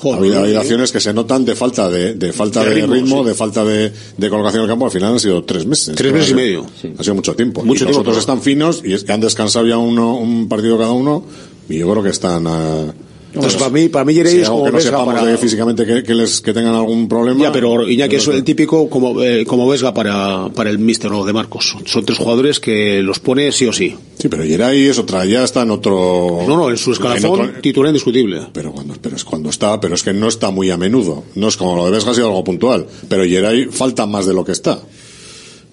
ha 0.02 0.16
habido, 0.16 0.38
ha 0.38 0.42
habido 0.42 0.60
acciones 0.60 0.92
que 0.92 1.00
se 1.00 1.12
notan 1.12 1.44
de 1.44 1.54
falta 1.54 1.88
de, 1.90 2.14
de 2.14 2.32
falta 2.32 2.64
De 2.64 2.70
de, 2.70 2.74
ritmo, 2.76 2.94
ritmo, 2.94 3.22
sí. 3.22 3.28
de 3.28 3.34
falta 3.34 3.64
de, 3.64 3.92
de 4.16 4.30
colocación 4.30 4.60
en 4.62 4.64
el 4.64 4.72
campo. 4.72 4.86
Al 4.86 4.90
final 4.90 5.12
han 5.12 5.20
sido 5.20 5.44
tres 5.44 5.66
meses. 5.66 5.94
Tres 5.94 6.12
meses 6.12 6.30
y 6.30 6.34
medio. 6.34 6.66
Ha 6.98 7.02
sido 7.02 7.14
mucho 7.14 7.34
tiempo. 7.34 7.62
Mucho 7.62 7.84
y 7.84 7.86
los 7.86 7.96
tiempo, 7.96 8.00
otros 8.00 8.14
pero- 8.14 8.20
están 8.20 8.40
finos 8.42 8.82
y 8.84 8.94
es 8.94 9.04
que 9.04 9.12
han 9.12 9.20
descansado 9.20 9.66
ya 9.66 9.76
uno, 9.78 10.16
un 10.16 10.48
partido 10.48 10.78
cada 10.78 10.92
uno. 10.92 11.22
Y 11.68 11.78
yo 11.78 11.90
creo 11.90 12.02
que 12.02 12.08
están. 12.10 12.46
ah, 12.48 12.92
Pues 13.32 13.54
para 13.54 13.70
mí, 13.70 13.88
para 13.88 14.04
mí 14.04 14.12
algo 14.18 14.50
como 14.50 14.64
que 14.64 14.70
no 14.72 14.76
Vesga 14.78 14.90
sepamos 14.90 15.14
para- 15.14 15.36
físicamente 15.38 15.86
que, 15.86 16.02
que 16.02 16.14
les 16.14 16.40
que 16.40 16.52
tengan 16.52 16.74
algún 16.74 17.08
problema. 17.08 17.42
Ya, 17.44 17.52
pero 17.52 17.88
Iñaki 17.88 18.16
es 18.16 18.26
el 18.28 18.42
típico 18.44 18.88
como, 18.90 19.22
eh, 19.22 19.44
como 19.46 19.68
Vesga 19.68 19.94
para, 19.94 20.48
para 20.54 20.70
el 20.70 20.78
Mister 20.78 21.12
o 21.12 21.24
de 21.24 21.32
Marcos. 21.32 21.76
Son 21.86 22.04
tres 22.04 22.18
jugadores 22.18 22.58
que 22.60 23.02
los 23.02 23.20
pone 23.20 23.52
sí 23.52 23.66
o 23.66 23.72
sí. 23.72 23.94
Sí, 24.18 24.28
pero 24.28 24.42
Geray 24.44 24.86
es 24.88 24.98
otra, 24.98 25.24
ya 25.24 25.44
está 25.44 25.62
en 25.62 25.70
otro. 25.70 26.40
No, 26.46 26.56
no, 26.56 26.70
en 26.70 26.76
su 26.76 26.92
escalafón, 26.92 27.40
otro- 27.40 27.60
titular 27.60 27.90
indiscutible. 27.90 28.48
Pero 28.52 28.72
cuando, 28.72 28.94
pero 29.00 29.16
es 29.16 29.24
cuando 29.24 29.50
está, 29.50 29.80
pero 29.80 29.94
es 29.94 30.02
que 30.02 30.12
no 30.12 30.28
está 30.28 30.50
muy 30.50 30.70
a 30.70 30.76
menudo. 30.76 31.24
No 31.36 31.48
es 31.48 31.56
como 31.56 31.76
lo 31.76 31.84
de 31.84 31.92
Vesga 31.92 32.10
ha 32.10 32.14
sido 32.14 32.26
algo 32.26 32.42
puntual. 32.44 32.86
Pero 33.08 33.24
Geray 33.24 33.66
falta 33.66 34.06
más 34.06 34.26
de 34.26 34.34
lo 34.34 34.44
que 34.44 34.52
está. 34.52 34.80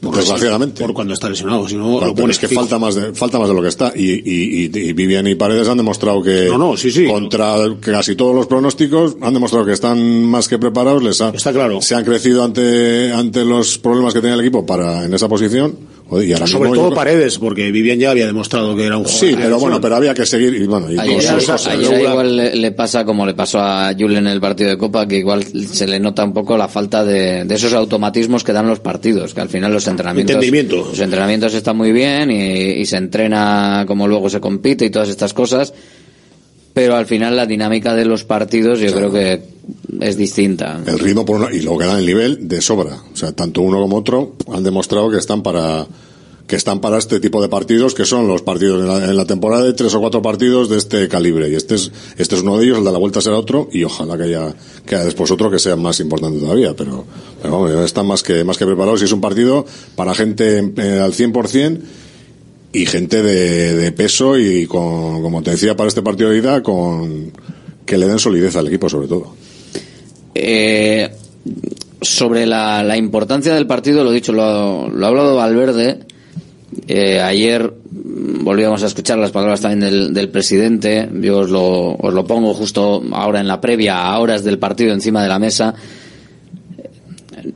Desgraciadamente. 0.02 0.82
Por 0.82 0.94
cuando 0.94 1.14
está 1.14 1.30
lesionado, 1.30 1.68
si 1.68 1.76
no, 1.76 1.86
Claro, 1.98 2.08
lo 2.08 2.14
pero 2.14 2.24
pones 2.24 2.36
es 2.38 2.42
que 2.42 2.48
fijo. 2.48 2.62
falta 2.62 2.78
más 2.80 2.96
de, 2.96 3.14
falta 3.14 3.40
más 3.40 3.48
de 3.50 3.54
lo 3.56 3.62
que 3.62 3.68
está. 3.68 3.92
Y, 3.96 4.12
y, 4.12 4.66
y, 4.66 4.80
y 4.80 4.94
Vivian 4.94 5.28
y 5.28 5.36
Paredes 5.36 5.68
han 5.68 5.78
demostrado 5.78 6.22
que, 6.22 6.48
No, 6.50 6.58
no, 6.58 6.78
sí, 6.78 6.92
sí. 6.92 7.06
contra 7.08 7.56
casi 7.80 8.16
todos 8.16 8.36
los 8.36 8.48
pronósticos, 8.48 9.18
han 9.22 9.34
demostrado 9.34 9.66
que 9.66 9.74
están 9.74 10.24
más 10.26 10.48
que 10.48 10.60
preparados. 10.60 11.04
Les 11.04 11.20
ha- 11.22 11.30
Está 11.30 11.52
claro. 11.52 11.82
Se 11.82 11.96
han 11.96 12.06
crecido 12.06 12.44
ante, 12.44 13.12
ante 13.12 13.44
los 13.44 13.78
problemas 13.80 14.14
que 14.14 14.22
tenía 14.22 14.36
el 14.36 14.42
equipo 14.42 14.66
para, 14.66 15.06
en 15.06 15.14
esa 15.14 15.28
posición. 15.28 15.76
Joder, 16.10 16.28
y 16.28 16.34
ahora 16.34 16.48
Sobre 16.48 16.70
mismo 16.70 16.76
todo 16.84 16.90
yo- 16.92 16.96
Paredes, 16.96 17.38
porque 17.38 17.70
Vivian 17.70 18.00
ya 18.00 18.12
había 18.12 18.26
demostrado 18.28 18.76
que 18.78 18.86
era 18.86 18.98
un 18.98 19.06
Sí, 19.08 19.28
jugador. 19.32 19.42
pero 19.44 19.60
bueno, 19.60 19.82
pero 19.82 19.96
había 19.98 20.14
que 20.14 20.26
seguir. 20.26 20.54
Y 20.56 20.66
bueno, 20.66 20.90
y 20.92 20.98
Ayer, 20.98 21.34
cosas. 21.34 21.68
igual 21.82 22.38
le, 22.38 22.56
le 22.56 22.72
pasa 22.72 23.04
como 23.04 23.26
le 23.26 23.34
pasó 23.34 23.60
a 23.60 23.92
Julen 23.98 24.20
en 24.26 24.28
el 24.28 24.40
partido 24.40 24.70
de 24.70 24.78
Copa, 24.78 25.06
que 25.08 25.18
igual 25.18 25.44
se 25.44 25.86
le 25.86 26.00
nota 26.00 26.24
un 26.24 26.34
poco 26.34 26.58
la 26.58 26.68
falta 26.70 27.04
de, 27.04 27.44
de 27.44 27.56
esos 27.56 27.74
automatismos 27.74 28.44
que 28.46 28.54
dan 28.54 28.68
los 28.68 28.80
partidos, 28.80 29.34
que 29.34 29.42
al 29.42 29.50
final 29.50 29.74
los 29.74 29.86
entrenamientos, 29.88 30.36
Entendimiento. 30.36 30.78
los 30.90 31.00
entrenamientos 31.00 31.54
están 31.54 31.76
muy 31.76 31.92
bien 31.92 32.32
y, 32.32 32.80
y 32.80 32.86
se 32.86 32.96
entrena 32.98 33.84
como 33.88 34.08
luego 34.08 34.30
se 34.30 34.40
compite 34.40 34.86
y 34.86 34.90
todas 34.90 35.10
estas 35.10 35.34
cosas, 35.34 35.74
pero 36.74 36.96
al 36.96 37.06
final 37.06 37.36
la 37.36 37.46
dinámica 37.46 37.94
de 37.96 38.06
los 38.06 38.24
partidos 38.24 38.80
yo 38.80 38.94
creo 38.94 39.12
que 39.12 39.42
es 40.00 40.18
distinta. 40.18 40.82
el 40.86 41.00
ritmo 41.00 41.26
por 41.26 41.38
una, 41.38 41.54
y 41.54 41.62
luego 41.62 41.80
que 41.80 41.86
dan 41.86 42.00
el 42.00 42.06
nivel 42.06 42.48
de 42.48 42.62
sobra. 42.62 43.02
O 43.14 43.16
sea, 43.16 43.32
tanto 43.32 43.62
uno 43.62 43.80
como 43.80 43.98
otro 43.98 44.36
han 44.52 44.64
demostrado 44.64 45.10
que 45.10 45.18
están 45.18 45.44
para 45.44 45.88
que 46.48 46.56
están 46.56 46.80
para 46.80 46.98
este 46.98 47.20
tipo 47.20 47.42
de 47.42 47.50
partidos, 47.50 47.94
que 47.94 48.06
son 48.06 48.28
los 48.28 48.42
partidos 48.42 48.82
en 48.82 48.88
la, 48.88 49.04
en 49.04 49.18
la 49.18 49.26
temporada 49.26 49.64
de 49.64 49.74
tres 49.74 49.94
o 49.94 50.00
cuatro 50.00 50.22
partidos 50.22 50.70
de 50.70 50.78
este 50.78 51.10
calibre. 51.10 51.50
Y 51.50 51.56
este 51.56 51.76
es, 51.76 51.92
este 52.18 52.36
es 52.36 52.42
uno 52.42 52.58
de 52.58 52.64
ellos, 52.64 52.78
el 52.78 52.86
de 52.86 52.92
la 52.92 52.98
vuelta 52.98 53.20
será 53.20 53.38
otro, 53.38 53.68
y 53.74 53.84
ojalá 53.84 54.18
que 54.18 54.24
haya, 54.24 54.56
que 54.86 54.96
después 54.96 55.30
otro 55.30 55.52
que 55.52 55.60
sea 55.60 55.76
más 55.76 56.00
importante 56.00 56.40
todavía. 56.40 56.74
Pero, 56.74 57.06
están 57.84 58.08
más 58.08 58.24
que, 58.24 58.46
más 58.46 58.58
que 58.58 58.66
preparados 58.66 59.02
y 59.02 59.06
es 59.06 59.12
un 59.12 59.20
partido 59.20 59.66
para 59.98 60.16
gente 60.16 60.60
eh, 60.78 61.00
al 61.02 61.12
100% 61.12 61.80
y 62.72 62.86
gente 62.86 63.22
de, 63.22 63.76
de 63.76 63.92
peso 63.92 64.38
y 64.38 64.68
con, 64.68 65.22
como 65.22 65.44
te 65.44 65.52
decía 65.52 65.76
para 65.76 65.90
este 65.90 66.02
partido 66.02 66.30
de 66.30 66.38
ida, 66.38 66.64
con, 66.64 67.34
que 67.86 67.98
le 67.98 68.08
den 68.08 68.20
solidez 68.20 68.56
al 68.56 68.68
equipo 68.68 68.88
sobre 68.88 69.10
todo. 69.10 69.34
Eh, 70.36 71.10
sobre 72.02 72.46
la, 72.46 72.84
la 72.84 72.98
importancia 72.98 73.54
del 73.56 73.68
partido, 73.68 74.04
lo 74.04 74.12
dicho, 74.12 74.34
lo, 74.34 74.90
lo 74.90 75.06
ha 75.06 75.10
hablado 75.10 75.36
Valverde. 75.36 76.00
Eh, 76.88 77.20
ayer 77.20 77.74
volvíamos 77.90 78.84
a 78.84 78.88
escuchar 78.88 79.18
las 79.18 79.32
palabras 79.32 79.62
también 79.62 79.80
del, 79.80 80.14
del 80.14 80.30
presidente. 80.30 81.10
Yo 81.22 81.40
os 81.40 81.50
lo, 81.50 81.96
os 81.96 82.14
lo 82.14 82.26
pongo 82.26 82.54
justo 82.54 83.04
ahora 83.12 83.40
en 83.40 83.48
la 83.48 83.60
previa, 83.60 84.04
a 84.04 84.20
horas 84.20 84.44
del 84.44 84.60
partido 84.60 84.94
encima 84.94 85.24
de 85.24 85.30
la 85.30 85.40
mesa. 85.40 85.74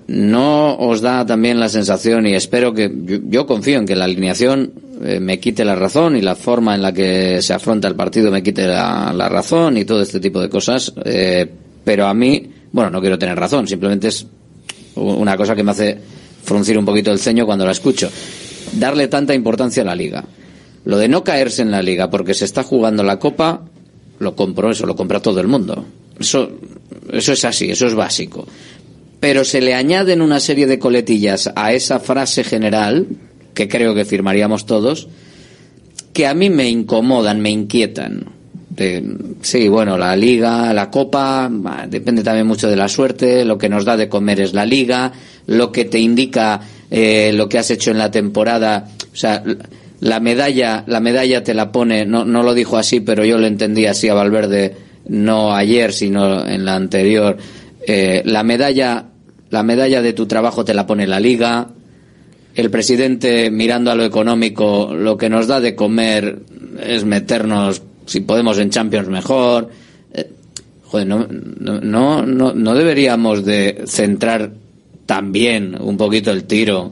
¿No 0.08 0.76
os 0.78 1.02
da 1.02 1.26
también 1.26 1.60
la 1.60 1.70
sensación, 1.70 2.26
y 2.28 2.34
espero 2.34 2.74
que, 2.74 2.92
yo, 3.04 3.18
yo 3.28 3.46
confío 3.46 3.78
en 3.78 3.86
que 3.86 3.96
la 3.96 4.06
alineación 4.06 4.72
eh, 5.04 5.20
me 5.20 5.40
quite 5.40 5.66
la 5.66 5.76
razón 5.76 6.16
y 6.16 6.22
la 6.22 6.36
forma 6.36 6.76
en 6.76 6.82
la 6.82 6.94
que 6.94 7.42
se 7.42 7.54
afronta 7.54 7.88
el 7.88 7.96
partido 7.96 8.32
me 8.32 8.44
quite 8.44 8.68
la, 8.68 9.12
la 9.14 9.30
razón 9.30 9.78
y 9.78 9.86
todo 9.86 10.02
este 10.02 10.20
tipo 10.20 10.40
de 10.42 10.50
cosas, 10.50 10.94
eh, 11.04 11.50
pero 11.84 12.08
a 12.08 12.14
mí, 12.14 12.50
bueno, 12.72 12.90
no 12.90 13.02
quiero 13.02 13.20
tener 13.20 13.38
razón, 13.38 13.68
simplemente 13.68 14.08
es 14.08 14.26
una 14.96 15.38
cosa 15.38 15.56
que 15.56 15.64
me 15.64 15.72
hace 15.72 15.98
fruncir 16.44 16.78
un 16.78 16.86
poquito 16.86 17.12
el 17.12 17.20
ceño 17.20 17.46
cuando 17.46 17.66
la 17.66 17.72
escucho. 17.72 18.10
Darle 18.74 19.08
tanta 19.08 19.34
importancia 19.34 19.84
a 19.84 19.86
la 19.86 19.96
liga. 19.96 20.24
Lo 20.86 20.98
de 20.98 21.08
no 21.08 21.24
caerse 21.24 21.62
en 21.62 21.72
la 21.72 21.82
liga 21.82 22.10
porque 22.10 22.34
se 22.34 22.46
está 22.46 22.64
jugando 22.64 23.04
la 23.04 23.20
copa, 23.20 23.62
lo 24.20 24.36
compro, 24.36 24.72
eso 24.72 24.86
lo 24.86 24.96
compra 24.96 25.22
todo 25.22 25.40
el 25.40 25.48
mundo. 25.48 25.86
Eso, 26.20 26.50
eso 27.12 27.34
es 27.34 27.46
así, 27.46 27.70
eso 27.70 27.88
es 27.88 27.94
básico. 27.94 28.48
Pero 29.20 29.44
se 29.44 29.62
le 29.62 29.76
añaden 29.76 30.22
una 30.22 30.40
serie 30.40 30.66
de 30.66 30.80
coletillas 30.80 31.52
a 31.56 31.74
esa 31.74 32.00
frase 32.00 32.44
general, 32.44 33.08
que 33.54 33.68
creo 33.68 33.94
que 33.94 34.06
firmaríamos 34.06 34.66
todos, 34.66 35.08
que 36.14 36.26
a 36.26 36.34
mí 36.34 36.50
me 36.50 36.70
incomodan, 36.70 37.42
me 37.42 37.52
inquietan. 37.52 38.41
De- 38.76 39.04
sí, 39.42 39.68
bueno, 39.68 39.98
la 39.98 40.16
liga, 40.16 40.74
la 40.74 40.90
copa, 40.90 41.52
depende 41.90 42.24
también 42.24 42.48
mucho 42.48 42.70
de 42.70 42.78
la 42.78 42.88
suerte, 42.88 43.44
lo 43.44 43.58
que 43.58 43.68
nos 43.68 43.84
da 43.84 43.98
de 43.98 44.08
comer 44.08 44.40
es 44.40 44.54
la 44.54 44.66
liga, 44.66 45.12
lo 45.48 45.74
que 45.74 45.84
te 45.84 46.00
indica 46.00 46.62
eh, 46.90 47.32
lo 47.34 47.50
que 47.50 47.58
has 47.58 47.70
hecho 47.70 47.92
en 47.92 47.98
la 47.98 48.12
temporada, 48.12 48.88
o 49.12 49.16
sea, 49.16 49.44
la 50.00 50.20
medalla, 50.22 50.84
la 50.88 51.00
medalla 51.02 51.44
te 51.44 51.54
la 51.54 51.72
pone, 51.72 52.06
no, 52.06 52.24
no 52.24 52.44
lo 52.44 52.54
dijo 52.54 52.78
así, 52.78 53.02
pero 53.02 53.26
yo 53.26 53.38
lo 53.38 53.48
entendí 53.48 53.86
así 53.88 54.08
a 54.08 54.14
Valverde, 54.14 54.76
no 55.08 55.54
ayer, 55.54 55.92
sino 55.92 56.46
en 56.48 56.64
la 56.64 56.76
anterior, 56.76 57.38
eh, 57.86 58.22
la 58.26 58.44
medalla, 58.44 59.06
la 59.50 59.64
medalla 59.64 60.02
de 60.02 60.14
tu 60.14 60.28
trabajo 60.28 60.64
te 60.64 60.74
la 60.74 60.88
pone 60.88 61.08
la 61.08 61.20
liga, 61.20 61.68
el 62.56 62.70
presidente 62.70 63.52
mirando 63.52 63.92
a 63.92 63.96
lo 63.96 64.04
económico, 64.06 64.94
lo 64.94 65.18
que 65.18 65.30
nos 65.30 65.48
da 65.48 65.60
de 65.60 65.76
comer 65.76 66.40
es 66.86 67.06
meternos, 67.06 67.82
si 68.12 68.20
podemos, 68.20 68.58
en 68.58 68.70
Champions 68.70 69.08
mejor. 69.08 69.70
Eh, 70.14 70.30
joder, 70.84 71.08
no, 71.08 71.26
no, 71.30 72.26
no, 72.26 72.54
no, 72.54 72.76
deberíamos 72.76 73.46
de 73.46 73.84
centrar 73.88 74.52
también 75.06 75.78
un 75.80 75.96
poquito 75.96 76.30
el 76.32 76.44
tiro 76.44 76.92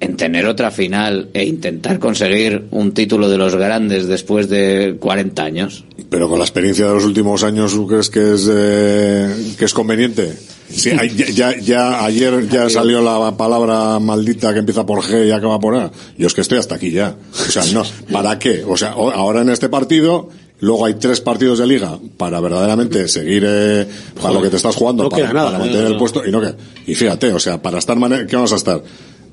en 0.00 0.16
tener 0.16 0.44
otra 0.44 0.72
final 0.72 1.28
e 1.32 1.44
intentar 1.44 2.00
conseguir 2.00 2.64
un 2.72 2.92
título 2.92 3.28
de 3.28 3.38
los 3.38 3.54
grandes 3.54 4.08
después 4.08 4.48
de 4.48 4.96
40 4.98 5.42
años. 5.42 5.84
Pero 6.10 6.28
con 6.28 6.40
la 6.40 6.44
experiencia 6.44 6.88
de 6.88 6.94
los 6.94 7.04
últimos 7.04 7.44
años, 7.44 7.72
¿tú 7.72 7.86
crees 7.86 8.10
que 8.10 8.34
es, 8.34 8.50
eh, 8.52 9.54
que 9.56 9.64
es 9.64 9.72
conveniente? 9.72 10.34
Sí, 10.68 10.90
ya, 10.90 11.32
ya, 11.32 11.56
ya 11.58 12.04
ayer 12.04 12.48
ya 12.48 12.68
salió 12.68 13.00
la 13.00 13.36
palabra 13.36 14.00
maldita 14.00 14.52
que 14.52 14.58
empieza 14.58 14.84
por 14.84 15.00
G 15.00 15.28
y 15.28 15.30
acaba 15.30 15.60
por 15.60 15.76
A. 15.76 15.92
Yo 16.18 16.26
es 16.26 16.34
que 16.34 16.40
estoy 16.40 16.58
hasta 16.58 16.74
aquí 16.74 16.90
ya. 16.90 17.14
O 17.32 17.50
sea, 17.50 17.64
no, 17.72 17.84
¿para 18.10 18.38
qué? 18.38 18.64
O 18.66 18.76
sea, 18.76 18.90
ahora 18.90 19.42
en 19.42 19.50
este 19.50 19.68
partido, 19.68 20.28
luego 20.60 20.86
hay 20.86 20.94
tres 20.94 21.20
partidos 21.20 21.58
de 21.58 21.66
liga 21.66 21.98
para 22.16 22.40
verdaderamente 22.40 23.08
seguir 23.08 23.44
eh, 23.46 23.86
para 24.20 24.34
lo 24.34 24.42
que 24.42 24.48
te 24.50 24.56
estás 24.56 24.74
jugando, 24.74 25.02
No 25.04 25.08
para, 25.10 25.22
queda 25.24 25.32
nada, 25.32 25.46
para 25.48 25.58
mantener 25.58 25.84
no, 25.84 25.90
el 25.92 25.96
puesto 25.98 26.26
y 26.26 26.30
no 26.30 26.40
que 26.40 26.54
y 26.86 26.94
fíjate, 26.94 27.32
o 27.32 27.38
sea, 27.38 27.60
para 27.60 27.78
estar 27.78 27.96
mane- 27.98 28.26
¿qué 28.26 28.36
vamos 28.36 28.52
a 28.52 28.56
estar? 28.56 28.82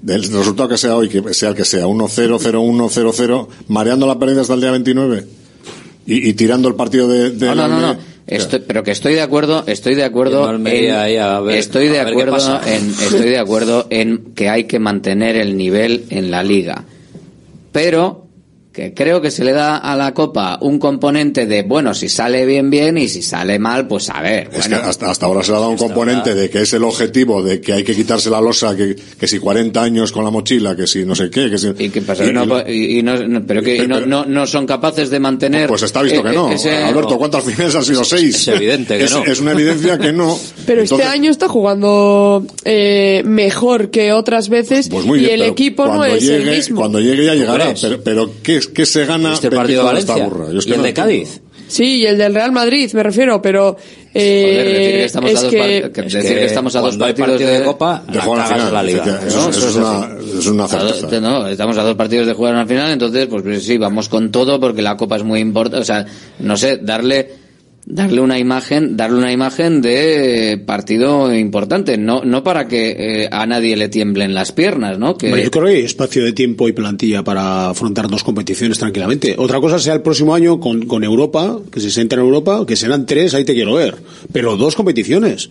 Del 0.02 0.22
resultado 0.24 0.68
que 0.68 0.78
sea 0.78 0.98
hoy, 0.98 1.08
que 1.08 1.34
sea 1.34 1.50
el 1.50 1.56
que 1.56 1.64
sea, 1.64 1.86
1-0, 1.86 2.38
0-1, 2.38 2.90
0-0, 2.90 3.48
mareando 3.70 4.06
la 4.06 4.20
pérdida 4.20 4.42
hasta 4.42 4.54
el 4.56 4.60
día 4.62 4.72
29 4.72 5.26
y, 6.06 6.28
y 6.30 6.34
tirando 6.34 6.68
el 6.68 6.76
partido 6.76 7.08
de, 7.08 7.30
de 7.32 7.46
No, 7.48 7.56
no, 7.56 7.68
no, 7.70 7.80
no. 7.80 7.88
Almería. 7.88 8.06
Estoy- 8.28 8.64
pero 8.68 8.84
que 8.84 8.92
estoy 8.92 9.14
de 9.16 9.22
acuerdo, 9.22 9.64
estoy 9.68 9.96
de 9.96 10.04
acuerdo 10.04 10.32
Yendo 10.40 10.48
a 10.48 10.52
Almería 10.52 10.94
en, 10.96 11.00
ahí 11.00 11.16
a 11.18 11.40
ver- 11.40 11.58
estoy 11.58 11.88
de 11.88 12.00
acuerdo 12.02 12.60
en, 12.66 12.90
estoy 12.90 13.30
de 13.30 13.38
acuerdo 13.38 13.88
en 13.90 14.34
que 14.36 14.50
hay 14.50 14.64
que 14.66 14.80
mantener 14.80 15.36
el 15.38 15.56
nivel 15.58 16.06
en 16.10 16.32
la 16.32 16.44
liga. 16.44 16.84
Pero 17.72 18.23
que 18.74 18.94
creo 18.94 19.22
que 19.22 19.30
se 19.30 19.44
le 19.44 19.52
da 19.52 19.78
a 19.78 19.96
la 19.96 20.14
copa 20.16 20.58
un 20.62 20.80
componente 20.80 21.46
de 21.46 21.62
bueno, 21.62 21.94
si 21.94 22.10
sale 22.10 22.44
bien 22.46 22.70
bien 22.72 22.98
y 22.98 23.08
si 23.08 23.22
sale 23.22 23.60
mal, 23.60 23.88
pues 23.88 24.10
a 24.10 24.20
ver. 24.22 24.50
Es 24.52 24.68
bueno, 24.68 24.82
que 24.84 24.90
hasta, 24.90 25.12
hasta 25.12 25.26
ahora 25.28 25.44
se 25.44 25.52
le 25.52 25.58
ha 25.58 25.60
dado 25.60 25.72
un 25.72 25.78
componente 25.78 26.34
de 26.34 26.50
que 26.50 26.62
es 26.62 26.74
el 26.74 26.84
objetivo, 26.84 27.44
de 27.44 27.62
que 27.62 27.74
hay 27.74 27.84
que 27.84 27.96
quitarse 27.96 28.32
la 28.32 28.42
losa, 28.42 28.76
que, 28.76 28.96
que 29.20 29.28
si 29.28 29.38
40 29.38 29.80
años 29.82 30.12
con 30.12 30.24
la 30.26 30.32
mochila, 30.32 30.76
que 30.76 30.88
si 30.88 31.06
no 31.06 31.14
sé 31.14 31.30
qué, 31.30 31.52
que 31.52 31.58
si... 31.60 31.68
¿Y 31.78 31.90
qué 31.90 32.02
pasa? 32.02 32.26
Y 32.26 32.34
no- 32.34 32.68
y- 32.68 32.98
y 33.00 33.04
no- 33.04 33.46
pero 33.46 33.62
que 33.62 33.88
no, 33.88 34.02
no, 34.02 34.26
no 34.26 34.48
son 34.48 34.66
capaces 34.66 35.10
de 35.12 35.20
mantener. 35.20 35.68
Pues 35.70 35.84
está 35.84 36.02
visto 36.02 36.22
eh, 36.22 36.24
que 36.24 36.36
no. 36.36 36.50
eh, 36.52 36.56
ese- 36.56 36.76
Alberto, 36.76 37.18
¿cuántas 37.20 37.44
finales 37.44 37.76
han 37.76 37.86
sido? 37.86 38.04
Seis. 38.04 38.36
Es 38.36 38.48
evidente 38.48 38.98
que 38.98 39.04
es, 39.04 39.12
no. 39.12 39.24
es 39.24 39.40
una 39.40 39.52
evidencia 39.52 40.00
que 40.00 40.12
no. 40.12 40.36
Pero 40.66 40.82
Entonces, 40.82 41.06
este 41.06 41.14
año 41.16 41.30
está 41.30 41.48
jugando 41.48 42.46
eh, 42.66 43.22
mejor 43.26 43.92
que 43.92 44.14
otras 44.14 44.50
veces 44.50 44.90
pues 44.90 45.06
muy 45.06 45.20
y 45.20 45.22
bien, 45.22 45.34
el 45.36 45.40
pero 45.42 45.52
equipo 45.52 45.86
no 45.86 46.04
es 46.06 46.24
llegue, 46.24 46.50
el 46.50 46.56
mismo. 46.58 46.80
Cuando 46.80 47.00
llegue 47.00 47.26
ya 47.26 47.36
llegará. 47.36 47.74
Pero, 47.80 48.02
pero 48.04 48.32
¿qué, 48.42 48.60
¿qué 48.68 48.86
se 48.86 49.06
gana? 49.06 49.32
¿Viste 49.32 49.48
el 49.48 49.54
partido 49.54 49.82
de 49.82 49.86
Valencia? 49.88 50.26
burra? 50.26 50.52
Yo 50.52 50.60
es 50.60 50.66
que 50.66 50.72
¿Y 50.72 50.74
el 50.74 50.78
no 50.80 50.84
de. 50.86 50.94
Cádiz? 50.94 51.42
Sí, 51.68 51.98
y 52.02 52.06
el 52.06 52.18
del 52.18 52.34
Real 52.36 52.52
Madrid, 52.52 52.92
me 52.94 53.02
refiero, 53.02 53.42
pero 53.42 53.76
eh, 54.14 54.44
Joder, 54.44 54.66
decir 54.68 54.92
que 54.92 55.04
estamos 55.06 55.32
es 55.32 55.38
a 55.38 55.42
dos 55.42 55.52
que 55.52 55.58
par- 55.58 55.92
que 55.92 56.02
Es 56.08 56.14
decir 56.14 56.38
que 56.38 56.46
estamos 56.46 56.76
a 56.76 56.80
dos 56.82 56.90
cuando 56.90 57.06
hay 57.06 57.14
partidos 57.14 57.32
partido 57.32 57.50
de, 57.52 57.60
de 57.60 57.66
Copa, 57.66 58.04
De 58.08 58.18
la 58.18 58.24
jugar 58.24 58.48
final. 58.48 58.74
la 58.74 58.84
liga. 58.84 59.20
Eso, 59.26 59.42
¿no? 59.42 59.50
eso 59.50 59.50
Eso 59.50 59.60
es, 59.60 59.66
es 59.66 59.76
una, 59.76 60.18
es 60.40 60.46
una 60.48 60.68
no, 61.22 61.48
estamos 61.48 61.78
a 61.78 61.84
dos 61.84 61.96
partidos 61.96 62.28
de 62.28 62.34
jugar 62.34 62.54
una 62.54 62.68
final, 62.68 62.92
entonces, 62.92 63.26
pues, 63.28 63.42
pues 63.44 63.64
sí, 63.64 63.78
vamos 63.78 64.08
con 64.10 64.30
todo 64.32 64.60
porque 64.60 64.82
la 64.82 64.98
copa 64.98 65.16
es 65.16 65.24
muy 65.24 65.40
importante. 65.40 65.82
O 65.82 65.86
sea, 65.86 66.06
no 66.40 66.58
sé, 66.58 66.78
darle 66.78 67.43
darle 67.94 68.22
una 68.22 68.40
imagen, 68.40 68.98
darle 68.98 69.18
una 69.18 69.32
imagen 69.32 69.82
de 69.82 70.62
partido 70.66 71.34
importante, 71.34 71.98
no 71.98 72.24
no 72.24 72.44
para 72.44 72.68
que 72.68 72.96
eh, 72.98 73.30
a 73.32 73.46
nadie 73.46 73.76
le 73.76 73.90
tiemblen 73.90 74.34
las 74.34 74.52
piernas, 74.52 74.98
¿no? 74.98 75.18
Que 75.18 75.30
yo 75.30 75.52
creo 75.52 75.66
que 75.66 75.72
hay 75.72 75.84
espacio 75.84 76.24
de 76.24 76.34
tiempo 76.34 76.68
y 76.68 76.72
plantilla 76.72 77.24
para 77.24 77.70
afrontar 77.70 78.08
dos 78.08 78.24
competiciones 78.24 78.80
tranquilamente. 78.80 79.36
Otra 79.38 79.60
cosa 79.60 79.80
sea 79.80 79.94
el 79.94 80.02
próximo 80.02 80.34
año 80.34 80.60
con, 80.60 80.86
con 80.86 81.04
Europa, 81.04 81.60
que 81.72 81.80
se 81.80 82.02
entra 82.02 82.20
en 82.20 82.26
Europa, 82.26 82.66
que 82.68 82.76
serán 82.76 83.06
tres, 83.06 83.34
ahí 83.34 83.46
te 83.46 83.54
quiero 83.54 83.76
ver. 83.76 83.96
Pero 84.32 84.58
dos 84.58 84.76
competiciones. 84.76 85.50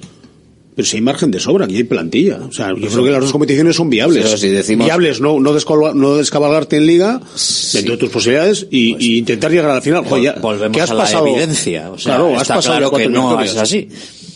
Pero 0.75 0.89
si 0.89 0.97
hay 0.97 1.03
margen 1.03 1.31
de 1.31 1.39
sobra, 1.39 1.67
aquí 1.67 1.77
hay 1.77 1.85
plantilla. 1.85 2.39
O 2.49 2.51
sea, 2.53 2.69
yo 2.71 2.89
creo 2.89 3.05
que 3.05 3.11
las 3.11 3.21
dos 3.21 3.33
competiciones 3.33 3.77
son 3.77 3.91
viables. 3.91 4.25
Pero 4.25 4.37
si 4.39 4.49
decimos- 4.49 4.87
Viables, 4.87 5.21
no, 5.21 5.39
no, 5.39 5.53
no 5.95 6.17
descabalgarte 6.17 6.77
en 6.79 6.87
liga, 6.87 7.21
dentro 7.75 7.93
de 7.93 7.99
tus 7.99 8.09
posibilidades, 8.11 8.67
y, 8.71 8.97
y 8.99 9.19
intentar 9.19 9.51
llegar 9.51 9.71
a 9.71 9.75
la 9.75 9.81
final. 9.83 10.05
Joder, 10.07 10.25
ya- 10.25 10.33
Volvemos 10.41 10.75
¿qué 10.75 10.81
has 10.83 10.91
a 10.91 10.95
la 10.95 11.03
pasado? 11.05 11.27
evidencia. 11.27 11.91
O 11.91 11.99
sea, 11.99 12.17
claro, 12.17 12.39
has 12.39 12.49
pasado 12.49 12.79
claro 12.79 12.91
que 12.93 13.09
no 13.09 13.41
es 13.43 13.57
así. 13.57 13.89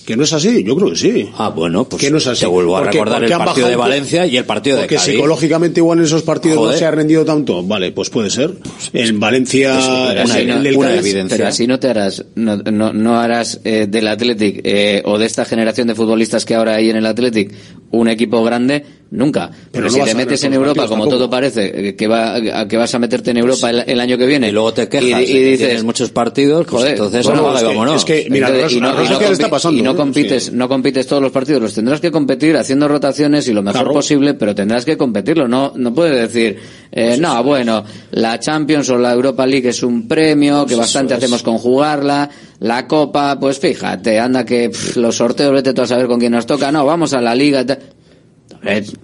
Que 0.07 0.17
no 0.17 0.23
es 0.23 0.33
así, 0.33 0.63
yo 0.63 0.77
creo 0.77 0.91
que 0.91 0.97
sí. 0.97 1.29
Ah, 1.37 1.49
bueno, 1.49 1.89
pues 1.89 2.01
que 2.01 2.11
no 2.13 2.19
es 2.19 2.27
así. 2.29 2.41
te 2.43 2.47
vuelvo 2.47 2.77
a 2.77 2.81
Porque- 2.83 2.93
recordar 2.99 3.19
porque 3.19 3.27
el 3.35 3.41
han 3.41 3.45
partido 3.45 3.67
de 3.69 3.75
bajado- 3.77 3.91
Valencia 3.91 4.27
y 4.27 4.37
el 4.37 4.45
partido 4.45 4.77
de 4.77 4.83
Porque 4.85 4.95
Cádiz. 4.95 5.15
psicológicamente 5.15 5.81
igual 5.81 5.99
en 5.99 6.05
esos 6.05 6.23
partidos 6.23 6.59
Joder. 6.59 6.73
no 6.75 6.79
se 6.79 6.85
ha 6.87 6.91
rendido 6.93 7.25
tanto. 7.25 7.63
Vale, 7.65 7.91
pues 7.91 8.09
puede 8.09 8.31
ser. 8.31 8.55
En 8.93 9.19
Valencia, 9.19 9.77
Pero 10.15 10.21
en 10.23 10.51
el- 10.51 10.67
el 10.69 10.77
una 10.77 10.91
Cádiz- 10.91 10.99
evidencia. 11.01 11.37
Pero 11.37 11.49
así 11.49 11.67
no 11.67 11.81
te 11.81 11.89
harás, 11.89 12.25
no, 12.37 12.57
no, 12.57 12.93
no 12.93 13.19
harás 13.21 13.61
eh, 13.65 13.87
del 13.89 14.07
Athletic 14.07 14.61
eh, 14.63 15.03
o 15.05 15.19
de 15.19 15.27
esta 15.27 15.45
generación 15.45 15.89
de 15.89 15.97
futbolistas 15.97 16.45
que 16.45 16.55
ahora 16.55 16.77
hay 16.77 16.89
en 16.91 16.97
el 16.97 17.07
Athletic 17.07 17.53
un 17.91 18.09
equipo 18.09 18.45
grande 18.45 18.85
nunca. 19.11 19.49
Pero, 19.51 19.61
Pero 19.73 19.85
no 19.87 19.91
si 19.91 20.01
te 20.01 20.15
metes 20.15 20.43
en 20.45 20.55
Europa, 20.55 20.83
como 20.87 21.05
tampoco. 21.05 21.17
todo 21.17 21.31
parece, 21.31 21.89
eh, 21.89 21.95
que, 21.97 22.07
va, 22.09 22.67
que 22.69 22.77
vas 22.77 22.95
a 22.95 22.99
meterte 22.99 23.31
en 23.31 23.37
Europa 23.39 23.71
el, 23.71 23.85
el 23.87 24.01
año 24.01 24.19
que 24.19 24.27
viene. 24.27 24.49
Y 24.49 24.53
luego 24.53 24.73
te 24.75 24.89
quejas 24.89 25.21
y, 25.21 25.25
y 25.25 25.43
dices, 25.43 25.59
tienes 25.67 25.85
muchos 25.85 26.11
partidos, 26.11 26.67
pues 26.67 26.71
joder, 26.83 26.93
entonces 26.93 27.25
bueno, 27.27 27.51
y 27.53 27.55
es 27.55 27.61
que- 27.61 27.67
vámonos. 27.67 27.97
es 27.97 28.05
que, 28.05 28.27
mira, 28.31 28.49
Entonces, 28.49 28.73
y 28.77 28.81
no, 28.81 28.93
no 28.93 29.19
que 29.19 29.27
está 29.33 29.49
pasando, 29.51 29.79
y 29.79 29.83
no 29.83 29.97
compites, 29.97 30.53
no 30.53 30.69
compites 30.69 31.07
todos 31.07 31.23
los 31.23 31.31
partidos, 31.33 31.63
los 31.63 31.75
tendrás 31.75 32.01
que 32.01 32.11
competir 32.11 32.57
haciendo 32.57 32.89
rotaciones 32.89 33.47
y 33.49 33.53
lo 33.53 33.63
mejor 33.63 33.81
Claro. 33.83 33.93
posible, 33.93 34.35
pero 34.35 34.55
tendrás 34.55 34.85
que 34.85 34.97
competirlo. 34.97 35.47
No, 35.49 35.73
no 35.77 35.95
puedes 35.95 36.33
decir, 36.33 36.59
eh, 36.93 37.17
no, 37.19 37.43
bueno, 37.45 37.85
la 38.13 38.39
Champions 38.41 38.89
o 38.91 38.99
la 38.99 39.13
Europa 39.13 39.47
League 39.47 39.69
es 39.69 39.83
un 39.83 40.09
premio 40.09 40.67
que 40.67 40.75
bastante 40.75 41.15
hacemos 41.15 41.43
con 41.43 41.59
jugarla, 41.59 42.29
la 42.61 42.87
Copa, 42.87 43.39
pues 43.39 43.59
fíjate, 43.59 44.19
anda 44.19 44.45
que 44.45 44.71
pff, 44.71 44.97
los 44.97 45.17
sorteos, 45.17 45.53
vete 45.53 45.75
tú 45.75 45.83
a 45.83 45.87
saber 45.87 46.07
con 46.07 46.19
quién 46.19 46.33
nos 46.33 46.47
toca, 46.47 46.73
no, 46.73 46.85
vamos 46.87 47.13
a 47.13 47.21
la 47.21 47.35
Liga. 47.35 47.65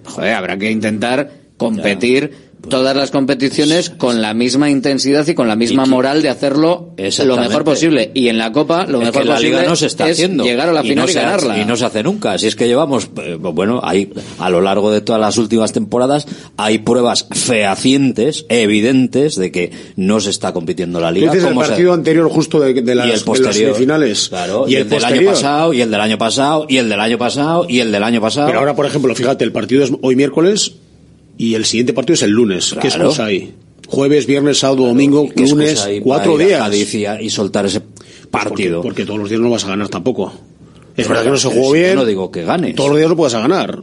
Joder, 0.05 0.33
habrá 0.33 0.57
que 0.57 0.69
intentar 0.69 1.29
competir 1.57 2.52
todas 2.69 2.95
las 2.95 3.11
competiciones 3.11 3.89
con 3.89 4.21
la 4.21 4.33
misma 4.33 4.69
intensidad 4.69 5.27
y 5.27 5.33
con 5.33 5.47
la 5.47 5.55
misma 5.55 5.85
moral 5.85 6.21
de 6.21 6.29
hacerlo 6.29 6.93
lo 7.25 7.37
mejor 7.37 7.63
posible. 7.63 8.11
Y 8.13 8.29
en 8.29 8.37
la 8.37 8.51
Copa, 8.51 8.85
lo 8.87 8.99
Es 9.01 9.07
mejor 9.07 9.21
que 9.23 9.27
la 9.27 9.33
posible 9.35 9.57
liga 9.57 9.69
no 9.69 9.75
se 9.75 9.85
está 9.87 10.07
es 10.09 10.13
haciendo 10.17 10.43
llegar 10.43 10.69
a 10.69 10.73
la 10.73 10.83
Y 10.83 10.89
final 10.89 11.05
no 11.05 11.11
y, 11.11 11.13
ganarla. 11.13 11.59
y 11.59 11.65
no 11.65 11.75
se 11.75 11.85
hace 11.85 12.03
nunca 12.03 12.37
si 12.37 12.47
es 12.47 12.55
que 12.55 12.67
llevamos 12.67 13.09
eh, 13.21 13.35
bueno 13.39 13.81
hay 13.83 14.11
a 14.39 14.49
lo 14.49 14.61
largo 14.61 14.91
de 14.91 15.01
todas 15.01 15.19
las 15.19 15.37
últimas 15.37 15.73
temporadas 15.73 16.25
hay 16.57 16.79
pruebas 16.79 17.27
fehacientes 17.31 18.45
evidentes 18.49 19.35
de 19.35 19.51
que 19.51 19.71
no 19.95 20.19
se 20.19 20.29
está 20.29 20.53
compitiendo 20.53 20.99
la 20.99 21.11
liga 21.11 21.31
Dices 21.31 21.43
el 21.47 21.49
como 21.53 21.63
se- 21.63 21.69
partido 21.69 21.93
anterior 21.93 22.29
justo 22.29 22.59
de, 22.59 22.73
de 22.73 22.95
las, 22.95 23.05
y 23.05 23.09
el 23.09 23.11
de 23.11 23.17
las 23.17 23.23
posterior 23.23 23.73
semifinales. 23.73 24.29
claro, 24.29 24.65
y, 24.67 24.73
y, 24.73 24.75
el, 24.75 24.81
el, 24.83 24.89
del 24.89 24.97
año 25.03 25.05
posterior. 25.07 25.33
pasado 25.33 25.73
y 25.73 25.81
el 25.81 25.91
del 25.91 26.01
año 26.01 26.17
pasado 26.17 26.65
y 26.69 26.77
el 26.77 26.89
del 26.89 26.99
año 26.99 27.17
pasado 27.17 27.65
y 27.69 27.79
el 27.79 27.91
del 27.91 28.03
año 28.03 28.21
pasado 28.21 28.47
Pero 28.47 28.59
ahora, 28.59 28.75
por 28.75 28.85
ejemplo, 28.85 29.13
fíjate, 29.15 29.43
el 29.43 29.51
partido 29.51 29.83
es 29.83 29.91
hoy 30.01 30.15
miércoles 30.15 30.73
y 31.37 31.55
el 31.55 31.65
siguiente 31.65 31.93
partido 31.93 32.15
es 32.15 32.21
el 32.23 32.31
lunes. 32.31 32.73
¿Qué 32.81 32.87
Claro. 32.89 33.05
excusa 33.05 33.25
hay? 33.25 33.53
Jueves, 33.87 34.25
viernes, 34.25 34.59
sábado, 34.59 34.87
domingo, 34.87 35.29
¿Qué 35.29 35.45
lunes, 35.47 35.87
cuatro 36.03 36.37
días. 36.37 36.93
Y, 36.93 37.05
a- 37.05 37.21
y 37.21 37.29
soltar 37.29 37.65
ese 37.65 37.81
partido 38.31 38.81
Porque, 38.81 38.89
porque 39.01 39.05
todos 39.05 39.19
los 39.19 39.29
días 39.29 39.41
no 39.41 39.49
vas 39.49 39.65
a 39.65 39.67
ganar 39.67 39.89
tampoco. 39.89 40.33
Es 40.95 41.07
verdad 41.07 41.23
que 41.23 41.29
no 41.29 41.37
se 41.37 41.47
jugó 41.49 41.67
yo 41.67 41.71
bien. 41.73 41.95
no 41.95 42.05
digo 42.05 42.31
que 42.31 42.43
ganes 42.43 42.75
Todos 42.75 42.89
los 42.91 42.97
días 42.99 43.09
no 43.09 43.15
puedes 43.17 43.33
ganar. 43.33 43.79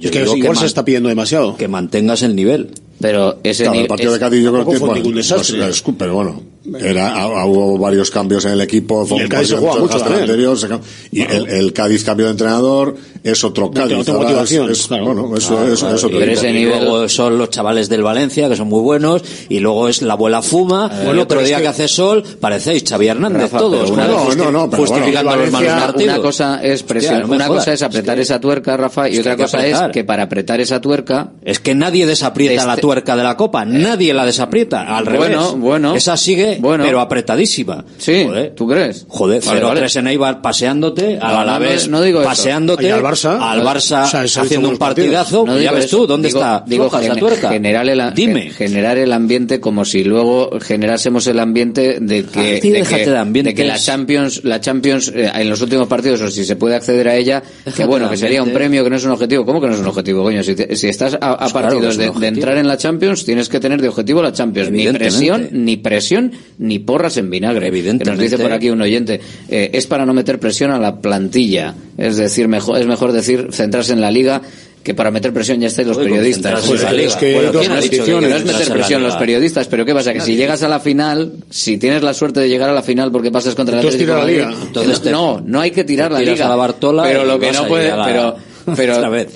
Yo 0.00 0.08
es 0.08 0.10
que 0.10 0.38
igual 0.38 0.56
se 0.56 0.66
está 0.66 0.84
pidiendo 0.84 1.08
demasiado. 1.08 1.56
que 1.56 1.68
mantengas 1.68 2.22
el 2.22 2.34
nivel 2.36 2.70
Pero 3.00 3.38
ese 3.44 3.64
Claro, 3.64 3.80
el 3.80 3.86
partido 3.86 4.10
es- 4.10 4.14
de 4.14 4.20
Cádiz 4.20 4.42
yo 4.44 4.52
creo 4.52 4.68
que 4.68 4.78
fue 4.78 4.94
ningún 4.94 5.14
desastre. 5.14 5.58
no 5.58 5.94
pero 5.98 6.14
bueno, 6.14 6.42
era, 6.80 7.14
ah, 7.22 7.44
hubo 7.46 7.78
varios 7.78 8.10
cambios 8.10 8.44
en 8.44 8.52
el 8.52 8.60
equipo. 8.60 9.06
Y 9.10 9.20
el 9.20 9.28
Cádiz 9.28 9.48
se 9.48 9.56
juega 9.56 9.76
mucho 9.80 10.04
anterior, 10.04 10.58
se 10.58 10.68
y 11.12 11.22
el, 11.22 11.48
el 11.48 11.72
Cádiz 11.72 12.04
cambio 12.04 12.26
de 12.26 12.32
entrenador, 12.32 12.96
es 13.22 13.42
otro 13.44 13.70
Cádiz. 13.70 13.98
otra 13.98 14.14
ahora 14.14 14.28
motivación, 14.28 14.70
es, 14.70 14.80
es- 14.80 14.86
claro. 14.86 15.04
bueno, 15.06 15.36
eso, 15.36 15.48
Claro, 15.56 15.72
eso, 15.72 15.80
claro, 15.80 15.96
eso 15.96 16.08
y 16.08 16.12
digo. 16.12 16.24
ese 16.24 16.52
nivel- 16.52 16.80
luego 16.84 17.08
son 17.08 17.38
los 17.38 17.50
chavales 17.50 17.88
del 17.88 18.02
Valencia 18.02 18.48
que 18.48 18.56
son 18.56 18.68
muy 18.68 18.80
buenos 18.80 19.22
y 19.48 19.58
luego 19.60 19.88
es 19.88 20.02
la 20.02 20.14
abuela 20.14 20.42
fuma 20.42 20.90
y 21.02 21.04
Bueno, 21.06 21.22
otro 21.22 21.28
pero 21.28 21.40
es 21.42 21.46
día 21.48 21.56
que... 21.58 21.62
que- 21.62 21.68
hace 21.68 21.88
sol 21.88 22.22
parecéis 22.40 22.84
Xavi 22.88 23.08
Hernández 23.08 23.42
Rafa, 23.42 23.58
todos 23.58 23.80
pero 23.90 23.94
una 23.94 24.06
¿no? 24.06 24.26
vez 24.26 24.36
No, 24.36 24.44
no, 24.44 24.50
no, 24.52 24.70
pero 24.70 24.82
bueno, 24.82 24.94
justificando 24.96 25.36
los 25.36 25.50
malos 25.50 25.52
Valencia- 25.68 25.86
partidos 25.86 26.14
Una 26.14 26.22
cosa 26.22 26.60
es 26.62 26.82
presión, 26.82 27.14
Hostia, 27.14 27.26
no 27.28 27.34
una 27.34 27.46
jodas. 27.46 27.60
cosa 27.60 27.72
es 27.72 27.82
apretar 27.82 28.14
Es 28.14 28.28
que- 28.28 28.32
esa 28.34 28.40
tuerca, 28.40 28.76
Rafa, 28.76 29.08
y 29.08 29.14
es 29.14 29.20
otra 29.20 29.36
cosa 29.36 29.66
es 29.66 29.78
que 29.92 30.04
para 30.04 30.22
apretar 30.24 30.60
esa 30.60 30.80
tuerca 30.80 31.32
es 31.42 31.58
que 31.60 31.74
nadie 31.74 32.06
desaprieta 32.06 32.54
Este- 32.54 32.66
la 32.66 32.76
tuerca 32.76 33.16
de 33.16 33.22
la 33.22 33.36
copa 33.36 33.64
nadie 33.64 34.14
la 34.14 34.24
desaprieta 34.24 34.96
al 34.96 35.04
Bueno, 35.04 35.20
revés 35.26 35.52
bueno. 35.58 35.94
esa 35.94 36.16
sigue 36.16 36.57
Bueno. 36.58 36.84
pero 36.84 37.00
apretadísima 37.00 37.84
Sí, 37.98 38.24
joder, 38.26 38.54
¿tú 38.54 38.66
crees? 38.68 39.04
joder 39.08 39.42
Vale, 39.44 39.60
0-3 39.60 39.64
vale. 39.64 39.86
en 40.00 40.06
Eibar 40.08 40.42
paseándote 40.42 41.14
al 41.14 41.18
No, 41.20 41.28
no, 41.28 41.38
Alavés 41.38 41.88
no 41.88 42.02
digo 42.02 42.20
eso. 42.20 42.28
paseándote 42.28 42.92
al 42.92 43.02
Barça. 43.02 43.38
al 43.40 43.62
Barça 43.62 44.04
O 44.04 44.28
sea, 44.28 44.42
haciendo 44.42 44.68
un 44.68 44.76
partidazo 44.78 45.44
No 45.46 45.54
ya 45.54 45.60
digo 45.60 45.74
ves 45.74 45.84
eso. 45.86 45.96
tú 45.98 46.06
dónde 46.06 46.28
Digo- 46.28 46.40
está 46.40 46.64
digo 46.66 46.90
gen- 46.90 47.16
tuerca 47.18 47.48
generar 47.50 47.88
el, 47.88 48.14
dime 48.14 48.42
gen- 48.42 48.52
generar 48.68 48.98
el 48.98 49.12
ambiente 49.12 49.60
como 49.60 49.84
si 49.84 50.04
luego 50.04 50.50
generásemos 50.60 51.26
el 51.26 51.38
ambiente 51.38 51.98
de 52.00 52.24
que, 52.24 52.56
Ah, 52.56 52.60
tío, 52.60 52.74
de 52.74 52.82
que, 52.82 53.06
de 53.06 53.42
de 53.42 53.54
que 53.54 53.64
la 53.64 53.78
Champions 53.78 54.44
la 54.44 54.60
Champions 54.60 55.12
eh, 55.14 55.30
en 55.34 55.48
los 55.48 55.60
últimos 55.62 55.88
partidos 55.88 56.20
o 56.20 56.28
si 56.30 56.44
se 56.44 56.56
puede 56.56 56.74
acceder 56.74 57.08
a 57.08 57.16
ella 57.16 57.42
que 57.76 57.84
bueno 57.84 58.08
que 58.10 58.16
sería 58.16 58.42
un 58.42 58.50
premio 58.50 58.84
que 58.84 58.90
no 58.90 58.96
es 58.96 59.04
un 59.04 59.12
objetivo 59.12 59.44
¿cómo 59.44 59.60
que 59.60 59.66
no 59.68 59.74
es 59.74 59.80
un 59.80 59.86
objetivo 59.86 60.22
coño? 60.22 60.42
si, 60.42 60.54
te- 60.54 60.74
si 60.76 60.88
estás 60.88 61.14
a, 61.14 61.16
a 61.32 61.36
Pues 61.38 61.52
claro 61.52 61.68
que 61.68 61.74
partidos 61.86 61.98
es 61.98 62.20
de, 62.20 62.26
entrar 62.28 62.56
en 62.58 62.66
la 62.68 62.76
Champions 62.76 63.24
tienes 63.24 63.48
que 63.48 63.60
tener 63.60 63.80
de 63.80 63.88
objetivo 63.88 64.22
la 64.22 64.32
Champions 64.32 64.70
ni 64.70 64.86
presión 64.88 65.48
ni 65.52 65.76
presión 65.76 66.32
ni 66.58 66.78
porras 66.78 67.16
en 67.16 67.30
vinagre 67.30 67.60
que 67.66 67.70
nos 67.70 67.78
Evidentemente. 67.78 68.22
dice 68.24 68.38
por 68.38 68.52
aquí 68.52 68.70
un 68.70 68.80
oyente 68.80 69.20
eh, 69.48 69.70
es 69.72 69.86
para 69.86 70.04
no 70.06 70.14
meter 70.14 70.38
presión 70.40 70.70
a 70.70 70.78
la 70.78 70.96
plantilla 71.00 71.74
es 71.96 72.16
decir 72.16 72.48
mejor 72.48 72.78
es 72.78 72.86
mejor 72.86 73.12
decir 73.12 73.48
centrarse 73.52 73.92
en 73.92 74.00
la 74.00 74.10
liga 74.10 74.42
que 74.82 74.94
para 74.94 75.10
meter 75.10 75.34
presión 75.34 75.60
ya 75.60 75.66
estáis 75.66 75.86
los 75.86 75.98
periodistas. 75.98 76.66
liga. 76.66 76.92
es 77.08 77.16
que, 77.16 77.34
Bueno, 77.34 77.52
¿quién 77.60 77.72
ha 77.72 77.80
dicho 77.80 78.04
que 78.04 78.12
no 78.12 78.26
es 78.26 78.44
meter 78.44 78.68
presión 78.72 79.02
los 79.02 79.16
periodistas, 79.16 79.66
pero 79.66 79.84
¿qué 79.84 79.92
pasa? 79.92 80.14
Que 80.14 80.20
si 80.20 80.34
llegas 80.36 80.62
a 80.62 80.68
la 80.68 80.80
final, 80.80 81.32
si 81.50 81.76
tienes 81.76 82.02
la 82.02 82.14
suerte 82.14 82.40
de 82.40 82.48
llegar 82.48 82.70
a 82.70 82.72
la 82.72 82.82
final 82.82 83.12
porque 83.12 83.30
pasas 83.30 83.54
contra 83.54 83.78
el 83.78 83.86
Atlético 83.86 84.14
la 84.14 84.24
liga. 84.24 84.54
Entonces 84.62 85.02
te- 85.02 85.10
no, 85.10 85.42
no 85.44 85.60
hay 85.60 85.72
que 85.72 85.84
tirar 85.84 86.10
la 86.12 86.20
liga. 86.20 86.46
a 86.46 86.48
la 86.48 86.56
Bartola 86.56 87.02
pero 87.02 87.24
lo 87.24 87.38
que 87.38 87.52
no 87.52 87.66
puede, 87.66 87.90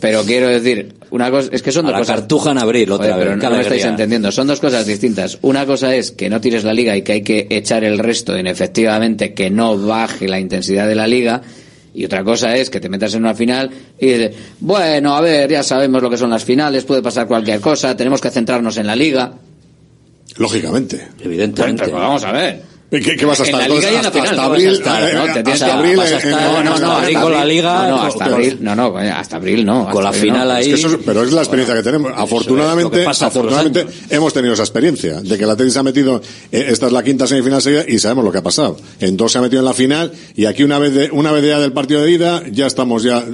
pero 0.01 0.23
quiero 0.25 0.49
decir, 0.49 0.95
una 1.13 1.31
cosa, 1.31 1.51
es 1.53 1.63
que 1.63 1.71
son 1.71 1.85
A 1.87 1.89
dos 1.89 1.93
la 1.93 1.99
cosas. 2.01 2.17
Cartuja 2.17 2.51
en 2.51 2.59
abril, 2.59 2.91
otra 2.91 3.13
Joder, 3.13 3.29
vez, 3.29 3.37
pero 3.39 3.51
no 3.51 3.57
me 3.57 3.63
estáis 3.63 3.85
entendiendo. 3.85 4.33
Son 4.33 4.47
dos 4.47 4.61
cosas 4.61 4.87
distintas. 4.87 5.39
Una 5.43 5.67
cosa 5.67 5.95
es 5.95 6.11
que 6.11 6.31
no 6.31 6.41
tires 6.41 6.65
la 6.65 6.73
liga 6.73 6.97
y 6.97 7.03
que 7.03 7.13
hay 7.13 7.23
que 7.23 7.47
echar 7.51 7.85
el 7.85 7.99
resto 7.99 8.35
en 8.35 8.47
efectivamente 8.47 9.35
que 9.35 9.51
no 9.51 9.79
baje 9.79 10.27
la 10.27 10.41
intensidad 10.41 10.89
de 10.89 10.95
la 10.95 11.07
liga. 11.07 11.43
Y 11.95 12.07
otra 12.07 12.25
cosa 12.25 12.57
es 12.57 12.71
que 12.71 12.81
te 12.81 12.89
metas 12.89 13.15
en 13.15 13.21
una 13.21 13.35
final 13.35 13.71
y 14.01 14.07
dices, 14.07 14.35
bueno, 14.61 15.15
a 15.15 15.21
ver, 15.21 15.51
ya 15.51 15.63
sabemos 15.63 16.03
lo 16.03 16.09
que 16.09 16.17
son 16.17 16.31
las 16.31 16.43
finales, 16.45 16.85
puede 16.85 17.03
pasar 17.03 17.27
cualquier 17.27 17.61
cosa, 17.61 17.95
tenemos 17.95 18.21
que 18.21 18.31
centrarnos 18.31 18.79
en 18.79 18.87
la 18.87 18.97
liga. 18.97 19.35
Lógicamente. 20.39 21.09
Evidentemente. 21.21 21.85
Pero 21.85 21.99
vamos 21.99 22.25
a 22.25 22.33
ver. 22.33 22.72
¿Qué, 23.01 23.17
qué 23.17 23.25
vas 23.25 23.41
a 23.41 23.45
En 23.45 23.49
estar? 23.49 23.69
la 23.71 23.75
liga 23.75 23.91
y 23.91 23.95
en 23.97 24.03
la 24.03 24.09
hasta, 24.09 24.13
final, 24.13 24.29
hasta 24.29 24.43
¿qué 24.43 24.43
vas 24.43 24.43
a 24.43 24.45
abril, 24.45 24.69
eh, 24.69 25.45
hasta 25.55 25.73
abril, 25.79 25.97
no, 25.97 26.63
no, 26.63 26.79
no, 26.79 27.21
con 27.23 27.33
la 27.33 27.45
liga, 27.47 27.89
No, 27.89 28.03
hasta 28.03 28.25
abril, 28.27 28.59
no, 28.61 28.97
hasta 28.99 29.37
abril 29.37 29.65
no. 29.65 29.89
Con 29.91 30.05
la 30.05 30.13
final 30.13 30.51
ahí- 30.51 30.75
pero 31.07 31.23
es 31.25 31.33
la 31.33 31.41
experiencia 31.41 31.75
que 31.75 31.83
tenemos. 31.83 32.13
Afortunadamente, 32.15 33.07
afortunadamente 33.07 33.87
hemos 34.11 34.35
tenido 34.35 34.53
esa 34.53 34.63
experiencia 34.65 35.23
de 35.23 35.39
que 35.39 35.47
la 35.47 35.57
tenis 35.57 35.75
ha 35.79 35.83
metido, 35.83 36.21
eh, 36.53 36.67
esta 36.69 36.87
es 36.87 36.93
la 36.93 37.03
quinta 37.03 37.27
semifinal 37.27 37.63
seguida 37.63 37.85
y 37.89 37.99
sabemos 37.99 38.25
lo 38.27 38.31
que 38.33 38.39
ha 38.39 38.43
pasado. 38.43 38.77
En 39.01 39.17
dos 39.17 39.33
se 39.33 39.39
ha 39.39 39.41
metido 39.41 39.61
en 39.61 39.67
la 39.67 39.75
final 39.75 40.13
y 40.37 40.45
aquí 40.45 40.63
una 40.63 40.79
vez 40.79 40.93
de, 40.93 41.11
una 41.13 41.33
vez 41.33 41.45
ya 41.47 41.59
del 41.61 41.73
partido 41.73 42.03
de 42.03 42.11
ida 42.11 42.43
ya 42.51 42.67
estamos 42.67 43.03
ya 43.05 43.25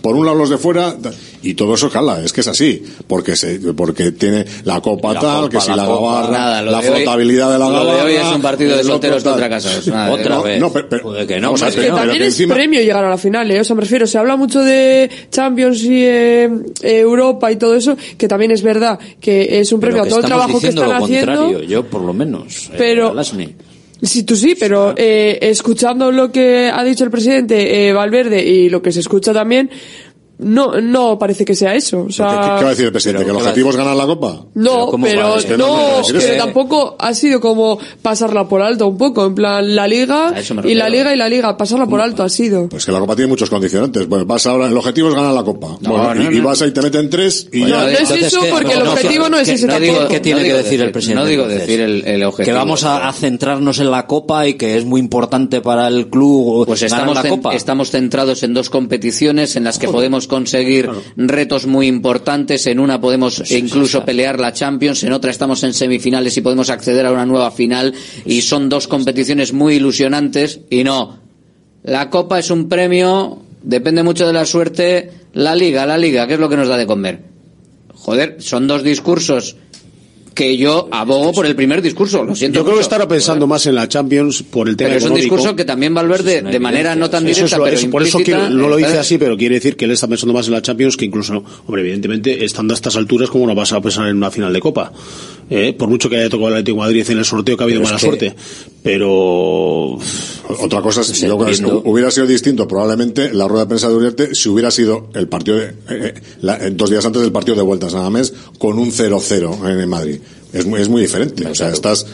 por 0.00 0.14
un 0.14 0.24
lado 0.26 0.38
los 0.38 0.48
de 0.50 0.58
fuera 0.58 0.94
y 1.42 1.54
todo 1.54 1.74
eso 1.74 1.90
cala, 1.90 2.22
es 2.24 2.32
que 2.32 2.40
es 2.42 2.48
así, 2.48 2.82
porque 3.06 3.34
se, 3.36 3.58
porque 3.74 4.12
tiene 4.12 4.44
la 4.64 4.80
copa 4.80 5.12
La 5.14 5.20
tal, 5.20 5.36
copa, 5.42 5.48
que 5.50 5.60
si 5.60 5.70
la 5.70 5.76
la, 5.76 5.84
copa, 5.86 6.12
gabarra, 6.12 6.38
Nada, 6.38 6.62
la 6.62 6.80
de 6.80 6.88
hoy- 6.90 6.96
flotabilidad 7.02 7.52
de 7.52 7.58
la 7.58 7.68
lo 7.68 7.78
de 7.80 7.84
gabarra. 7.86 8.04
hoy 8.04 8.12
es 8.14 8.26
un 8.36 8.42
partido 8.42 8.76
de 8.76 8.84
solteros 8.84 9.24
contra 9.24 9.48
casados, 9.48 9.84
de 9.84 9.92
Otra 9.92 10.36
No, 10.36 10.42
vez. 10.42 10.60
no, 10.60 10.72
pero, 10.72 10.88
pero- 10.88 11.02
Joder, 11.02 11.26
que 11.26 11.40
no, 11.40 11.50
hombre, 11.50 11.66
que 11.70 11.76
pero 11.80 11.96
también 11.96 12.18
que 12.18 12.26
es 12.28 12.42
premio 12.46 12.80
llegar 12.80 13.04
a 13.04 13.10
la 13.10 13.18
final, 13.18 13.50
¿eh? 13.50 13.60
O 13.60 13.64
sea, 13.64 13.74
me 13.76 13.82
refiero, 13.82 14.06
se 14.06 14.18
habla 14.18 14.36
mucho 14.36 14.60
de 14.60 15.10
Champions 15.30 15.82
y 15.82 16.04
eh, 16.04 16.48
Europa 16.82 17.50
y 17.50 17.56
todo 17.56 17.74
eso, 17.74 17.96
que 18.16 18.28
también 18.28 18.50
es 18.52 18.62
verdad 18.62 18.98
que 19.20 19.60
es 19.60 19.72
un 19.72 19.80
premio 19.80 20.02
a 20.02 20.06
todo 20.06 20.20
el 20.20 20.24
trabajo 20.26 20.60
que 20.60 20.68
están 20.68 20.88
lo 20.88 20.94
haciendo. 21.04 21.36
contrario, 21.36 21.62
yo 21.68 21.84
por 21.84 22.02
lo 22.02 22.12
menos. 22.12 22.68
eh, 22.72 22.74
Pero- 22.78 23.08
Alasni. 23.10 23.54
Sí, 24.04 24.24
tú 24.24 24.34
sí, 24.34 24.56
pero 24.58 24.94
eh, 24.96 25.38
escuchando 25.42 26.10
lo 26.10 26.32
que 26.32 26.68
ha 26.74 26.82
dicho 26.82 27.04
el 27.04 27.10
presidente 27.10 27.86
eh, 27.88 27.92
Valverde 27.92 28.44
y 28.44 28.68
lo 28.68 28.82
que 28.82 28.90
se 28.90 28.98
escucha 28.98 29.32
también, 29.32 29.70
no 30.42 30.80
no 30.80 31.18
parece 31.18 31.44
que 31.44 31.54
sea 31.54 31.74
eso. 31.74 32.00
O 32.00 32.06
¿Qué, 32.06 32.12
sea, 32.12 32.26
qué- 32.26 32.34
qué 32.58 32.62
va 32.64 32.66
a 32.66 32.70
decir 32.70 32.86
el 32.86 32.92
presidente? 32.92 33.24
pero 33.24 33.26
¿Que 33.26 33.30
el 33.30 33.36
¿qué 33.36 33.42
va 33.42 33.48
a 33.48 33.50
objetivo 33.50 33.70
es 33.70 33.76
ganar 33.76 33.96
la 33.96 34.06
copa? 34.06 34.44
No, 34.54 34.86
¿cómo 34.86 35.06
pero, 35.06 35.30
va? 35.30 35.38
Es 35.38 35.44
que 35.46 35.56
no 35.56 35.66
no, 35.66 36.02
pero 36.12 36.36
tampoco 36.36 36.96
ha 36.98 37.14
sido 37.14 37.40
como 37.40 37.78
pasarla 38.02 38.48
por 38.48 38.62
alto 38.62 38.86
un 38.88 38.96
poco, 38.98 39.24
en 39.26 39.34
plan 39.34 39.74
la 39.74 39.86
liga 39.88 40.34
y 40.64 40.74
la 40.74 40.88
liga 40.88 41.12
y 41.14 41.16
la 41.16 41.28
liga, 41.28 41.56
pasarla 41.56 41.86
por 41.86 42.00
alto 42.00 42.22
ha 42.22 42.28
sido. 42.28 42.68
Pues 42.68 42.84
que 42.86 42.92
la 42.92 43.00
copa 43.00 43.14
tiene 43.16 43.28
muchos 43.28 43.48
condicionantes. 43.50 44.06
Bueno, 44.08 44.26
vas 44.26 44.46
ahora, 44.46 44.66
el 44.66 44.76
objetivo 44.76 45.08
es 45.08 45.14
ganar 45.14 45.32
la 45.32 45.42
copa. 45.44 45.76
No, 45.80 45.90
Bueno, 45.90 46.14
no, 46.14 46.30
y, 46.32 46.36
y 46.36 46.40
vas 46.40 46.60
ahí, 46.62 46.70
te 46.72 46.82
meten 46.82 47.08
tres 47.10 47.48
y 47.52 47.60
No, 47.62 47.68
ya. 47.68 47.82
no 47.84 47.88
es 47.88 48.10
eso 48.10 48.40
porque 48.50 48.72
el 48.72 48.82
objetivo 48.86 49.28
no 49.28 49.38
es 49.38 49.48
¿qué- 49.48 49.54
ese 49.54 49.66
no 49.66 49.78
digo- 49.80 50.08
¿Qué 50.08 50.20
tiene 50.20 50.40
no 50.40 50.46
que 50.46 50.52
decir 50.54 50.80
el 50.80 50.90
presidente, 50.92 51.22
No 51.22 51.26
digo 51.28 51.46
decir 51.48 51.80
el, 51.80 52.04
el 52.06 52.22
objetivo. 52.24 52.44
que 52.46 52.58
vamos 52.58 52.84
a, 52.84 53.08
a 53.08 53.12
centrarnos 53.12 53.78
en 53.78 53.90
la 53.90 54.06
copa 54.06 54.46
y 54.48 54.54
que 54.54 54.76
es 54.76 54.84
muy 54.84 55.00
importante 55.00 55.60
para 55.60 55.88
el 55.88 56.08
club 56.08 56.66
Pues 56.66 56.80
ganar 56.82 57.00
estamos, 57.08 57.24
la 57.24 57.30
copa. 57.30 57.54
estamos 57.54 57.90
centrados 57.90 58.42
en 58.42 58.54
dos 58.54 58.70
competiciones 58.70 59.56
en 59.56 59.64
las 59.64 59.78
que 59.78 59.88
podemos 59.88 60.26
conseguir 60.32 60.88
retos 61.14 61.66
muy 61.66 61.86
importantes. 61.86 62.66
En 62.66 62.80
una 62.80 62.98
podemos 62.98 63.50
incluso 63.50 64.02
pelear 64.02 64.40
la 64.40 64.54
Champions, 64.54 65.04
en 65.04 65.12
otra 65.12 65.30
estamos 65.30 65.62
en 65.62 65.74
semifinales 65.74 66.34
y 66.38 66.40
podemos 66.40 66.70
acceder 66.70 67.04
a 67.04 67.12
una 67.12 67.26
nueva 67.26 67.50
final. 67.50 67.92
Y 68.24 68.40
son 68.40 68.70
dos 68.70 68.88
competiciones 68.88 69.52
muy 69.52 69.74
ilusionantes. 69.74 70.60
Y 70.70 70.84
no, 70.84 71.18
la 71.82 72.08
Copa 72.08 72.38
es 72.38 72.50
un 72.50 72.66
premio, 72.66 73.42
depende 73.62 74.02
mucho 74.02 74.26
de 74.26 74.32
la 74.32 74.46
suerte. 74.46 75.10
La 75.34 75.54
Liga, 75.54 75.84
la 75.84 75.98
Liga, 75.98 76.26
¿qué 76.26 76.34
es 76.34 76.40
lo 76.40 76.48
que 76.48 76.56
nos 76.56 76.68
da 76.68 76.78
de 76.78 76.86
comer? 76.86 77.20
Joder, 77.94 78.36
son 78.38 78.66
dos 78.66 78.82
discursos 78.82 79.56
que 80.34 80.56
yo 80.56 80.88
abogo 80.90 81.32
por 81.32 81.46
el 81.46 81.54
primer 81.54 81.82
discurso, 81.82 82.24
lo 82.24 82.34
siento. 82.34 82.56
Yo 82.60 82.62
creo 82.64 82.74
que 82.74 82.78
mucho. 82.78 82.82
estará 82.82 83.06
pensando 83.08 83.46
más 83.46 83.66
en 83.66 83.74
la 83.74 83.88
Champions 83.88 84.42
por 84.42 84.68
el 84.68 84.76
tema 84.76 84.88
Pero 84.88 84.98
es 84.98 85.04
un 85.04 85.08
económico. 85.12 85.34
discurso 85.36 85.56
que 85.56 85.64
también 85.64 85.92
Valverde, 85.94 86.42
de 86.42 86.58
manera 86.60 86.94
no 86.96 87.10
tan 87.10 87.24
Eso 87.26 87.34
directa, 87.40 87.56
es 87.56 87.58
lo- 87.58 87.64
pero 87.64 87.76
eso- 87.76 87.90
por 87.90 88.02
eso 88.02 88.18
no 88.50 88.68
lo 88.68 88.76
dice 88.76 88.98
así, 88.98 89.18
pero 89.18 89.36
quiere 89.36 89.56
decir 89.56 89.76
que 89.76 89.84
él 89.84 89.90
está 89.90 90.08
pensando 90.08 90.32
más 90.32 90.46
en 90.46 90.52
la 90.54 90.62
Champions 90.62 90.96
que 90.96 91.04
incluso, 91.04 91.42
hombre, 91.66 91.82
evidentemente, 91.82 92.44
estando 92.44 92.72
a 92.72 92.76
estas 92.76 92.96
alturas, 92.96 93.28
¿cómo 93.30 93.46
no 93.46 93.54
vas 93.54 93.72
a 93.72 93.80
pensar 93.80 94.08
en 94.08 94.16
una 94.16 94.30
final 94.30 94.52
de 94.52 94.60
Copa? 94.60 94.92
Eh, 95.50 95.74
por 95.74 95.88
mucho 95.88 96.08
que 96.08 96.16
haya 96.16 96.30
tocado 96.30 96.48
el 96.48 96.54
Atlético 96.54 96.76
de 96.76 96.80
Madrid 96.82 97.10
en 97.10 97.18
el 97.18 97.24
sorteo, 97.26 97.56
que 97.56 97.62
ha 97.62 97.66
habido 97.66 97.80
Pero 97.82 97.96
es 97.96 98.02
mala 98.04 98.16
que- 98.18 98.28
suerte. 98.28 98.42
Pero. 98.82 99.98
Otra 100.60 100.82
cosa 100.82 101.00
es, 101.02 101.08
yo 101.20 101.36
creo 101.36 101.38
que 101.46 101.52
viendo- 101.52 101.82
hubiera 101.84 102.10
sido 102.10 102.26
distinto 102.26 102.66
probablemente 102.68 103.32
la 103.32 103.48
rueda 103.48 103.64
de 103.64 103.68
prensa 103.68 103.88
de 103.88 103.94
Uriarte 103.94 104.34
si 104.34 104.48
hubiera 104.48 104.70
sido 104.70 105.08
el 105.14 105.28
partido 105.28 105.56
de, 105.58 105.64
eh, 105.66 105.72
eh, 105.90 106.14
la- 106.40 106.58
dos 106.70 106.90
días 106.90 107.04
antes 107.04 107.22
del 107.22 107.32
partido 107.32 107.56
de 107.56 107.62
vueltas 107.62 107.94
nada 107.94 108.10
más 108.10 108.32
con 108.58 108.78
un 108.78 108.90
0-0 108.92 109.58
en 109.68 109.88
Madrid. 109.88 110.18
Es 110.52 110.66
muy, 110.66 110.80
es 110.80 110.88
muy 110.88 111.02
diferente. 111.02 111.46
O 111.46 111.54
sea, 111.54 111.70
estás, 111.70 112.06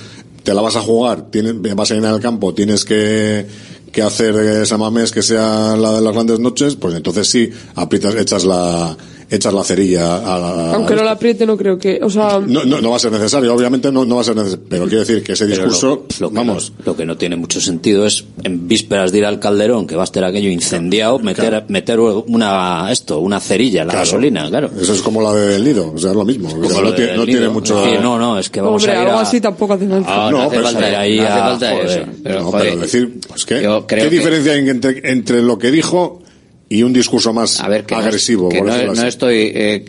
te 0.42 0.54
la 0.54 0.62
vas 0.62 0.76
a 0.76 0.80
jugar, 0.80 1.30
tienes, 1.30 1.54
vas 1.74 1.90
a 1.90 1.96
ir 1.96 2.04
al 2.04 2.20
campo, 2.20 2.54
tienes 2.54 2.84
que, 2.84 3.46
que 3.92 4.02
hacer 4.02 4.34
esa 4.36 4.78
mamés 4.78 5.12
que 5.12 5.22
sea 5.22 5.76
la 5.76 5.92
de 5.92 6.00
las 6.00 6.12
grandes 6.12 6.38
noches, 6.38 6.76
pues 6.76 6.94
entonces 6.94 7.28
sí, 7.28 7.50
aprietas, 7.74 8.14
echas 8.14 8.44
la, 8.44 8.96
echas 9.30 9.52
la 9.52 9.62
cerilla 9.64 10.16
a 10.16 10.38
la, 10.38 10.74
Aunque 10.74 10.94
no 10.94 11.02
la 11.04 11.12
apriete, 11.12 11.44
no 11.46 11.56
creo 11.56 11.78
que, 11.78 12.00
o 12.02 12.08
sea, 12.10 12.40
no, 12.44 12.64
no, 12.64 12.80
no 12.80 12.90
va 12.90 12.96
a 12.96 12.98
ser 12.98 13.12
necesario, 13.12 13.52
obviamente 13.54 13.90
no, 13.92 14.04
no 14.04 14.16
va 14.16 14.20
a 14.22 14.24
ser 14.24 14.36
necesario, 14.36 14.64
pero 14.68 14.84
quiero 14.86 15.00
decir 15.00 15.22
que 15.22 15.32
ese 15.32 15.46
discurso, 15.46 16.06
lo, 16.18 16.26
lo 16.26 16.30
que 16.30 16.34
vamos, 16.36 16.72
no, 16.78 16.84
lo 16.86 16.96
que 16.96 17.04
no 17.06 17.16
tiene 17.16 17.36
mucho 17.36 17.60
sentido 17.60 18.06
es 18.06 18.24
en 18.44 18.66
vísperas 18.68 19.12
de 19.12 19.18
ir 19.18 19.26
al 19.26 19.38
Calderón 19.38 19.86
que 19.86 19.96
va 19.96 20.02
a 20.02 20.04
estar 20.04 20.24
aquello 20.24 20.48
incendiado 20.50 21.18
meter 21.18 21.64
meter 21.68 22.00
una 22.00 22.90
esto 22.90 23.18
una 23.18 23.40
cerilla 23.40 23.82
en 23.82 23.88
la 23.88 23.92
Claro. 23.94 24.06
gasolina 24.06 24.48
claro 24.48 24.70
Eso 24.80 24.92
es 24.94 25.02
como 25.02 25.20
la 25.22 25.32
del 25.34 25.64
nido, 25.64 25.92
o 25.94 25.98
sea, 25.98 26.10
es 26.10 26.16
lo 26.16 26.24
mismo. 26.24 26.48
O 26.48 26.50
sea, 26.50 26.60
Como 26.76 26.82
no, 26.90 26.94
tiene, 26.94 27.16
no 27.44 27.52
mucho. 27.52 27.84
No 28.02 28.18
no 28.18 28.38
es 28.38 28.48
que 28.50 28.60
vamos 28.60 28.82
hombre, 28.82 28.96
a 28.98 29.02
ir 29.02 29.06
algo 29.08 29.18
a- 29.18 29.22
así 29.22 29.40
tampoco 29.40 29.74
hace 29.74 29.86
falta. 29.88 30.26
Ah, 30.26 30.30
no, 30.30 30.38
No, 30.38 30.42
hace 30.44 30.50
pero 30.56 30.62
falta, 30.64 30.88
ir 30.88 30.94
ahí 30.96 31.16
no 31.18 31.22
hace 31.24 31.32
a- 31.32 31.38
falta 31.44 31.70
joder. 31.72 31.86
eso. 31.86 32.10
Pero, 32.22 32.40
no, 32.40 32.44
joder, 32.46 32.68
pero 32.70 32.80
decir, 32.80 33.20
pues 33.28 33.46
¿qué, 33.46 33.62
yo 33.62 33.86
creo 33.86 34.04
¿qué 34.04 34.10
que- 34.10 34.16
diferencia 34.16 34.52
hay 34.52 34.68
entre, 34.68 35.10
entre 35.10 35.42
lo 35.42 35.58
que 35.58 35.70
dijo 35.70 36.22
y 36.68 36.82
un 36.82 36.92
discurso 36.92 37.32
más 37.32 37.60
a 37.60 37.68
ver, 37.68 37.84
que 37.84 37.94
no- 37.94 38.00
agresivo? 38.00 38.48
que 38.48 38.60
no, 38.60 38.94
no 38.94 39.06
estoy 39.06 39.52
eh, 39.54 39.84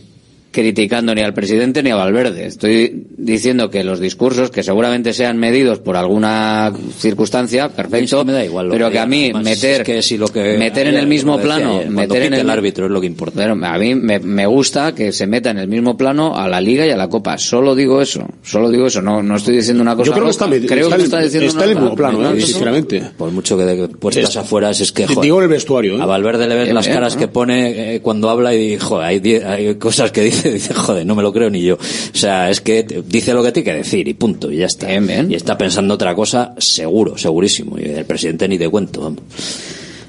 criticando 0.51 1.13
ni 1.13 1.21
al 1.21 1.33
presidente 1.33 1.83
ni 1.83 1.91
a 1.91 1.95
Valverde. 1.95 2.45
Estoy 2.45 3.05
diciendo 3.17 3.69
que 3.69 3.83
los 3.83 3.99
discursos, 3.99 4.49
que 4.49 4.63
seguramente 4.63 5.13
sean 5.13 5.37
medidos 5.37 5.79
por 5.79 5.95
alguna 5.95 6.71
circunstancia, 6.97 7.69
perfecto, 7.69 8.25
me 8.25 8.33
da 8.33 8.43
igual 8.43 8.67
lo 8.67 8.73
pero 8.73 8.87
que 8.87 8.93
que 8.93 8.99
a 8.99 9.05
mí 9.05 9.23
además, 9.25 9.43
meter, 9.43 9.81
es 9.81 9.85
que 9.85 10.01
si 10.01 10.17
lo 10.17 10.27
que 10.27 10.57
meter 10.57 10.87
en 10.87 10.95
el 10.95 11.07
mismo 11.07 11.39
plano, 11.39 11.77
ayer, 11.77 11.89
meter 11.89 12.23
en 12.23 12.33
el, 12.33 12.39
el 12.41 12.49
árbitro 12.49 12.85
es 12.85 12.91
lo 12.91 12.99
que 13.01 13.07
importa. 13.07 13.35
Pero 13.37 13.53
a 13.63 13.77
mí 13.77 13.95
me, 13.95 14.19
me 14.19 14.45
gusta 14.47 14.93
que 14.95 15.11
se 15.11 15.27
meta 15.27 15.51
en 15.51 15.59
el 15.59 15.67
mismo 15.67 15.95
plano 15.97 16.35
a 16.35 16.47
la 16.47 16.59
Liga 16.61 16.85
y 16.85 16.89
a 16.91 16.97
la 16.97 17.07
Copa. 17.09 17.37
Solo 17.37 17.75
digo 17.75 18.01
eso. 18.01 18.25
Solo 18.43 18.69
digo 18.69 18.87
eso. 18.87 19.01
No, 19.01 19.21
no 19.21 19.35
estoy 19.35 19.57
diciendo 19.57 19.83
una 19.83 19.95
cosa. 19.95 20.07
Yo 20.07 20.13
creo 20.13 20.25
que 20.25 20.31
está, 20.31 20.45
Creo 20.47 20.85
está 20.85 20.97
que 20.97 21.03
está 21.03 21.21
diciendo 21.21 21.47
está 21.47 21.63
en 21.65 21.69
el 21.69 21.75
mismo 21.75 21.95
plano, 21.95 22.21
No, 22.21 22.33
eh, 22.33 22.41
sinceramente. 22.41 23.03
por 23.17 23.31
mucho 23.31 23.57
que 23.57 23.63
de 23.65 23.87
puertas 23.87 24.29
Es- 24.31 24.37
afuera 24.37 24.71
es 24.71 24.91
que 24.91 25.03
Te 25.05 25.13
joder, 25.13 25.23
digo 25.23 25.37
en 25.37 25.43
el 25.43 25.49
vestuario, 25.49 25.97
¿eh? 25.97 26.01
a 26.01 26.05
Valverde 26.05 26.47
le 26.47 26.55
ves 26.55 26.73
las 26.73 26.87
caras 26.87 27.13
¿no? 27.15 27.19
que 27.19 27.27
pone 27.27 27.95
eh, 27.95 28.01
cuando 28.01 28.29
habla 28.29 28.55
y 28.55 28.77
joder, 28.77 29.05
hay, 29.05 29.19
die- 29.19 29.43
hay 29.45 29.75
cosas 29.75 30.11
que 30.11 30.21
dice 30.21 30.38
dice 30.53 30.73
joder 30.73 31.05
no 31.05 31.15
me 31.15 31.23
lo 31.23 31.31
creo 31.33 31.49
ni 31.49 31.61
yo 31.63 31.75
o 31.75 32.17
sea 32.17 32.49
es 32.49 32.61
que 32.61 32.83
te- 32.83 33.01
dice 33.01 33.33
lo 33.33 33.43
que 33.43 33.51
tiene 33.51 33.65
que 33.71 33.77
decir 33.77 34.07
y 34.07 34.13
punto 34.13 34.51
y 34.51 34.57
ya 34.57 34.65
está 34.67 34.87
Bien, 34.87 35.05
bien. 35.07 35.31
y 35.31 35.35
está 35.35 35.57
pensando 35.57 35.93
otra 35.93 36.13
cosa 36.15 36.53
seguro 36.57 37.17
segurísimo 37.17 37.77
y 37.79 37.85
el 37.85 38.05
presidente 38.05 38.47
ni 38.47 38.57
de 38.57 38.69
cuento 38.69 39.01
vamos. 39.01 39.23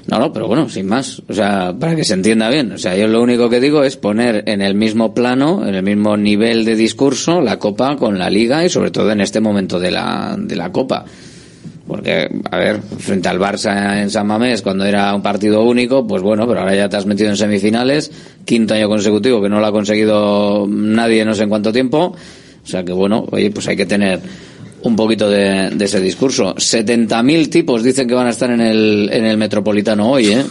No, 0.07 0.17
no, 0.17 0.33
pero 0.33 0.47
bueno, 0.47 0.67
sin 0.67 0.87
más. 0.87 1.21
O 1.29 1.33
sea, 1.33 1.73
para 1.79 1.95
que 1.95 2.03
se 2.03 2.15
entienda 2.15 2.49
bien. 2.49 2.71
O 2.71 2.77
sea, 2.79 2.97
yo 2.97 3.07
lo 3.07 3.21
único 3.21 3.49
que 3.51 3.59
digo 3.61 3.83
es 3.83 3.97
poner 3.97 4.43
en 4.47 4.61
el 4.63 4.73
mismo 4.73 5.13
plano, 5.13 5.65
en 5.65 5.75
el 5.75 5.83
mismo 5.83 6.17
nivel 6.17 6.65
de 6.65 6.75
discurso, 6.75 7.39
la 7.39 7.59
Copa 7.59 7.95
con 7.97 8.17
la 8.17 8.29
Liga 8.29 8.65
y 8.65 8.69
sobre 8.69 8.89
todo 8.89 9.11
en 9.11 9.21
este 9.21 9.39
momento 9.39 9.79
de 9.79 9.91
la, 9.91 10.35
de 10.39 10.55
la 10.55 10.71
Copa. 10.71 11.05
Porque, 11.91 12.29
a 12.49 12.57
ver, 12.57 12.81
frente 12.81 13.27
al 13.27 13.37
Barça 13.37 14.01
en 14.01 14.09
San 14.09 14.25
Mamés, 14.25 14.61
cuando 14.61 14.85
era 14.85 15.13
un 15.13 15.21
partido 15.21 15.61
único, 15.63 16.07
pues 16.07 16.21
bueno, 16.21 16.47
pero 16.47 16.61
ahora 16.61 16.73
ya 16.73 16.87
te 16.87 16.95
has 16.95 17.05
metido 17.05 17.29
en 17.29 17.35
semifinales, 17.35 18.09
quinto 18.45 18.73
año 18.73 18.87
consecutivo 18.87 19.41
que 19.41 19.49
no 19.49 19.59
lo 19.59 19.65
ha 19.65 19.73
conseguido 19.73 20.65
nadie 20.69 21.25
no 21.25 21.35
sé 21.35 21.43
en 21.43 21.49
cuánto 21.49 21.73
tiempo. 21.73 22.15
O 22.63 22.65
sea 22.65 22.85
que 22.85 22.93
bueno, 22.93 23.25
oye, 23.29 23.51
pues 23.51 23.67
hay 23.67 23.75
que 23.75 23.85
tener 23.85 24.21
un 24.83 24.95
poquito 24.95 25.29
de, 25.29 25.71
de 25.71 25.83
ese 25.83 25.99
discurso. 25.99 26.55
70.000 26.55 27.49
tipos 27.49 27.83
dicen 27.83 28.07
que 28.07 28.13
van 28.13 28.27
a 28.27 28.29
estar 28.29 28.49
en 28.49 28.61
el, 28.61 29.09
en 29.11 29.25
el 29.25 29.35
Metropolitano 29.35 30.09
hoy, 30.09 30.27
¿eh? 30.27 30.45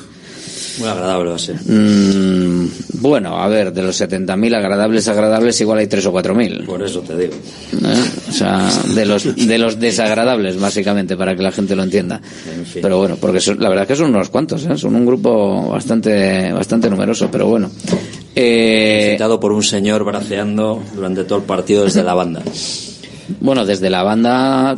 Muy 0.79 0.89
agradable 0.89 1.31
va 1.31 1.37
a 1.37 1.39
ser 1.39 1.57
Mm, 1.67 2.67
bueno, 3.01 3.37
a 3.37 3.49
ver, 3.49 3.73
de 3.73 3.83
los 3.83 4.01
70.000 4.01 4.55
agradables, 4.55 5.09
agradables, 5.09 5.61
igual 5.61 5.79
hay 5.79 5.87
3 5.87 6.07
o 6.07 6.13
4.000. 6.13 6.65
por 6.67 6.83
eso 6.83 7.01
te 7.01 7.17
digo 7.17 7.33
¿eh? 7.35 8.05
O 8.29 8.33
sea, 8.33 8.69
de 8.95 9.07
los, 9.07 9.35
de 9.47 9.59
los 9.59 9.79
desagradables, 9.81 10.59
básicamente, 10.61 11.17
para 11.17 11.35
que 11.35 11.43
la 11.43 11.53
gente 11.53 11.75
lo 11.77 11.83
entienda. 11.83 12.21
En 12.57 12.65
fin. 12.67 12.83
Pero 12.83 12.99
bueno, 12.99 13.17
porque 13.21 13.41
son- 13.41 13.59
la 13.61 13.69
verdad 13.69 13.83
es 13.85 13.89
que 13.89 13.97
son 13.97 14.11
unos 14.15 14.29
cuantos, 14.29 14.65
¿eh? 14.67 14.77
son 14.77 14.95
un 14.95 15.07
grupo 15.07 15.69
bastante, 15.71 16.53
bastante 16.53 16.89
numeroso, 16.91 17.29
pero 17.31 17.47
bueno. 17.47 17.71
Eh, 18.37 19.11
Citado 19.15 19.41
por 19.41 19.53
un 19.53 19.63
señor 19.63 20.05
braceando 20.05 20.83
durante 20.95 21.25
todo 21.25 21.39
el 21.39 21.45
partido 21.45 21.85
desde 21.85 22.03
la 22.03 22.15
banda. 22.15 22.43
Bueno, 23.41 23.65
desde 23.65 23.91
la 23.91 24.03
banda, 24.03 24.75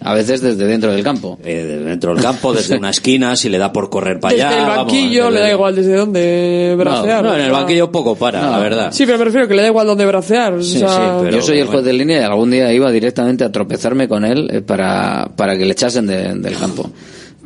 a 0.00 0.14
veces 0.14 0.40
desde 0.40 0.64
dentro 0.66 0.92
del 0.92 1.02
campo. 1.02 1.38
Eh, 1.44 1.82
dentro 1.84 2.14
del 2.14 2.22
campo, 2.22 2.52
desde 2.52 2.76
una 2.78 2.90
esquina, 2.90 3.34
si 3.36 3.48
le 3.48 3.58
da 3.58 3.72
por 3.72 3.90
correr 3.90 4.20
para 4.20 4.34
Desde 4.34 4.46
allá. 4.46 4.58
el 4.60 4.66
vamos, 4.66 4.76
banquillo 4.92 5.24
desde- 5.26 5.34
le 5.34 5.40
da 5.40 5.50
igual 5.52 5.74
desde 5.76 5.96
dónde 5.96 6.74
bracear. 6.78 7.24
No, 7.24 7.34
en 7.34 7.40
el 7.40 7.46
sea. 7.46 7.52
banquillo 7.52 7.90
poco 7.92 8.14
para, 8.16 8.50
la 8.50 8.58
verdad. 8.58 8.92
Sí, 8.92 9.04
pero 9.06 9.18
me 9.18 9.24
refiero 9.24 9.48
que 9.48 9.54
le 9.54 9.62
da 9.62 9.68
igual 9.68 9.86
dónde 9.86 10.06
bracear. 10.06 10.54
o 10.54 10.62
sea, 10.62 11.28
Yo 11.30 11.42
soy 11.42 11.58
el 11.58 11.66
juez 11.66 11.84
de 11.84 11.92
línea 11.92 12.20
y 12.20 12.24
algún 12.24 12.50
día 12.50 12.72
iba 12.72 12.90
directamente 12.92 13.44
a 13.44 13.50
tropezarme 13.52 14.06
con 14.08 14.24
él 14.24 14.48
eh, 14.52 14.60
para, 14.60 15.30
para 15.36 15.56
que 15.58 15.64
le 15.64 15.72
echasen 15.72 16.06
de- 16.06 16.34
del 16.34 16.56
campo. 16.56 16.90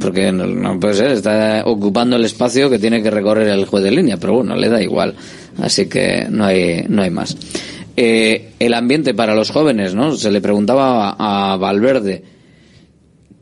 Porque 0.00 0.32
no, 0.32 0.46
no 0.46 0.80
puede 0.80 0.94
ser, 0.94 1.12
está 1.12 1.62
ocupando 1.66 2.16
el 2.16 2.24
espacio 2.24 2.68
que 2.70 2.78
tiene 2.78 3.02
que 3.02 3.10
recorrer 3.10 3.46
el 3.48 3.66
juez 3.66 3.84
de 3.84 3.90
línea, 3.90 4.16
pero 4.16 4.34
bueno, 4.34 4.56
le 4.56 4.68
da 4.68 4.82
igual. 4.82 5.14
Así 5.62 5.86
que 5.86 6.26
no 6.30 6.44
hay, 6.46 6.84
no 6.88 7.02
hay 7.02 7.10
más. 7.10 7.36
Eh, 7.96 8.52
el 8.58 8.72
ambiente 8.74 9.12
para 9.12 9.34
los 9.34 9.50
jóvenes, 9.50 9.94
¿no? 9.94 10.16
Se 10.16 10.30
le 10.30 10.40
preguntaba 10.40 11.10
a, 11.18 11.52
a 11.52 11.56
Valverde. 11.58 12.24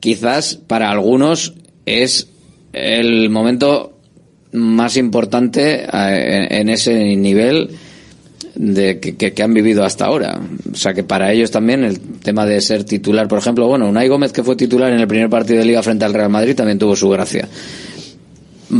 Quizás 0.00 0.54
para 0.66 0.90
algunos 0.90 1.54
es 1.86 2.28
el 2.72 3.30
momento 3.30 3.98
más 4.52 4.96
importante 4.96 5.84
eh, 5.92 6.46
en, 6.50 6.68
ese 6.68 7.16
nivel 7.16 7.70
de 8.54 8.98
que, 8.98 9.16
que- 9.16 9.32
que 9.32 9.42
han 9.42 9.54
vivido 9.54 9.84
hasta 9.84 10.06
ahora. 10.06 10.40
O 10.72 10.76
sea 10.76 10.92
que 10.94 11.04
para 11.04 11.32
ellos 11.32 11.50
también 11.50 11.84
el 11.84 12.00
tema 12.00 12.46
de 12.46 12.60
ser 12.60 12.84
titular, 12.84 13.28
por 13.28 13.38
ejemplo, 13.38 13.66
bueno, 13.68 13.88
Unai 13.88 14.08
Gómez 14.08 14.32
que 14.32 14.42
fue 14.42 14.56
titular 14.56 14.92
en 14.92 15.00
el 15.00 15.06
primer 15.08 15.28
partido 15.30 15.58
de 15.60 15.66
liga 15.66 15.82
frente 15.82 16.04
al 16.04 16.14
Real 16.14 16.30
Madrid 16.30 16.54
también 16.56 16.78
tuvo 16.78 16.96
su 16.96 17.08
gracia. 17.08 17.48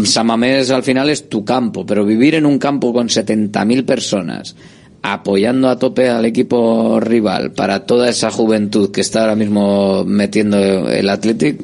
Samamés 0.05 0.71
al 0.71 0.85
final 0.85 1.11
es 1.11 1.29
tu 1.29 1.45
campo, 1.45 1.85
pero 1.85 2.05
vivir 2.05 2.37
en 2.37 2.47
un 2.47 2.59
campo 2.59 2.93
con 2.93 3.09
70.000 3.09 3.85
personas 3.85 4.55
apoyando 5.03 5.69
a 5.69 5.79
tope 5.79 6.09
al 6.11 6.25
equipo 6.27 7.01
rival 7.01 7.53
para 7.53 7.87
toda 7.87 8.09
esa 8.09 8.31
juventud 8.31 8.91
que 8.91 9.01
está 9.01 9.23
ahora 9.23 9.35
mismo 9.37 10.05
metiendo 10.05 10.59
el 10.59 11.09
Athletic 11.09 11.61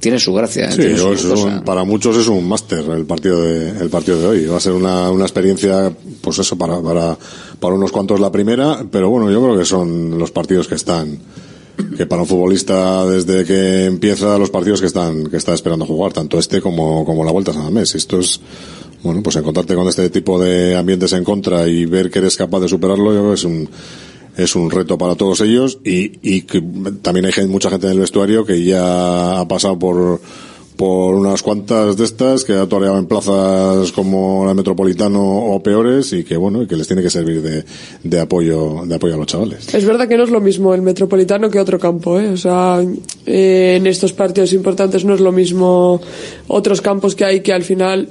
tiene 0.00 0.18
su 0.18 0.32
gracia. 0.34 0.64
¿eh? 0.66 0.72
Sí, 0.72 0.78
Tiene 0.78 0.98
su 0.98 1.12
es 1.12 1.22
cosa. 1.22 1.44
un- 1.46 1.60
para 1.62 1.84
muchos 1.84 2.16
es 2.16 2.26
un 2.26 2.48
máster 2.48 2.80
el 2.90 3.04
partido 3.06 3.40
de 3.42 3.68
el 3.80 3.88
partido 3.88 4.20
de 4.20 4.26
hoy. 4.26 4.46
Va 4.46 4.56
a 4.56 4.60
ser 4.60 4.72
una, 4.72 5.08
una 5.12 5.22
experiencia, 5.24 5.92
pues 6.20 6.40
eso, 6.40 6.58
para, 6.58 6.80
para, 6.82 7.16
para 7.60 7.74
unos 7.76 7.92
cuantos 7.92 8.18
la 8.18 8.32
primera, 8.32 8.84
pero 8.90 9.08
bueno, 9.10 9.30
yo 9.30 9.40
creo 9.40 9.56
que 9.56 9.64
son 9.64 10.18
los 10.18 10.32
partidos 10.32 10.66
que 10.66 10.74
están, 10.74 11.18
que 11.96 12.06
para 12.06 12.22
un 12.22 12.26
futbolista 12.28 13.06
desde 13.06 13.44
que 13.44 13.84
empieza 13.84 14.36
los 14.38 14.50
partidos 14.50 14.80
que 14.80 14.88
están, 14.88 15.28
que 15.28 15.36
está 15.36 15.54
esperando 15.54 15.86
jugar, 15.86 16.12
tanto 16.12 16.36
este 16.36 16.60
como, 16.60 17.04
como 17.04 17.24
la 17.24 17.30
vuelta 17.30 17.52
a 17.52 17.54
San 17.54 17.62
Mamés. 17.62 17.94
Esto 17.94 18.18
es, 18.18 18.40
bueno, 19.02 19.22
pues 19.22 19.36
encontrarte 19.36 19.74
con 19.74 19.88
este 19.88 20.10
tipo 20.10 20.38
de 20.38 20.76
ambientes 20.76 21.12
en 21.12 21.24
contra 21.24 21.66
y 21.68 21.86
ver 21.86 22.10
que 22.10 22.20
eres 22.20 22.36
capaz 22.36 22.60
de 22.60 22.68
superarlo, 22.68 23.32
es 23.32 23.44
un, 23.44 23.68
es 24.36 24.54
un 24.56 24.70
reto 24.70 24.98
para 24.98 25.14
todos 25.14 25.40
ellos 25.40 25.78
y, 25.84 26.12
y 26.22 26.42
que 26.42 26.62
también 27.02 27.26
hay 27.26 27.46
mucha 27.46 27.70
gente 27.70 27.86
en 27.86 27.94
el 27.94 28.00
vestuario 28.00 28.44
que 28.44 28.62
ya 28.64 29.40
ha 29.40 29.48
pasado 29.48 29.78
por 29.78 30.20
por 30.76 31.14
unas 31.14 31.42
cuantas 31.42 31.96
de 31.96 32.04
estas 32.04 32.44
que 32.44 32.54
ha 32.54 32.66
toreado 32.66 32.98
en 32.98 33.06
plazas 33.06 33.92
como 33.92 34.44
la 34.46 34.54
Metropolitano 34.54 35.22
o 35.22 35.62
peores 35.62 36.12
y 36.12 36.24
que 36.24 36.36
bueno 36.36 36.62
y 36.62 36.66
que 36.66 36.76
les 36.76 36.86
tiene 36.86 37.02
que 37.02 37.10
servir 37.10 37.42
de, 37.42 37.64
de 38.02 38.20
apoyo 38.20 38.84
de 38.86 38.94
apoyo 38.94 39.14
a 39.14 39.18
los 39.18 39.26
chavales 39.26 39.72
Es 39.74 39.84
verdad 39.84 40.08
que 40.08 40.16
no 40.16 40.24
es 40.24 40.30
lo 40.30 40.40
mismo 40.40 40.74
el 40.74 40.82
metropolitano 40.82 41.50
que 41.50 41.60
otro 41.60 41.78
campo, 41.78 42.18
¿eh? 42.18 42.28
O 42.30 42.36
sea, 42.36 42.82
eh, 43.26 43.74
en 43.76 43.86
estos 43.86 44.12
partidos 44.12 44.52
importantes 44.52 45.04
no 45.04 45.14
es 45.14 45.20
lo 45.20 45.32
mismo 45.32 46.00
otros 46.48 46.80
campos 46.80 47.14
que 47.14 47.24
hay 47.24 47.40
que 47.40 47.52
al 47.52 47.62
final, 47.62 48.08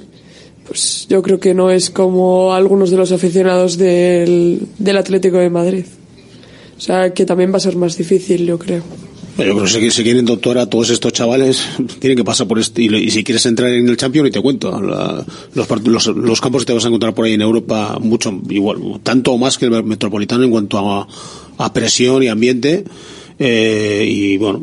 pues 0.66 1.06
yo 1.08 1.22
creo 1.22 1.40
que 1.40 1.54
no 1.54 1.70
es 1.70 1.90
como 1.90 2.52
algunos 2.52 2.90
de 2.90 2.96
los 2.96 3.12
aficionados 3.12 3.76
del, 3.76 4.60
del 4.78 4.96
Atlético 4.96 5.38
de 5.38 5.50
Madrid. 5.50 5.84
O 6.76 6.80
sea, 6.80 7.12
que 7.14 7.24
también 7.24 7.52
va 7.52 7.58
a 7.58 7.60
ser 7.60 7.76
más 7.76 7.96
difícil, 7.96 8.46
yo 8.46 8.58
creo. 8.58 8.82
Yo 9.38 9.44
creo 9.56 9.64
que 9.64 9.90
si, 9.90 10.02
quieren 10.02 10.26
doctor 10.26 10.58
a 10.58 10.66
todos 10.66 10.90
estos 10.90 11.12
chavales, 11.12 11.62
tienen 12.00 12.16
que 12.16 12.24
pasar 12.24 12.46
por 12.46 12.58
este. 12.58 12.82
Y, 12.82 13.10
si 13.10 13.24
quieres 13.24 13.46
entrar 13.46 13.70
en 13.70 13.88
el 13.88 13.96
Champions, 13.96 14.28
y 14.28 14.32
te 14.32 14.42
cuento. 14.42 14.78
los, 14.80 16.06
los, 16.06 16.40
campos 16.40 16.62
que 16.62 16.66
te 16.66 16.72
vas 16.74 16.84
a 16.84 16.88
encontrar 16.88 17.14
por 17.14 17.24
ahí 17.24 17.32
en 17.32 17.40
Europa, 17.40 17.98
mucho, 18.00 18.38
igual, 18.50 19.00
tanto 19.02 19.32
o 19.32 19.38
más 19.38 19.56
que 19.56 19.66
el 19.66 19.84
metropolitano 19.84 20.44
en 20.44 20.50
cuanto 20.50 20.78
a, 20.78 21.08
a 21.58 21.72
presión 21.72 22.22
y 22.22 22.28
ambiente. 22.28 22.84
Eh, 23.38 24.06
y 24.08 24.36
bueno, 24.36 24.62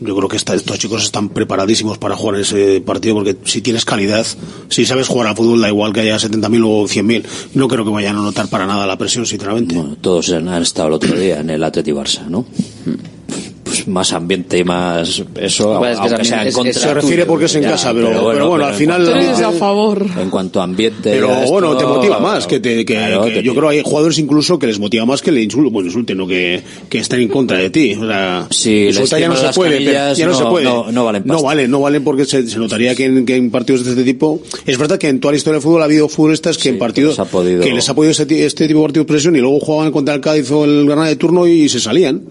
yo 0.00 0.16
creo 0.16 0.28
que 0.28 0.36
esta- 0.36 0.54
estos 0.54 0.78
chicos 0.78 1.04
están 1.04 1.28
preparadísimos 1.28 1.98
para 1.98 2.16
jugar 2.16 2.40
ese 2.40 2.80
partido 2.80 3.14
porque 3.16 3.36
si 3.44 3.60
tienes 3.60 3.84
calidad, 3.84 4.26
si 4.68 4.84
sabes 4.86 5.08
jugar 5.08 5.28
al 5.28 5.36
fútbol, 5.36 5.60
da 5.60 5.68
igual 5.68 5.92
que 5.92 6.00
haya 6.00 6.18
70.000 6.18 6.62
o 6.64 6.86
100.000. 6.88 7.24
No 7.54 7.68
creo 7.68 7.84
que 7.84 7.90
vayan 7.90 8.16
a 8.16 8.20
notar 8.22 8.48
para 8.48 8.66
nada 8.66 8.86
la 8.86 8.96
presión, 8.98 9.26
sinceramente. 9.26 9.74
Todos 10.00 10.30
han 10.32 10.48
han 10.48 10.62
estado 10.62 10.88
el 10.88 10.94
otro 10.94 11.18
día 11.18 11.40
en 11.40 11.50
el 11.50 11.62
Atleti 11.62 11.92
Barça, 11.92 12.26
¿no? 12.26 12.44
Pues 13.84 13.88
más 13.88 14.12
ambiente 14.12 14.58
y 14.58 14.64
más 14.64 15.08
eso, 15.08 15.24
Pues 15.34 15.52
es 15.52 15.56
que 15.56 15.64
aunque 15.74 16.08
también 16.10 16.24
sea 16.24 16.42
en 16.42 16.48
es- 16.48 16.54
contra. 16.54 16.72
se 16.74 16.94
refiere 16.94 17.26
porque 17.26 17.44
es 17.46 17.54
en 17.54 17.62
Ya, 17.62 17.70
casa, 17.70 17.92
pero- 17.94 18.08
pero 18.30 18.48
bueno, 18.48 18.64
al 18.66 18.74
final- 18.74 19.08
a 19.44 19.52
favor. 19.52 20.06
En 20.20 20.28
cuanto 20.30 20.60
a 20.60 20.64
ambiente. 20.64 21.10
Pero 21.10 21.32
esto- 21.32 21.50
bueno, 21.50 21.76
te 21.76 21.84
motiva 21.86 22.18
más 22.18 22.46
que 22.46 22.60
te, 22.60 22.84
que, 22.84 22.94
Claro, 22.94 23.24
que 23.24 23.30
te- 23.30 23.42
yo 23.42 23.54
creo 23.54 23.70
que 23.70 23.76
hay 23.76 23.82
jugadores 23.84 24.18
incluso 24.18 24.58
que 24.58 24.66
les 24.66 24.78
motiva 24.78 25.06
más 25.06 25.22
que 25.22 25.32
le 25.32 25.42
insulten, 25.42 25.72
bueno, 25.72 25.88
insulten, 25.88 26.16
no 26.18 26.26
que, 26.26 26.62
que 26.88 26.98
estén 26.98 27.20
en 27.20 27.28
contra 27.28 27.58
de 27.58 27.70
ti. 27.70 27.94
O 27.94 28.06
sea, 28.06 28.46
Sí, 28.50 28.86
insultar 28.88 29.20
ya 29.20 29.28
no 29.28 29.36
se 29.36 29.44
las 29.44 29.56
puede, 29.56 29.82
ya 29.82 30.26
no, 30.26 30.34
se 30.34 30.44
puede. 30.44 30.64
no- 30.64 30.90
no 30.92 31.04
valen 31.04 31.22
No 31.24 31.42
valen, 31.42 31.70
no 31.70 31.80
valen 31.80 32.04
porque 32.04 32.24
se, 32.24 32.46
se 32.46 32.58
notaría 32.58 32.94
que 32.94 33.04
en, 33.06 33.24
que 33.24 33.36
en 33.36 33.50
partidos 33.50 33.84
de 33.84 33.90
este 33.92 34.04
tipo, 34.04 34.40
es 34.66 34.78
verdad 34.78 34.98
que 34.98 35.08
en 35.08 35.20
toda 35.20 35.32
la 35.32 35.38
historia 35.38 35.54
del 35.54 35.62
fútbol 35.62 35.82
ha 35.82 35.84
habido 35.86 36.08
futbolistas 36.08 36.58
que 36.58 36.68
en 36.70 36.78
partidos, 36.78 37.12
les 37.12 37.18
ha 37.20 37.24
podido- 37.30 37.62
que 37.62 37.72
les 37.72 37.88
ha 37.88 37.94
podido 37.94 38.10
este, 38.12 38.44
este 38.44 38.66
tipo 38.68 38.80
de 38.80 38.84
partidos 38.86 39.06
de 39.06 39.12
presión 39.12 39.36
y 39.36 39.40
luego 39.40 39.58
jugaban 39.60 39.92
contra 39.92 40.14
el 40.14 40.20
Cádiz 40.20 40.50
o 40.50 40.64
el 40.64 40.86
Granada 40.86 41.08
de 41.08 41.16
turno 41.16 41.46
y 41.46 41.68
se 41.68 41.80
salían. 41.80 42.22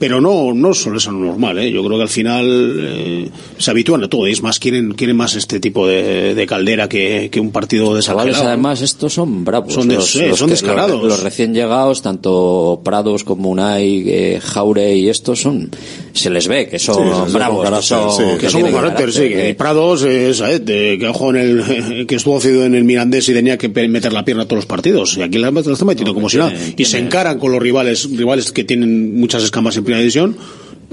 Pero 0.00 0.18
no, 0.20 0.52
no 0.54 0.72
solo 0.74 0.96
es 0.96 1.06
normal, 1.06 1.58
¿eh? 1.58 1.70
Yo 1.70 1.84
creo 1.84 1.98
que 1.98 2.02
al 2.02 2.08
final 2.08 2.44
eh, 2.80 3.28
se 3.58 3.70
habitúan 3.70 4.02
a 4.02 4.08
todo. 4.08 4.26
Y 4.26 4.32
es 4.32 4.42
más, 4.42 4.58
quieren, 4.58 4.94
quieren 4.94 5.14
más 5.14 5.36
este 5.36 5.60
tipo 5.60 5.86
de, 5.86 6.34
de 6.34 6.46
caldera 6.46 6.88
que, 6.88 7.28
que 7.30 7.38
un 7.38 7.52
partido 7.52 7.94
de 7.94 8.00
Chavales, 8.02 8.38
además, 8.38 8.80
estos 8.80 9.12
son 9.12 9.44
bravos. 9.44 9.74
Son 9.74 9.86
de- 9.86 10.00
sí, 10.00 10.22
son 10.34 10.48
que- 10.48 10.52
descarados. 10.54 11.02
Los, 11.02 11.12
los 11.12 11.22
recién 11.22 11.52
llegados, 11.54 12.00
tanto 12.00 12.80
Prados 12.82 13.24
como 13.24 13.50
Unai, 13.50 14.04
eh, 14.08 14.40
Jaure 14.42 14.96
y 14.96 15.10
estos 15.10 15.40
son, 15.42 15.70
se 16.12 16.30
les 16.30 16.48
ve 16.48 16.68
que 16.68 16.78
son 16.78 16.96
Sí, 16.96 17.02
son 17.14 17.32
bravos, 17.32 17.68
que 17.70 17.82
son, 17.82 18.12
sí, 18.12 18.22
que 18.38 18.48
son 18.48 18.62
con 18.62 18.72
carácter, 18.72 19.12
sí. 19.12 19.20
Que 19.28 19.50
eh. 19.50 19.54
Prados, 19.54 20.02
eh, 20.04 20.32
¿sabes? 20.34 20.64
De- 20.64 20.96
que 20.98 21.06
ojo 21.08 21.30
en 21.30 21.36
el, 21.36 22.06
que 22.08 22.14
estuvo 22.16 22.40
cedido 22.40 22.64
en 22.64 22.74
el 22.74 22.84
Mirandés 22.84 23.28
y 23.28 23.32
tenía 23.32 23.56
que 23.58 23.68
meter 23.68 24.12
la 24.12 24.24
pierna 24.24 24.42
a 24.44 24.46
todos 24.46 24.58
los 24.58 24.66
partidos. 24.66 25.16
Y 25.16 25.22
aquí 25.22 25.38
la, 25.38 25.50
la 25.50 25.60
está 25.60 25.84
metiendo 25.84 26.14
como 26.14 26.28
si 26.28 26.38
nada. 26.38 26.52
Y 26.76 26.84
se 26.84 26.98
encaran 26.98 27.38
con 27.38 27.52
los 27.52 27.60
rivales, 27.62 28.08
rivales 28.16 28.52
que 28.52 28.64
tienen 28.64 29.18
muchas 29.18 29.42
escamas 29.44 29.76
en 29.76 29.84
primera 29.84 30.00
división. 30.00 30.36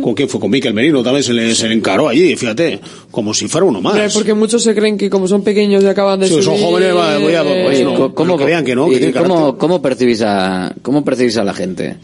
¿Con 0.02 0.14
quién 0.14 0.30
fue? 0.30 0.40
Con 0.40 0.52
Miquel 0.52 0.76
Merino 0.76 1.02
también 1.02 1.24
se 1.24 1.34
le, 1.34 1.56
se 1.56 1.68
le 1.68 1.74
encaró 1.74 2.08
allí, 2.08 2.36
fíjate, 2.36 2.80
como 3.10 3.34
si 3.34 3.48
fuera 3.48 3.66
uno 3.66 3.82
más. 3.82 4.14
porque 4.14 4.36
muchos 4.36 4.62
se 4.62 4.76
creen 4.76 4.96
que 4.96 5.10
como 5.10 5.28
son 5.28 5.42
pequeños 5.44 5.84
y 5.84 5.88
acaban 5.88 6.20
de 6.20 6.28
Sí, 6.28 6.34
son 6.36 6.44
subir, 6.44 6.60
jóvenes, 6.62 6.96
va, 6.96 7.18
voy 7.18 7.34
a- 7.34 7.42
eh, 7.42 7.64
pues 7.66 7.76
Oye, 7.78 7.84
no, 7.84 8.14
¿cómo, 8.14 8.38
que 8.38 8.46
vean 8.46 8.64
que 8.64 8.76
no, 8.76 8.88
que 8.90 9.12
cómo, 9.12 9.58
cómo 9.58 9.82
percibís 9.82 10.22
a, 10.22 10.72
¿Cómo 10.84 11.04
percibís 11.04 11.38
a 11.38 11.44
la 11.44 11.56
gente? 11.56 11.96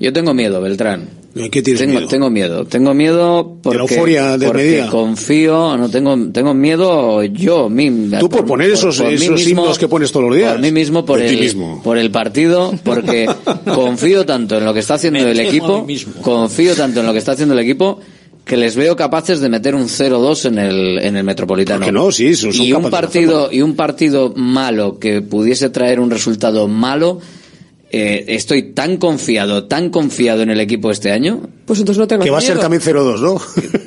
Yo 0.00 0.12
tengo 0.12 0.32
miedo, 0.34 0.60
Beltrán. 0.60 1.08
¿Qué 1.52 1.62
tienes 1.62 1.80
tengo, 1.80 1.92
miedo? 1.98 2.08
tengo 2.08 2.30
miedo. 2.30 2.64
Tengo 2.64 2.94
miedo 2.94 3.56
porque, 3.62 3.94
euforia 3.94 4.32
porque 4.32 4.46
desmedida. 4.62 4.88
confío, 4.90 5.76
no 5.76 5.88
tengo, 5.88 6.16
tengo 6.32 6.54
miedo 6.54 7.22
yo, 7.22 7.68
mí, 7.68 8.10
Tú 8.18 8.28
por 8.28 8.44
poner 8.46 8.70
esos- 8.72 8.98
mí 9.00 9.14
esos 9.14 9.46
himnos 9.46 9.78
que 9.78 9.86
pones 9.86 10.10
todos 10.10 10.26
los 10.28 10.36
días. 10.36 10.52
Por 10.52 10.60
mí 10.60 10.72
mismo, 10.72 11.04
por 11.04 11.20
De 11.20 11.28
ti 11.28 11.34
el, 11.34 11.40
mismo. 11.40 11.80
por 11.84 11.98
el 11.98 12.10
partido, 12.10 12.72
porque 12.82 13.28
confío 13.74 14.26
tanto 14.26 14.58
en 14.58 14.64
lo 14.64 14.74
que 14.74 14.80
está 14.80 14.94
haciendo 14.94 15.20
Me 15.20 15.30
el 15.30 15.38
equipo, 15.40 15.84
mismo. 15.84 16.14
confío 16.22 16.74
tanto 16.74 16.98
en 17.00 17.06
lo 17.06 17.12
que 17.12 17.18
está 17.20 17.32
haciendo 17.32 17.54
el 17.54 17.60
equipo, 17.60 18.00
que 18.44 18.56
les 18.56 18.74
veo 18.74 18.96
capaces 18.96 19.38
de 19.40 19.48
meter 19.48 19.76
un 19.76 19.84
0-2 19.88 20.46
en 20.46 20.58
el, 20.58 20.98
en 20.98 21.16
el 21.16 21.22
Metropolitano. 21.22 21.80
¿Por 21.80 21.86
qué 21.86 21.92
no? 21.92 22.10
Sí, 22.10 22.34
son- 22.34 22.52
son 22.52 22.66
y 22.66 22.72
un 22.72 22.82
de 22.84 22.90
partido, 22.90 23.48
y 23.52 23.60
un 23.60 23.76
partido 23.76 24.32
malo 24.34 24.98
que 24.98 25.22
pudiese 25.22 25.70
traer 25.70 26.00
un 26.00 26.10
resultado 26.10 26.66
malo, 26.66 27.20
eh, 27.92 28.24
estoy 28.28 28.72
tan 28.72 28.96
confiado, 28.98 29.64
tan 29.64 29.90
confiado 29.90 30.42
en 30.42 30.50
el 30.50 30.60
equipo 30.60 30.90
este 30.90 31.10
año, 31.10 31.40
Pues 31.66 31.78
entonces 31.80 31.98
no 32.00 32.06
tengas 32.06 32.24
Que 32.24 32.30
va 32.30 32.38
a 32.38 32.40
ser 32.40 32.56
miedo. 32.56 32.60
también 32.62 32.82
0-2, 32.82 33.20
¿no? 33.20 33.40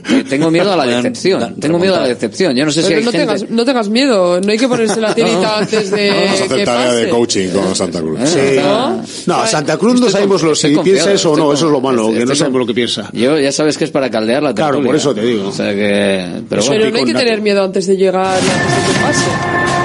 que 0.07 0.23
tengo 0.25 0.51
miedo 0.51 0.71
a 0.73 0.75
la 0.77 0.85
decepción. 0.97 1.55
Tengo 1.59 1.79
miedo 1.79 1.95
a 1.95 2.01
la 2.01 2.07
decepción. 2.07 2.55
Yo 2.55 2.65
no 2.65 2.71
sé 2.71 2.81
si 2.81 2.87
Pero 2.89 2.99
hay 2.99 3.05
no, 3.05 3.11
gente... 3.11 3.25
tengas, 3.25 3.49
no 3.49 3.65
tengas 3.65 3.89
miedo, 3.89 4.41
no 4.41 4.51
hay 4.51 4.57
que 4.57 4.67
ponerse 4.67 4.99
la 5.01 5.13
tirita 5.15 5.57
antes 5.59 5.89
de 5.91 6.09
vamos 6.09 6.41
a 6.41 6.43
hacer 6.45 6.65
tarea 6.65 6.93
de 6.93 7.09
coaching 7.09 7.49
con 7.49 7.75
Santa 7.75 7.99
Cruz 8.01 8.19
Sí. 8.29 8.39
¿No? 8.57 9.01
No, 9.27 9.47
Santa 9.47 9.77
Cruz 9.77 9.99
no 10.01 10.09
sabemos 10.09 10.41
con- 10.41 10.49
lo 10.49 10.55
si 10.55 10.75
piensa 10.77 11.11
eso 11.13 11.31
o 11.31 11.37
no, 11.37 11.45
con- 11.47 11.55
eso 11.55 11.65
es 11.67 11.71
lo 11.71 11.79
malo, 11.81 12.03
estoy- 12.09 12.19
que 12.19 12.25
no 12.25 12.35
sabemos 12.35 12.51
con- 12.53 12.59
lo 12.61 12.67
que 12.67 12.73
piensa. 12.73 13.09
Yo 13.13 13.39
ya 13.39 13.51
sabes 13.51 13.77
que 13.77 13.85
es 13.85 13.91
para 13.91 14.09
caldear 14.09 14.43
la 14.43 14.53
Claro, 14.53 14.71
tertulia. 14.79 14.87
por 14.89 14.95
eso 14.97 15.15
te 15.15 15.21
digo. 15.25 15.47
O 15.47 15.51
sea 15.51 15.73
que... 15.73 16.41
Pero 16.49 16.61
bueno, 16.63 16.81
Pero 16.83 16.91
no 16.91 16.97
hay 16.99 17.05
que 17.05 17.13
tener 17.13 17.41
miedo 17.41 17.63
antes 17.63 17.87
de 17.87 17.95
llegar 17.97 18.37
y 18.43 18.49
antes 18.49 18.87
de 18.87 18.93
que 18.93 18.99
pase. 18.99 19.82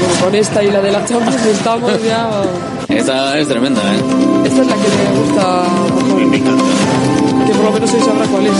Como 0.00 0.24
con 0.26 0.34
esta 0.34 0.62
y 0.62 0.70
la 0.70 0.80
de 0.80 0.92
la 0.92 1.04
Champions 1.04 1.44
estamos 1.46 1.92
ya... 2.04 2.30
esta 2.88 3.38
es 3.38 3.48
tremenda, 3.48 3.80
¿eh? 3.82 3.98
Esta 4.46 4.60
es 4.62 4.66
la 4.66 4.74
que 4.74 4.80
me 4.80 5.20
gusta. 5.20 5.62
Me 6.30 6.36
encanta. 6.36 6.64
Que 7.46 7.52
por 7.54 7.64
lo 7.64 7.70
menos 7.72 7.92
hoy 7.94 8.00
sabrá 8.00 8.26
cuál 8.26 8.46
es. 8.46 8.52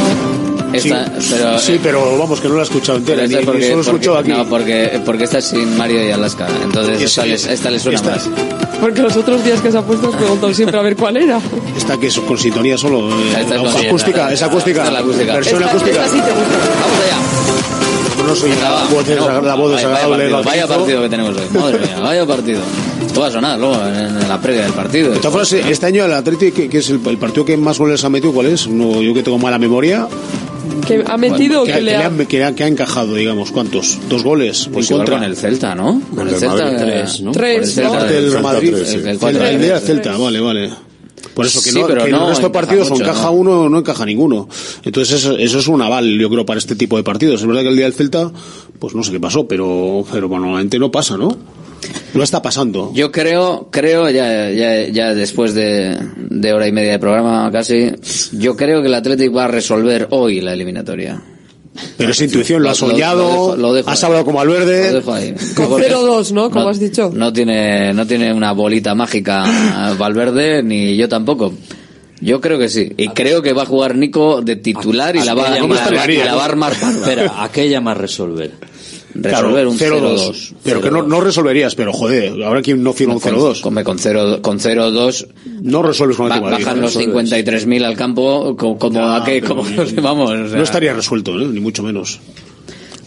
Esta- 0.71 1.07
sí, 1.21 1.35
pero, 1.39 1.59
sí, 1.59 1.81
pero 1.83 2.19
vamos, 2.19 2.41
que 2.41 2.49
no 2.49 2.55
la 2.57 2.61
he 2.61 2.65
escuchado 2.65 2.99
entera. 2.99 3.23
Pero 3.23 3.29
Ni, 3.29 3.35
esta 3.35 3.41
ni 3.41 3.47
porque, 3.47 3.63
solo 3.63 3.73
he 3.73 3.85
porque- 3.85 3.91
escuchado 3.97 4.19
aquí. 4.19 4.31
No, 4.33 4.45
porque, 4.49 5.03
porque 5.05 5.25
esta 5.25 5.39
es 5.39 5.45
sin 5.47 5.77
Mario 5.79 6.07
y 6.07 6.11
Alaska. 6.11 6.47
Entonces 6.63 7.01
esta, 7.01 7.23
sí, 7.23 7.29
les- 7.31 7.47
esta 7.47 7.71
le 7.71 7.79
suena 7.79 7.97
esta- 7.99 8.11
más. 8.11 8.29
Porque 8.81 9.03
los 9.03 9.17
otros 9.17 9.43
días 9.45 9.61
que 9.61 9.73
se 9.73 9.79
ha 9.79 9.83
puesto 9.83 10.09
has 10.09 10.15
preguntado 10.17 10.53
siempre 10.55 10.79
a 10.79 10.83
ver 10.83 10.95
cuál 10.97 11.17
era. 11.17 11.41
Está 11.77 11.97
que 11.99 12.09
es 12.09 12.19
con 12.21 12.37
sintonía 12.39 12.77
solo. 12.77 13.09
eh, 13.11 13.37
Esta 13.41 13.55
es 13.57 13.61
con- 13.61 13.87
acústica, 13.87 14.33
es 14.33 14.43
acústica. 14.43 14.81
Esta 14.83 14.87
es 14.89 14.93
la 14.93 14.99
acústica. 15.01 15.35
Versión 15.35 15.63
Esta- 15.63 15.71
acústica. 15.77 16.05
esta 16.05 16.17
sí 16.17 16.21
te 16.21 16.31
gusta. 16.33 16.59
Vamos 16.83 16.99
allá. 17.07 17.19
No 18.29 18.35
soy 18.37 18.51
la 18.51 18.71
voz, 18.91 19.07
No, 19.09 19.15
desagra- 19.15 19.43
la 19.43 19.55
voz 19.55 19.73
vaya, 19.73 19.89
vaya 19.89 20.07
desagradable. 20.19 20.31
partido, 20.31 20.31
la 20.31 20.43
vaya 20.43 20.65
utilizo. 20.65 20.79
partido 20.79 21.03
que 21.03 21.09
tenemos 21.09 21.37
hoy. 21.37 21.59
Madre 21.61 21.79
mía, 21.79 21.99
vaya 22.01 22.27
partido. 22.27 22.61
Esto 23.07 23.21
va 23.21 23.27
a 23.27 23.31
sonar 23.31 23.59
luego 23.59 23.75
en, 23.87 24.29
la 24.29 24.41
previa 24.41 24.63
del 24.65 24.73
partido. 24.73 25.11
De 25.13 25.17
todas 25.19 25.33
formas, 25.33 25.53
este 25.53 25.87
año 25.87 26.05
el 26.05 26.13
Atleti, 26.13 26.53
que, 26.53 26.69
que 26.69 26.79
es 26.79 26.91
el, 26.91 27.01
el 27.07 27.17
partido 27.19 27.45
que 27.45 27.57
más 27.57 27.79
goles 27.79 28.05
ha 28.05 28.09
metido, 28.11 28.33
¿cuál 28.33 28.47
es? 28.49 28.69
No, 28.69 29.01
yo 29.01 29.15
que 29.15 29.23
tengo 29.23 29.39
mala 29.39 29.59
memoria. 29.59 30.07
¿Que 30.87 31.03
ha 31.07 31.17
metido 31.17 31.65
que, 31.65 31.73
que 31.73 31.79
que 31.79 31.85
le 31.85 31.97
ha...? 31.97 32.07
han, 32.07 32.27
que, 32.27 32.45
ha, 32.45 32.55
que 32.55 32.65
ha 32.65 32.67
encajado, 32.69 33.15
digamos, 33.15 33.51
¿cuántos? 33.51 33.99
Dos 34.09 34.23
goles 34.23 34.69
Pues 34.73 34.87
en 34.91 34.95
igual 34.97 35.07
contra. 35.07 35.15
con 35.17 35.25
el 35.25 35.37
Celta, 35.37 35.75
¿no? 35.75 36.01
Con 36.15 36.27
el, 36.27 36.31
del 36.33 36.41
Celta. 36.41 36.65
Madrid, 36.65 36.77
tres, 36.79 37.21
¿no? 37.23 37.33
Tres, 37.33 37.59
el 37.59 37.75
Celta, 37.75 38.09
Celta 38.09 38.41
Madrid. 38.43 38.69
el, 38.75 38.77
el 39.09 39.37
El, 39.37 39.65
el 39.65 39.81
Celta, 39.81 40.17
vale, 40.17 40.41
vale. 40.41 40.71
Por 41.39 41.47
eso 41.47 41.63
que, 41.63 41.71
Sí, 41.71 41.79
no, 41.79 41.87
pero 41.87 42.03
que 42.03 42.11
en 42.11 42.17
no 42.17 42.23
el 42.25 42.29
resto 42.31 42.49
de 42.49 42.53
partidos 42.53 42.89
o 42.89 42.95
mucho, 42.95 43.05
encaja 43.05 43.27
¿no? 43.27 43.31
uno 43.31 43.61
o 43.61 43.69
no 43.69 43.79
encaja 43.79 44.05
ninguno. 44.05 44.49
Entonces 44.83 45.21
eso, 45.21 45.39
eso 45.39 45.61
es 45.61 45.69
un 45.69 45.81
aval, 45.81 46.19
yo 46.19 46.29
creo, 46.29 46.45
para 46.45 46.59
este 46.59 46.75
tipo 46.75 46.97
de 46.97 47.05
partidos. 47.05 47.41
Es 47.41 47.47
verdad 47.47 47.63
que 47.63 47.69
el 47.69 47.77
día 47.77 47.85
del 47.85 47.95
Celta, 47.95 48.33
pues 48.81 48.97
no 48.97 49.05
sé 49.05 49.13
qué 49.13 49.21
pasó, 49.21 49.47
pero, 49.47 50.05
pero 50.11 50.27
bueno, 50.27 50.47
normalmente 50.47 50.81
no 50.81 50.91
pasa, 50.91 51.17
¿no? 51.17 51.39
No 52.13 52.25
está 52.25 52.43
pasando. 52.43 52.91
Yo 52.93 53.13
creo, 53.13 53.69
creo, 53.71 54.11
ya, 54.11 54.51
ya, 54.51 54.89
ya 54.89 55.15
después 55.15 55.55
de, 55.55 55.97
de 56.17 56.53
hora 56.53 56.67
y 56.67 56.73
media 56.73 56.91
de 56.91 56.99
programa 56.99 57.49
casi, 57.53 57.93
yo 58.33 58.57
creo 58.57 58.81
que 58.83 58.89
el 58.89 58.95
Athletic 58.95 59.33
va 59.37 59.45
a 59.45 59.49
resolver 59.49 60.09
hoy 60.11 60.41
la 60.41 60.55
eliminatoria. 60.55 61.23
Pero 61.97 62.11
esa 62.11 62.25
intuición, 62.25 62.63
lo 62.63 62.71
has 62.71 62.77
soñado, 62.79 63.23
lo 63.23 63.29
dejo- 63.31 63.57
lo 63.57 63.73
dejo 63.75 63.91
has 63.91 64.03
ahí. 64.03 64.07
hablado 64.07 64.25
como 64.25 64.41
dejo 64.93 65.13
ahí. 65.13 65.35
Con 65.55 65.69
Porque 65.69 65.89
0-2, 65.89 66.33
¿no? 66.33 66.51
Como 66.51 66.65
no- 66.65 66.71
has 66.71 66.79
dicho. 66.81 67.11
No 67.15 67.33
tiene, 67.33 67.93
no 67.95 68.07
tiene 68.07 68.33
una 68.33 68.53
bolita 68.53 68.95
mágica 68.95 69.45
Valverde, 69.99 70.63
ni 70.63 70.97
yo 70.97 71.09
tampoco. 71.09 71.53
Yo 72.21 72.41
creo 72.41 72.59
que 72.59 72.69
sí. 72.69 72.93
Y 72.97 73.09
creo 73.09 73.43
que 73.43 73.53
va 73.53 73.63
a 73.63 73.67
jugar 73.67 73.95
Nico 73.95 74.43
de 74.43 74.57
titular 74.57 75.15
y 75.15 75.21
la 75.23 75.35
va, 75.35 75.57
y 75.59 75.67
más- 75.69 75.91
la, 75.91 76.11
y 76.13 76.17
la 76.17 76.35
va 76.35 76.43
a 76.43 76.47
¿a 77.37 77.49
llamas 77.69 77.97
resolver? 79.23 79.67
Resolver 79.67 79.67
un 79.67 79.79
0-2. 80.19 80.53
Pero 80.65 80.81
que 80.81 80.91
no, 80.91 81.03
no 81.03 81.21
resolverías, 81.21 81.75
pero 81.75 81.93
joder, 81.93 82.43
ahora 82.43 82.63
quien 82.63 82.83
no 82.83 82.93
firma 82.93 83.15
un 83.15 83.21
0-2. 83.21 83.61
Con, 83.61 83.75
con 83.83 83.99
0 83.99 84.39
con 84.43 84.59
0-2 84.59 85.27
No 85.63 85.83
resuelves 85.83 86.17
con 86.17 86.31
el 86.33 86.41
ba- 86.41 86.51
bajan 86.51 86.81
los 86.81 86.97
53.000 86.99 87.85
al 87.85 87.97
campo 87.97 88.57
como, 88.57 88.79
como 88.79 89.01
a 89.13 89.25
que, 89.25 89.41
como 89.43 89.65
vamos. 90.03 90.31
o 90.31 90.49
sea, 90.49 90.57
No 90.57 90.63
estaría 90.65 90.93
resuelto, 90.95 91.39
¿eh? 91.41 91.47
ni 91.47 91.61
mucho 91.61 91.83
menos. 91.83 92.21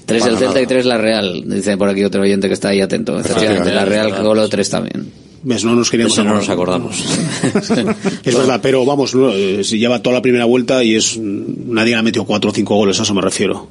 Tres 0.06 0.26
el 0.26 0.32
Celta 0.38 0.48
nada. 0.48 0.62
y 0.62 0.68
tres 0.68 0.86
la 0.86 0.98
Real. 0.98 1.44
Dice 1.46 1.78
por 1.78 1.88
aquí 1.88 2.04
otro 2.04 2.22
oyente 2.22 2.48
que 2.48 2.54
está 2.54 2.70
ahí 2.70 2.82
atento. 2.82 3.18
Efectivamente, 3.20 3.72
la 3.74 3.86
Real 3.86 4.14
que 4.14 4.22
goló 4.22 4.50
tres 4.50 4.70
también. 4.70 5.10
¿Ves? 5.44 5.64
No 5.64 5.74
nos 5.74 5.90
queríamos 5.90 6.14
Eso 6.14 6.24
no 6.24 6.36
nos 6.36 6.50
acordamos. 6.50 7.02
Es 8.24 8.36
verdad, 8.38 8.60
pero 8.62 8.86
vamos, 8.86 9.16
no, 9.16 9.32
eh, 9.32 9.64
si 9.64 9.80
lleva 9.80 10.02
toda 10.02 10.16
la 10.18 10.22
primera 10.22 10.46
vuelta 10.46 10.84
y 10.84 10.96
es 10.96 11.18
nadie 11.18 11.92
le 11.94 11.98
ha 11.98 12.04
metido 12.04 12.26
cuatro 12.26 12.52
o 12.52 12.54
cinco 12.54 12.76
goles, 12.76 13.00
a 13.00 13.04
eso 13.04 13.14
me 13.14 13.22
refiero. 13.22 13.68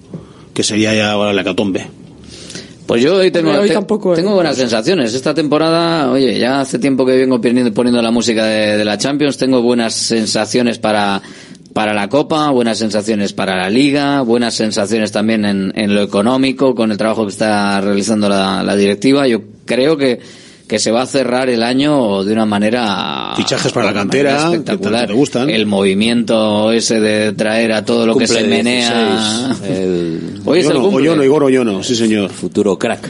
Que 0.54 0.62
sería 0.64 0.94
ya 0.94 1.12
ahora 1.12 1.32
la 1.32 1.44
catombe. 1.44 1.86
Pues 2.90 3.04
yo 3.04 3.14
hoy 3.14 3.30
tengo, 3.30 3.50
Pero 3.50 3.62
hoy 3.62 3.68
te- 3.68 3.74
tampoco, 3.74 4.14
¿eh? 4.14 4.16
tengo 4.16 4.34
buenas 4.34 4.56
sensaciones. 4.56 5.14
Esta 5.14 5.32
temporada, 5.32 6.10
oye, 6.10 6.36
ya 6.40 6.60
hace 6.60 6.80
tiempo 6.80 7.06
que 7.06 7.12
vengo 7.16 7.40
poniendo, 7.40 7.72
poniendo 7.72 8.02
la 8.02 8.10
música 8.10 8.44
de, 8.44 8.76
de 8.78 8.84
la 8.84 8.98
Champions. 8.98 9.36
Tengo 9.38 9.62
buenas 9.62 9.94
sensaciones 9.94 10.80
para, 10.80 11.22
para 11.72 11.94
la 11.94 12.08
Copa, 12.08 12.50
buenas 12.50 12.78
sensaciones 12.78 13.32
para 13.32 13.56
la 13.56 13.70
Liga, 13.70 14.22
buenas 14.22 14.54
sensaciones 14.54 15.12
también 15.12 15.44
en, 15.44 15.72
en 15.76 15.94
lo 15.94 16.02
económico, 16.02 16.74
con 16.74 16.90
el 16.90 16.96
trabajo 16.98 17.26
que 17.26 17.30
está 17.30 17.80
realizando 17.80 18.28
la, 18.28 18.64
la 18.64 18.74
directiva. 18.74 19.28
Yo 19.28 19.40
creo 19.66 19.96
que, 19.96 20.18
que 20.70 20.78
se 20.78 20.92
va 20.92 21.02
a 21.02 21.06
cerrar 21.06 21.50
el 21.50 21.64
año 21.64 22.22
de 22.22 22.32
una 22.32 22.46
manera 22.46 23.32
Fichajes 23.34 23.72
para 23.72 23.86
la 23.86 23.92
cantera, 23.92 24.44
espectacular. 24.44 25.08
te 25.08 25.14
gustan. 25.14 25.50
El 25.50 25.66
movimiento 25.66 26.70
ese 26.70 27.00
de 27.00 27.32
traer 27.32 27.72
a 27.72 27.84
todo 27.84 28.06
lo 28.06 28.16
que 28.16 28.28
se 28.28 28.34
Cumple 28.34 28.48
menea. 28.56 29.48
16, 29.58 29.68
el 29.68 30.40
Hoy 30.46 30.60
es 30.60 30.66
el 30.66 30.74
cumple. 30.74 30.96
Oyono, 30.98 31.24
Igor 31.24 31.42
Oyono, 31.42 31.82
sí 31.82 31.96
señor. 31.96 32.30
futuro 32.30 32.78
crack. 32.78 33.00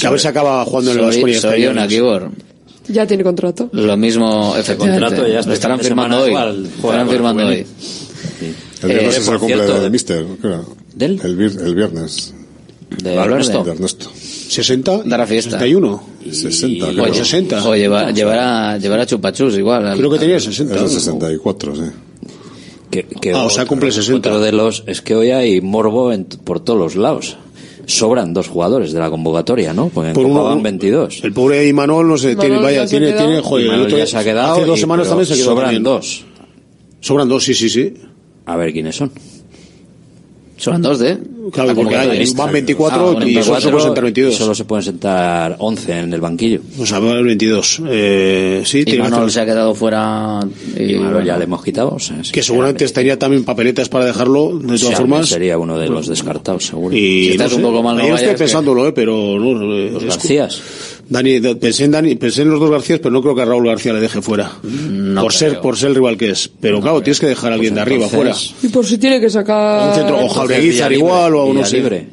Que 0.00 0.06
a 0.08 0.10
ver 0.10 0.18
si 0.18 0.26
acaba 0.26 0.64
jugando 0.64 0.90
en 0.90 0.96
el 0.98 1.02
Soy, 1.04 1.22
Vasconia. 1.22 2.30
Ya 2.88 3.06
tiene 3.06 3.22
contrato. 3.22 3.68
Lo 3.70 3.96
mismo, 3.96 4.56
efectivamente. 4.58 5.06
contrato 5.06 5.28
ya 5.32 5.38
este 5.38 5.48
Lo 5.50 5.54
estarán 5.54 5.78
firmando 5.78 6.18
hoy. 6.20 6.30
igual 6.30 6.66
estarán 6.66 7.08
firmando 7.08 7.42
el 7.42 7.48
hoy. 7.48 7.66
El 8.82 8.88
viernes 8.88 9.14
Eh, 9.14 9.20
es 9.20 9.28
el 9.28 9.38
cumple 9.38 9.54
cierto, 9.56 9.80
de 9.82 9.90
Mister, 9.90 10.26
creo. 10.42 10.76
¿Del? 10.96 11.20
El, 11.22 11.40
el 11.40 11.74
viernes. 11.76 12.34
De 13.02 13.14
Ernesto. 13.14 13.64
De 13.64 13.72
Ernesto. 13.72 14.10
60, 14.14 15.02
Dará 15.04 15.26
fiesta. 15.26 15.52
61. 15.58 16.02
60, 16.30 16.86
Oye, 16.86 16.94
creo. 17.02 17.14
60. 17.14 17.68
O 17.68 17.74
lleva, 17.76 18.10
llevará, 18.12 18.78
llevará 18.78 19.06
chupachus 19.06 19.56
igual. 19.56 19.86
al- 19.86 19.98
Creo 19.98 20.10
que 20.10 20.18
tenía 20.18 20.38
60. 20.40 20.74
Es 20.74 20.80
el 20.80 20.86
¿no? 20.86 20.92
64, 20.92 21.76
sí. 21.76 21.82
Que, 22.90 23.04
que 23.04 23.32
Ah, 23.32 23.44
o 23.44 23.50
sea, 23.50 23.66
cumple 23.66 23.90
60. 23.90 24.28
Otro 24.28 24.40
de 24.40 24.52
los, 24.52 24.84
es 24.86 25.00
que 25.02 25.16
hoy 25.16 25.30
hay 25.32 25.60
morbo 25.60 26.12
en- 26.12 26.24
por 26.26 26.60
todos 26.60 26.78
los 26.78 26.94
lados. 26.96 27.36
Sobran 27.86 28.32
dos 28.32 28.48
jugadores 28.48 28.92
de 28.92 29.00
la 29.00 29.10
convocatoria, 29.10 29.74
¿no? 29.74 29.88
Porque 29.88 30.08
en 30.10 30.14
Por 30.14 30.24
uno- 30.26 30.44
van 30.44 30.62
22. 30.62 31.20
El 31.22 31.32
pobre 31.32 31.66
Imanol, 31.66 32.08
no 32.08 32.16
sé, 32.16 32.32
Imanol 32.32 32.40
tiene, 32.46 32.56
ya 32.56 32.62
vaya, 32.62 32.86
tiene, 32.86 33.06
quedado. 33.08 33.26
tiene, 33.26 33.42
joder, 33.42 33.66
el 33.66 33.80
otro 33.80 33.90
ya 33.90 33.96
día- 33.96 34.06
se 34.06 34.16
ha 34.16 34.24
quedado 34.24 34.52
hace 34.54 34.64
dos 34.66 34.78
y- 34.78 34.80
semanas 34.80 35.08
también 35.08 35.26
se 35.26 35.34
quedó 35.34 35.44
Sobran 35.46 35.64
también. 35.66 35.82
dos. 35.82 36.24
Sobran 37.00 37.28
dos, 37.28 37.44
sí, 37.44 37.52
sí, 37.54 37.68
sí. 37.68 37.94
A 38.46 38.56
ver 38.56 38.72
quiénes 38.72 38.96
son. 38.96 39.10
Son 40.64 40.82
dos 40.82 40.98
de. 40.98 41.18
Claro, 41.52 41.68
la 41.68 41.74
porque 41.74 41.94
hay- 41.96 42.32
van 42.34 42.52
24 42.52 43.18
Ah, 43.20 43.24
y 43.26 43.34
solo 43.42 43.60
se 43.60 43.68
24 43.68 43.70
pueden 43.70 43.84
sentar 43.86 44.04
22. 44.04 44.32
y 44.32 44.36
Solo 44.36 44.54
se 44.54 44.64
pueden 44.64 44.82
sentar 44.82 45.56
11 45.58 45.98
en 45.98 46.12
el 46.14 46.20
banquillo. 46.20 46.60
O 46.80 46.86
sea, 46.86 46.98
va 47.00 47.08
a 47.08 47.12
haber 47.12 47.24
22. 47.24 47.82
Eh, 47.86 48.62
sí, 48.64 48.78
Y 48.80 48.84
tiene 48.86 49.02
Manol 49.02 49.30
se 49.30 49.40
ha 49.40 49.44
quedado 49.44 49.74
fuera. 49.74 50.40
Y, 50.76 50.82
Y 50.82 50.96
bueno, 50.96 51.22
ya 51.22 51.36
le 51.36 51.44
hemos 51.44 51.62
quitado. 51.62 51.90
o 51.90 51.98
sea, 51.98 52.16
Que 52.32 52.42
seguramente 52.42 52.84
estaría 52.84 53.18
también 53.18 53.44
papeletas 53.44 53.88
para 53.90 54.06
dejarlo, 54.06 54.58
de 54.58 54.66
todas 54.78 54.80
sí, 54.80 54.94
formas. 54.94 55.28
Sería 55.28 55.58
uno 55.58 55.78
de 55.78 55.88
los 55.88 56.06
descartados, 56.08 56.64
seguro. 56.66 56.96
Y 56.96 57.26
Si 57.26 57.30
estás 57.32 57.50
no 57.50 57.56
un 57.58 57.62
sé, 57.62 57.68
poco 57.68 57.82
mal, 57.82 57.96
no 57.98 58.02
vayas, 58.04 58.22
estoy 58.22 58.36
pensándolo, 58.38 58.88
eh, 58.88 58.92
pero 58.92 59.38
no. 59.38 59.74
eh, 59.74 59.90
Los 59.92 60.04
Garcías. 60.04 60.62
Dani, 61.06 61.38
da- 61.40 61.54
pensé 61.56 61.84
en 61.84 61.90
Dani, 61.90 62.14
pensé 62.14 62.40
en 62.42 62.50
los 62.50 62.58
dos 62.58 62.70
Garcías, 62.70 62.98
pero 63.00 63.10
no 63.12 63.20
creo 63.20 63.34
que 63.34 63.42
a 63.42 63.44
Raúl 63.44 63.66
García 63.66 63.92
le 63.92 64.00
deje 64.00 64.22
fuera. 64.22 64.50
No 65.14 65.22
por 65.22 65.32
ser, 65.32 65.50
creo. 65.50 65.62
por 65.62 65.76
ser 65.76 65.88
el 65.90 65.94
rival 65.94 66.16
que 66.16 66.30
es. 66.30 66.50
Pero 66.60 66.80
claro, 66.80 67.02
tienes 67.02 67.20
que 67.20 67.26
dejar 67.26 67.52
a 67.52 67.54
alguien 67.54 67.74
de 67.74 67.80
arriba 67.80 68.08
fuera. 68.08 68.34
Y 68.62 68.68
por 68.68 68.84
si 68.86 68.98
tiene 68.98 69.20
que 69.20 69.30
sacar... 69.30 69.88
Un 69.88 69.94
centro, 69.94 70.24
o 70.24 70.28
Jaureguizar 70.28 70.92
igual, 70.92 71.32
libre, 71.32 71.50
o 71.50 71.54
no 71.54 71.64
sé. 71.64 71.76
libre. 71.76 72.08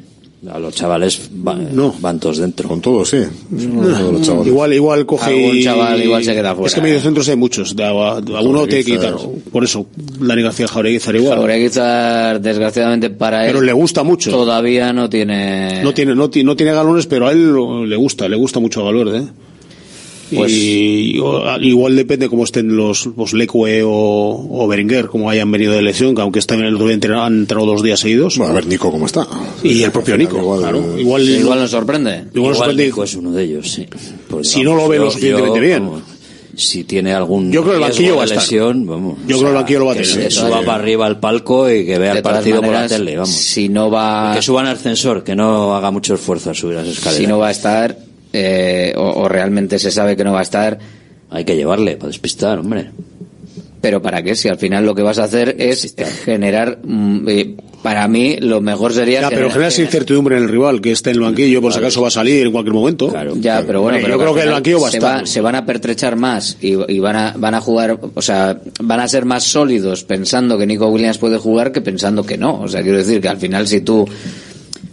A 0.52 0.58
los 0.58 0.74
chavales 0.74 1.30
va- 1.46 1.54
No. 1.54 1.94
van 2.00 2.18
todos 2.18 2.38
dentro. 2.38 2.68
Con 2.68 2.80
todo, 2.80 3.04
sí. 3.04 3.18
Todos 3.48 4.26
los. 4.28 4.46
Igual, 4.48 4.72
igual 4.72 5.06
coge 5.06 5.30
Algún 5.30 5.56
y- 5.56 5.62
chaval 5.62 6.02
igual 6.02 6.24
se 6.24 6.34
queda 6.34 6.52
fuera. 6.56 6.66
Es 6.66 6.74
que 6.74 6.80
mediocentros 6.80 7.28
hay 7.28 7.36
muchos. 7.36 7.76
De, 7.76 7.84
a, 7.84 7.88
a 7.90 8.18
uno 8.42 8.66
tiene 8.66 8.82
que 8.84 8.92
quitar. 8.94 9.14
Por 9.52 9.62
eso, 9.62 9.86
Dani 9.96 10.42
García 10.42 10.66
Jaureguizar 10.66 11.14
igual. 11.14 11.38
Jaureguizar, 11.38 12.40
desgraciadamente 12.40 13.10
para 13.10 13.44
él, 13.46 13.52
Pero 13.52 13.60
le 13.64 13.72
gusta 13.72 14.02
mucho. 14.02 14.32
todavía 14.32 14.92
no 14.92 15.08
tiene. 15.08 15.80
No 15.84 15.94
tiene, 15.94 16.16
no, 16.16 16.28
no 16.34 16.56
tiene 16.56 16.72
galones, 16.72 17.06
pero 17.06 17.28
a 17.28 17.30
él 17.32 17.52
lo- 17.52 17.86
le 17.86 17.94
gusta, 17.94 18.28
le 18.28 18.34
gusta 18.34 18.58
mucho 18.58 18.80
a 18.80 18.84
Valverde. 18.90 19.18
¿eh? 19.18 19.26
Pues- 20.36 20.52
y 20.52 21.16
igual 21.62 21.96
depende 21.96 22.28
cómo 22.28 22.44
estén 22.44 22.76
los, 22.76 23.06
los 23.16 23.32
Leque 23.32 23.82
o, 23.84 24.46
o 24.50 24.68
Berenguer, 24.68 25.06
como 25.06 25.28
hayan 25.30 25.50
venido 25.50 25.72
de 25.72 25.82
lesión, 25.82 26.14
que 26.14 26.22
aunque 26.22 26.38
están 26.38 26.60
en 26.60 26.66
el 26.66 26.74
otro 26.74 26.86
día 26.86 26.94
entrenado- 26.94 27.24
han 27.24 27.38
entrenado 27.40 27.70
dos 27.72 27.82
días 27.82 28.00
seguidos. 28.00 28.38
Bueno, 28.38 28.52
a 28.52 28.56
ver 28.56 28.66
Nico 28.66 28.90
cómo 28.90 29.06
está. 29.06 29.26
y 29.62 29.82
el 29.82 29.90
propio 29.92 30.16
Nico, 30.16 30.38
Igual, 30.38 30.60
claro. 30.60 30.78
eh, 30.96 31.00
Igual, 31.00 31.24
Sí, 31.26 31.32
igual 31.32 31.58
nos 31.60 31.70
sorprende. 31.70 32.10
igual 32.10 32.30
Igual 32.34 32.54
sorprende- 32.56 32.84
Nico 32.86 33.04
es 33.04 33.14
uno 33.14 33.32
de 33.32 33.44
ellos, 33.44 33.70
sí. 33.70 33.86
Pues 34.28 34.48
Si 34.48 34.62
no 34.62 34.74
lo 34.74 34.88
ve 34.88 34.98
lo 34.98 35.10
suficientemente 35.10 35.60
bien. 35.60 35.84
vamos, 35.84 36.02
si 36.54 36.84
tiene 36.84 37.14
algún 37.14 37.50
Yo 37.50 37.62
creo 37.62 37.72
que 37.72 37.76
el 37.78 37.88
banquillo 37.90 38.10
de 38.10 38.16
va 38.16 38.22
a 38.22 38.24
estar. 38.26 38.42
lesión, 38.42 38.86
vamos. 38.86 39.18
Yo 39.26 39.38
creo 39.38 39.40
que 39.40 39.46
el 39.48 39.54
banquillo 39.54 39.78
lo 39.78 39.86
va 39.86 39.92
a 39.92 39.96
que 39.96 40.02
tener. 40.02 40.30
se 40.32 40.38
suba 40.40 40.60
para 40.60 40.74
arriba 40.74 41.06
al 41.06 41.18
palco 41.18 41.70
y 41.70 41.86
que 41.86 41.98
vea 41.98 42.12
De 42.12 42.18
el 42.18 42.22
partido 42.22 42.56
por 42.56 42.66
la 42.66 42.72
maneras, 42.72 42.92
tele, 42.92 43.16
vamos. 43.16 43.30
Si 43.34 43.68
no 43.70 43.90
va. 43.90 44.32
Que 44.34 44.42
suban 44.42 44.66
al 44.66 44.76
ascensor, 44.76 45.24
que 45.24 45.34
no 45.34 45.74
haga 45.74 45.90
mucho 45.90 46.14
esfuerzo 46.14 46.50
a 46.50 46.54
subir 46.54 46.76
las 46.76 46.88
escaleras. 46.88 47.16
si 47.22 47.26
no 47.26 47.38
va 47.38 47.48
a 47.48 47.50
estar, 47.52 47.96
eh, 48.32 48.92
o, 48.96 49.22
o 49.22 49.28
realmente 49.28 49.78
se 49.78 49.90
sabe 49.90 50.16
que 50.16 50.24
no 50.24 50.32
va 50.32 50.40
a 50.40 50.42
estar, 50.42 50.78
Hay 51.30 51.44
que 51.44 51.56
llevarle 51.56 51.96
para 51.96 52.08
despistar, 52.08 52.58
hombre. 52.58 52.90
pero 53.80 54.00
¿para 54.02 54.22
qué? 54.22 54.34
Si 54.36 54.48
al 54.48 54.58
final 54.58 54.84
lo 54.86 54.94
que 54.94 55.02
vas 55.02 55.18
a 55.18 55.24
hacer 55.24 55.56
es 55.58 55.94
generar, 56.24 56.78
mm, 56.84 57.28
eh, 57.28 57.56
para 57.82 58.06
mí 58.06 58.36
lo 58.38 58.60
mejor 58.60 58.92
sería... 58.92 59.22
Ya, 59.22 59.28
pero 59.30 59.48
generar- 59.48 59.52
generas 59.54 59.78
incertidumbre 59.80 60.36
en 60.36 60.44
el 60.44 60.48
rival, 60.50 60.80
que 60.80 60.92
esté 60.92 61.10
en 61.10 61.16
el 61.16 61.22
banquillo, 61.22 61.60
por 61.60 61.72
si 61.72 61.78
acaso 61.80 62.00
va 62.02 62.08
a 62.08 62.10
salir 62.12 62.46
en 62.46 62.52
cualquier 62.52 62.74
momento. 62.74 63.12
Ya, 63.40 63.64
pero 63.66 63.80
bueno, 63.82 63.98
pero 64.00 64.14
yo 64.14 64.20
creo 64.20 64.34
que 64.34 64.42
el 64.42 64.50
banquillo 64.50 64.80
va 64.80 64.86
a 64.88 64.90
se, 64.92 64.98
estar. 64.98 65.26
se 65.26 65.40
van 65.40 65.54
a 65.56 65.66
pertrechar 65.66 66.14
más 66.16 66.58
y, 66.60 66.74
y 66.92 66.98
van 67.00 67.16
a 67.16 67.34
van 67.36 67.54
a 67.54 67.60
jugar, 67.60 67.98
o 68.14 68.22
sea, 68.22 68.60
van 68.80 69.00
a 69.00 69.08
ser 69.08 69.24
más 69.24 69.42
sólidos 69.44 70.04
pensando 70.04 70.56
que 70.58 70.66
Nico 70.66 70.86
Williams 70.88 71.18
puede 71.18 71.38
jugar 71.38 71.72
que 71.72 71.80
pensando 71.80 72.24
que 72.24 72.36
no. 72.38 72.60
O 72.60 72.68
sea, 72.68 72.82
quiero 72.82 72.98
decir 72.98 73.20
que 73.20 73.28
al 73.28 73.38
final 73.38 73.66
si 73.66 73.80
tú, 73.80 74.06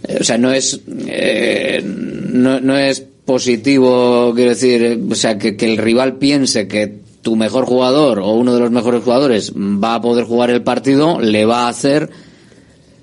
eh, 0.08 0.16
o 0.20 0.24
sea, 0.24 0.36
no 0.36 0.50
es 0.52 0.80
eh, 1.06 1.80
no, 1.84 2.58
no 2.60 2.76
es 2.76 3.04
positivo, 3.30 4.32
quiero 4.34 4.50
decir, 4.50 5.00
o 5.08 5.14
sea, 5.14 5.38
que, 5.38 5.56
que 5.56 5.64
el 5.64 5.76
rival 5.76 6.16
piense 6.16 6.66
que 6.66 6.98
tu 7.22 7.36
mejor 7.36 7.64
jugador 7.64 8.18
o 8.18 8.32
uno 8.32 8.52
de 8.54 8.58
los 8.58 8.72
mejores 8.72 9.04
jugadores 9.04 9.52
va 9.54 9.94
a 9.94 10.00
poder 10.00 10.24
jugar 10.24 10.50
el 10.50 10.62
partido, 10.62 11.20
le 11.20 11.44
va 11.44 11.66
a 11.66 11.68
hacer 11.68 12.10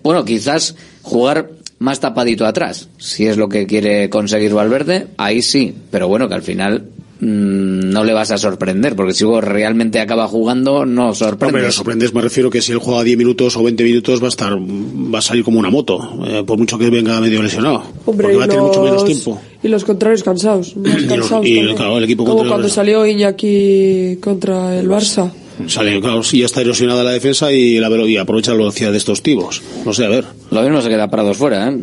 Bueno, 0.04 0.26
quizás 0.26 0.76
jugar 1.02 1.52
más 1.80 2.02
tapadito 2.02 2.46
atrás, 2.46 2.90
si 2.98 3.26
es 3.26 3.38
lo 3.38 3.48
que 3.48 3.68
quiere 3.68 4.10
conseguir 4.10 4.54
Valverde, 4.54 5.08
ahí 5.16 5.42
sí, 5.42 5.74
pero 5.92 6.10
bueno, 6.10 6.28
que 6.28 6.34
al 6.36 6.42
final 6.42 6.84
mm, 7.22 7.77
no 7.98 8.04
le 8.04 8.14
vas 8.14 8.30
a 8.30 8.38
sorprender, 8.38 8.96
porque 8.96 9.14
si 9.16 9.24
luego 9.24 9.42
realmente 9.42 10.00
acaba 10.00 10.28
jugando, 10.28 10.86
no 10.86 11.16
sorprende. 11.16 11.58
Hombre, 11.58 11.72
sorprendes, 11.72 12.14
me 12.14 12.22
refiero 12.22 12.52
que 12.52 12.62
si 12.62 12.72
él 12.72 12.78
juega 12.78 13.04
10 13.04 13.18
minutos 13.18 13.58
o 13.58 13.64
20 13.64 13.84
minutos 13.84 14.22
va 14.22 14.28
a 14.28 14.30
estar, 14.30 14.54
va 14.56 15.18
a 15.18 15.22
salir 15.24 15.44
como 15.44 15.58
una 15.60 15.72
moto, 15.72 15.98
eh, 16.28 16.44
por 16.46 16.60
mucho 16.60 16.78
que 16.78 16.92
venga 16.92 17.20
medio 17.20 17.42
lesionado. 17.42 17.82
Hombre, 18.06 18.28
porque 18.28 18.34
y 18.34 18.38
va 18.38 18.46
a 18.46 18.48
tener 18.48 18.62
mucho 18.62 18.82
menos 18.84 19.02
los- 19.02 19.06
tiempo. 19.06 19.42
Y 19.64 19.68
los 19.68 19.84
contrarios 19.84 20.22
cansados. 20.22 20.76
más 20.78 21.02
los- 21.02 21.12
cansados 21.12 21.46
y, 21.48 21.74
claro, 21.74 21.98
el 21.98 22.04
equipo 22.04 22.24
Como 22.24 22.38
contrario- 22.38 22.52
cuando 22.54 22.70
salió 22.70 23.06
Iñaki 23.08 24.18
contra 24.22 24.78
el 24.80 24.88
Barça. 24.88 25.32
Sale, 25.68 26.00
claro, 26.00 26.22
si 26.22 26.38
ya 26.40 26.46
está 26.46 26.62
erosionada 26.62 27.04
la 27.04 27.10
defensa 27.12 27.52
y, 27.52 27.80
la, 27.80 27.90
y 28.06 28.18
aprovecha 28.18 28.52
la 28.52 28.58
velocidad 28.58 28.92
de 28.92 28.98
estos 29.00 29.24
tipos. 29.24 29.64
No 29.86 29.92
sé, 29.92 30.06
a 30.06 30.10
ver. 30.10 30.24
Lo 30.52 30.62
mismo 30.62 30.82
se 30.84 30.90
queda 30.90 31.10
Prados 31.10 31.36
fuera, 31.36 31.70
¿eh? 31.70 31.78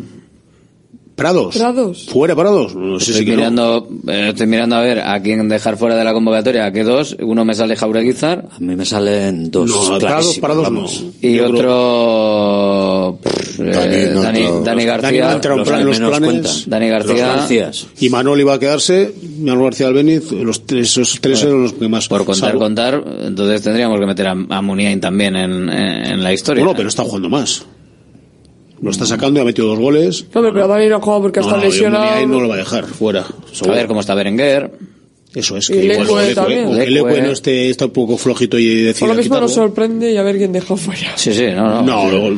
¿Prados? 1.15 1.55
¿Prados? 1.55 2.07
¿Fuera 2.11 2.35
Prados? 2.35 2.75
No 2.75 2.99
sé 2.99 3.11
Estoy 3.11 3.19
si 3.19 3.25
que 3.25 3.31
no. 3.31 3.37
mirando, 3.37 3.87
eh, 4.09 4.27
estoy 4.29 4.47
mirando 4.47 4.75
a 4.75 4.81
ver 4.81 4.99
a 4.99 5.17
quién 5.21 5.47
dejar 5.47 5.77
fuera 5.77 5.95
de 5.95 6.03
la 6.03 6.11
convocatoria, 6.11 6.65
a 6.65 6.71
qué 6.73 6.83
dos. 6.83 7.15
Uno 7.21 7.45
me 7.45 7.55
sale 7.55 7.77
Jaureguizar. 7.77 8.49
A 8.51 8.59
mí 8.59 8.75
me 8.75 8.85
salen 8.85 9.49
dos. 9.49 9.69
No, 9.69 9.97
Prados, 9.97 10.37
Prados 10.39 10.69
no. 10.71 10.85
Y 11.21 11.37
Yo 11.37 11.45
otro. 11.49 13.19
pff, 13.23 13.59
eh, 13.59 13.63
Dani, 13.63 14.13
no, 14.13 14.21
Dani, 14.23 14.39
no, 14.43 14.59
Dani 14.61 14.75
los- 14.85 14.85
García. 14.85 15.25
Dani 15.27 15.41
los 15.57 15.69
los 15.69 15.99
menos 15.99 16.17
planes. 16.19 16.63
Dani 16.67 16.89
Los 16.89 17.05
García. 17.05 17.27
Garcías. 17.27 17.87
Y 18.01 18.09
Manol 18.09 18.39
iba 18.41 18.53
a 18.53 18.59
quedarse, 18.59 19.13
Manuel 19.39 19.65
García 19.65 19.87
Albeniz, 19.87 20.31
los 20.33 20.65
tres, 20.65 20.87
esos 20.91 21.19
tres 21.21 21.43
eran 21.43 21.63
los 21.63 21.73
que 21.73 21.87
más. 21.87 22.07
Por 22.09 22.25
contar, 22.25 22.51
salvo- 22.51 22.59
contar, 22.59 23.03
entonces 23.23 23.61
tendríamos 23.61 23.99
que 23.99 24.05
meter 24.05 24.27
a, 24.27 24.31
a 24.49 24.61
Muniain 24.61 24.99
también 24.99 25.35
en, 25.37 25.69
en, 25.69 26.05
en 26.11 26.23
la 26.23 26.33
historia. 26.33 26.63
Bueno, 26.63 26.75
pero 26.75 26.89
está 26.89 27.03
jugando 27.03 27.29
más. 27.29 27.65
Lo 28.85 28.91
está 28.91 29.05
sacando 29.07 29.39
y 29.39 29.41
ha 29.41 29.45
metido 29.45 29.67
dos 29.67 29.79
goles. 29.79 30.25
No, 30.33 30.41
pero 30.43 30.67
Dani 30.67 30.87
no 30.87 30.97
ha 30.97 31.01
jugado 31.01 31.23
porque 31.23 31.39
No, 31.39 31.47
está 31.47 31.57
no, 31.57 31.63
lesionado. 31.63 32.05
Muniain 32.05 32.29
no 32.31 32.39
lo 32.39 32.47
va 32.47 32.53
a 32.53 32.57
dejar 32.59 32.85
fuera. 32.85 33.25
a 33.25 33.67
ver 33.71 33.87
cómo 33.87 33.99
está 33.99 34.13
Berenguer. 34.13 34.71
Eso 35.33 35.57
es. 35.57 35.69
Y 35.71 35.73
Que 35.73 35.85
igual 36.01 36.27
Leque 36.27 36.27
Leque- 36.29 36.35
también. 36.35 37.23
no 37.25 37.31
esté, 37.31 37.69
está 37.71 37.85
un 37.85 37.91
poco 37.91 38.15
flojito 38.17 38.57
y 38.59 38.83
decide 38.83 38.99
Por 38.99 39.09
lo 39.09 39.15
mismo 39.15 39.23
quitarlo. 39.35 39.47
nos 39.47 39.53
sorprende 39.55 40.11
y 40.11 40.17
a 40.17 40.21
ver 40.23 40.37
quién 40.37 40.51
deja 40.53 40.77
fuera. 40.77 41.17
Sí, 41.17 41.33
sí, 41.33 41.47
no, 41.47 41.67
no. 41.67 41.81
No, 41.81 42.09
luego- 42.11 42.37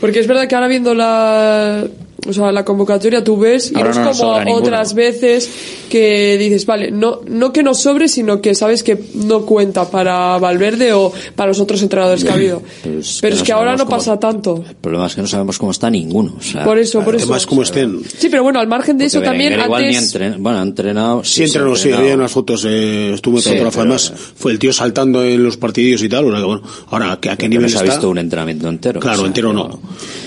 Porque 0.00 0.20
es 0.20 0.26
verdad 0.28 0.46
que 0.46 0.54
ahora 0.54 0.68
viendo 0.68 0.94
la, 0.94 1.84
o 2.26 2.32
sea, 2.32 2.50
la 2.52 2.64
convocatoria 2.64 3.22
tú 3.22 3.36
ves 3.38 3.70
y 3.72 3.76
Ahora 3.76 3.92
no 3.94 4.10
es 4.10 4.18
no 4.18 4.24
como 4.24 4.38
ninguno. 4.40 4.56
otras 4.58 4.92
veces 4.94 5.48
que 5.88 6.36
dices, 6.38 6.66
vale, 6.66 6.90
no, 6.90 7.20
no 7.26 7.52
que 7.52 7.62
nos 7.62 7.80
sobre, 7.80 8.08
sino 8.08 8.40
que 8.40 8.54
sabes 8.54 8.82
que 8.82 8.98
no 9.14 9.42
cuenta 9.46 9.88
para 9.90 10.36
Valverde 10.38 10.92
o 10.92 11.12
para 11.36 11.48
los 11.48 11.60
otros 11.60 11.80
entrenadores 11.82 12.24
que 12.24 12.30
ha 12.30 12.34
habido. 12.34 12.60
Pero 12.82 12.98
es 12.98 13.18
Pero 13.22 13.42
que 13.44 13.52
no 13.52 13.58
ahora 13.58 13.72
no 13.76 13.84
cómo- 13.86 13.96
pasa 13.96 14.18
tanto. 14.18 14.64
El 14.68 14.74
problema 14.76 15.06
es 15.06 15.14
que 15.14 15.20
no 15.22 15.26
sabemos 15.28 15.58
cómo 15.58 15.70
está 15.70 15.88
ninguno. 15.90 16.34
o 16.38 16.42
sea, 16.42 16.64
Por 16.64 16.78
eso, 16.78 17.02
por 17.02 17.14
eso. 17.14 17.24
Además, 17.24 17.46
como 17.46 17.62
estén. 17.62 18.00
Sí, 18.18 18.28
pero 18.28 18.42
bueno, 18.42 18.58
al 18.60 18.66
margen 18.68 18.98
de 18.98 19.06
eso 19.06 19.22
también 19.22 19.52
igual 19.58 19.82
ni 19.82 19.94
antes... 19.96 20.14
entren- 20.14 20.36
bueno, 20.38 20.58
ha 20.58 20.62
entrenado. 20.62 21.24
Sí, 21.24 21.44
entrenó, 21.44 21.76
sí, 21.76 21.92
había 21.92 22.14
unas 22.14 22.32
fotos, 22.32 22.64
eh, 22.68 23.12
estuvo 23.14 23.38
Sí, 23.38 23.44
fotógrafo, 23.50 23.70
pero- 23.80 23.82
además 23.94 24.12
fue 24.36 24.52
el 24.52 24.58
tío 24.58 24.72
saltando 24.72 25.24
en 25.24 25.42
los 25.44 25.56
partidillos 25.56 26.02
y 26.02 26.08
tal, 26.08 26.26
o 26.26 26.30
sea 26.30 26.38
que, 26.40 26.44
bueno, 26.46 26.62
ahora, 26.90 27.12
¿a 27.12 27.20
qué, 27.20 27.30
a 27.30 27.36
qué 27.36 27.48
Pero 27.48 27.50
nivel 27.50 27.62
no 27.62 27.68
se 27.68 27.76
ha 27.76 27.80
está? 27.82 27.92
visto 27.94 28.10
un 28.10 28.18
entrenamiento 28.18 28.68
entero. 28.68 29.00
Claro, 29.00 29.16
o 29.18 29.20
sea, 29.20 29.26
entero 29.28 29.52
no. 29.52 29.80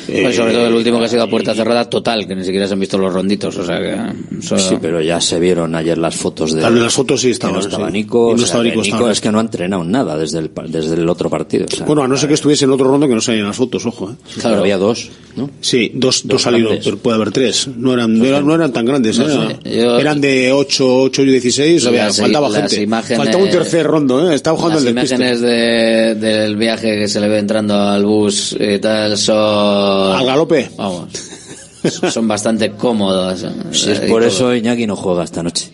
Eh, 0.07 0.21
Pues 0.23 0.35
sobre 0.35 0.53
todo 0.53 0.67
el 0.67 0.73
último 0.73 0.99
que 0.99 1.05
ha 1.05 1.07
sido 1.09 1.23
a 1.23 1.27
puerta 1.29 1.53
cerrada 1.53 1.80
total, 1.89 2.27
que 2.27 2.35
ni 2.35 2.43
siquiera 2.43 2.67
se 2.67 2.73
han 2.73 2.79
visto 2.79 2.97
los 2.97 3.13
ronditos, 3.13 3.55
o 3.57 3.65
sea 3.65 3.79
que... 3.79 3.95
eso- 4.39 4.57
Sí, 4.57 4.75
pero 4.81 5.01
ya 5.01 5.19
se 5.21 5.39
vieron 5.39 5.73
ayer 5.75 5.97
las 5.97 6.15
fotos 6.15 6.53
de. 6.53 6.61
Las 6.69 6.93
fotos 6.93 7.21
sí 7.21 7.29
estaban, 7.31 7.55
no 7.55 7.61
estaba 7.61 7.87
sí. 7.87 7.93
Nico. 7.93 8.31
Y 8.31 8.31
no 8.31 8.35
o 8.35 8.37
sea, 8.37 8.45
estaba 8.45 8.63
Nico, 8.63 8.81
Nico 8.81 8.95
estaba- 8.97 9.11
es 9.11 9.21
que 9.21 9.31
no 9.31 9.37
ha 9.39 9.41
entrenado 9.41 9.83
nada 9.83 10.17
desde 10.17 10.39
el, 10.39 10.51
desde 10.67 10.93
el 10.95 11.07
otro 11.09 11.29
partido. 11.29 11.65
o 11.71 11.75
sea, 11.75 11.85
Bueno, 11.85 12.03
a 12.03 12.07
no 12.07 12.17
ser 12.17 12.27
que 12.29 12.35
estuviese 12.35 12.65
en 12.65 12.71
otro 12.71 12.87
rondo 12.87 13.07
que 13.07 13.15
no 13.15 13.21
salían 13.21 13.47
las 13.47 13.55
fotos, 13.55 13.85
ojo. 13.85 14.11
Eh. 14.11 14.15
claro, 14.39 14.59
había 14.59 14.77
dos, 14.77 15.09
¿no? 15.35 15.49
Sí, 15.61 15.91
dos, 15.93 16.21
dos, 16.23 16.27
Dos 16.27 16.41
salieron, 16.41 16.77
pero 16.83 16.97
puede 16.97 17.15
haber 17.15 17.31
tres. 17.31 17.67
No 17.75 17.93
eran, 17.93 18.17
no 18.17 18.25
eran, 18.25 18.45
no 18.45 18.55
eran 18.55 18.71
tan 18.73 18.85
grandes, 18.85 19.17
No 19.19 19.27
¿eh? 19.49 19.57
sé, 19.63 19.77
yo- 19.81 19.99
eran 19.99 20.19
de 20.21 20.51
8, 20.51 21.01
8 21.03 21.21
y 21.23 21.25
16, 21.31 21.85
o 21.85 21.91
sea, 21.91 22.05
Las- 22.05 22.19
faltaba 22.19 22.49
las 22.49 22.61
gente. 22.71 22.81
imágenes- 22.83 23.17
Faltaba 23.17 23.43
un 23.43 23.49
tercer 23.49 23.85
rondo, 23.85 24.29
¿eh? 24.31 24.35
Estaba 24.35 24.57
jugando 24.57 24.79
Las 24.79 24.87
el 24.87 24.95
despiste. 24.95 25.15
imágenes 25.15 25.41
de, 25.41 26.15
del 26.15 26.55
viaje 26.55 26.97
que 26.97 27.07
se 27.07 27.19
le 27.19 27.27
ve 27.29 27.39
entrando 27.39 27.75
al 27.79 28.05
bus 28.05 28.55
y 28.59 28.79
tal 28.79 29.17
son... 29.17 30.15
Al 30.17 30.25
galope. 30.25 30.69
Vamos. 30.77 31.07
Son 32.11 32.27
bastante 32.27 32.71
cómodas. 32.71 33.45
Si 33.71 33.89
eh, 33.89 33.93
es 33.93 34.03
y 34.05 34.09
por 34.09 34.23
eso 34.23 34.53
Iñaki 34.55 34.85
no 34.87 34.95
juega 34.95 35.23
esta 35.23 35.41
noche. 35.43 35.71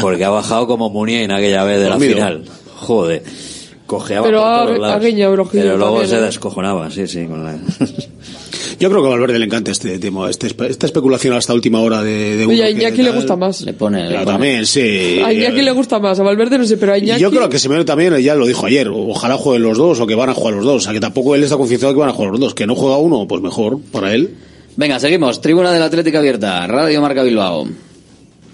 Porque 0.00 0.24
ha 0.24 0.30
bajado 0.30 0.66
como 0.66 0.88
Munier 0.90 1.24
en 1.24 1.32
aquella 1.32 1.64
vez 1.64 1.78
de 1.78 1.84
la 1.84 1.90
Dormido. 1.90 2.14
final. 2.14 2.44
Joder. 2.76 3.22
Cojeaba 3.86 4.24
Pero 4.26 4.38
por 4.40 4.48
ha- 4.48 4.64
todos 4.64 4.78
lados. 4.78 4.96
ha 4.96 5.06
guiñado 5.06 5.34
el 5.34 5.40
ojillo 5.40 5.62
Pero 5.62 5.76
luego 5.76 5.92
también, 5.98 6.10
se 6.10 6.16
¿eh? 6.16 6.22
descojonaba, 6.22 6.90
sí, 6.90 7.06
sí. 7.06 7.26
Con 7.26 7.44
la... 7.44 7.58
Yo 8.80 8.88
creo 8.90 9.02
que 9.02 9.06
a 9.06 9.10
Valverde 9.10 9.38
le 9.38 9.44
encanta 9.44 9.70
este 9.70 9.98
tema, 9.98 10.28
este, 10.30 10.48
espe- 10.48 10.68
esta 10.70 10.86
especulación 10.86 11.34
hasta 11.34 11.52
última 11.52 11.80
hora 11.80 12.02
de, 12.02 12.36
de 12.38 12.46
uno 12.46 12.54
a 12.62 12.66
que 12.66 12.70
Iñaki 12.72 12.96
le 13.02 13.10
tal. 13.10 13.14
gusta 13.16 13.36
más. 13.36 13.60
Le 13.60 13.74
pone... 13.74 14.02
le 14.04 14.08
Claro, 14.08 14.24
pone. 14.24 14.34
también, 14.34 14.66
sí. 14.66 15.20
A 15.22 15.32
Iñaki 15.32 15.60
le 15.62 15.70
gusta 15.72 15.98
más, 16.00 16.18
a 16.18 16.22
Valverde 16.22 16.56
no 16.56 16.64
sé, 16.64 16.78
pero 16.78 16.94
a 16.94 16.98
Y 16.98 17.02
Iñaki... 17.04 17.20
yo 17.20 17.30
creo 17.30 17.48
que 17.50 17.58
Simeone 17.58 17.84
también 17.84 18.16
ya 18.20 18.34
lo 18.34 18.46
dijo 18.46 18.64
ayer, 18.64 18.88
ojalá 18.88 19.36
jueguen 19.36 19.62
los 19.62 19.76
dos 19.76 20.00
o 20.00 20.06
que 20.06 20.14
van 20.14 20.30
a 20.30 20.34
jugar 20.34 20.54
los 20.54 20.64
dos, 20.64 20.76
o 20.76 20.80
sea 20.80 20.92
que 20.94 21.00
tampoco 21.00 21.34
él 21.34 21.44
está 21.44 21.58
confiado 21.58 21.92
que 21.92 22.00
van 22.00 22.08
a 22.08 22.12
jugar 22.14 22.30
los 22.32 22.40
dos, 22.40 22.54
que 22.54 22.66
no 22.66 22.74
juega 22.74 22.96
uno, 22.96 23.28
pues 23.28 23.42
mejor 23.42 23.78
para 23.92 24.14
él. 24.14 24.34
Venga, 24.76 24.98
seguimos. 24.98 25.40
Tribuna 25.40 25.70
del 25.72 25.82
Atlético 25.82 26.18
Abierta, 26.18 26.66
Radio 26.66 27.00
Marca 27.00 27.22
Bilbao. 27.22 27.68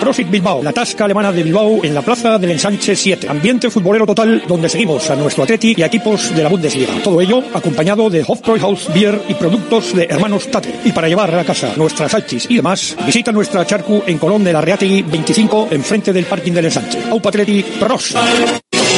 Profit 0.07 0.29
Bilbao, 0.29 0.63
la 0.63 0.71
tasca 0.71 1.03
alemana 1.03 1.31
de 1.33 1.43
Bilbao 1.43 1.83
en 1.83 1.93
la 1.93 2.01
plaza 2.01 2.37
del 2.37 2.51
Ensanche 2.51 2.95
7. 2.95 3.27
Ambiente 3.27 3.69
futbolero 3.69 4.05
total 4.05 4.43
donde 4.47 4.69
seguimos 4.69 5.09
a 5.09 5.15
nuestro 5.15 5.43
Atleti 5.43 5.75
y 5.77 5.81
a 5.81 5.87
equipos 5.87 6.33
de 6.35 6.43
la 6.43 6.49
Bundesliga. 6.49 6.93
Todo 7.03 7.19
ello 7.19 7.43
acompañado 7.53 8.09
de 8.09 8.23
Hofbräuhaus 8.25 8.93
Beer 8.93 9.21
y 9.27 9.33
productos 9.33 9.93
de 9.93 10.05
hermanos 10.05 10.49
Tate. 10.49 10.73
Y 10.85 10.91
para 10.91 11.07
llevar 11.07 11.33
a 11.35 11.43
casa 11.43 11.73
nuestras 11.75 12.11
salchis 12.11 12.47
y 12.49 12.55
demás, 12.55 12.95
visita 13.05 13.31
nuestra 13.31 13.65
charcu 13.65 14.01
en 14.05 14.17
Colón 14.17 14.43
de 14.43 14.53
la 14.53 14.61
Reategui 14.61 15.01
25 15.01 15.69
enfrente 15.71 16.13
del 16.13 16.25
parking 16.25 16.53
del 16.53 16.65
Ensanche. 16.65 16.99
Aupa 17.09 17.29
Atleti 17.29 17.63
Pros. 17.63 18.15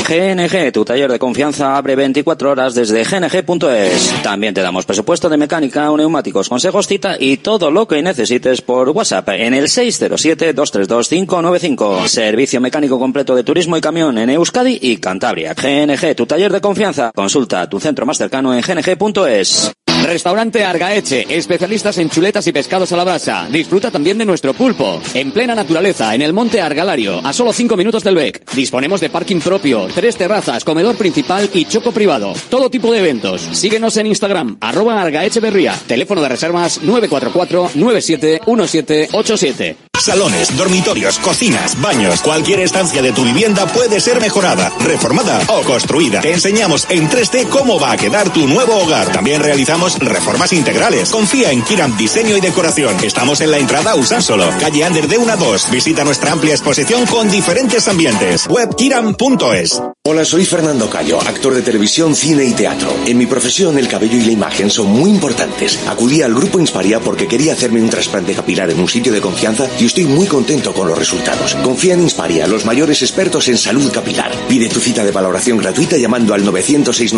GNG, 0.08 0.72
tu 0.72 0.86
taller 0.86 1.12
de 1.12 1.18
confianza, 1.20 1.76
abre 1.78 1.96
24 1.96 2.52
horas 2.52 2.76
desde 2.76 3.04
gng.es. 3.04 4.14
También 4.24 4.54
te 4.54 4.62
damos 4.62 4.86
presupuesto 4.86 5.28
de 5.30 5.38
mecánica 5.38 5.90
neumáticos, 5.96 6.50
consejos, 6.50 6.88
cita 6.88 7.16
y 7.20 7.38
todo 7.38 7.72
lo 7.72 7.88
que 7.88 8.02
necesites 8.02 8.62
por 8.62 8.90
WhatsApp 8.90 9.30
en 9.30 9.54
el 9.54 9.66
607-232-595. 9.66 12.08
Servicio 12.08 12.60
mecánico 12.62 13.00
completo 13.00 13.36
de 13.36 13.44
turismo 13.44 13.78
y 13.78 13.82
camión 13.82 14.18
en 14.18 14.30
Euskadi 14.30 14.80
y 14.82 14.98
Cantabria. 14.98 15.54
GNG, 15.54 16.16
tu 16.16 16.26
taller 16.26 16.52
de 16.52 16.62
confianza. 16.62 17.12
Consulta 17.14 17.70
tu 17.70 17.80
centro 17.80 18.06
más 18.06 18.18
cercano 18.18 18.54
en 18.54 18.62
gng.es. 18.62 19.74
Restaurante 20.10 20.66
Argaeche, 20.66 21.28
especialistas 21.30 22.00
en 22.00 22.10
chuletas 22.10 22.48
y 22.48 22.52
pescados 22.52 22.92
a 22.92 22.98
la 22.98 23.04
brasa. 23.04 23.48
Disfruta 23.52 23.92
también 23.92 24.18
de 24.18 24.26
nuestro 24.26 24.56
pulpo. 24.56 25.00
En 25.14 25.32
plena 25.32 25.54
naturaleza, 25.54 26.16
en 26.16 26.24
el 26.24 26.34
monte 26.34 26.62
Argalario, 26.62 27.24
a 27.24 27.32
solo 27.32 27.54
5 27.54 27.78
minutos 27.78 28.04
del 28.04 28.16
BEC. 28.16 28.52
Disponemos 28.56 29.02
de 29.02 29.12
parking 29.12 29.40
propio, 29.40 29.88
tres 29.94 30.18
terrazas, 30.18 30.64
comedor 30.64 30.96
principal 30.96 31.48
y 31.54 31.66
choco 31.66 31.92
privado. 31.92 32.34
Todo 32.50 32.72
tipo 32.72 32.92
de 32.92 33.02
eventos. 33.02 33.48
Síguenos 33.52 33.98
en 33.98 34.08
Instagram, 34.08 34.58
arroba 34.62 35.00
Argaeche 35.00 35.40
Berría. 35.40 35.76
Teléfono 35.86 36.24
de 36.24 36.30
reservas 36.30 36.82
944 36.82 37.70
971787. 37.76 39.90
Salones, 40.00 40.56
dormitorios, 40.56 41.20
cocinas, 41.20 41.80
baños. 41.82 42.22
Cualquier 42.22 42.62
estancia 42.62 43.02
de 43.02 43.12
tu 43.12 43.26
vivienda 43.26 43.66
puede 43.66 44.00
ser 44.00 44.22
mejorada, 44.22 44.72
reformada 44.80 45.42
o 45.50 45.62
construida. 45.64 46.22
Te 46.22 46.32
enseñamos 46.32 46.88
en 46.90 47.10
3D 47.10 47.50
cómo 47.50 47.82
va 47.82 47.92
a 47.92 47.98
quedar 47.98 48.32
tu 48.32 48.48
nuevo 48.48 48.78
hogar. 48.78 49.12
También 49.12 49.44
realizamos 49.44 49.99
reformas 50.00 50.54
integrales. 50.54 51.10
Confía 51.10 51.52
en 51.52 51.62
Kiram 51.62 51.96
Diseño 51.98 52.38
y 52.38 52.42
Decoración. 52.42 52.96
Estamos 53.04 53.42
en 53.42 53.52
la 53.52 53.58
entrada 53.58 53.96
Usánsolo, 53.96 54.50
calle 54.60 54.84
Ander 54.84 55.08
de 55.08 55.18
1 55.18 55.32
a 55.32 55.36
2. 55.36 55.72
Visita 55.72 56.04
nuestra 56.04 56.32
amplia 56.32 56.54
exposición 56.54 57.06
con 57.06 57.30
diferentes 57.30 57.88
ambientes. 57.88 58.48
Webkiram.es. 58.50 59.82
Hola, 60.06 60.24
soy 60.24 60.46
Fernando 60.46 60.90
Cayo, 60.90 61.20
actor 61.20 61.54
de 61.54 61.62
televisión, 61.62 62.16
cine 62.16 62.46
y 62.46 62.54
teatro. 62.54 62.90
En 63.06 63.18
mi 63.18 63.26
profesión, 63.26 63.78
el 63.78 63.88
cabello 63.88 64.18
y 64.18 64.24
la 64.26 64.32
imagen 64.32 64.70
son 64.70 64.88
muy 64.88 65.10
importantes. 65.10 65.78
Acudí 65.88 66.22
al 66.22 66.34
grupo 66.34 66.58
Insparia 66.58 67.00
porque 67.00 67.28
quería 67.28 67.54
hacerme 67.54 67.82
un 67.82 67.90
trasplante 67.90 68.34
capilar 68.34 68.70
en 68.70 68.80
un 68.80 68.88
sitio 68.88 69.12
de 69.12 69.22
confianza 69.22 69.68
y 69.78 69.86
estoy 69.86 70.06
muy 70.06 70.26
contento 70.26 70.74
con 70.74 70.88
los 70.88 70.98
resultados. 70.98 71.54
Confía 71.56 71.96
en 71.96 72.04
Insparia, 72.04 72.48
los 72.48 72.66
mayores 72.66 73.02
expertos 73.02 73.50
en 73.50 73.58
salud 73.58 73.92
capilar. 73.92 74.32
Pide 74.48 74.70
tu 74.70 74.80
cita 74.80 75.04
de 75.04 75.12
valoración 75.12 75.58
gratuita 75.58 75.98
llamando 75.98 76.34
al 76.34 76.46
906 76.46 77.14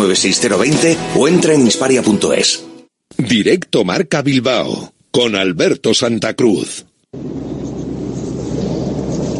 o 1.16 1.28
entra 1.28 1.54
en 1.54 1.60
insparia.es. 1.62 2.71
Directo 3.18 3.84
Marca 3.84 4.22
Bilbao 4.22 4.92
con 5.10 5.36
Alberto 5.36 5.92
Santa 5.92 6.34
Cruz. 6.34 6.86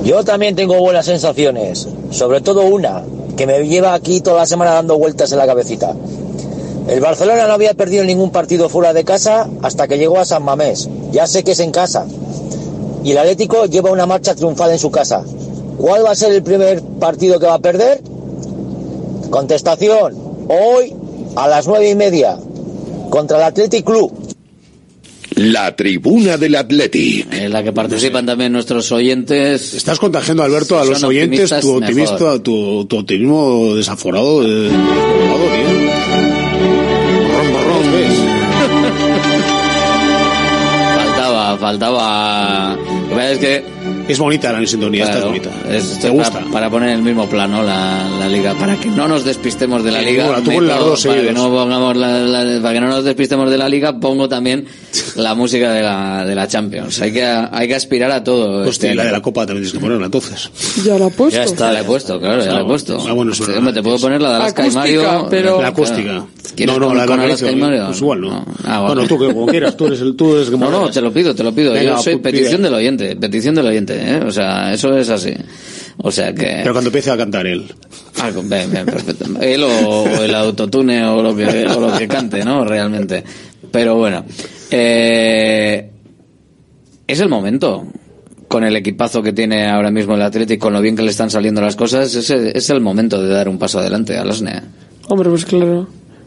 Yo 0.04 0.22
también 0.24 0.54
tengo 0.54 0.78
buenas 0.78 1.06
sensaciones, 1.06 1.88
sobre 2.10 2.40
todo 2.40 2.62
una, 2.62 3.02
que 3.36 3.46
me 3.46 3.66
lleva 3.66 3.94
aquí 3.94 4.20
toda 4.20 4.38
la 4.38 4.46
semana 4.46 4.72
dando 4.72 4.98
vueltas 4.98 5.32
en 5.32 5.38
la 5.38 5.46
cabecita. 5.46 5.94
El 6.88 7.00
Barcelona 7.00 7.46
no 7.46 7.54
había 7.54 7.74
perdido 7.74 8.04
ningún 8.04 8.30
partido 8.30 8.68
fuera 8.68 8.92
de 8.92 9.04
casa 9.04 9.48
hasta 9.62 9.88
que 9.88 9.98
llegó 9.98 10.18
a 10.18 10.24
San 10.24 10.42
Mamés. 10.42 10.88
Ya 11.10 11.26
sé 11.26 11.42
que 11.42 11.52
es 11.52 11.60
en 11.60 11.70
casa. 11.70 12.06
Y 13.04 13.12
el 13.12 13.18
Atlético 13.18 13.66
lleva 13.66 13.90
una 13.90 14.06
marcha 14.06 14.34
triunfal 14.34 14.72
en 14.72 14.78
su 14.78 14.90
casa. 14.90 15.24
¿Cuál 15.78 16.04
va 16.04 16.10
a 16.10 16.16
ser 16.16 16.32
el 16.32 16.42
primer 16.42 16.82
partido 16.82 17.40
que 17.40 17.46
va 17.46 17.54
a 17.54 17.58
perder? 17.60 18.02
Contestación. 19.30 20.14
Hoy 20.48 20.94
a 21.36 21.48
las 21.48 21.66
nueve 21.66 21.88
y 21.88 21.94
media 21.94 22.38
contra 23.12 23.36
el 23.36 23.42
Athletic 23.44 23.84
Club. 23.84 24.10
La 25.36 25.76
tribuna 25.76 26.38
del 26.38 26.54
Athletic. 26.56 27.30
En 27.30 27.52
la 27.52 27.62
que 27.62 27.72
participan 27.72 28.24
también 28.24 28.52
nuestros 28.52 28.90
oyentes. 28.90 29.74
Estás 29.74 29.98
contagiando, 29.98 30.42
Alberto, 30.42 30.78
a 30.78 30.84
Si 30.84 30.90
los 30.90 31.02
oyentes 31.04 31.50
tu, 31.60 31.76
optimista, 31.76 32.42
tu, 32.42 32.86
tu 32.86 32.98
optimismo 32.98 33.74
desaforado. 33.74 34.42
eh. 34.42 34.70
Borrón, 37.28 37.52
borrón, 37.52 37.92
¿ves? 37.92 38.14
Faltaba, 40.96 41.56
faltaba. 41.58 42.76
Lo 42.76 43.08
que 43.08 43.14
pasa 43.14 43.32
es 43.32 43.38
que. 43.38 43.81
Es 44.08 44.18
bonita 44.18 44.52
la 44.52 44.66
sintonía, 44.66 45.04
esta 45.04 45.14
es 45.18 45.24
Claro, 45.24 45.28
bonita. 45.32 45.50
es- 45.76 45.94
Te 45.94 46.00
para- 46.02 46.12
gusta. 46.12 46.44
Para, 46.52 46.70
poner 46.70 46.90
en 46.90 46.96
el 46.96 47.02
mismo 47.02 47.28
plano 47.28 47.62
la, 47.62 48.08
la 48.18 48.28
liga, 48.28 48.54
para 48.54 48.76
que 48.76 48.88
no 48.88 49.06
nos 49.08 49.24
despistemos 49.24 49.84
de 49.84 49.92
la 49.92 50.02
liga. 50.02 50.26
bueno, 50.26 50.42
tú 50.42 50.50
meto- 50.50 50.54
pones 50.60 50.68
las 50.70 50.78
dos 50.80 51.06
para, 51.06 51.22
que 51.22 51.32
no 51.32 51.48
pongamos 51.50 51.96
la- 51.96 52.18
la- 52.18 52.60
para 52.62 52.74
que 52.74 52.80
no 52.80 52.88
nos 52.88 53.04
despistemos 53.04 53.50
de 53.50 53.58
la 53.58 53.68
liga, 53.68 53.98
pongo 54.00 54.28
también 54.28 54.66
la 55.16 55.34
música 55.34 55.72
de 55.72 55.82
la, 55.82 56.24
de 56.24 56.34
la 56.34 56.48
Champions. 56.48 57.00
Hay 57.00 57.12
que, 57.12 57.24
hay 57.24 57.68
que 57.68 57.74
aspirar 57.74 58.10
a 58.10 58.22
todo. 58.24 58.68
Hostia, 58.68 58.70
este 58.70 58.92
y 58.92 58.94
la 58.96 59.04
de 59.04 59.12
la 59.12 59.22
Copa 59.22 59.46
también 59.46 59.62
tienes 59.64 59.72
que 59.72 59.78
ponerla 59.80 60.06
entonces. 60.06 60.50
Ya 60.84 60.98
la 60.98 61.06
he 61.06 61.10
puesto. 61.10 61.36
Ya 61.38 61.44
está, 61.44 61.72
la 61.72 61.80
he 61.80 61.84
puesto, 61.84 62.18
claro, 62.20 62.44
ya 62.44 62.52
la 62.52 62.60
he 62.60 62.64
puesto. 62.64 62.98
Ah, 63.08 63.12
bueno, 63.12 63.32
Sí, 63.34 63.44
hombre, 63.56 63.72
te 63.72 63.82
puedo 63.82 63.98
poner 63.98 64.20
la 64.20 64.30
de 64.30 64.34
Alaska 64.36 64.62
y 64.66 64.70
Acústica, 64.70 65.02
Mario. 65.12 65.26
pero- 65.30 65.62
La 65.62 65.68
acústica. 65.68 66.02
Claro. 66.02 66.28
¿Quieres 66.54 66.74
No, 66.74 66.80
no, 66.80 66.88
con- 66.88 66.96
la 66.98 67.06
de 67.06 67.12
Alaska 67.24 67.50
y 67.50 67.56
Mario? 67.56 67.86
Pues 67.86 67.98
igual 68.00 68.20
no. 68.20 68.44
Ah, 68.64 68.80
Bueno, 68.82 69.06
tú 69.06 69.18
que 69.18 69.26
como 69.26 69.46
quieras, 69.46 69.76
tú 69.76 69.86
eres 69.86 70.00
el, 70.02 70.14
tú 70.16 70.34
eres 70.34 70.48
el 70.48 70.54
que 70.54 70.58
No, 70.60 70.70
no, 70.70 70.90
te 70.90 71.00
lo 71.00 71.12
pido, 71.12 71.34
te 71.34 71.42
lo 71.42 71.52
pido. 71.54 71.72
Venga, 71.72 71.92
Yo 71.96 72.02
soy 72.02 72.16
petición 72.16 72.62
del 72.62 72.74
oyente, 72.74 73.16
petición 73.16 73.54
del 73.54 73.66
oyente, 73.66 73.94
¿eh? 74.02 74.20
O 74.26 74.30
sea, 74.30 74.72
eso 74.72 74.96
es 74.96 75.08
así. 75.08 75.32
O 75.98 76.10
sea 76.10 76.32
que... 76.34 76.46
Pero 76.62 76.72
cuando 76.72 76.88
empiece 76.88 77.10
a 77.10 77.16
cantar 77.16 77.46
él. 77.46 77.72
Ah, 78.20 78.30
bien, 78.30 78.70
bien, 78.70 78.84
perfecto. 78.86 79.24
Él 79.40 79.62
o, 79.62 80.02
o 80.04 80.22
el 80.22 80.34
autotune 80.34 81.04
o 81.04 81.22
lo 81.22 81.34
que, 81.36 81.46
o 81.66 81.80
lo 81.80 81.96
que 81.96 82.08
cante, 82.08 82.44
¿no? 82.44 82.64
Realmente. 82.64 83.22
Pero 83.70 83.96
bueno. 83.96 84.24
Eh, 84.70 85.90
es 87.06 87.20
el 87.20 87.28
momento. 87.28 87.86
Con 88.48 88.64
el 88.64 88.76
equipazo 88.76 89.22
que 89.22 89.32
tiene 89.32 89.66
ahora 89.68 89.90
mismo 89.90 90.14
el 90.14 90.22
Atlético, 90.22 90.66
con 90.66 90.74
lo 90.74 90.80
bien 90.82 90.94
que 90.94 91.02
le 91.02 91.10
están 91.10 91.30
saliendo 91.30 91.62
las 91.62 91.74
cosas, 91.76 92.14
es, 92.14 92.28
el- 92.30 92.48
es 92.54 92.68
el 92.68 92.80
momento 92.82 93.22
de 93.22 93.28
dar 93.32 93.48
un 93.48 93.58
paso 93.58 93.78
adelante 93.78 94.16
a 94.18 94.24
Lasne. 94.24 94.60
Hombre, 95.08 95.30
pues 95.30 95.44
claro. 95.46 95.80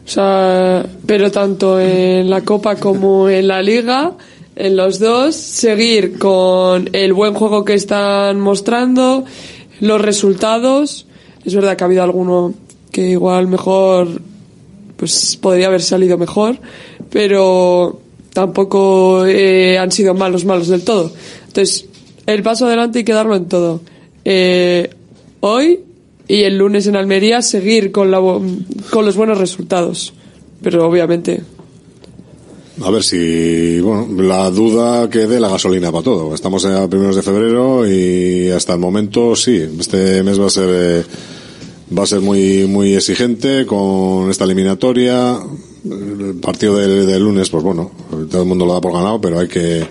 O 0.04 0.08
sea, 0.08 0.84
pero 1.06 1.30
tanto 1.30 1.80
en 1.80 2.28
la 2.30 2.40
Copa 2.42 2.76
como 2.76 3.28
en 3.28 3.46
la 3.48 3.62
Liga, 3.62 4.12
en 4.56 4.76
los 4.76 4.98
dos, 4.98 5.36
seguir 5.36 6.18
con 6.18 6.88
el 6.94 7.12
buen 7.12 7.34
juego 7.34 7.64
que 7.64 7.74
están 7.74 8.40
mostrando, 8.40 9.24
los 9.80 10.00
resultados. 10.00 11.06
Es 11.44 11.54
verdad 11.54 11.76
que 11.76 11.84
ha 11.84 11.86
habido 11.86 12.02
alguno 12.02 12.54
que 12.90 13.10
igual 13.10 13.46
mejor, 13.46 14.08
pues 14.96 15.36
podría 15.36 15.66
haber 15.66 15.82
salido 15.82 16.16
mejor, 16.16 16.58
pero 17.10 18.00
tampoco 18.32 19.26
eh, 19.26 19.78
han 19.78 19.92
sido 19.92 20.14
malos, 20.14 20.46
malos 20.46 20.68
del 20.68 20.82
todo. 20.82 21.12
Entonces, 21.46 21.86
el 22.26 22.42
paso 22.42 22.66
adelante 22.66 23.00
hay 23.00 23.04
que 23.04 23.12
darlo 23.12 23.36
en 23.36 23.46
todo. 23.46 23.82
Eh, 24.24 24.90
hoy 25.40 25.80
y 26.28 26.42
el 26.42 26.58
lunes 26.58 26.86
en 26.86 26.96
Almería 26.96 27.42
seguir 27.42 27.92
con, 27.92 28.10
la, 28.10 28.18
con 28.18 29.04
los 29.04 29.16
buenos 29.16 29.38
resultados. 29.38 30.14
Pero 30.62 30.86
obviamente, 30.88 31.42
A 32.82 32.90
ver 32.90 33.02
si, 33.02 33.80
bueno, 33.80 34.22
la 34.22 34.50
duda 34.50 35.08
que 35.08 35.26
dé 35.26 35.40
la 35.40 35.48
gasolina 35.48 35.90
para 35.90 36.04
todo. 36.04 36.34
Estamos 36.34 36.64
a 36.66 36.88
primeros 36.88 37.16
de 37.16 37.22
febrero 37.22 37.88
y 37.90 38.50
hasta 38.50 38.74
el 38.74 38.80
momento 38.80 39.34
sí, 39.34 39.56
este 39.78 40.22
mes 40.22 40.38
va 40.38 40.46
a 40.46 40.50
ser, 40.50 40.68
eh, 40.70 41.04
va 41.96 42.02
a 42.02 42.06
ser 42.06 42.20
muy, 42.20 42.66
muy 42.66 42.94
exigente 42.94 43.64
con 43.64 44.30
esta 44.30 44.44
eliminatoria. 44.44 45.38
El 45.84 46.34
partido 46.42 46.76
del, 46.76 47.06
del 47.06 47.22
lunes, 47.22 47.48
pues 47.48 47.62
bueno, 47.62 47.92
todo 48.30 48.42
el 48.42 48.48
mundo 48.48 48.66
lo 48.66 48.74
da 48.74 48.80
por 48.80 48.92
ganado, 48.92 49.20
pero 49.20 49.38
hay 49.38 49.48
que, 49.48 49.86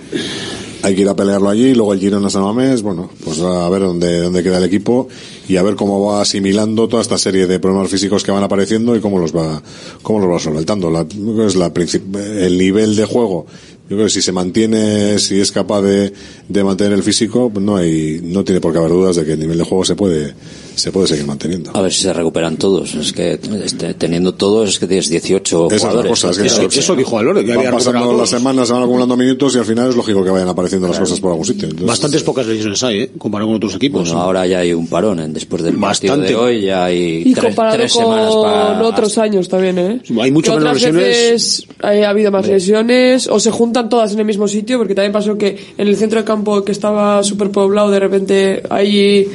hay 0.86 0.94
que 0.94 1.02
ir 1.02 1.10
a 1.10 1.16
pelearlo 1.16 1.50
allí. 1.50 1.74
Luego 1.74 1.94
el 1.94 2.00
Girona 2.00 2.30
San 2.30 2.44
Mamés, 2.44 2.84
bueno, 2.84 3.10
pues 3.24 3.40
a 3.40 3.68
ver 3.70 3.82
dónde, 3.82 4.20
dónde 4.20 4.44
queda 4.44 4.60
el 4.60 4.66
equipo 4.66 5.08
y 5.48 5.58
a 5.58 5.64
ver 5.64 5.76
cómo 5.76 6.06
va 6.06 6.22
asimilando 6.22 6.88
toda 6.88 7.02
esta 7.02 7.18
serie 7.18 7.48
de 7.48 7.60
problemas 7.60 7.90
físicos 7.90 8.24
que 8.24 8.32
van 8.32 8.44
apareciendo 8.44 8.96
y 8.96 9.00
cómo 9.00 9.18
los 9.18 9.36
va, 9.36 9.64
cómo 10.04 10.20
los 10.20 10.30
va 10.30 10.40
solventando. 10.40 10.92
La, 10.92 11.06
es 11.46 11.56
la 11.56 11.72
el 11.74 12.58
nivel 12.58 12.96
de 12.96 13.06
juego. 13.06 13.48
Yo 13.90 13.98
creo 13.98 14.06
que 14.06 14.12
si 14.12 14.22
se 14.22 14.32
mantiene, 14.32 15.18
si 15.18 15.40
es 15.40 15.52
capaz 15.52 15.82
de, 15.82 16.14
de 16.50 16.64
mantener 16.64 16.94
el 16.94 17.04
físico, 17.04 17.50
pues 17.52 17.66
no 17.66 17.78
hay, 17.78 18.20
no 18.24 18.44
tiene 18.44 18.62
por 18.62 18.72
qué 18.72 18.78
haber 18.78 18.92
dudas 18.92 19.16
de 19.16 19.26
que 19.26 19.34
el 19.34 19.40
nivel 19.40 19.58
de 19.58 19.64
juego 19.64 19.86
se 19.86 19.96
puede, 19.96 20.36
se 20.76 20.92
puede 20.92 21.08
seguir 21.08 21.26
manteniendo. 21.26 21.72
A 21.74 21.82
ver 21.82 21.92
si 21.92 22.02
se 22.04 22.14
recuperan 22.14 22.58
todos. 22.58 22.94
Es 22.96 23.12
que 23.14 23.40
este, 23.64 23.94
teniendo 23.96 24.34
todos 24.34 24.70
es 24.70 24.80
que 24.80 24.88
tienes 24.88 25.10
18 25.10 25.68
Esa 25.72 25.78
jugadores. 25.88 26.10
cosa, 26.10 26.30
es 26.32 26.38
que 26.38 26.44
Claro, 26.48 26.68
eso- 26.68 26.80
Eso 26.80 26.96
dijo 26.96 27.18
Alore, 27.18 27.44
que 27.44 27.50
Van 27.50 27.60
había 27.60 27.72
pasando 27.72 28.14
las 28.18 28.30
semanas, 28.30 28.68
se 28.68 28.74
van 28.74 28.84
acumulando 28.84 29.18
minutos 29.18 29.56
y 29.56 29.60
al 29.60 29.66
final 29.66 29.90
es 29.90 29.96
lógico 29.96 30.24
que 30.24 30.30
vayan 30.30 30.48
apareciendo 30.50 30.88
las 30.88 31.00
cosas 31.00 31.20
por 31.20 31.32
algún 31.32 31.46
sitio. 31.46 31.64
Entonces, 31.66 31.88
Bastantes 31.88 32.24
pocas 32.24 32.46
lesiones 32.48 32.84
hay, 32.84 33.00
¿eh? 33.02 33.12
Comparado 33.18 33.48
con 33.50 33.56
otros 33.58 33.76
equipos. 33.76 34.04
Bueno, 34.10 34.22
ahora 34.22 34.46
ya 34.46 34.60
hay 34.60 34.74
un 34.74 34.88
parón. 34.88 35.20
¿eh? 35.20 35.28
Después 35.30 35.64
del 35.64 35.76
partido 35.76 36.14
Bastante. 36.14 36.28
de 36.28 36.36
hoy 36.36 36.62
ya 36.66 36.86
hay 36.86 37.24
y 37.26 37.34
tres, 37.34 37.46
comparado 37.46 37.78
tres 37.78 37.94
con 37.94 38.04
semanas 38.04 38.36
para... 38.36 38.84
otros 38.84 39.18
años 39.18 39.48
también, 39.50 39.80
¿eh? 39.80 40.02
Hay 40.22 40.32
mucho 40.32 40.56
menos 40.58 40.74
lesiones. 40.76 40.96
veces 41.04 41.68
eh, 41.84 42.06
ha 42.06 42.10
habido 42.10 42.32
más 42.32 42.48
lesiones 42.48 43.28
o 43.28 43.40
se 43.40 43.52
juntan 43.52 43.90
todas 43.90 44.14
en 44.14 44.20
el 44.20 44.26
mismo 44.26 44.48
sitio, 44.48 44.78
porque 44.78 44.94
también 44.96 45.12
pasó 45.14 45.38
que 45.38 45.58
en 45.78 45.88
el 45.88 45.96
centro 45.98 46.20
de 46.20 46.26
campo 46.26 46.64
que 46.64 46.72
estaba 46.72 47.24
súper 47.24 47.50
poblado, 47.52 47.90
de 47.92 48.00
repente 48.00 48.64
ahí 48.70 49.28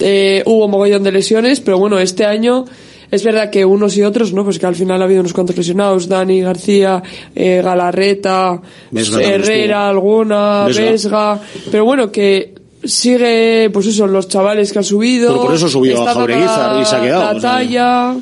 eh, 0.00 0.42
hubo 0.46 0.68
mogollón 0.68 1.02
de 1.02 1.12
lesiones, 1.12 1.60
pero 1.60 1.78
bueno, 1.78 1.98
este 1.98 2.24
año 2.24 2.64
es 3.10 3.22
verdad 3.22 3.50
que 3.50 3.64
unos 3.64 3.96
y 3.96 4.02
otros, 4.02 4.32
¿no? 4.32 4.42
Pues 4.42 4.58
que 4.58 4.66
al 4.66 4.74
final 4.74 5.02
ha 5.02 5.04
habido 5.04 5.20
unos 5.20 5.34
cuantos 5.34 5.56
lesionados, 5.56 6.08
Dani 6.08 6.40
García, 6.40 7.02
eh, 7.34 7.60
Galarreta, 7.62 8.60
Vesga 8.90 9.22
Herrera, 9.22 9.88
alguna, 9.88 10.64
Vesga. 10.66 10.90
Vesga, 10.90 11.40
pero 11.70 11.84
bueno, 11.84 12.10
que 12.10 12.54
sigue, 12.84 13.70
pues 13.72 13.86
eso, 13.86 14.06
los 14.06 14.28
chavales 14.28 14.72
que 14.72 14.78
han 14.78 14.84
subido. 14.84 15.28
Pero 15.28 15.42
por 15.42 15.54
eso 15.54 15.68
subió 15.68 15.96
a 15.96 16.00
está 16.00 16.14
Jaureguizar 16.14 16.76
la- 16.76 16.82
y 16.82 16.84
se 16.84 16.96
ha 16.96 17.00
quedado, 17.00 17.22
La 17.22 17.30
o 17.30 17.40
sea. 17.40 17.50
talla. 17.50 18.16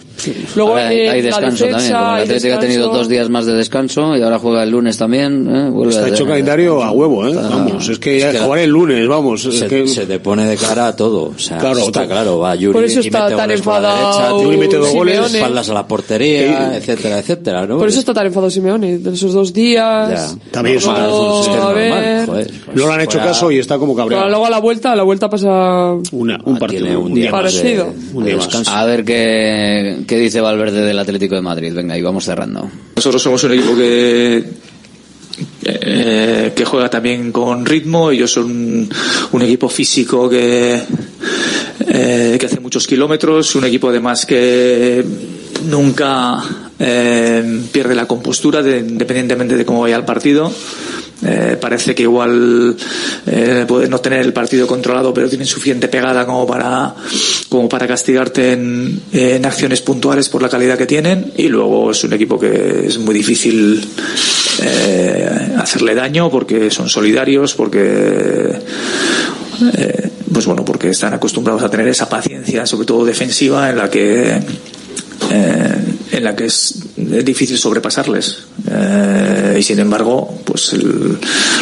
Luego 0.55 0.70
Ahora 0.73 0.89
hay, 0.89 0.99
eh, 0.99 1.11
hay 1.11 1.23
la 1.23 1.27
descanso 1.28 1.65
defensa, 1.65 1.89
también, 1.93 1.97
porque 1.97 2.23
el 2.23 2.37
Atlético 2.37 2.55
ha 2.55 2.61
tenido 2.61 2.89
dos 2.89 3.09
días 3.09 3.28
más 3.31 3.47
de 3.47 3.55
descanso 3.55 4.16
y 4.16 4.23
ahora 4.23 4.39
juega 4.39 4.62
el 4.62 4.70
lunes 4.70 4.99
también. 4.99 5.49
¿eh? 5.51 5.89
Está 5.89 6.05
a- 6.05 6.09
hecho 6.09 6.27
calendario 6.27 6.82
a 6.82 6.91
huevo, 6.91 7.27
¿eh? 7.27 7.35
Vamos, 7.35 7.89
es 7.89 7.99
que 7.99 8.19
ya 8.19 8.31
que 8.32 8.39
jugar 8.41 8.59
el 8.61 8.70
lunes, 8.70 9.09
vamos. 9.09 9.45
es 9.47 9.59
se, 9.61 9.66
que- 9.66 9.87
se 9.89 10.05
te 10.07 10.19
pone 10.20 10.45
de 10.45 10.57
cara 10.57 10.89
a 10.89 10.97
todo. 10.97 11.32
O 11.35 11.39
sea, 11.39 11.57
Claro, 11.59 11.78
está 11.78 12.01
todo. 12.01 12.09
claro. 12.09 12.39
Va 12.41 12.55
Yuri 12.55 12.73
Por 12.74 12.85
eso 12.85 13.01
y 13.01 13.07
está 13.07 13.24
mete 13.24 13.37
tan 13.37 13.47
goles 13.49 13.62
por 13.62 13.73
la 13.73 13.78
enfadado 13.78 14.28
derecha, 14.39 14.45
Yuri 14.45 14.57
mete 14.59 14.77
dos 14.77 14.93
goles. 14.93 15.15
Simeone. 15.15 15.39
espaldas 15.39 15.70
a 15.70 15.74
la 15.74 15.87
portería, 15.89 16.77
etcétera, 16.77 17.19
etcétera. 17.19 17.66
¿no? 17.66 17.78
Por 17.78 17.89
eso 17.89 18.01
está 18.01 18.12
tan 18.12 18.27
enfadado 18.27 18.51
Simeone, 18.51 18.99
de 18.99 19.11
esos 19.15 19.32
dos 19.32 19.53
días. 19.55 20.11
Ya. 20.11 20.51
También 20.51 20.77
es 20.77 20.87
Normal, 20.87 21.05
es 21.41 21.47
es 21.47 21.57
normal, 21.57 21.99
joder. 22.72 22.76
no 22.78 22.88
le 22.88 22.94
han 22.94 23.01
hecho 23.02 23.12
Fuera- 23.18 23.26
caso 23.26 23.51
y 23.51 23.59
está 23.59 23.78
como 23.78 23.94
Pero 23.94 24.05
cabreado. 24.09 24.28
luego 24.28 24.47
a 24.47 24.51
la 24.51 24.59
vuelta, 24.59 24.92
a 24.92 24.97
la 24.97 25.02
vuelta 25.02 25.28
pasa 25.30 25.92
Una, 26.12 26.38
un 26.44 26.59
partido, 26.59 26.82
tiene 26.84 26.97
un, 26.97 27.14
día 27.14 27.30
más. 27.30 27.52
de- 27.52 27.60
parecido. 27.60 27.94
Un 28.14 28.24
día 28.24 28.36
más. 28.36 28.68
A 28.68 28.84
ver 28.84 29.05
qué, 29.05 29.98
qué 30.06 30.16
dice 30.18 30.40
Valverde 30.40 30.80
del 30.84 30.98
Atlético 30.98 31.34
de 31.34 31.42
Madrid. 31.42 31.72
Venga, 31.74 31.97
y 31.98 32.02
vamos 32.02 32.24
cerrando. 32.24 32.68
Nosotros 32.97 33.22
somos 33.22 33.42
un 33.44 33.52
equipo 33.52 33.74
que 33.76 34.36
eh, 34.38 35.78
eh, 35.82 36.52
que 36.55 36.64
juega 36.64 36.90
también 36.90 37.32
con 37.32 37.64
ritmo. 37.64 38.10
Ellos 38.10 38.32
son 38.32 38.44
un, 38.44 38.88
un 39.32 39.42
equipo 39.42 39.68
físico 39.68 40.28
que, 40.28 40.82
eh, 41.88 42.36
que 42.38 42.47
hace 42.47 42.60
muchos 42.60 42.86
kilómetros, 42.86 43.55
un 43.55 43.64
equipo 43.64 43.88
además 43.88 44.26
que 44.26 45.05
nunca 45.68 46.42
eh, 46.78 47.60
pierde 47.72 47.94
la 47.94 48.06
compostura 48.06 48.62
de- 48.62 48.78
independientemente 48.78 49.56
de 49.56 49.64
cómo 49.64 49.80
vaya 49.82 49.97
el 49.97 50.05
partido. 50.05 50.51
Eh, 51.22 51.59
parece 51.60 51.94
que 51.94 52.02
igual 52.02 52.76
eh, 53.26 53.66
no 53.88 53.98
tener 54.01 54.20
el 54.20 54.32
partido 54.32 54.66
controlado, 54.66 55.12
pero 55.12 55.28
tienen 55.28 55.47
suficiente 55.47 55.88
pegada 55.88 56.24
como 56.24 56.47
para 56.47 56.94
como 57.48 57.68
para 57.68 57.86
castigarte 57.86 58.52
en, 58.52 59.02
en 59.12 59.44
acciones 59.44 59.82
puntuales 59.82 60.28
por 60.28 60.40
la 60.40 60.48
calidad 60.48 60.78
que 60.78 60.86
tienen. 60.86 61.32
Y 61.36 61.48
luego 61.48 61.90
es 61.90 62.02
un 62.05 62.12
equipo 62.12 62.38
que 62.38 62.86
es 62.86 62.98
muy 62.98 63.14
difícil 63.14 63.86
eh, 64.62 65.55
hacerle 65.59 65.94
daño 65.94 66.30
porque 66.30 66.70
son 66.70 66.88
solidarios, 66.88 67.55
porque 67.55 68.59
eh, 69.74 70.10
pues 70.32 70.47
bueno, 70.47 70.64
porque 70.64 70.90
están 70.90 71.14
acostumbrados 71.14 71.62
a 71.62 71.70
tener 71.70 71.88
esa 71.88 72.09
paciencia, 72.09 72.66
sobre 72.66 72.86
todo 72.86 73.05
defensiva, 73.05 73.70
en 73.70 73.76
la 73.76 73.90
que 73.90 74.40
eh, 75.30 75.74
en 76.12 76.24
la 76.24 76.35
que 76.37 76.47
es 76.47 76.74
difícil 76.97 77.57
sobrepasarles. 77.59 78.39
Eh, 78.70 79.57
y 79.59 79.62
sin 79.62 79.78
embargo, 79.78 80.41
pues 80.45 80.73
el- 80.73 81.19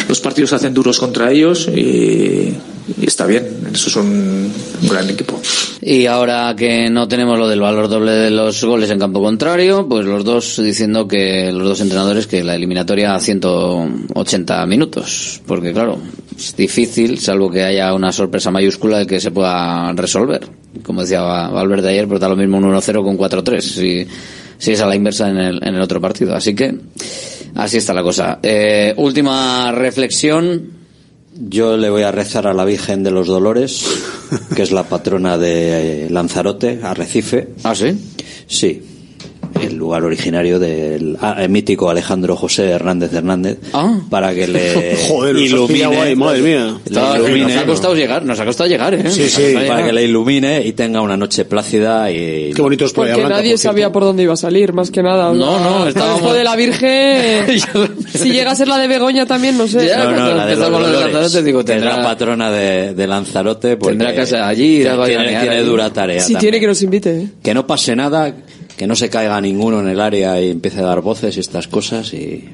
los 0.07 0.19
partidos 0.19 0.53
hacen 0.53 0.73
duros 0.73 0.99
contra 0.99 1.31
ellos 1.31 1.67
y, 1.67 2.53
y 2.99 3.05
está 3.05 3.25
bien. 3.25 3.47
Eso 3.73 3.89
es 3.89 3.95
un, 3.95 4.51
gran 4.89 5.09
equipo. 5.09 5.39
Y 5.81 6.05
ahora 6.07 6.53
que 6.57 6.89
no 6.89 7.07
tenemos 7.07 7.37
lo 7.37 7.47
del 7.47 7.59
valor 7.61 7.87
doble 7.89 8.11
de 8.11 8.31
los 8.31 8.63
goles 8.63 8.89
en 8.89 8.99
campo 8.99 9.21
contrario, 9.21 9.87
pues 9.87 10.05
los 10.05 10.23
dos 10.23 10.61
diciendo 10.61 11.07
que 11.07 11.51
los 11.51 11.67
dos 11.67 11.81
entrenadores 11.81 12.27
que 12.27 12.43
la 12.43 12.55
eliminatoria 12.55 13.13
a 13.15 13.19
180 13.19 14.65
minutos, 14.65 15.41
porque 15.45 15.71
claro, 15.73 15.99
es 16.37 16.55
difícil, 16.55 17.19
salvo 17.19 17.49
que 17.51 17.63
haya 17.63 17.93
una 17.93 18.11
sorpresa 18.11 18.51
mayúscula 18.51 18.99
de 18.99 19.07
que 19.07 19.19
se 19.19 19.31
pueda 19.31 19.91
resolver. 19.93 20.47
Como 20.83 21.01
decía 21.01 21.21
Valverde 21.21 21.89
ayer, 21.89 22.07
pues 22.07 22.19
da 22.19 22.29
lo 22.29 22.35
mismo 22.35 22.57
un 22.57 22.63
1-0 22.65 23.03
con 23.03 23.17
4-3, 23.17 23.61
si, 23.61 24.07
si 24.59 24.73
es 24.73 24.81
a 24.81 24.85
la 24.85 24.95
inversa 24.95 25.29
en 25.29 25.37
el, 25.37 25.63
en 25.63 25.73
el 25.73 25.81
otro 25.81 25.99
partido. 25.99 26.35
Así 26.35 26.53
que 26.53 26.75
así 27.55 27.77
está 27.77 27.93
la 27.93 28.03
cosa. 28.03 28.39
Eh, 28.43 28.93
última 28.97 29.71
reflexión. 29.71 30.77
Yo 31.41 31.77
le 31.77 31.89
voy 31.89 32.03
a 32.03 32.11
rezar 32.11 32.47
a 32.47 32.53
la 32.53 32.65
Virgen 32.65 33.01
de 33.01 33.11
los 33.11 33.27
Dolores, 33.27 33.85
que 34.55 34.61
es 34.61 34.73
la 34.73 34.83
patrona 34.83 35.37
de 35.37 36.07
Lanzarote, 36.09 36.81
Arrecife. 36.83 37.47
¿Ah, 37.63 37.73
sí? 37.73 37.97
Sí. 38.45 38.83
El 39.61 39.75
lugar 39.75 40.03
originario 40.03 40.59
del 40.59 41.17
ah, 41.21 41.35
el 41.39 41.49
mítico 41.49 41.89
Alejandro 41.89 42.35
José 42.35 42.69
Hernández 42.69 43.13
Hernández, 43.13 43.57
para 44.09 44.33
que 44.33 44.47
le 44.47 44.95
Joder, 45.07 45.35
ilumine, 45.35 45.85
ahí, 45.97 46.15
madre 46.15 46.41
mía. 46.41 46.77
ilumine, 46.87 47.43
nos 47.53 47.55
ha 47.57 47.65
costado 47.65 47.95
llegar, 47.95 48.23
nos 48.25 48.39
ha 48.39 48.45
costado 48.45 48.69
llegar, 48.69 48.93
¿eh? 48.93 48.99
Ha 48.99 49.03
costado 49.03 49.47
para 49.53 49.61
llegar. 49.61 49.85
que 49.85 49.93
le 49.93 50.03
ilumine 50.05 50.65
y 50.65 50.73
tenga 50.73 51.01
una 51.01 51.17
noche 51.17 51.45
plácida 51.45 52.11
y 52.11 52.51
Qué 52.53 52.61
bonito 52.61 52.85
es 52.85 52.93
Porque 52.93 53.13
Blanca, 53.13 53.29
nadie 53.29 53.51
por 53.51 53.59
sabía 53.59 53.91
por 53.91 54.03
dónde 54.03 54.23
iba 54.23 54.33
a 54.33 54.37
salir, 54.37 54.73
más 54.73 54.91
que 54.91 55.03
nada. 55.03 55.33
No, 55.33 55.59
no, 55.59 55.87
estábamos- 55.87 56.21
Esto 56.21 56.33
de 56.33 56.43
la 56.43 56.55
Virgen. 56.55 57.45
si 58.13 58.31
llega 58.31 58.51
a 58.51 58.55
ser 58.55 58.67
la 58.67 58.77
de 58.77 58.87
Begoña 58.87 59.25
también, 59.25 59.57
no 59.57 59.67
sé. 59.67 59.93
No, 59.97 60.11
no, 60.11 60.17
la 60.35 60.45
de 60.45 60.55
los 60.55 60.65
empezamos 60.67 60.81
lo 60.81 60.87
de 60.91 60.99
Lanzarote, 61.05 61.43
digo, 61.43 61.65
tendrá- 61.65 61.97
la 61.97 62.03
patrona 62.03 62.51
de, 62.51 62.93
de 62.93 63.07
Lanzarote. 63.07 63.75
Tendrá 63.75 64.13
casa 64.15 64.47
allí, 64.47 64.83
tiene, 65.05 65.39
tiene 65.39 65.61
dura 65.63 65.91
tarea. 65.91 66.21
Si 66.21 66.33
también. 66.33 66.39
tiene 66.51 66.59
que 66.61 66.67
nos 66.67 66.81
invite. 66.81 67.19
¿eh? 67.21 67.27
Que 67.43 67.53
no 67.53 67.65
pase 67.67 67.95
nada, 67.95 68.33
que 68.79 68.87
no 68.87 68.95
se 68.95 69.09
caiga 69.09 69.41
ninguno 69.41 69.81
en 69.81 69.89
el 69.89 69.99
área 69.99 70.41
y 70.41 70.51
empiece 70.51 70.79
a 70.79 70.83
dar 70.83 71.01
voces 71.01 71.35
y 71.35 71.41
estas 71.41 71.67
cosas. 71.67 72.13
y 72.13 72.47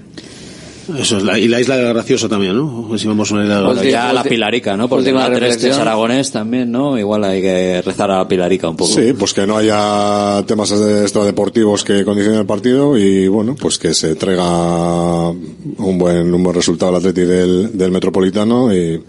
Eso 0.98 1.18
es 1.18 1.24
la, 1.24 1.38
y 1.38 1.48
la 1.48 1.62
isla 1.62 1.78
del 1.78 1.88
gracioso 1.94 2.28
también, 2.28 2.58
¿no? 2.58 2.98
Si 2.98 3.08
vamos 3.08 3.30
a 3.30 3.36
una 3.36 3.44
isla 3.44 3.56
del 3.58 3.66
Bueno, 3.66 3.82
gracioso. 3.82 4.08
ya 4.08 4.12
la 4.12 4.24
Pilarica, 4.24 4.76
¿no? 4.76 4.90
Porque 4.90 5.12
la 5.12 5.28
3 5.28 5.40
reflexión. 5.40 5.72
es 5.74 5.78
aragonés 5.78 6.32
también, 6.32 6.72
¿no? 6.72 6.98
Igual 6.98 7.26
hay 7.26 7.44
que 7.44 7.84
rezar 7.84 8.10
a 8.10 8.18
la 8.18 8.28
Pilarica 8.28 8.68
un 8.68 8.76
poco. 8.76 8.92
Sí, 8.92 9.14
pues 9.14 9.36
que 9.36 9.46
no 9.46 9.56
haya 9.56 10.44
temas 10.48 10.72
extradeportivos 10.72 11.84
que 11.84 12.04
condicionen 12.04 12.40
el 12.40 12.48
partido 12.48 12.98
y 12.98 13.28
bueno, 13.28 13.56
pues 13.56 13.78
que 13.78 13.94
se 13.94 14.16
traiga 14.16 15.30
un 15.30 15.98
buen, 16.00 16.34
un 16.34 16.42
buen 16.44 16.56
resultado 16.56 16.90
al 16.90 16.98
Atleti 17.02 17.22
del, 17.22 17.78
del 17.78 17.92
Metropolitano 17.92 18.74
y 18.76 19.00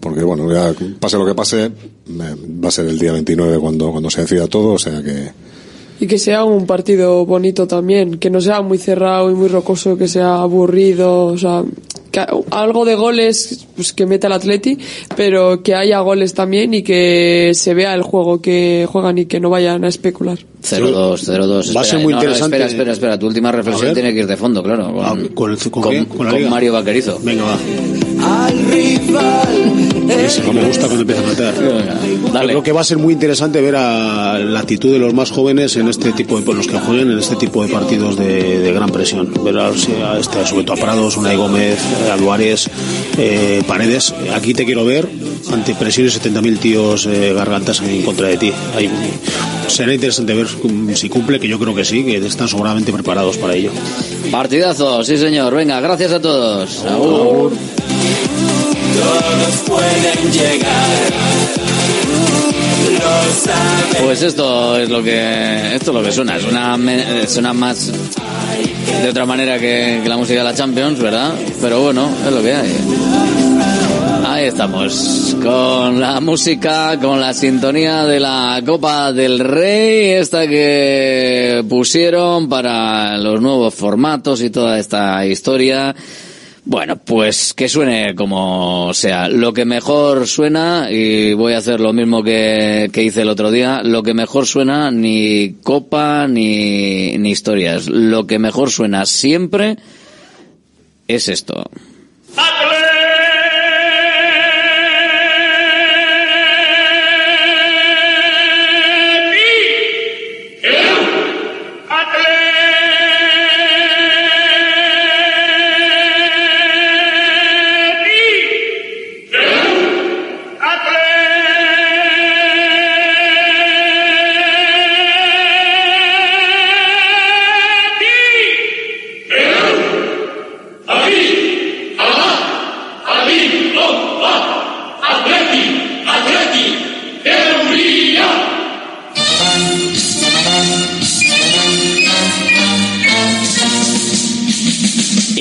porque 0.00 0.22
bueno, 0.22 0.52
ya 0.52 0.74
pase 1.00 1.16
lo 1.16 1.24
que 1.24 1.34
pase, 1.34 1.64
eh, 1.64 1.70
va 2.62 2.68
a 2.68 2.70
ser 2.70 2.86
el 2.88 2.98
día 2.98 3.12
29 3.12 3.58
cuando, 3.58 3.90
cuando 3.90 4.10
se 4.10 4.20
decida 4.20 4.46
todo, 4.48 4.74
o 4.74 4.78
sea 4.78 5.02
que 5.02 5.47
Y 6.00 6.06
que 6.06 6.18
sea 6.18 6.44
un 6.44 6.66
partido 6.66 7.26
bonito 7.26 7.66
también, 7.66 8.18
que 8.18 8.30
no 8.30 8.40
sea 8.40 8.62
muy 8.62 8.78
cerrado 8.78 9.30
y 9.30 9.34
muy 9.34 9.48
rocoso, 9.48 9.96
que 9.96 10.06
sea 10.08 10.40
aburrido, 10.42 11.26
o 11.26 11.36
sea, 11.38 11.64
que 12.12 12.24
algo 12.50 12.84
de 12.84 12.94
goles 12.94 13.66
pues 13.74 13.92
que 13.92 14.06
meta 14.06 14.28
el 14.28 14.32
Atleti, 14.34 14.78
pero 15.16 15.62
que 15.62 15.74
haya 15.74 15.98
goles 16.00 16.34
también 16.34 16.72
y 16.72 16.82
que 16.82 17.50
se 17.54 17.74
vea 17.74 17.94
el 17.94 18.02
juego 18.02 18.40
que 18.40 18.86
juegan 18.90 19.18
y 19.18 19.26
que 19.26 19.40
no 19.40 19.50
vayan 19.50 19.84
a 19.84 19.88
especular. 19.88 20.38
0-2, 20.62 21.24
0-2. 21.24 21.76
Va 21.76 21.80
a 21.80 21.84
ser 21.84 21.98
Espera, 21.98 22.02
muy 22.02 22.12
no, 22.12 22.18
no, 22.18 22.22
interesante. 22.24 22.56
Espera, 22.56 22.66
espera, 22.66 22.92
espera. 22.92 23.18
Tu 23.18 23.26
última 23.26 23.50
reflexión 23.52 23.92
tiene 23.92 24.12
que 24.14 24.20
ir 24.20 24.26
de 24.26 24.36
fondo, 24.36 24.62
claro. 24.62 24.92
Con, 24.94 25.04
Ah, 25.04 25.14
¿con 25.34 25.50
el- 25.52 25.70
con? 25.70 26.04
¿Con? 26.06 26.48
Mario 26.50 26.72
Vaquerizo. 26.72 27.18
Venga, 27.22 27.42
va. 27.44 27.58
Ese, 30.24 30.42
no 30.42 30.52
me 30.52 30.64
gusta 30.66 30.86
cuando 30.86 31.02
empieza 31.02 31.22
a. 31.22 32.42
Yo 32.42 32.48
creo 32.48 32.62
que 32.62 32.72
va 32.72 32.80
a 32.80 32.84
ser 32.84 32.98
muy 32.98 33.14
interesante 33.14 33.60
ver 33.60 33.76
a 33.76 34.38
la 34.38 34.60
actitud 34.60 34.92
de 34.92 34.98
los 34.98 35.14
más 35.14 35.30
jóvenes 35.30 35.76
en 35.76 35.88
este 35.88 36.12
tipo 36.12 36.36
de 36.38 36.42
pues, 36.44 36.56
los 36.56 36.66
que 36.66 36.78
jueguen 36.78 37.10
en 37.10 37.18
este 37.18 37.36
tipo 37.36 37.64
de 37.64 37.72
partidos 37.72 38.16
de, 38.16 38.58
de 38.58 38.72
gran 38.72 38.90
presión. 38.90 39.32
Ver 39.44 39.58
a, 39.58 39.68
a 39.68 40.18
este, 40.18 40.46
sobre 40.46 40.64
todo 40.64 40.76
a 40.76 40.80
Prados, 40.80 41.16
Unai 41.16 41.36
Gómez, 41.36 41.78
a 42.12 42.16
Luares, 42.16 42.68
eh, 43.16 43.62
Paredes. 43.66 44.14
Aquí 44.34 44.54
te 44.54 44.64
quiero 44.64 44.84
ver 44.84 45.08
ante 45.52 45.74
presiones 45.74 46.20
70.000 46.22 46.58
tíos 46.58 47.06
eh, 47.06 47.32
gargantas 47.34 47.80
en 47.80 48.02
contra 48.02 48.28
de 48.28 48.36
ti. 48.36 48.52
Será 49.68 49.92
interesante 49.94 50.34
ver 50.34 50.46
si 50.94 51.08
cumple, 51.08 51.38
que 51.38 51.48
yo 51.48 51.58
creo 51.58 51.74
que 51.74 51.84
sí, 51.84 52.04
que 52.04 52.16
están 52.16 52.48
sobradamente 52.48 52.92
preparados 52.92 53.36
para 53.36 53.54
ello. 53.54 53.70
Partidazo, 54.30 55.02
sí 55.04 55.16
señor. 55.16 55.54
Venga, 55.54 55.80
gracias 55.80 56.12
a 56.12 56.20
todos. 56.20 56.84
Agur. 56.84 57.52
Todos 59.00 59.54
pueden 59.66 60.32
llegar. 60.32 60.88
Pues 64.04 64.22
esto 64.22 64.76
es 64.78 64.88
lo 64.88 65.02
que 65.02 65.74
esto 65.74 65.90
es 65.90 65.94
lo 65.96 66.02
que 66.02 66.12
suena. 66.12 66.38
Suena, 66.40 66.76
me- 66.76 67.26
suena 67.26 67.52
más 67.52 67.90
de 69.02 69.08
otra 69.08 69.26
manera 69.26 69.58
que, 69.58 70.00
que 70.02 70.08
la 70.08 70.16
música 70.16 70.38
de 70.40 70.44
la 70.44 70.54
Champions, 70.54 70.98
¿verdad? 71.00 71.32
Pero 71.60 71.82
bueno, 71.82 72.08
es 72.26 72.32
lo 72.32 72.42
que 72.42 72.54
hay. 72.54 72.74
Ahí 74.26 74.44
estamos, 74.46 75.36
con 75.42 76.00
la 76.00 76.20
música, 76.20 76.98
con 77.00 77.20
la 77.20 77.32
sintonía 77.34 78.04
de 78.04 78.20
la 78.20 78.60
Copa 78.64 79.12
del 79.12 79.38
Rey, 79.40 80.10
esta 80.12 80.46
que 80.46 81.64
pusieron 81.68 82.48
para 82.48 83.16
los 83.18 83.40
nuevos 83.40 83.74
formatos 83.74 84.40
y 84.42 84.50
toda 84.50 84.78
esta 84.78 85.24
historia. 85.26 85.94
Bueno, 86.70 86.98
pues 86.98 87.54
que 87.54 87.66
suene 87.66 88.14
como 88.14 88.92
sea. 88.92 89.26
Lo 89.30 89.54
que 89.54 89.64
mejor 89.64 90.26
suena, 90.26 90.88
y 90.90 91.32
voy 91.32 91.54
a 91.54 91.58
hacer 91.58 91.80
lo 91.80 91.94
mismo 91.94 92.22
que, 92.22 92.90
que 92.92 93.02
hice 93.02 93.22
el 93.22 93.30
otro 93.30 93.50
día, 93.50 93.80
lo 93.82 94.02
que 94.02 94.12
mejor 94.12 94.46
suena 94.46 94.90
ni 94.90 95.54
copa 95.62 96.28
ni, 96.28 97.16
ni 97.16 97.30
historias. 97.30 97.88
Lo 97.88 98.26
que 98.26 98.38
mejor 98.38 98.70
suena 98.70 99.06
siempre 99.06 99.78
es 101.06 101.28
esto. 101.28 101.70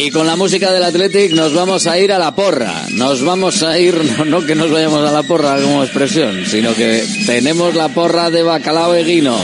Y 0.08 0.10
con 0.10 0.26
la 0.26 0.38
música 0.38 0.72
del 0.72 0.86
Athletic 0.86 1.34
nos 1.34 1.54
vamos 1.54 1.86
a 1.86 2.00
ir 2.00 2.14
a 2.14 2.18
la 2.18 2.34
porra. 2.34 2.86
Nos 2.94 3.26
vamos 3.26 3.62
a 3.62 3.78
ir, 3.78 3.94
no, 4.18 4.24
no 4.24 4.46
que 4.46 4.56
nos 4.56 4.72
vayamos 4.72 5.06
a 5.06 5.12
la 5.12 5.22
porra 5.24 5.62
como 5.62 5.84
expresión, 5.84 6.46
sino 6.46 6.74
que 6.74 7.04
tenemos 7.26 7.76
la 7.76 7.90
porra 7.90 8.32
de 8.32 8.42
bacalao 8.42 8.96
eguino, 8.96 9.38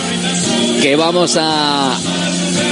que 0.81 0.95
vamos 0.95 1.35
a 1.37 1.99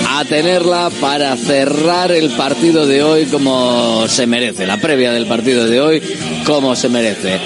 a 0.08 0.24
tenerla 0.24 0.90
para 1.02 1.36
cerrar 1.36 2.14
el 2.14 2.30
partido 2.32 2.86
de 2.86 3.04
hoy 3.04 3.26
como 3.26 4.08
se 4.08 4.26
merece, 4.26 4.66
la 4.66 4.78
previa 4.78 5.12
del 5.12 5.26
partido 5.26 5.68
de 5.68 5.82
hoy 5.82 6.02
como 6.46 6.78
se 6.78 6.88
merece. 6.88 7.42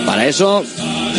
Para 0.05 0.29
eso, 0.29 0.63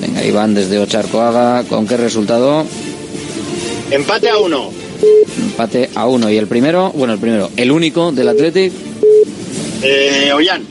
Venga, 0.00 0.22
Iván 0.24 0.54
desde 0.54 0.78
Ocharcoaga. 0.78 1.64
¿Con 1.64 1.86
qué 1.86 1.96
resultado? 1.96 2.66
Empate 3.90 4.28
a 4.28 4.36
uno. 4.38 4.70
Empate 5.38 5.88
a 5.94 6.06
uno. 6.06 6.30
¿Y 6.30 6.36
el 6.36 6.46
primero? 6.46 6.92
Bueno, 6.94 7.14
el 7.14 7.20
primero. 7.20 7.48
¿El 7.56 7.72
único 7.72 8.12
del 8.12 8.28
Athletic? 8.28 8.70
Eh, 9.82 10.32
Ollán. 10.32 10.64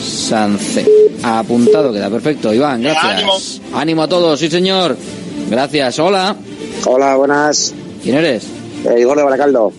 Sance. 0.00 0.84
Apuntado 1.22 1.92
queda, 1.92 2.08
perfecto. 2.08 2.52
Iván, 2.54 2.82
gracias. 2.82 3.60
ánimo. 3.72 4.02
a 4.02 4.08
todos, 4.08 4.38
sí 4.38 4.48
señor. 4.48 4.96
Gracias. 5.50 5.98
Hola. 5.98 6.36
Hola, 6.84 7.16
buenas. 7.16 7.74
¿Quién 8.02 8.16
eres? 8.16 8.44
Eh, 8.84 9.00
Igor 9.00 9.16
de 9.16 9.24
Baracaldo. 9.24 9.72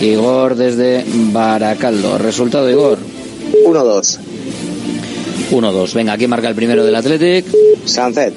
Igor 0.00 0.56
desde 0.56 1.04
Baracaldo. 1.32 2.18
Resultado, 2.18 2.68
Igor. 2.68 2.98
1-2. 3.66 4.18
1-2. 5.50 5.94
Venga, 5.94 6.12
aquí 6.14 6.26
marca 6.26 6.48
el 6.48 6.54
primero 6.54 6.84
del 6.84 6.94
Athletic. 6.94 7.44
Sancet. 7.84 8.34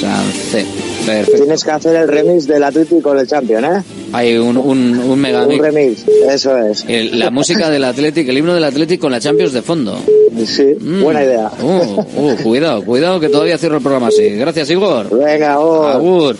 Sancet. 0.00 0.66
Perfecto. 1.04 1.36
Tienes 1.42 1.64
que 1.64 1.70
hacer 1.70 1.96
el 1.96 2.08
remix 2.08 2.46
del 2.46 2.62
Athletic 2.64 3.02
con 3.02 3.18
el 3.18 3.26
Champion, 3.26 3.64
¿eh? 3.64 3.82
Hay 4.14 4.36
un, 4.36 4.56
un, 4.56 4.96
un 4.98 5.18
mega 5.18 5.44
Un 5.44 5.58
remix, 5.58 6.04
eso 6.30 6.56
es. 6.56 6.84
El- 6.86 7.18
la 7.18 7.30
música 7.32 7.68
del 7.68 7.82
Athletic, 7.82 8.28
el 8.28 8.38
himno 8.38 8.54
del 8.54 8.62
Athletic 8.62 9.00
con 9.00 9.10
la 9.10 9.18
Champions 9.18 9.52
de 9.52 9.60
fondo. 9.60 9.98
Sí, 10.46 10.74
buena 11.02 11.24
idea. 11.24 11.50
Uh, 11.60 12.00
uh, 12.16 12.36
cuidado, 12.42 12.84
cuidado 12.84 13.18
que 13.18 13.28
todavía 13.28 13.58
cierro 13.58 13.76
el 13.78 13.82
programa 13.82 14.08
así. 14.08 14.28
Gracias, 14.30 14.70
Igor. 14.70 15.10
Venga, 15.18 15.54
Agur. 15.54 16.36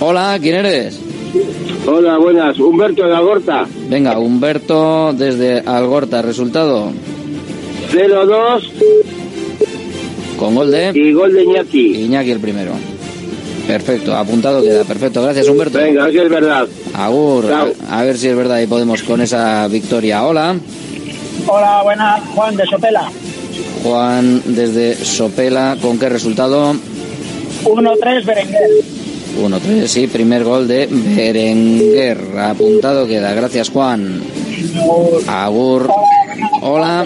Hola, 0.00 0.38
¿quién 0.40 0.54
eres? 0.56 1.00
Hola, 1.86 2.18
buenas. 2.18 2.56
Humberto 2.60 3.04
de 3.06 3.14
Agorta. 3.16 3.66
Venga, 3.88 4.18
Humberto 4.18 5.12
desde 5.12 5.58
Algorta. 5.60 6.22
Resultado 6.22 6.92
0-2 7.92 8.62
con 10.38 10.54
gol 10.54 10.70
de... 10.70 10.92
y 10.94 11.12
gol 11.12 11.32
de 11.32 11.42
Iñaki. 11.42 12.04
Iñaki 12.04 12.30
el 12.30 12.38
primero. 12.38 12.72
Perfecto, 13.68 14.14
apuntado 14.16 14.62
queda. 14.62 14.82
Perfecto, 14.84 15.22
gracias 15.22 15.46
Humberto. 15.46 15.78
Venga, 15.78 16.02
a 16.02 16.06
ver 16.06 16.14
si 16.14 16.20
es 16.20 16.30
verdad. 16.30 16.66
Agur, 16.94 17.52
a, 17.52 17.66
a 17.90 18.02
ver 18.02 18.16
si 18.16 18.28
es 18.28 18.34
verdad 18.34 18.60
y 18.60 18.66
podemos 18.66 19.02
con 19.02 19.20
esa 19.20 19.68
victoria. 19.68 20.26
Hola, 20.26 20.56
Hola, 21.46 21.82
buenas. 21.82 22.22
Juan 22.34 22.56
de 22.56 22.66
Sopela. 22.66 23.10
Juan 23.82 24.42
desde 24.46 24.94
Sopela. 24.96 25.76
¿Con 25.80 25.98
qué 25.98 26.08
resultado? 26.08 26.74
1-3 27.64 28.24
Berenguer. 28.24 28.70
1-3, 29.38 29.86
sí, 29.86 30.06
primer 30.06 30.44
gol 30.44 30.66
de 30.66 30.88
Berenguer. 30.90 32.18
Apuntado 32.38 33.06
queda. 33.06 33.34
Gracias, 33.34 33.68
Juan. 33.70 34.22
Agur. 35.26 35.90
Hola. 36.62 37.04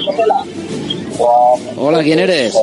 Hola, 1.76 2.02
¿quién 2.02 2.18
eres? 2.18 2.54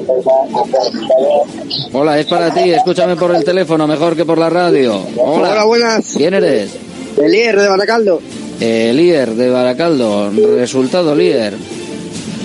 Hola, 1.93 2.19
es 2.19 2.25
para 2.25 2.53
ti. 2.53 2.71
Escúchame 2.71 3.15
por 3.15 3.35
el 3.35 3.43
teléfono, 3.43 3.87
mejor 3.87 4.15
que 4.15 4.25
por 4.25 4.37
la 4.37 4.49
radio. 4.49 5.01
Hola. 5.17 5.51
Hola, 5.51 5.63
buenas. 5.65 6.13
¿Quién 6.15 6.33
eres? 6.33 6.71
Elier 7.17 7.59
de 7.59 7.67
Baracaldo. 7.67 8.21
Eh, 8.59 8.91
Lier 8.93 9.35
de 9.35 9.49
Baracaldo. 9.49 10.31
Resultado, 10.31 11.15
Lier. 11.15 11.53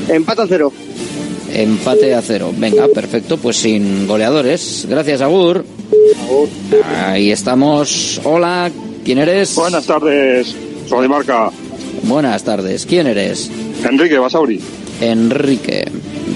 Empate 0.09 0.43
a 0.43 0.47
cero. 0.47 0.73
Empate 1.53 2.15
a 2.15 2.23
cero. 2.23 2.53
Venga, 2.57 2.89
perfecto. 2.89 3.37
Pues 3.37 3.57
sin 3.57 4.07
goleadores. 4.07 4.87
Gracias, 4.89 5.21
Agur. 5.21 5.65
Ahí 7.07 7.31
estamos. 7.31 8.21
Hola, 8.25 8.71
¿quién 9.05 9.19
eres? 9.19 9.55
Buenas 9.55 9.87
tardes, 9.87 10.55
soy 10.89 11.09
Marca. 11.09 11.51
Buenas 12.03 12.43
tardes. 12.45 12.87
¿Quién 12.87 13.07
eres? 13.07 13.51
Enrique 13.89 14.19
Basauri. 14.19 14.61
Enrique, 15.01 15.85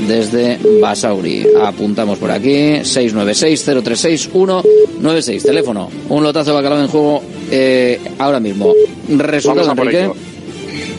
desde 0.06 0.58
Basauri. 0.80 1.46
Apuntamos 1.62 2.18
por 2.18 2.30
aquí. 2.30 2.78
696-036-196. 2.80 5.42
Teléfono. 5.42 5.90
Un 6.08 6.22
lotazo 6.22 6.50
de 6.50 6.56
bacalao 6.56 6.80
en 6.80 6.88
juego 6.88 7.22
eh, 7.50 8.00
ahora 8.18 8.40
mismo. 8.40 8.72
Resultado, 9.08 9.72
Enrique. 9.72 10.04
ello. 10.04 10.14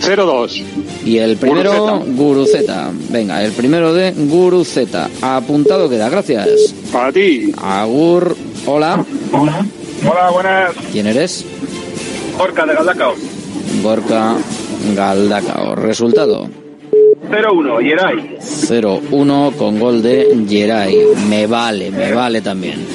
0-2. 0.02 0.64
Y 1.06 1.18
el 1.18 1.38
primero, 1.38 2.04
Guruceta. 2.08 2.92
Venga, 3.10 3.44
el 3.44 3.52
primero 3.52 3.94
de 3.94 4.12
Guruceta. 4.12 5.10
Apuntado 5.22 5.90
queda, 5.90 6.10
gracias. 6.10 6.74
Para 6.92 7.12
ti. 7.12 7.52
Agur, 7.58 8.36
hola. 8.66 9.06
Hola. 9.32 9.66
Hola, 10.10 10.30
buenas. 10.32 10.72
¿Quién 10.92 11.08
eres? 11.08 11.46
Orca 12.38 12.66
de 12.66 12.74
Galdacao. 12.74 13.14
Gorka 13.84 14.36
Galdacao. 14.96 15.76
Resultado 15.76 16.50
0-1, 17.30 17.82
Yeray. 17.84 18.38
0-1 18.40 19.56
con 19.56 19.80
gol 19.80 20.02
de 20.02 20.46
Geray. 20.48 20.98
Me 21.30 21.46
vale, 21.48 21.92
me 21.92 22.12
vale 22.12 22.42
también. 22.42 22.86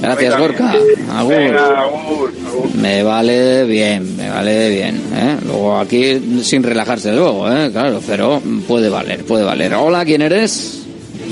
Gracias, 0.00 0.38
Gorka. 0.38 0.72
Agur. 1.16 1.34
Venga, 1.34 1.80
agur, 1.80 2.32
agur. 2.46 2.74
Me 2.76 3.02
vale 3.02 3.64
bien, 3.64 4.16
me 4.16 4.30
vale 4.30 4.70
bien. 4.70 4.96
¿eh? 5.14 5.36
Luego 5.44 5.78
aquí 5.78 6.40
sin 6.42 6.62
relajarse 6.62 7.12
luego, 7.12 7.50
¿eh? 7.50 7.70
claro, 7.72 8.00
pero 8.06 8.40
puede 8.68 8.88
valer, 8.88 9.24
puede 9.24 9.44
valer. 9.44 9.74
Hola, 9.74 10.04
¿quién 10.04 10.22
eres? 10.22 10.82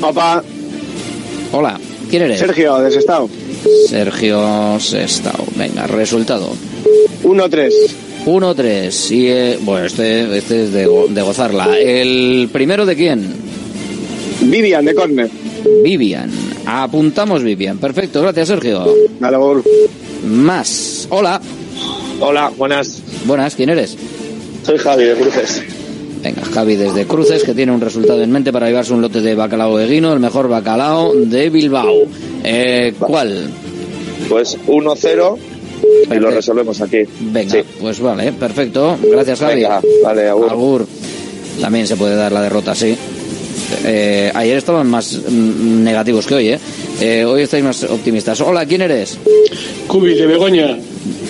Papá. 0.01 0.43
Hola, 1.52 1.78
¿quién 2.10 2.22
eres? 2.22 2.40
Sergio, 2.40 2.78
de 2.80 2.90
Sestao. 2.90 3.30
Sergio 3.89 4.78
Sestao. 4.80 5.44
Venga, 5.56 5.86
resultado. 5.86 6.51
1-3. 7.22 7.72
1-3. 8.27 9.11
Y, 9.11 9.27
eh, 9.28 9.59
bueno, 9.62 9.86
este, 9.86 10.36
este 10.36 10.65
es 10.65 10.73
de, 10.73 10.86
go- 10.86 11.07
de 11.09 11.23
gozarla. 11.23 11.78
¿El 11.78 12.49
primero 12.53 12.85
de 12.86 12.97
quién? 12.97 13.27
Vivian 14.43 14.85
de 14.85 14.95
córner. 14.95 15.31
Vivian. 15.82 16.31
Apuntamos 16.66 17.43
Vivian. 17.43 17.78
Perfecto, 17.78 18.20
gracias 18.23 18.49
Sergio. 18.49 18.86
Más. 20.27 21.07
Hola. 21.11 21.40
Hola, 22.20 22.51
buenas. 22.57 23.01
Buenas, 23.24 23.55
¿quién 23.55 23.70
eres? 23.70 23.97
Soy 24.65 24.78
Javi 24.78 25.05
de 25.05 25.15
Cruces. 25.15 25.62
Venga, 26.23 26.43
Javi 26.53 26.74
desde 26.77 27.07
Cruces, 27.07 27.45
que 27.45 27.55
tiene 27.55 27.70
un 27.73 27.81
resultado 27.81 28.20
en 28.23 28.31
mente 28.32 28.53
para 28.53 28.66
llevarse 28.66 28.93
un 28.93 29.01
lote 29.01 29.20
de 29.20 29.35
bacalao 29.36 29.78
eguino, 29.78 30.12
el 30.12 30.19
mejor 30.20 30.49
bacalao 30.49 31.15
de 31.15 31.49
Bilbao. 31.49 32.03
Eh, 32.43 32.93
¿Cuál? 32.99 33.49
Pues 34.28 34.59
1-0 34.66 35.36
y 36.10 36.15
lo 36.15 36.31
resolvemos 36.31 36.81
aquí. 36.81 36.98
Venga, 37.20 37.62
pues 37.81 38.01
vale, 38.01 38.32
perfecto. 38.32 38.97
Gracias, 39.02 39.40
Javi. 39.40 39.62
Venga, 39.62 39.81
vale, 40.02 40.28
agur. 40.28 40.86
También 41.60 41.86
se 41.86 41.97
puede 41.97 42.15
dar 42.15 42.32
la 42.32 42.43
derrota, 42.43 42.74
sí. 42.74 42.97
Eh, 43.85 44.31
ayer 44.35 44.56
estaban 44.56 44.89
más 44.89 45.20
mm, 45.28 45.82
negativos 45.82 46.27
que 46.27 46.35
hoy, 46.35 46.48
¿eh? 46.48 46.59
Eh, 47.01 47.24
Hoy 47.24 47.43
estáis 47.43 47.62
más 47.62 47.85
optimistas. 47.85 48.40
Hola, 48.40 48.65
¿quién 48.66 48.82
eres? 48.82 49.19
Cubi, 49.86 50.15
de 50.15 50.27
Begoña. 50.27 50.78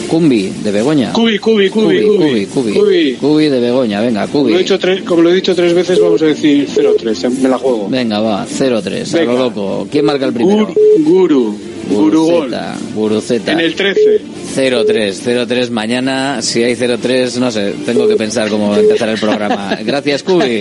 Cumbi, 0.09 0.51
de 0.65 0.73
Begoña. 0.73 1.13
Cubi, 1.13 1.39
Cubi, 1.39 1.69
Cubi, 1.69 2.03
Cubi, 2.03 2.47
Cubi. 2.47 2.73
Cubi. 2.73 3.13
Cubi 3.21 3.49
de 3.49 3.61
Begoña, 3.61 4.01
venga, 4.01 4.27
Como 4.27 4.45
Cubi. 4.45 4.53
lo, 4.53 4.59
he 4.59 4.63
dicho 4.63 4.79
tres, 4.79 5.03
como 5.03 5.23
lo 5.23 5.31
he 5.31 5.35
dicho 5.35 5.55
tres 5.55 5.75
veces, 5.75 6.01
vamos 6.01 6.23
a 6.23 6.27
decir 6.27 6.67
0-3. 6.67 7.31
Me 7.43 7.49
la 7.49 7.59
juego. 7.59 7.89
Venga, 7.91 8.21
va, 8.21 8.47
0-3, 8.47 9.15
a 9.21 9.25
lo 9.25 9.39
loco. 9.39 9.87
¿Quién 9.91 10.07
marca 10.07 10.25
el 10.25 10.33
primero? 10.33 10.67
Guru. 10.67 10.75
Guru 11.05 11.68
gol. 11.89 12.11
Guruceta, 12.11 12.77
Guruceta. 12.95 13.53
En 13.53 13.61
el 13.61 13.75
13. 13.75 14.21
0-3, 14.57 15.47
0-3 15.47 15.71
mañana. 15.71 16.43
Si 16.43 16.63
hay 16.63 16.75
0-3, 16.75 17.37
no 17.37 17.51
sé, 17.51 17.75
tengo 17.85 18.09
que 18.09 18.17
pensar 18.17 18.49
cómo 18.49 18.75
empezar 18.75 19.09
el 19.09 19.19
programa. 19.19 19.79
Gracias, 19.85 20.23
Cubi. 20.23 20.59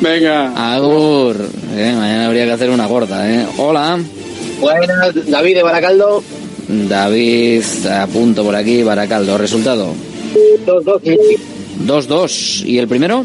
Venga. 0.00 0.74
Agur. 0.74 1.36
Eh, 1.76 1.92
mañana 1.96 2.26
habría 2.26 2.44
que 2.46 2.52
hacer 2.52 2.70
una 2.70 2.86
gorda, 2.86 3.30
¿eh? 3.30 3.46
Hola. 3.58 3.98
Buenas, 4.60 5.28
David 5.28 5.56
de 5.56 5.62
Baracaldo. 5.62 6.22
David, 6.68 7.62
apunto 7.90 8.42
por 8.42 8.56
aquí, 8.56 8.82
Baracaldo. 8.82 9.36
¿Resultado? 9.36 9.92
2-2. 10.66 11.38
2-2. 11.86 12.64
¿Y 12.64 12.78
el 12.78 12.88
primero? 12.88 13.24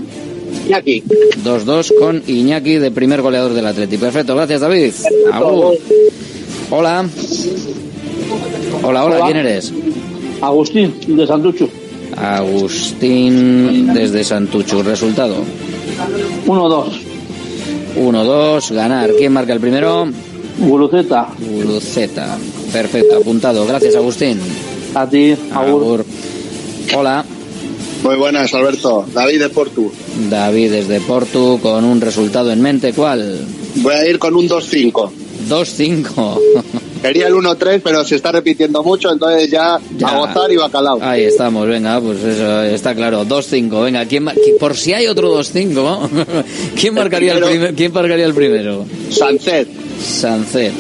Iñaki. 0.68 1.04
2-2 1.44 1.98
con 1.98 2.24
Iñaki 2.28 2.76
de 2.76 2.92
primer 2.92 3.22
goleador 3.22 3.54
del 3.54 3.66
Atleti. 3.66 3.98
Perfecto, 3.98 4.36
gracias 4.36 4.62
David. 4.62 4.94
Agur. 5.32 5.78
Hola. 6.72 7.08
Hola, 8.84 9.06
hola, 9.06 9.20
¿quién 9.26 9.38
eres? 9.38 9.74
Agustín, 10.42 10.94
de 11.08 11.26
Santucho. 11.26 11.68
Agustín 12.16 13.92
desde 13.94 14.24
Santuchu. 14.24 14.84
¿Resultado? 14.84 15.38
1-2. 16.46 16.86
1-2, 17.98 18.72
ganar. 18.72 19.12
¿Quién 19.18 19.34
marca 19.34 19.54
el 19.54 19.60
primero? 19.60 20.08
Guruceta. 20.60 21.30
Guruceta. 21.40 22.38
Perfecto, 22.72 23.18
apuntado. 23.18 23.66
Gracias, 23.66 23.96
Agustín. 23.96 24.40
A 24.94 25.08
ti, 25.08 25.36
Agur. 25.52 26.06
Hola, 26.96 27.26
Muy 28.04 28.16
buenas, 28.16 28.54
Alberto. 28.54 29.06
David 29.14 29.42
de 29.42 29.50
Portu. 29.50 29.92
David 30.30 30.72
desde 30.72 31.02
Portu 31.02 31.60
con 31.62 31.84
un 31.84 32.00
resultado 32.00 32.52
en 32.52 32.62
mente. 32.62 32.94
¿Cuál? 32.94 33.40
Voy 33.76 33.94
a 33.94 34.08
ir 34.08 34.20
con 34.20 34.36
un 34.36 34.48
2-5. 34.48 35.12
2-5. 35.50 36.40
Quería 37.02 37.28
el 37.28 37.34
1-3, 37.34 37.82
pero 37.84 38.04
se 38.04 38.16
está 38.18 38.32
repitiendo 38.32 38.84
mucho, 38.84 39.10
entonces 39.12 39.50
ya, 39.50 39.76
a 39.76 40.18
gozar 40.18 40.52
y 40.52 40.58
bacalao. 40.58 41.00
Ahí 41.02 41.24
estamos, 41.24 41.66
venga, 41.68 42.00
pues 42.02 42.22
eso 42.24 42.62
está 42.64 42.94
claro. 42.94 43.24
2-5, 43.26 43.84
venga, 43.84 44.06
¿quién, 44.06 44.30
por 44.60 44.76
si 44.76 44.94
hay 44.94 45.08
otro 45.08 45.34
2-5, 45.40 46.10
¿quién 46.80 46.94
marcaría 46.94 47.34
el, 47.34 47.40
primero- 47.40 47.52
primer- 47.62 47.76
¿quién 47.76 47.94
marcaría 47.94 48.26
el 48.26 48.34
primero? 48.34 48.86
Sancet. 49.10 49.68
Sancet. 50.02 50.74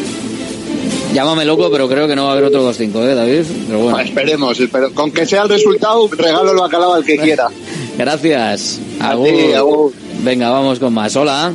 Llámame 1.13 1.43
loco, 1.45 1.69
pero 1.71 1.87
creo 1.87 2.07
que 2.07 2.15
no 2.15 2.25
va 2.25 2.29
a 2.29 2.33
haber 2.33 2.43
otro 2.45 2.69
2-5, 2.71 2.95
¿eh, 3.09 3.15
David? 3.15 3.43
Pero 3.67 3.79
bueno. 3.79 3.99
Esperemos, 3.99 4.59
espero- 4.59 4.93
con 4.93 5.11
que 5.11 5.25
sea 5.25 5.43
el 5.43 5.49
resultado, 5.49 6.07
regalo 6.11 6.51
el 6.51 6.57
bacalao 6.57 6.93
al 6.93 7.03
que 7.05 7.17
quiera. 7.17 7.47
Gracias. 7.97 8.79
A 8.99 9.15
ti, 9.15 9.53
agur. 9.53 9.93
Venga, 10.21 10.49
vamos 10.51 10.79
con 10.79 10.93
más. 10.93 11.15
Hola. 11.15 11.53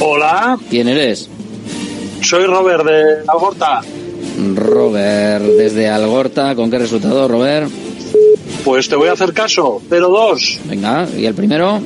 Hola, 0.00 0.58
¿Quién 0.70 0.88
eres? 0.88 1.28
Soy 2.24 2.46
Robert 2.46 2.84
de 2.84 3.22
Algorta. 3.28 3.80
Robert, 4.54 5.44
desde 5.44 5.88
Algorta. 5.88 6.54
¿Con 6.54 6.70
qué 6.70 6.78
resultado, 6.78 7.28
Robert? 7.28 7.70
Pues 8.64 8.88
te 8.88 8.96
voy 8.96 9.08
a 9.08 9.12
hacer 9.12 9.32
caso. 9.32 9.80
0-2. 9.90 10.58
Venga, 10.64 11.06
¿y 11.16 11.26
el 11.26 11.34
primero? 11.34 11.80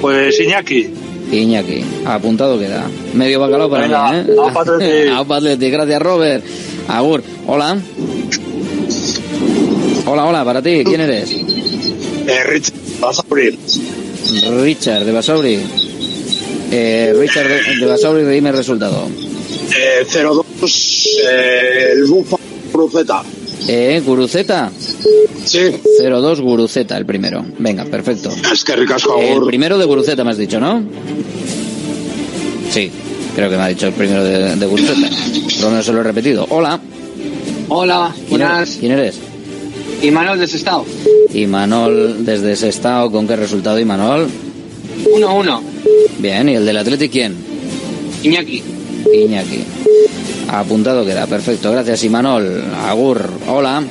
Pues 0.00 0.38
Iñaki. 0.40 0.88
Iñaki. 1.32 1.84
Apuntado 2.06 2.58
queda. 2.58 2.86
Medio 3.14 3.40
bacalao 3.40 3.68
para 3.68 3.82
Venga, 3.82 4.12
mí, 4.12 4.18
¿eh? 4.18 4.36
aupa 4.38 4.60
Atleti. 4.62 5.08
Aupa 5.12 5.36
Atleti. 5.36 5.70
Gracias, 5.70 6.02
Robert. 6.02 6.44
Agur. 6.88 7.22
Hola. 7.46 7.76
Hola, 10.06 10.24
hola, 10.24 10.44
para 10.44 10.62
ti. 10.62 10.82
¿Quién 10.84 11.00
eres? 11.02 11.30
Eh, 11.32 12.44
Rich, 12.44 12.72
vas 13.00 13.18
a 13.18 13.22
abrir. 13.22 13.58
Richard, 14.62 15.04
de 15.04 15.12
Basauri. 15.12 15.58
Eh, 16.70 17.14
Richard 17.18 17.48
de, 17.48 17.76
de 17.80 17.86
Basauri, 17.86 18.24
dime 18.24 18.50
el 18.50 18.56
resultado. 18.56 19.08
Eh, 19.76 20.06
0-2. 20.08 20.44
Eh, 21.30 21.92
el 21.92 22.04
Bufo 22.06 22.38
Cruceta. 22.72 23.22
Eh, 23.68 24.02
Guruceta. 24.04 24.70
Sí. 25.44 25.58
0-2 26.02 26.40
Guruceta, 26.40 26.96
el 26.96 27.04
primero. 27.06 27.44
Venga, 27.58 27.84
perfecto. 27.84 28.30
Es 28.52 28.64
que 28.64 28.76
ricasco, 28.76 29.18
El 29.20 29.42
primero 29.42 29.78
de 29.78 29.84
Guruceta 29.84 30.24
me 30.24 30.30
has 30.30 30.38
dicho, 30.38 30.58
¿no? 30.60 30.82
Sí, 32.70 32.90
creo 33.34 33.50
que 33.50 33.56
me 33.56 33.62
ha 33.62 33.68
dicho 33.68 33.86
el 33.86 33.92
primero 33.94 34.24
de, 34.24 34.56
de 34.56 34.66
Guruceta. 34.66 35.08
Por 35.54 35.62
lo 35.62 35.70
menos 35.70 35.86
se 35.86 35.92
lo 35.92 36.00
he 36.00 36.04
repetido. 36.04 36.46
Hola. 36.50 36.80
Hola, 37.70 38.14
¿Quién 38.14 38.40
eres? 38.40 38.48
buenas. 38.48 38.76
¿Quién 38.80 38.92
eres? 38.92 39.14
Imanol 40.02 40.38
de 40.38 40.46
Sestao. 40.46 40.86
Imanol 41.34 42.24
desde 42.24 42.56
Sestao. 42.56 43.10
¿Con 43.10 43.26
qué 43.26 43.36
resultado, 43.36 43.78
Imanol? 43.78 44.28
1-1. 45.04 45.60
Bien, 46.18 46.48
¿y 46.48 46.54
el 46.54 46.64
del 46.64 46.76
Atleti 46.78 47.08
quién? 47.08 47.34
Iñaki. 48.22 48.62
Iñaki. 49.14 49.64
Apuntado 50.48 51.04
queda, 51.04 51.26
perfecto. 51.26 51.70
Gracias, 51.72 52.04
Imanol. 52.04 52.64
Agur. 52.86 53.30
Hola. 53.48 53.82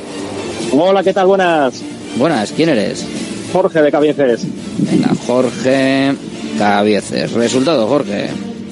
Hola, 0.71 1.03
¿qué 1.03 1.13
tal? 1.13 1.27
Buenas. 1.27 1.81
Buenas, 2.17 2.51
¿quién 2.51 2.69
eres? 2.69 3.05
Jorge 3.53 3.81
de 3.81 3.91
Cabieces. 3.91 4.41
Venga, 4.79 5.11
Jorge 5.25 6.13
Cabieces. 6.57 7.31
Resultado, 7.33 7.87
Jorge. 7.87 8.29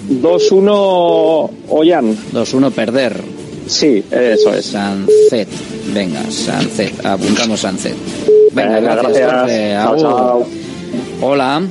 2-1 0.09 1.49
Ollán. 1.69 2.15
2-1 2.33 2.71
perder. 2.71 3.21
Sí, 3.67 4.03
eso 4.11 4.53
es. 4.53 4.65
Sancet. 4.65 5.47
Venga, 5.93 6.21
Sancet. 6.29 7.05
Apuntamos 7.05 7.59
Sancet. 7.59 7.95
Venga, 8.51 8.75
Venga, 8.75 8.95
gracias, 8.95 9.17
gracias. 9.17 9.87
Jorge. 9.87 10.01
Chao, 10.01 10.17
chao. 10.17 10.47
Hola. 11.21 11.61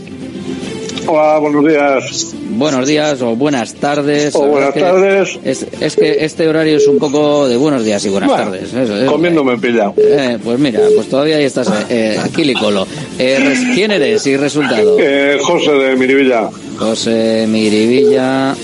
Hola, 1.06 1.38
buenos 1.38 1.66
días. 1.66 2.34
Buenos 2.50 2.86
días 2.86 3.20
o 3.22 3.36
buenas 3.36 3.74
tardes. 3.74 4.34
O 4.34 4.46
buenas 4.46 4.74
tardes. 4.74 5.38
Es, 5.44 5.66
es 5.80 5.96
que 5.96 6.24
este 6.24 6.48
horario 6.48 6.76
es 6.78 6.86
un 6.86 6.98
poco 6.98 7.46
de 7.48 7.56
buenos 7.56 7.84
días 7.84 8.04
y 8.06 8.08
buenas 8.08 8.28
Bueno, 8.30 8.44
tardes. 8.44 8.72
Eso, 8.72 8.96
eso. 8.96 9.12
Comiendo 9.12 9.44
me 9.44 9.58
pilla. 9.58 9.92
Eh, 9.96 10.38
pues 10.42 10.58
mira, 10.58 10.80
pues 10.94 11.08
todavía 11.08 11.36
ahí 11.36 11.44
estás, 11.44 11.68
eh, 11.90 12.18
Quilicolo. 12.34 12.86
Eh, 13.18 13.38
res- 13.38 13.74
¿Quién 13.74 13.90
eres 13.90 14.26
y 14.26 14.36
resultado? 14.36 14.96
Eh, 14.98 15.38
José 15.42 15.72
de 15.72 15.96
Miribilla. 15.96 16.48
José 16.78 17.46
Miribilla. 17.48 18.54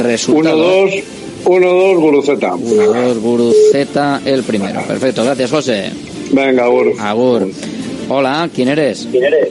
Resultado. 0.00 0.86
1-2. 0.86 1.04
1-2 1.44 1.96
Guruceta. 2.00 2.52
1-2 2.54 3.18
Guruceta, 3.20 4.20
el 4.24 4.42
primero. 4.42 4.82
Perfecto, 4.82 5.24
gracias 5.24 5.50
José. 5.50 5.90
Venga, 6.32 6.64
agur. 6.64 6.92
Agur. 6.98 7.48
Hola, 8.08 8.48
¿quién 8.54 8.68
eres? 8.68 9.06
¿Quién 9.10 9.24
eres? 9.24 9.48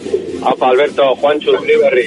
Apa, 0.47 0.69
Alberto, 0.69 1.15
Juancho 1.15 1.51
de 1.51 1.57
Uribarri. 1.57 2.05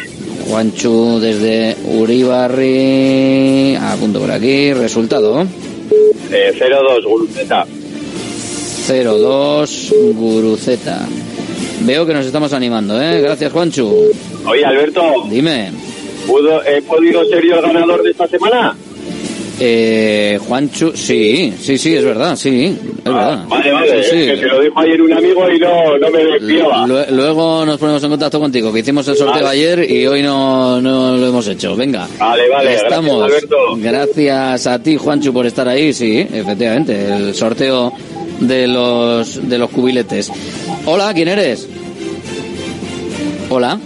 Juanchu 0.49 1.21
desde 1.21 1.77
Uribarri. 1.99 3.77
Apunto 3.77 4.21
por 4.21 4.31
aquí. 4.31 4.73
Resultado. 4.73 5.43
Eh, 6.33 6.53
0-2, 6.59 7.05
Guruzeta. 7.05 7.67
0-2 8.87 9.93
Guruceta. 10.15 11.07
Veo 11.83 12.07
que 12.07 12.15
nos 12.15 12.27
estamos 12.27 12.53
animando, 12.53 13.01
¿eh? 13.01 13.21
Gracias, 13.21 13.53
Juanchu. 13.53 14.11
Oye, 14.47 14.65
Alberto, 14.65 15.03
Dime. 15.29 15.73
¿pudo, 16.27 16.63
¿he 16.65 16.81
podido 16.83 17.25
ser 17.27 17.45
yo 17.45 17.57
el 17.57 17.63
ganador 17.63 18.03
de 18.03 18.11
esta 18.11 18.27
semana? 18.29 18.77
Eh, 19.63 20.39
Juanchu, 20.49 20.93
sí, 20.97 21.53
sí, 21.61 21.77
sí, 21.77 21.95
es 21.95 22.03
verdad, 22.03 22.35
sí, 22.35 22.75
es 22.97 23.05
verdad. 23.05 23.41
Ah, 23.43 23.47
Vale, 23.47 23.71
vale, 23.73 24.03
Sí, 24.05 24.11
sí. 24.11 24.17
es 24.23 24.31
que 24.31 24.37
se 24.41 24.47
lo 24.47 24.61
dijo 24.63 24.81
ayer 24.81 25.03
un 25.03 25.13
amigo 25.13 25.51
y 25.51 25.59
no, 25.59 25.99
no 25.99 26.11
me 26.11 26.25
desviaba. 26.25 26.87
Lue- 26.87 27.11
Luego 27.11 27.67
nos 27.67 27.77
ponemos 27.79 28.03
en 28.03 28.09
contacto 28.09 28.41
contigo, 28.41 28.73
que 28.73 28.79
hicimos 28.81 29.07
el 29.09 29.17
sorteo 29.17 29.45
Vale. 29.45 29.59
ayer 29.59 29.91
y 29.91 30.07
hoy 30.07 30.23
no, 30.23 30.81
no 30.81 31.15
lo 31.15 31.27
hemos 31.29 31.47
hecho. 31.47 31.77
Venga. 31.77 32.09
Vale, 32.19 32.49
vale, 32.49 32.75
Estamos. 32.75 33.19
gracias, 33.29 33.43
Alberto. 33.53 33.57
Gracias 33.77 34.67
a 34.67 34.79
ti, 34.83 34.97
Juanchu, 34.97 35.31
por 35.35 35.45
estar 35.45 35.69
ahí. 35.69 35.93
Sí, 35.93 36.19
efectivamente, 36.33 37.07
el 37.15 37.35
sorteo 37.35 37.93
de 38.41 38.67
los 38.67 39.47
de 39.47 39.59
los 39.59 39.69
cubiletes. 39.69 40.33
Hola, 40.87 41.13
¿quién 41.13 41.29
eres? 41.29 41.69
Hola. 43.51 43.79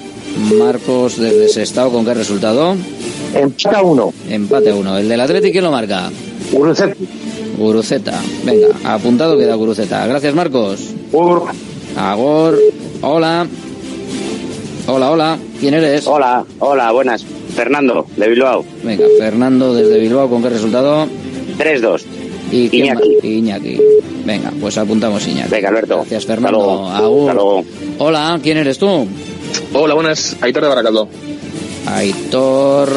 Marcos 0.59 1.17
desde 1.17 1.49
Sestao, 1.49 1.91
¿con 1.91 2.05
qué 2.05 2.15
resultado? 2.15 2.77
Empate 3.35 3.77
a 3.77 3.83
uno. 3.83 4.13
Empate 4.29 4.71
a 4.71 4.75
uno. 4.75 4.99
¿El 4.99 5.09
del 5.09 5.21
Atleti 5.21 5.53
quién 5.53 5.65
lo 5.65 5.71
marca? 5.71 6.11
Guruceta. 6.53 6.95
Guruceta. 7.57 8.21
Venga, 8.45 8.69
apuntado 8.85 9.39
queda 9.39 9.55
Guruceta. 9.55 10.07
Gracias, 10.07 10.35
Marcos. 10.35 10.81
Agor. 11.97 12.59
Hola. 13.03 13.47
Hola, 14.89 15.11
hola. 15.11 15.39
¿Quién 15.61 15.75
eres? 15.75 16.07
Hola, 16.07 16.45
hola, 16.59 16.93
buenas. 16.93 17.25
Fernando, 17.55 18.07
de 18.17 18.29
Bilbao. 18.29 18.65
Venga, 18.85 19.07
Fernando 19.19 19.73
desde 19.73 19.99
Bilbao, 19.99 20.29
¿con 20.29 20.43
qué 20.43 20.51
resultado? 20.51 21.07
3-2. 21.59 22.03
¿Y 22.51 22.77
Iñaki. 23.23 23.81
Venga, 24.25 24.53
pues 24.61 24.79
apuntamos 24.79 25.27
Iñaki. 25.27 25.51
Venga, 25.51 25.69
Alberto. 25.69 25.97
Gracias, 25.97 26.27
Fernando. 26.27 26.87
Hasta 26.87 27.01
luego. 27.01 27.07
Agur. 27.07 27.31
Hasta 27.31 27.35
luego. 27.35 27.65
Hola, 27.99 28.41
¿quién 28.43 28.59
eres 28.59 28.79
tú? 28.79 29.07
Hola, 29.73 29.95
buenas. 29.95 30.37
Aitor 30.41 30.63
de 30.63 30.69
Baracaldo. 30.69 31.09
Aitor 31.87 32.89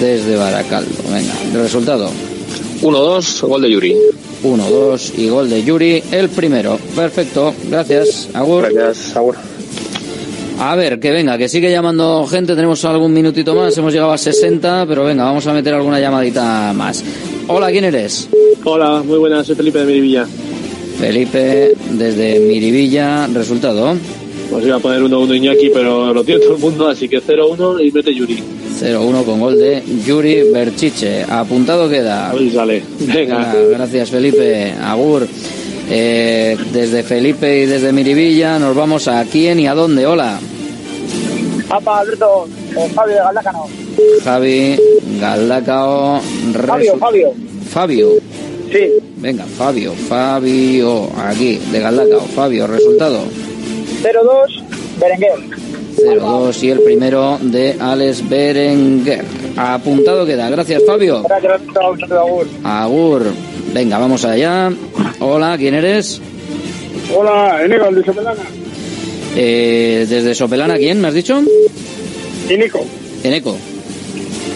desde 0.00 0.36
Baracaldo. 0.36 0.90
Venga, 1.10 1.32
el 1.52 1.60
resultado. 1.60 2.10
1-2, 2.82 3.40
gol 3.46 3.62
de 3.62 3.70
Yuri. 3.70 3.96
1-2 4.44 5.18
y 5.18 5.28
gol 5.28 5.50
de 5.50 5.64
Yuri, 5.64 6.02
el 6.12 6.28
primero. 6.28 6.78
Perfecto, 6.94 7.52
gracias. 7.68 8.28
Agur. 8.34 8.72
Gracias, 8.72 9.16
Agur. 9.16 9.36
A 10.60 10.74
ver, 10.74 10.98
que 10.98 11.10
venga, 11.12 11.38
que 11.38 11.48
sigue 11.48 11.70
llamando 11.70 12.26
gente. 12.26 12.54
Tenemos 12.54 12.84
algún 12.84 13.12
minutito 13.12 13.54
más. 13.54 13.76
Hemos 13.78 13.92
llegado 13.92 14.12
a 14.12 14.18
60, 14.18 14.86
pero 14.86 15.04
venga, 15.04 15.24
vamos 15.24 15.46
a 15.46 15.52
meter 15.52 15.74
alguna 15.74 16.00
llamadita 16.00 16.72
más. 16.72 17.04
Hola, 17.50 17.70
¿quién 17.70 17.84
eres? 17.84 18.28
Hola, 18.62 19.02
muy 19.02 19.18
buenas, 19.18 19.46
soy 19.46 19.56
Felipe 19.56 19.78
de 19.78 19.86
Mirivilla. 19.86 20.26
Felipe 20.98 21.74
desde 21.92 22.40
Miribilla. 22.40 23.26
Resultado. 23.28 23.96
Pues 24.50 24.66
iba 24.66 24.76
a 24.76 24.80
poner 24.80 25.00
1-1 25.00 25.34
Iñaki, 25.34 25.70
pero 25.70 26.12
lo 26.12 26.24
tiene 26.24 26.42
todo 26.42 26.56
el 26.56 26.60
mundo, 26.60 26.88
así 26.88 27.08
que 27.08 27.22
0-1 27.22 27.82
y 27.86 27.90
mete 27.90 28.14
Yuri. 28.14 28.42
0-1 28.78 29.24
con 29.24 29.40
gol 29.40 29.58
de 29.58 29.82
Yuri 30.06 30.50
Berchiche. 30.52 31.24
Apuntado 31.24 31.88
queda. 31.88 32.30
Ahí 32.30 32.50
sale. 32.50 32.82
Venga. 33.00 33.54
gracias 33.70 34.10
Felipe. 34.10 34.72
Agur. 34.72 35.26
Eh, 35.90 36.54
desde 36.70 37.02
Felipe 37.02 37.62
y 37.62 37.66
desde 37.66 37.94
Miribilla 37.94 38.58
nos 38.58 38.76
vamos 38.76 39.08
a 39.08 39.24
quién 39.24 39.58
y 39.58 39.66
a 39.66 39.74
dónde. 39.74 40.06
Hola. 40.06 40.38
Apa, 41.70 42.00
Alberto, 42.00 42.46
Fabio 42.94 43.14
de 43.14 43.20
Galdácano. 43.20 43.87
Javi, 44.24 44.76
Galdacao, 45.20 46.20
Fabio, 46.66 46.96
Fabio. 46.98 47.34
Fabio. 47.70 48.12
Sí. 48.70 48.88
Venga, 49.16 49.44
Fabio, 49.44 49.92
Fabio, 49.92 51.08
aquí, 51.16 51.58
de 51.72 51.80
Galdacao. 51.80 52.20
Fabio, 52.20 52.66
resultado. 52.66 53.20
0-2, 54.02 54.62
Berenguer. 55.00 55.58
0-2 55.96 56.62
y 56.62 56.70
el 56.70 56.80
primero 56.80 57.38
de 57.40 57.76
Alex 57.80 58.28
Berenguer. 58.28 59.24
Apuntado 59.56 60.24
queda. 60.24 60.48
Gracias, 60.50 60.82
Fabio. 60.86 61.22
Gracias, 61.22 61.60
Agur. 62.12 62.46
Agur. 62.62 63.22
Venga, 63.72 63.98
vamos 63.98 64.24
allá. 64.24 64.70
Hola, 65.20 65.56
¿quién 65.58 65.74
eres? 65.74 66.20
Hola, 67.14 67.64
Enego, 67.64 67.90
de 67.90 68.04
Sopelana. 68.04 68.42
Eh, 69.36 70.06
desde 70.08 70.34
Sopelana, 70.34 70.76
¿quién 70.76 71.00
me 71.00 71.08
has 71.08 71.14
dicho? 71.14 71.42
Inico, 72.48 72.80
Eneco. 73.22 73.56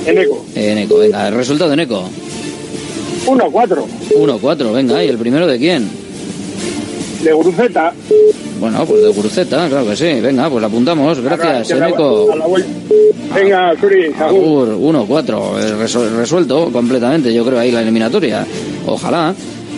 Enego. 0.07 0.45
Eneco, 0.55 0.99
venga, 0.99 1.29
el 1.29 1.35
resultado 1.35 1.73
Eneco. 1.73 2.05
1-4, 3.27 3.85
1-4, 4.17 4.73
venga, 4.73 5.05
¿y 5.05 5.09
el 5.09 5.19
primero 5.19 5.47
de 5.47 5.59
quién? 5.59 5.89
de 7.23 7.33
Guruceta. 7.33 7.93
Bueno, 8.59 8.85
pues 8.85 9.01
de 9.03 9.09
Guruceta, 9.11 9.69
claro 9.69 9.87
que 9.89 9.95
sí. 9.95 10.21
Venga, 10.21 10.51
pues 10.51 10.65
apuntamos. 10.65 11.21
Gracias, 11.21 11.71
A 11.71 11.77
la- 11.77 11.87
Eneco. 11.87 12.35
la. 12.35 12.47
Venga, 13.33 13.75
Suri, 13.81 14.07
Agur. 14.19 14.69
Agur, 14.69 14.69
1-4, 14.81 15.59
eh, 15.61 15.73
resu- 15.81 16.11
resuelto 16.17 16.69
completamente, 16.73 17.33
yo 17.33 17.45
creo, 17.45 17.61
ahí 17.61 17.71
la 17.71 17.83
eliminatoria. 17.83 18.45
Ojalá. 18.87 19.33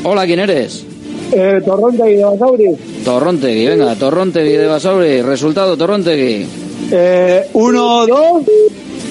Hola, 0.05 0.25
¿quién 0.25 0.39
eres? 0.41 0.85
Eh, 1.33 1.61
Torronte 1.65 2.11
y 2.13 2.17
de 2.17 2.25
Basauri. 2.25 2.65
Torrontegui, 3.05 3.67
venga, 3.67 3.95
Torrontegui 3.95 4.53
de 4.53 4.67
Basauri. 4.67 5.21
Resultado, 5.23 5.77
Torrontegui. 5.77 6.47
Eh, 6.93 7.43
1-2, 7.53 8.43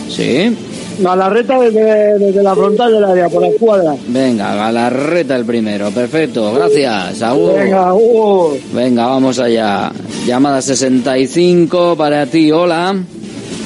Sí. 0.10 0.56
Galarreta 0.99 1.60
desde, 1.60 2.20
desde 2.20 2.44
la 2.44 2.56
frontal 2.56 2.91
del 2.94 3.03
área, 3.03 3.30
por 3.30 3.41
la 3.41 3.48
escuadra. 3.49 3.95
Venga, 4.07 4.56
Galarreta 4.56 5.36
el 5.36 5.45
primero. 5.45 5.90
Perfecto, 5.91 6.53
gracias. 6.53 7.22
Agur. 7.22 7.53
Venga, 7.53 7.88
Agur. 7.90 8.57
Venga, 8.74 9.06
vamos 9.07 9.40
allá. 9.40 9.91
Llamada 10.26 10.61
65 10.61 11.95
para 11.95 12.26
ti. 12.26 12.52
Hola. 12.52 12.95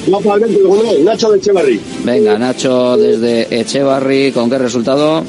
No, 0.08 0.20
para 0.20 0.46
el 0.46 1.04
Nacho 1.04 1.30
de 1.30 1.38
Echevarri. 1.38 1.80
Venga, 2.04 2.38
Nacho 2.38 2.96
desde 2.96 3.60
Echevarri. 3.60 4.32
¿Con 4.32 4.48
qué 4.48 4.58
resultado? 4.58 5.22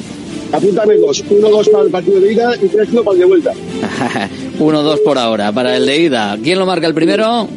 Apúntame 0.52 0.96
dos. 0.96 1.22
Uno, 1.30 1.48
dos 1.48 1.68
para 1.68 1.84
el 1.84 1.90
partido 1.90 2.20
de 2.20 2.32
ida 2.32 2.54
y 2.56 2.66
tres, 2.66 2.88
uno 2.92 3.04
para 3.04 3.14
el 3.14 3.20
de 3.20 3.26
vuelta. 3.26 3.52
1-2 4.58 5.02
por 5.04 5.16
ahora 5.18 5.52
para 5.52 5.76
el 5.76 5.86
de 5.86 6.00
ida. 6.00 6.36
¿Quién 6.42 6.58
lo 6.58 6.66
marca 6.66 6.86
el 6.86 6.94
primero? 6.94 7.48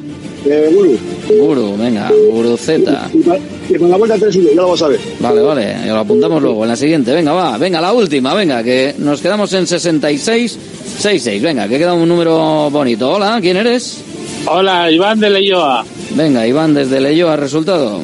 Eh, 0.45 0.72
Guru. 0.74 0.98
Guru, 1.40 1.78
venga, 1.78 2.11
Guru 2.32 2.57
Z. 2.57 3.10
Y 3.14 3.24
y 3.69 3.73
para 3.73 3.90
la 3.90 3.98
vuelta 3.98 4.18
tres, 4.18 4.35
uno. 4.35 4.49
Ya 4.49 4.56
lo 4.56 4.69
vas 4.69 4.81
a 4.81 4.88
ver. 4.88 4.99
Vale, 5.19 5.41
vale, 5.41 5.88
lo 5.88 5.98
apuntamos 5.98 6.41
luego 6.41 6.64
en 6.64 6.69
la 6.69 6.76
siguiente. 6.76 7.14
Venga, 7.14 7.34
va, 7.34 7.57
venga, 7.57 7.80
la 7.81 7.94
última, 7.94 8.34
venga, 8.34 8.64
que 8.64 8.95
nos 8.98 9.22
quedamos 9.22 9.52
en 9.53 9.68
66, 9.68 10.57
66. 10.98 11.41
Venga, 11.41 11.68
que 11.68 11.77
queda 11.77 11.94
un 11.94 12.07
número 12.07 12.69
bonito. 12.69 13.11
Hola, 13.11 13.40
¿quién 13.41 13.57
eres? 13.57 14.02
Hola, 14.45 14.91
Iván 14.91 15.19
de 15.19 15.30
Leyoa. 15.30 15.85
Venga, 16.15 16.45
Iván 16.45 16.73
desde 16.73 16.99
Leyoa, 16.99 17.35
resultado. 17.35 18.02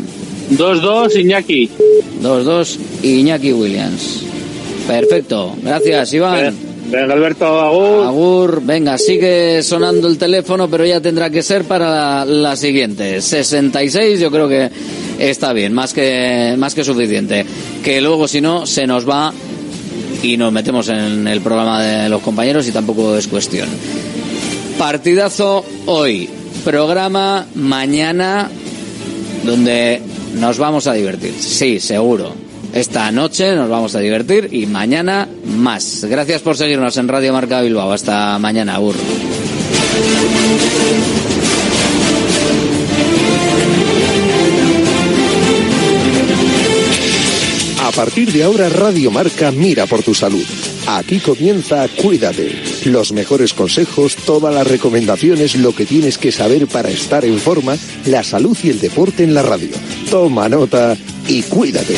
2-2 0.51 1.19
Iñaki. 1.19 1.69
2-2, 2.23 2.77
Iñaki 3.03 3.53
Williams. 3.53 4.23
Perfecto, 4.87 5.55
gracias, 5.61 6.13
Iván. 6.13 6.55
Venga, 6.89 7.13
Alberto, 7.13 7.45
Agur. 7.45 8.07
Agur, 8.07 8.61
venga, 8.63 8.97
sigue 8.97 9.61
sonando 9.61 10.07
el 10.07 10.17
teléfono, 10.17 10.67
pero 10.67 10.85
ya 10.85 10.99
tendrá 10.99 11.29
que 11.29 11.43
ser 11.43 11.65
para 11.65 11.89
la, 11.89 12.25
la 12.25 12.55
siguiente. 12.55 13.21
66, 13.21 14.19
yo 14.19 14.31
creo 14.31 14.47
que 14.49 14.71
está 15.19 15.53
bien, 15.53 15.73
más 15.73 15.93
que, 15.93 16.55
más 16.57 16.73
que 16.73 16.83
suficiente. 16.83 17.45
Que 17.83 18.01
luego, 18.01 18.27
si 18.27 18.41
no, 18.41 18.65
se 18.65 18.87
nos 18.87 19.07
va 19.07 19.33
y 20.23 20.37
nos 20.37 20.51
metemos 20.51 20.89
en 20.89 21.27
el 21.27 21.41
programa 21.41 21.81
de 21.81 22.09
los 22.09 22.21
compañeros 22.21 22.67
y 22.67 22.71
tampoco 22.71 23.15
es 23.15 23.27
cuestión. 23.27 23.69
Partidazo 24.77 25.65
hoy, 25.85 26.29
programa 26.63 27.45
mañana 27.55 28.49
donde 29.45 30.01
nos 30.35 30.57
vamos 30.57 30.87
a 30.87 30.93
divertir. 30.93 31.33
Sí, 31.39 31.79
seguro. 31.79 32.33
Esta 32.73 33.11
noche 33.11 33.55
nos 33.55 33.69
vamos 33.69 33.95
a 33.95 33.99
divertir 33.99 34.49
y 34.51 34.67
mañana 34.67 35.27
más. 35.45 36.05
Gracias 36.05 36.41
por 36.41 36.55
seguirnos 36.55 36.95
en 36.97 37.07
Radio 37.07 37.33
Marca 37.33 37.61
Bilbao. 37.61 37.91
Hasta 37.91 38.37
mañana, 38.37 38.77
burro. 38.77 38.99
Partir 47.99 48.31
de 48.31 48.45
ahora 48.45 48.69
Radio 48.69 49.11
Marca 49.11 49.51
mira 49.51 49.85
por 49.85 50.01
tu 50.01 50.13
salud. 50.13 50.45
Aquí 50.87 51.19
comienza 51.19 51.85
Cuídate. 51.89 52.55
Los 52.85 53.11
mejores 53.11 53.53
consejos, 53.53 54.15
todas 54.15 54.55
las 54.55 54.65
recomendaciones, 54.65 55.57
lo 55.57 55.75
que 55.75 55.85
tienes 55.85 56.17
que 56.17 56.31
saber 56.31 56.67
para 56.67 56.89
estar 56.89 57.25
en 57.25 57.37
forma, 57.37 57.75
la 58.05 58.23
salud 58.23 58.57
y 58.63 58.69
el 58.69 58.79
deporte 58.79 59.23
en 59.25 59.33
la 59.33 59.41
radio. 59.41 59.71
Toma 60.09 60.47
nota 60.47 60.95
y 61.27 61.41
cuídate. 61.43 61.97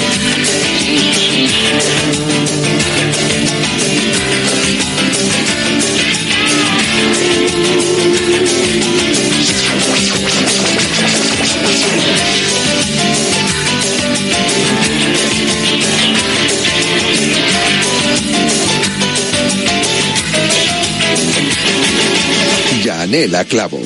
Canela 23.11 23.43
Clavo. 23.43 23.77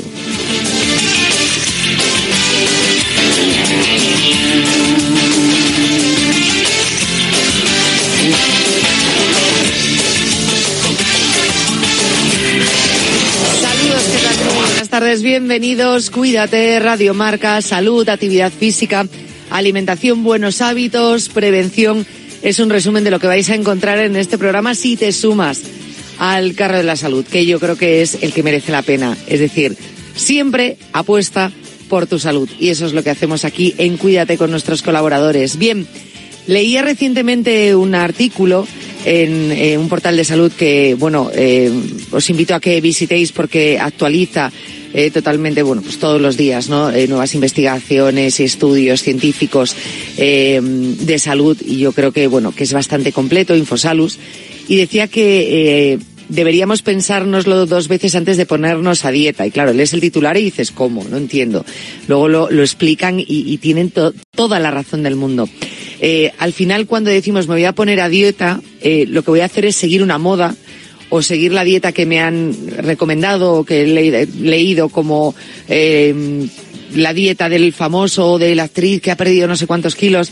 Tardes, 14.92 15.24
bienvenidos. 15.24 16.12
Cuídate, 16.12 16.80
Radio 16.80 17.16
Marca, 17.16 17.64
salud, 17.64 18.08
actividad 18.08 18.52
física, 18.52 19.08
alimentación, 19.50 20.24
buenos 20.24 20.62
hábitos, 20.62 21.30
prevención. 21.30 22.06
Es 22.44 22.60
un 22.60 22.70
resumen 22.70 23.04
de 23.04 23.10
lo 23.10 23.20
que 23.20 23.26
vais 23.26 23.50
a 23.50 23.56
encontrar 23.56 23.98
en 23.98 24.16
este 24.18 24.38
programa 24.38 24.76
si 24.76 24.96
te 24.96 25.12
sumas 25.12 25.64
al 26.18 26.56
carro 26.56 26.78
de 26.78 26.84
la 26.84 26.96
salud, 26.96 27.26
que 27.26 27.46
yo 27.46 27.60
creo 27.60 27.78
que 27.78 28.02
es 28.02 28.20
el 28.22 28.34
que 28.34 28.44
merece 28.44 28.72
la 28.72 28.82
pena. 28.82 29.18
Es 29.28 29.40
decir, 29.40 29.76
siempre 30.16 30.78
apuesta 30.94 31.52
por 31.90 32.08
tu 32.08 32.20
salud. 32.20 32.50
Y 32.60 32.70
eso 32.70 32.86
es 32.86 32.94
lo 32.94 33.04
que 33.04 33.10
hacemos 33.10 33.46
aquí 33.46 33.74
en 33.78 33.98
Cuídate 33.98 34.38
con 34.38 34.52
nuestros 34.52 34.82
colaboradores. 34.82 35.58
Bien, 35.58 35.88
leía 36.48 36.82
recientemente 36.82 37.76
un 37.76 37.96
artículo 37.96 38.68
en 39.06 39.52
eh, 39.52 39.78
un 39.78 39.88
portal 39.88 40.18
de 40.18 40.24
salud 40.24 40.52
que, 40.52 40.96
bueno, 40.96 41.30
eh, 41.34 41.72
os 42.12 42.30
invito 42.30 42.56
a 42.56 42.60
que 42.60 42.82
visitéis 42.82 43.32
porque 43.32 43.78
actualiza 43.80 44.52
eh, 44.94 45.12
totalmente, 45.12 45.62
bueno, 45.62 45.82
pues 45.82 46.00
todos 46.00 46.20
los 46.20 46.38
días, 46.38 46.70
¿no? 46.70 46.90
Nuevas 46.90 47.36
investigaciones 47.36 48.40
y 48.40 48.46
estudios 48.46 49.04
científicos 49.04 49.76
de 50.18 51.20
salud 51.20 51.58
y 51.66 51.80
yo 51.80 51.92
creo 51.92 52.14
que, 52.14 52.28
bueno, 52.28 52.54
que 52.56 52.64
es 52.64 52.72
bastante 52.72 53.12
completo, 53.12 53.56
Infosalus, 53.56 54.18
y 54.68 54.76
decía 54.78 55.08
que 55.08 55.94
eh, 55.94 56.00
deberíamos 56.30 56.82
pensárnoslo 56.82 57.66
dos 57.66 57.88
veces 57.88 58.16
antes 58.16 58.38
de 58.38 58.46
ponernos 58.46 59.06
a 59.06 59.12
dieta. 59.12 59.46
Y 59.46 59.52
claro, 59.52 59.74
lees 59.74 59.94
el 59.94 60.02
titular 60.02 60.36
y 60.38 60.44
dices, 60.44 60.72
¿cómo? 60.72 61.04
No 61.04 61.18
entiendo. 61.18 61.66
Luego 62.08 62.28
lo, 62.28 62.50
lo 62.50 62.62
explican 62.64 63.20
y, 63.20 63.26
y 63.28 63.58
tienen 63.58 63.92
to- 63.92 64.14
toda 64.36 64.60
la 64.60 64.72
razón 64.72 65.04
del 65.04 65.16
mundo. 65.16 65.48
Eh, 66.02 66.32
al 66.40 66.52
final, 66.54 66.88
cuando 66.88 67.10
decimos 67.10 67.48
me 67.48 67.56
voy 67.56 67.66
a 67.66 67.74
poner 67.74 68.00
a 68.02 68.10
dieta, 68.10 68.62
eh, 68.82 69.06
lo 69.08 69.24
que 69.24 69.32
voy 69.32 69.40
a 69.42 69.46
hacer 69.46 69.66
es 69.66 69.76
seguir 69.76 70.04
una 70.04 70.18
moda 70.18 70.56
o 71.10 71.22
seguir 71.22 71.54
la 71.54 71.64
dieta 71.64 71.92
que 71.92 72.06
me 72.08 72.20
han 72.20 72.54
recomendado 72.78 73.54
o 73.54 73.64
que 73.64 73.84
he 73.84 73.88
le- 73.88 74.26
leído 74.26 74.90
como 74.90 75.36
eh, 75.70 76.48
la 76.96 77.14
dieta 77.14 77.48
del 77.50 77.72
famoso 77.74 78.34
o 78.34 78.40
de 78.40 78.56
la 78.56 78.64
actriz 78.64 79.02
que 79.02 79.12
ha 79.12 79.16
perdido 79.18 79.48
no 79.48 79.56
sé 79.56 79.68
cuántos 79.68 79.96
kilos. 79.96 80.32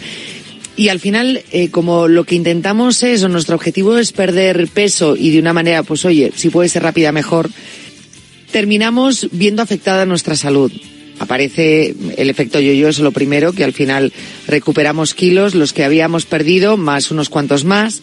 Y 0.75 0.89
al 0.89 0.99
final, 0.99 1.43
eh, 1.51 1.69
como 1.69 2.07
lo 2.07 2.23
que 2.23 2.35
intentamos 2.35 3.03
es, 3.03 3.23
o 3.23 3.29
nuestro 3.29 3.55
objetivo 3.55 3.97
es 3.97 4.11
perder 4.11 4.67
peso 4.67 5.15
y 5.15 5.29
de 5.31 5.39
una 5.39 5.53
manera, 5.53 5.83
pues 5.83 6.03
oye, 6.05 6.31
si 6.35 6.49
puede 6.49 6.69
ser 6.69 6.83
rápida 6.83 7.11
mejor, 7.11 7.49
terminamos 8.51 9.27
viendo 9.31 9.61
afectada 9.61 10.05
nuestra 10.05 10.35
salud. 10.35 10.71
Aparece 11.19 11.95
el 12.17 12.29
efecto 12.29 12.59
yo-yo, 12.59 12.89
es 12.89 12.99
lo 12.99 13.11
primero, 13.11 13.53
que 13.53 13.63
al 13.63 13.73
final 13.73 14.11
recuperamos 14.47 15.13
kilos, 15.13 15.53
los 15.53 15.73
que 15.73 15.83
habíamos 15.83 16.25
perdido, 16.25 16.75
más 16.75 17.11
unos 17.11 17.29
cuantos 17.29 17.65
más. 17.65 18.01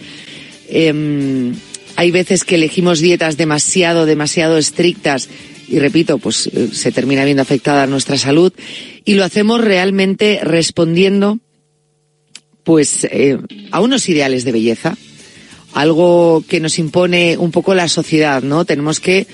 Em, 0.69 1.55
hay 1.97 2.13
veces 2.13 2.45
que 2.45 2.55
elegimos 2.55 3.01
dietas 3.01 3.37
demasiado, 3.37 4.07
demasiado 4.07 4.59
estrictas 4.59 5.29
y 5.69 5.81
repito, 5.81 6.19
pues 6.19 6.47
eh, 6.47 6.69
se 6.73 6.93
termina 6.93 7.25
viendo 7.25 7.43
afectada 7.43 7.89
nuestra 7.89 8.17
salud 8.17 8.53
y 9.05 9.15
lo 9.15 9.25
hacemos 9.25 9.61
realmente 9.61 10.41
respondiendo 10.43 11.39
pues 12.65 13.05
eh, 13.05 13.39
a 13.71 13.81
unos 13.81 14.09
ideales 14.09 14.45
de 14.45 14.53
belleza, 14.53 14.97
algo 15.73 16.45
que 16.49 16.61
nos 16.61 16.79
impone 16.79 17.37
un 17.39 17.51
poco 17.51 17.75
la 17.75 17.89
sociedad, 17.89 18.43
¿no? 18.43 18.65
Tenemos 18.65 19.01
que, 19.01 19.27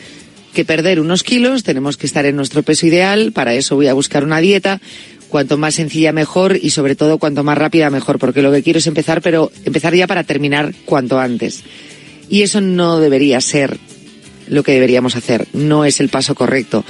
que 0.52 0.64
perder 0.64 1.00
unos 1.00 1.22
kilos, 1.22 1.62
tenemos 1.62 1.96
que 1.96 2.06
estar 2.06 2.26
en 2.26 2.36
nuestro 2.36 2.62
peso 2.62 2.86
ideal, 2.86 3.32
para 3.32 3.54
eso 3.54 3.76
voy 3.76 3.88
a 3.88 3.94
buscar 3.94 4.24
una 4.24 4.40
dieta, 4.40 4.80
cuanto 5.28 5.58
más 5.58 5.74
sencilla 5.74 6.12
mejor 6.12 6.58
y 6.60 6.70
sobre 6.70 6.94
todo 6.94 7.18
cuanto 7.18 7.42
más 7.42 7.58
rápida 7.58 7.90
mejor, 7.90 8.18
porque 8.18 8.42
lo 8.42 8.52
que 8.52 8.62
quiero 8.62 8.78
es 8.78 8.86
empezar, 8.86 9.22
pero 9.22 9.50
empezar 9.64 9.94
ya 9.94 10.06
para 10.06 10.24
terminar 10.24 10.74
cuanto 10.84 11.18
antes. 11.18 11.62
Y 12.28 12.42
eso 12.42 12.60
no 12.60 13.00
debería 13.00 13.40
ser 13.40 13.78
lo 14.48 14.62
que 14.62 14.72
deberíamos 14.72 15.16
hacer, 15.16 15.46
no 15.52 15.84
es 15.84 16.00
el 16.00 16.08
paso 16.08 16.34
correcto. 16.34 16.84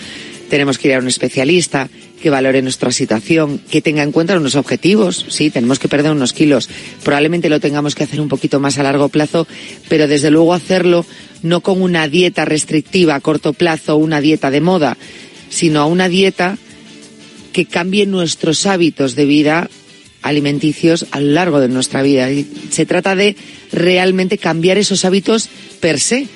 Tenemos 0.51 0.79
que 0.79 0.89
ir 0.89 0.95
a 0.95 0.99
un 0.99 1.09
especialista 1.09 1.89
que 2.21 2.31
valore 2.31 2.63
nuestra 2.63 2.91
situación, 2.91 3.61
que 3.71 3.83
tenga 3.83 4.03
en 4.03 4.13
cuenta 4.13 4.37
unos 4.37 4.55
objetivos. 4.55 5.27
Sí, 5.29 5.51
tenemos 5.51 5.79
que 5.79 5.89
perder 5.89 6.13
unos 6.13 6.33
kilos. 6.33 6.69
Probablemente 7.05 7.49
lo 7.49 7.61
tengamos 7.61 7.95
que 7.95 8.05
hacer 8.05 8.21
un 8.21 8.29
poquito 8.29 8.61
más 8.61 8.79
a 8.79 8.83
largo 8.83 9.09
plazo, 9.09 9.47
pero 9.89 10.09
desde 10.09 10.31
luego 10.31 10.55
hacerlo 10.55 11.05
no 11.43 11.61
con 11.61 11.83
una 11.83 12.09
dieta 12.09 12.45
restrictiva 12.45 13.15
a 13.15 13.21
corto 13.21 13.53
plazo, 13.53 13.97
una 13.97 14.21
dieta 14.21 14.51
de 14.51 14.61
moda, 14.61 14.97
sino 15.49 15.81
a 15.81 15.87
una 15.87 16.09
dieta 16.09 16.59
que 17.53 17.67
cambie 17.67 18.07
nuestros 18.07 18.67
hábitos 18.67 19.15
de 19.15 19.25
vida 19.25 19.71
alimenticios 20.23 21.07
a 21.13 21.21
lo 21.21 21.33
largo 21.33 21.61
de 21.61 21.69
nuestra 21.69 22.03
vida. 22.03 22.31
Y 22.31 22.47
se 22.71 22.85
trata 22.85 23.15
de 23.15 23.37
realmente 23.73 24.39
cambiar 24.39 24.77
esos 24.79 25.05
hábitos 25.05 25.49
per 25.81 26.01
se 26.01 26.27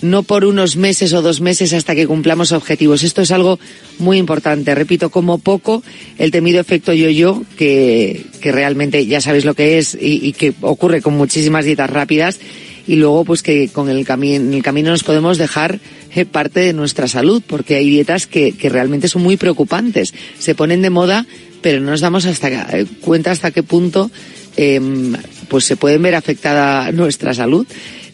no 0.00 0.22
por 0.22 0.44
unos 0.44 0.76
meses 0.76 1.12
o 1.12 1.22
dos 1.22 1.40
meses 1.40 1.72
hasta 1.72 1.94
que 1.94 2.06
cumplamos 2.06 2.52
objetivos. 2.52 3.02
Esto 3.02 3.22
es 3.22 3.30
algo 3.30 3.58
muy 3.98 4.18
importante. 4.18 4.74
Repito, 4.74 5.10
como 5.10 5.38
poco, 5.38 5.82
el 6.18 6.30
temido 6.30 6.60
efecto 6.60 6.92
yo-yo, 6.92 7.42
que, 7.56 8.26
que 8.40 8.52
realmente 8.52 9.06
ya 9.06 9.20
sabéis 9.20 9.44
lo 9.44 9.54
que 9.54 9.78
es 9.78 9.94
y, 9.94 10.26
y 10.26 10.32
que 10.32 10.54
ocurre 10.60 11.02
con 11.02 11.16
muchísimas 11.16 11.64
dietas 11.64 11.90
rápidas, 11.90 12.38
y 12.86 12.96
luego 12.96 13.24
pues 13.24 13.42
que 13.42 13.68
con 13.68 13.90
el, 13.90 14.04
cami 14.06 14.36
el 14.36 14.62
camino 14.62 14.90
nos 14.90 15.04
podemos 15.04 15.36
dejar 15.36 15.78
eh, 16.14 16.24
parte 16.24 16.60
de 16.60 16.72
nuestra 16.72 17.06
salud, 17.06 17.42
porque 17.46 17.76
hay 17.76 17.90
dietas 17.90 18.26
que, 18.26 18.52
que 18.52 18.68
realmente 18.70 19.08
son 19.08 19.22
muy 19.22 19.36
preocupantes. 19.36 20.14
Se 20.38 20.54
ponen 20.54 20.80
de 20.80 20.90
moda, 20.90 21.26
pero 21.60 21.80
no 21.80 21.90
nos 21.90 22.00
damos 22.00 22.24
hasta 22.24 22.48
eh, 22.48 22.86
cuenta 23.00 23.30
hasta 23.30 23.50
qué 23.50 23.62
punto 23.62 24.10
eh, 24.56 24.80
pues 25.48 25.64
se 25.64 25.76
pueden 25.76 26.02
ver 26.02 26.14
afectada 26.14 26.90
nuestra 26.92 27.34
salud. 27.34 27.66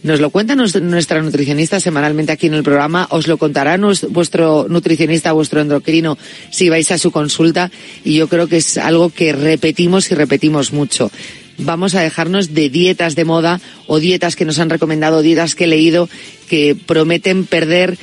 Nos 0.04 0.20
lo 0.20 0.28
cuenta 0.28 0.54
nuestra 0.54 1.22
nutricionista 1.22 1.80
semanalmente 1.80 2.30
aquí 2.30 2.46
en 2.46 2.52
el 2.52 2.62
programa, 2.62 3.06
os 3.08 3.26
lo 3.26 3.38
contará 3.38 3.78
vuestro 4.10 4.66
nutricionista, 4.68 5.32
vuestro 5.32 5.62
endocrino, 5.62 6.18
si 6.50 6.68
vais 6.68 6.90
a 6.90 6.98
su 6.98 7.10
consulta, 7.10 7.70
y 8.04 8.14
yo 8.14 8.28
creo 8.28 8.46
que 8.46 8.58
es 8.58 8.76
algo 8.76 9.08
que 9.08 9.32
repetimos 9.32 10.10
y 10.10 10.14
repetimos 10.14 10.74
mucho. 10.74 11.10
Vamos 11.56 11.94
a 11.94 12.02
dejarnos 12.02 12.52
de 12.52 12.68
dietas 12.68 13.14
de 13.14 13.24
moda 13.24 13.62
o 13.86 13.98
dietas 13.98 14.36
que 14.36 14.44
nos 14.44 14.58
han 14.58 14.68
recomendado, 14.68 15.22
dietas 15.22 15.54
que 15.54 15.64
he 15.64 15.68
leído, 15.68 16.10
que 16.50 16.76
prometen 16.76 17.46
perder 17.46 17.96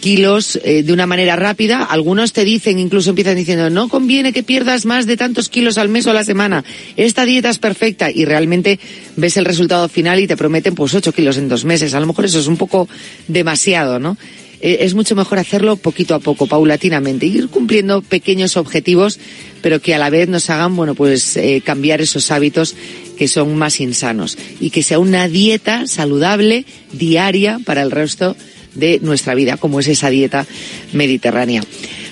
kilos 0.00 0.58
eh, 0.64 0.82
de 0.82 0.92
una 0.92 1.06
manera 1.06 1.36
rápida. 1.36 1.84
Algunos 1.84 2.32
te 2.32 2.44
dicen, 2.44 2.78
incluso 2.78 3.10
empiezan 3.10 3.36
diciendo, 3.36 3.70
no 3.70 3.88
conviene 3.88 4.32
que 4.32 4.42
pierdas 4.42 4.86
más 4.86 5.06
de 5.06 5.16
tantos 5.16 5.48
kilos 5.48 5.78
al 5.78 5.88
mes 5.88 6.06
o 6.06 6.10
a 6.10 6.14
la 6.14 6.24
semana. 6.24 6.64
Esta 6.96 7.24
dieta 7.24 7.50
es 7.50 7.58
perfecta 7.58 8.10
y 8.10 8.24
realmente 8.24 8.78
ves 9.16 9.36
el 9.36 9.44
resultado 9.44 9.88
final 9.88 10.20
y 10.20 10.26
te 10.26 10.36
prometen 10.36 10.74
pues 10.74 10.94
8 10.94 11.12
kilos 11.12 11.36
en 11.36 11.48
dos 11.48 11.64
meses. 11.64 11.94
A 11.94 12.00
lo 12.00 12.06
mejor 12.06 12.24
eso 12.24 12.38
es 12.38 12.46
un 12.46 12.56
poco 12.56 12.88
demasiado, 13.26 13.98
¿no? 13.98 14.16
Eh, 14.60 14.78
es 14.80 14.94
mucho 14.94 15.14
mejor 15.14 15.38
hacerlo 15.38 15.76
poquito 15.76 16.14
a 16.14 16.18
poco, 16.18 16.46
paulatinamente, 16.46 17.26
ir 17.26 17.48
cumpliendo 17.48 18.02
pequeños 18.02 18.56
objetivos, 18.56 19.18
pero 19.62 19.80
que 19.80 19.94
a 19.94 19.98
la 19.98 20.10
vez 20.10 20.28
nos 20.28 20.50
hagan, 20.50 20.74
bueno, 20.74 20.94
pues 20.94 21.36
eh, 21.36 21.62
cambiar 21.64 22.00
esos 22.00 22.30
hábitos 22.30 22.74
que 23.16 23.28
son 23.28 23.56
más 23.56 23.80
insanos 23.80 24.36
y 24.60 24.70
que 24.70 24.82
sea 24.82 24.98
una 24.98 25.28
dieta 25.28 25.86
saludable 25.86 26.64
diaria 26.92 27.60
para 27.64 27.82
el 27.82 27.90
resto 27.90 28.36
de 28.74 28.98
nuestra 29.02 29.34
vida, 29.34 29.56
como 29.56 29.80
es 29.80 29.88
esa 29.88 30.10
dieta 30.10 30.46
mediterránea. 30.92 31.62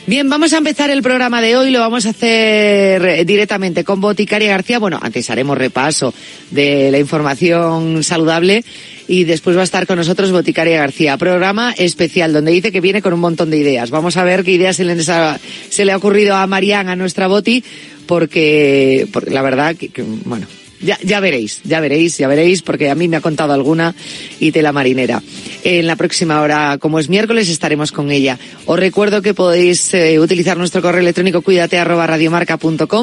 Bien, 0.08 0.28
vamos 0.28 0.52
a 0.52 0.58
empezar 0.58 0.88
el 0.90 1.02
programa 1.02 1.40
de 1.40 1.56
hoy. 1.56 1.70
Lo 1.70 1.80
vamos 1.80 2.06
a 2.06 2.10
hacer 2.10 3.26
directamente 3.26 3.82
con 3.82 4.00
Boticaria 4.00 4.50
García. 4.50 4.78
Bueno, 4.78 5.00
antes 5.02 5.28
haremos 5.30 5.58
repaso 5.58 6.14
de 6.52 6.92
la 6.92 7.00
información 7.00 8.04
saludable 8.04 8.64
y 9.08 9.24
después 9.24 9.56
va 9.56 9.62
a 9.62 9.64
estar 9.64 9.84
con 9.84 9.98
nosotros 9.98 10.30
Boticaria 10.30 10.78
García. 10.78 11.16
Programa 11.16 11.72
especial 11.76 12.32
donde 12.32 12.52
dice 12.52 12.70
que 12.70 12.80
viene 12.80 13.02
con 13.02 13.14
un 13.14 13.20
montón 13.20 13.50
de 13.50 13.56
ideas. 13.56 13.90
Vamos 13.90 14.16
a 14.16 14.22
ver 14.22 14.44
qué 14.44 14.52
ideas 14.52 14.76
se 14.76 14.84
le, 14.84 14.96
se 15.02 15.84
le 15.84 15.92
ha 15.92 15.96
ocurrido 15.96 16.36
a 16.36 16.46
Marian, 16.46 16.88
a 16.88 16.94
nuestra 16.94 17.26
Boti, 17.26 17.64
porque, 18.06 19.08
porque 19.12 19.30
la 19.30 19.42
verdad 19.42 19.74
que, 19.74 19.90
bueno, 20.24 20.46
ya, 20.80 21.20
veréis, 21.20 21.60
ya 21.64 21.80
veréis, 21.80 22.18
ya 22.18 22.28
veréis, 22.28 22.62
porque 22.62 22.90
a 22.90 22.94
mí 22.94 23.08
me 23.08 23.16
ha 23.16 23.20
contado 23.20 23.52
alguna 23.52 23.94
y 24.40 24.52
tela 24.52 24.72
marinera. 24.72 25.22
En 25.64 25.86
la 25.86 25.96
próxima 25.96 26.40
hora, 26.40 26.78
como 26.78 26.98
es 26.98 27.08
miércoles, 27.08 27.48
estaremos 27.48 27.92
con 27.92 28.10
ella. 28.10 28.38
Os 28.66 28.78
recuerdo 28.78 29.22
que 29.22 29.34
podéis 29.34 29.92
eh, 29.94 30.20
utilizar 30.20 30.56
nuestro 30.56 30.82
correo 30.82 31.00
electrónico 31.00 31.42
cuídate 31.42 31.78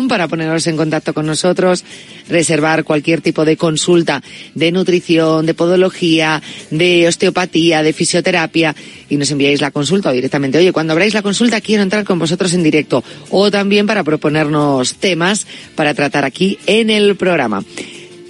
para 0.07 0.27
poneros 0.27 0.67
en 0.67 0.77
contacto 0.77 1.13
con 1.13 1.25
nosotros, 1.25 1.83
reservar 2.29 2.83
cualquier 2.83 3.21
tipo 3.21 3.45
de 3.45 3.57
consulta 3.57 4.21
de 4.53 4.71
nutrición, 4.71 5.45
de 5.45 5.53
podología, 5.53 6.41
de 6.69 7.07
osteopatía, 7.07 7.83
de 7.83 7.93
fisioterapia 7.93 8.75
y 9.09 9.17
nos 9.17 9.31
enviáis 9.31 9.61
la 9.61 9.71
consulta 9.71 10.11
directamente, 10.11 10.57
oye, 10.57 10.71
cuando 10.71 10.93
abráis 10.93 11.13
la 11.13 11.21
consulta 11.21 11.61
quiero 11.61 11.83
entrar 11.83 12.03
con 12.03 12.19
vosotros 12.19 12.53
en 12.53 12.63
directo 12.63 13.03
o 13.29 13.51
también 13.51 13.87
para 13.87 14.03
proponernos 14.03 14.95
temas 14.95 15.47
para 15.75 15.93
tratar 15.93 16.25
aquí 16.25 16.57
en 16.65 16.89
el 16.89 17.15
programa. 17.15 17.62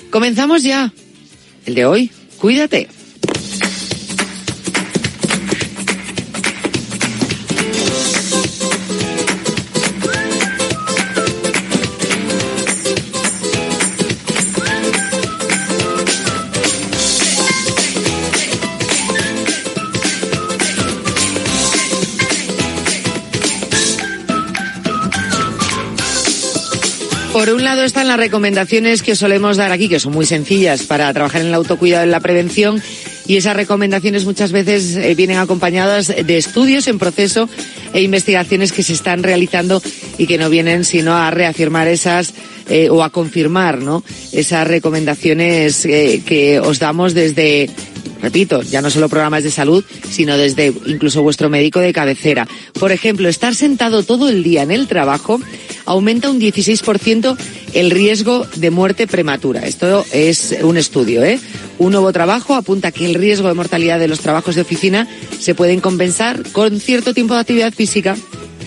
Comenzamos 0.09 0.63
ya. 0.63 0.93
El 1.65 1.75
de 1.75 1.85
hoy, 1.85 2.11
cuídate. 2.37 2.87
Por 27.43 27.53
un 27.53 27.65
lado 27.65 27.83
están 27.83 28.07
las 28.07 28.15
recomendaciones 28.15 29.03
que 29.03 29.11
os 29.11 29.19
solemos 29.19 29.57
dar 29.57 29.73
aquí, 29.73 29.89
que 29.89 29.99
son 29.99 30.13
muy 30.13 30.25
sencillas 30.25 30.83
para 30.83 31.11
trabajar 31.11 31.41
en 31.41 31.47
el 31.47 31.53
autocuidado 31.53 32.05
en 32.05 32.11
la 32.11 32.21
prevención, 32.21 32.81
y 33.27 33.35
esas 33.35 33.57
recomendaciones 33.57 34.23
muchas 34.23 34.53
veces 34.53 34.95
eh, 34.95 35.13
vienen 35.13 35.35
acompañadas 35.35 36.07
de 36.07 36.37
estudios 36.37 36.87
en 36.87 36.99
proceso 36.99 37.49
e 37.91 38.01
investigaciones 38.01 38.71
que 38.71 38.81
se 38.81 38.93
están 38.93 39.23
realizando 39.23 39.83
y 40.17 40.25
que 40.25 40.37
no 40.37 40.49
vienen 40.49 40.85
sino 40.85 41.17
a 41.17 41.31
reafirmar 41.31 41.89
esas 41.89 42.33
eh, 42.69 42.89
o 42.89 43.03
a 43.03 43.09
confirmar, 43.09 43.79
¿no? 43.79 44.05
Esas 44.31 44.65
recomendaciones 44.65 45.83
eh, 45.83 46.23
que 46.25 46.61
os 46.61 46.79
damos 46.79 47.13
desde 47.13 47.69
repito, 48.21 48.61
ya 48.61 48.81
no 48.81 48.89
solo 48.89 49.09
programas 49.09 49.43
de 49.43 49.51
salud, 49.51 49.83
sino 50.09 50.37
desde 50.37 50.73
incluso 50.85 51.21
vuestro 51.21 51.49
médico 51.49 51.79
de 51.79 51.93
cabecera. 51.93 52.47
Por 52.79 52.91
ejemplo, 52.91 53.29
estar 53.29 53.55
sentado 53.55 54.03
todo 54.03 54.29
el 54.29 54.43
día 54.43 54.63
en 54.63 54.71
el 54.71 54.87
trabajo 54.87 55.39
aumenta 55.85 56.29
un 56.29 56.39
16% 56.39 57.37
el 57.73 57.91
riesgo 57.91 58.45
de 58.55 58.71
muerte 58.71 59.07
prematura. 59.07 59.65
Esto 59.65 60.05
es 60.11 60.55
un 60.61 60.77
estudio, 60.77 61.23
¿eh? 61.23 61.39
Un 61.79 61.91
nuevo 61.91 62.13
trabajo 62.13 62.55
apunta 62.55 62.91
que 62.91 63.05
el 63.05 63.15
riesgo 63.15 63.47
de 63.47 63.55
mortalidad 63.55 63.99
de 63.99 64.07
los 64.07 64.19
trabajos 64.19 64.55
de 64.55 64.61
oficina 64.61 65.07
se 65.39 65.55
pueden 65.55 65.81
compensar 65.81 66.43
con 66.51 66.79
cierto 66.79 67.13
tiempo 67.13 67.33
de 67.33 67.41
actividad 67.41 67.73
física 67.73 68.15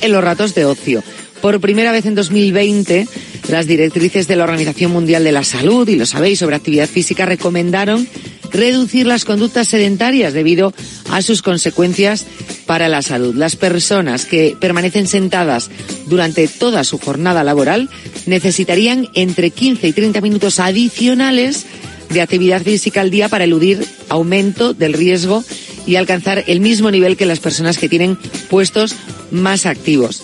en 0.01 0.13
los 0.13 0.23
ratos 0.23 0.55
de 0.55 0.65
ocio. 0.65 1.03
Por 1.41 1.61
primera 1.61 1.93
vez 1.93 2.07
en 2.07 2.15
2020, 2.15 3.07
las 3.49 3.67
directrices 3.67 4.27
de 4.27 4.37
la 4.37 4.45
Organización 4.45 4.91
Mundial 4.91 5.25
de 5.25 5.33
la 5.33 5.45
Salud, 5.45 5.89
y 5.89 5.97
lo 5.97 6.07
sabéis, 6.07 6.41
sobre 6.41 6.57
actividad 6.57 6.89
física, 6.89 7.27
recomendaron 7.27 8.09
reducir 8.51 9.07
las 9.07 9.25
conductas 9.25 9.69
sedentarias 9.69 10.33
debido 10.33 10.73
a 11.11 11.23
sus 11.23 11.43
consecuencias 11.43 12.27
para 12.67 12.89
la 12.89 13.03
salud. 13.03 13.35
Las 13.35 13.57
personas 13.57 14.25
que 14.25 14.57
permanecen 14.59 15.07
sentadas 15.07 15.71
durante 16.07 16.49
toda 16.49 16.85
su 16.85 16.99
jornada 16.99 17.45
laboral 17.45 17.89
necesitarían 18.27 19.09
entre 19.15 19.51
15 19.51 19.89
y 19.89 19.93
30 19.93 20.21
minutos 20.21 20.59
adicionales 20.59 21.67
de 22.11 22.21
actividad 22.21 22.63
física 22.63 23.01
al 23.01 23.11
día 23.11 23.29
para 23.29 23.45
eludir 23.45 23.85
aumento 24.09 24.75
del 24.75 24.93
riesgo 24.93 25.45
y 25.87 25.97
alcanzar 25.97 26.45
el 26.47 26.61
mismo 26.61 26.91
nivel 26.91 27.17
que 27.17 27.27
las 27.27 27.41
personas 27.41 27.79
que 27.79 27.89
tienen 27.89 28.17
puestos 28.49 28.95
más 29.31 29.67
activos. 29.67 30.23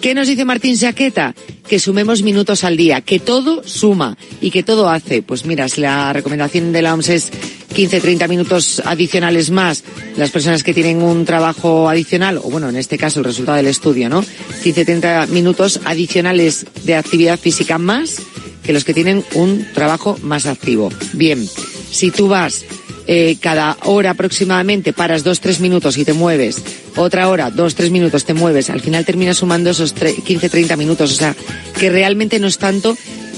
¿Qué 0.00 0.14
nos 0.14 0.28
dice 0.28 0.44
Martín 0.44 0.76
Saqueta? 0.76 1.34
Que 1.68 1.78
sumemos 1.80 2.22
minutos 2.22 2.62
al 2.64 2.76
día, 2.76 3.00
que 3.00 3.18
todo 3.18 3.62
suma 3.64 4.16
y 4.40 4.50
que 4.50 4.62
todo 4.62 4.88
hace. 4.88 5.22
Pues 5.22 5.44
mira, 5.44 5.68
si 5.68 5.80
la 5.80 6.12
recomendación 6.12 6.72
de 6.72 6.82
la 6.82 6.94
OMS 6.94 7.08
es 7.08 7.32
15-30 7.74 8.28
minutos 8.28 8.82
adicionales 8.84 9.50
más, 9.50 9.82
las 10.16 10.30
personas 10.30 10.62
que 10.62 10.74
tienen 10.74 11.02
un 11.02 11.24
trabajo 11.24 11.88
adicional, 11.88 12.38
o 12.38 12.42
bueno, 12.42 12.68
en 12.68 12.76
este 12.76 12.98
caso 12.98 13.20
el 13.20 13.24
resultado 13.24 13.56
del 13.56 13.66
estudio, 13.66 14.08
¿no? 14.08 14.22
15-30 14.22 15.28
minutos 15.28 15.80
adicionales 15.84 16.66
de 16.84 16.94
actividad 16.94 17.38
física 17.38 17.78
más 17.78 18.22
que 18.62 18.72
los 18.72 18.84
que 18.84 18.94
tienen 18.94 19.24
un 19.34 19.66
trabajo 19.74 20.18
más 20.22 20.46
activo. 20.46 20.90
Bien, 21.12 21.48
si 21.90 22.10
tú 22.10 22.28
vas 22.28 22.64
eh, 23.06 23.36
cada 23.40 23.76
hora 23.84 24.10
aproximadamente 24.10 24.92
paras 24.92 25.22
dos, 25.24 25.40
tres 25.40 25.60
minutos 25.60 25.96
y 25.98 26.04
te 26.04 26.12
mueves, 26.12 26.62
otra 26.96 27.28
hora, 27.28 27.50
dos, 27.50 27.74
tres 27.74 27.90
minutos 27.90 28.24
te 28.24 28.34
mueves, 28.34 28.70
al 28.70 28.80
final 28.80 29.04
terminas 29.04 29.38
sumando 29.38 29.70
esos 29.70 29.92
15, 29.92 30.48
30 30.48 30.76
minutos, 30.76 31.12
o 31.12 31.14
sea, 31.14 31.34
que 31.78 31.90
realmente 31.90 32.38
no 32.38 32.46
es 32.46 32.58
tanto 32.58 32.96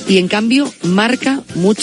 y 0.08 0.16
en 0.18 0.28
cambio 0.28 0.72
marca 0.82 1.42
mucho 1.54 1.82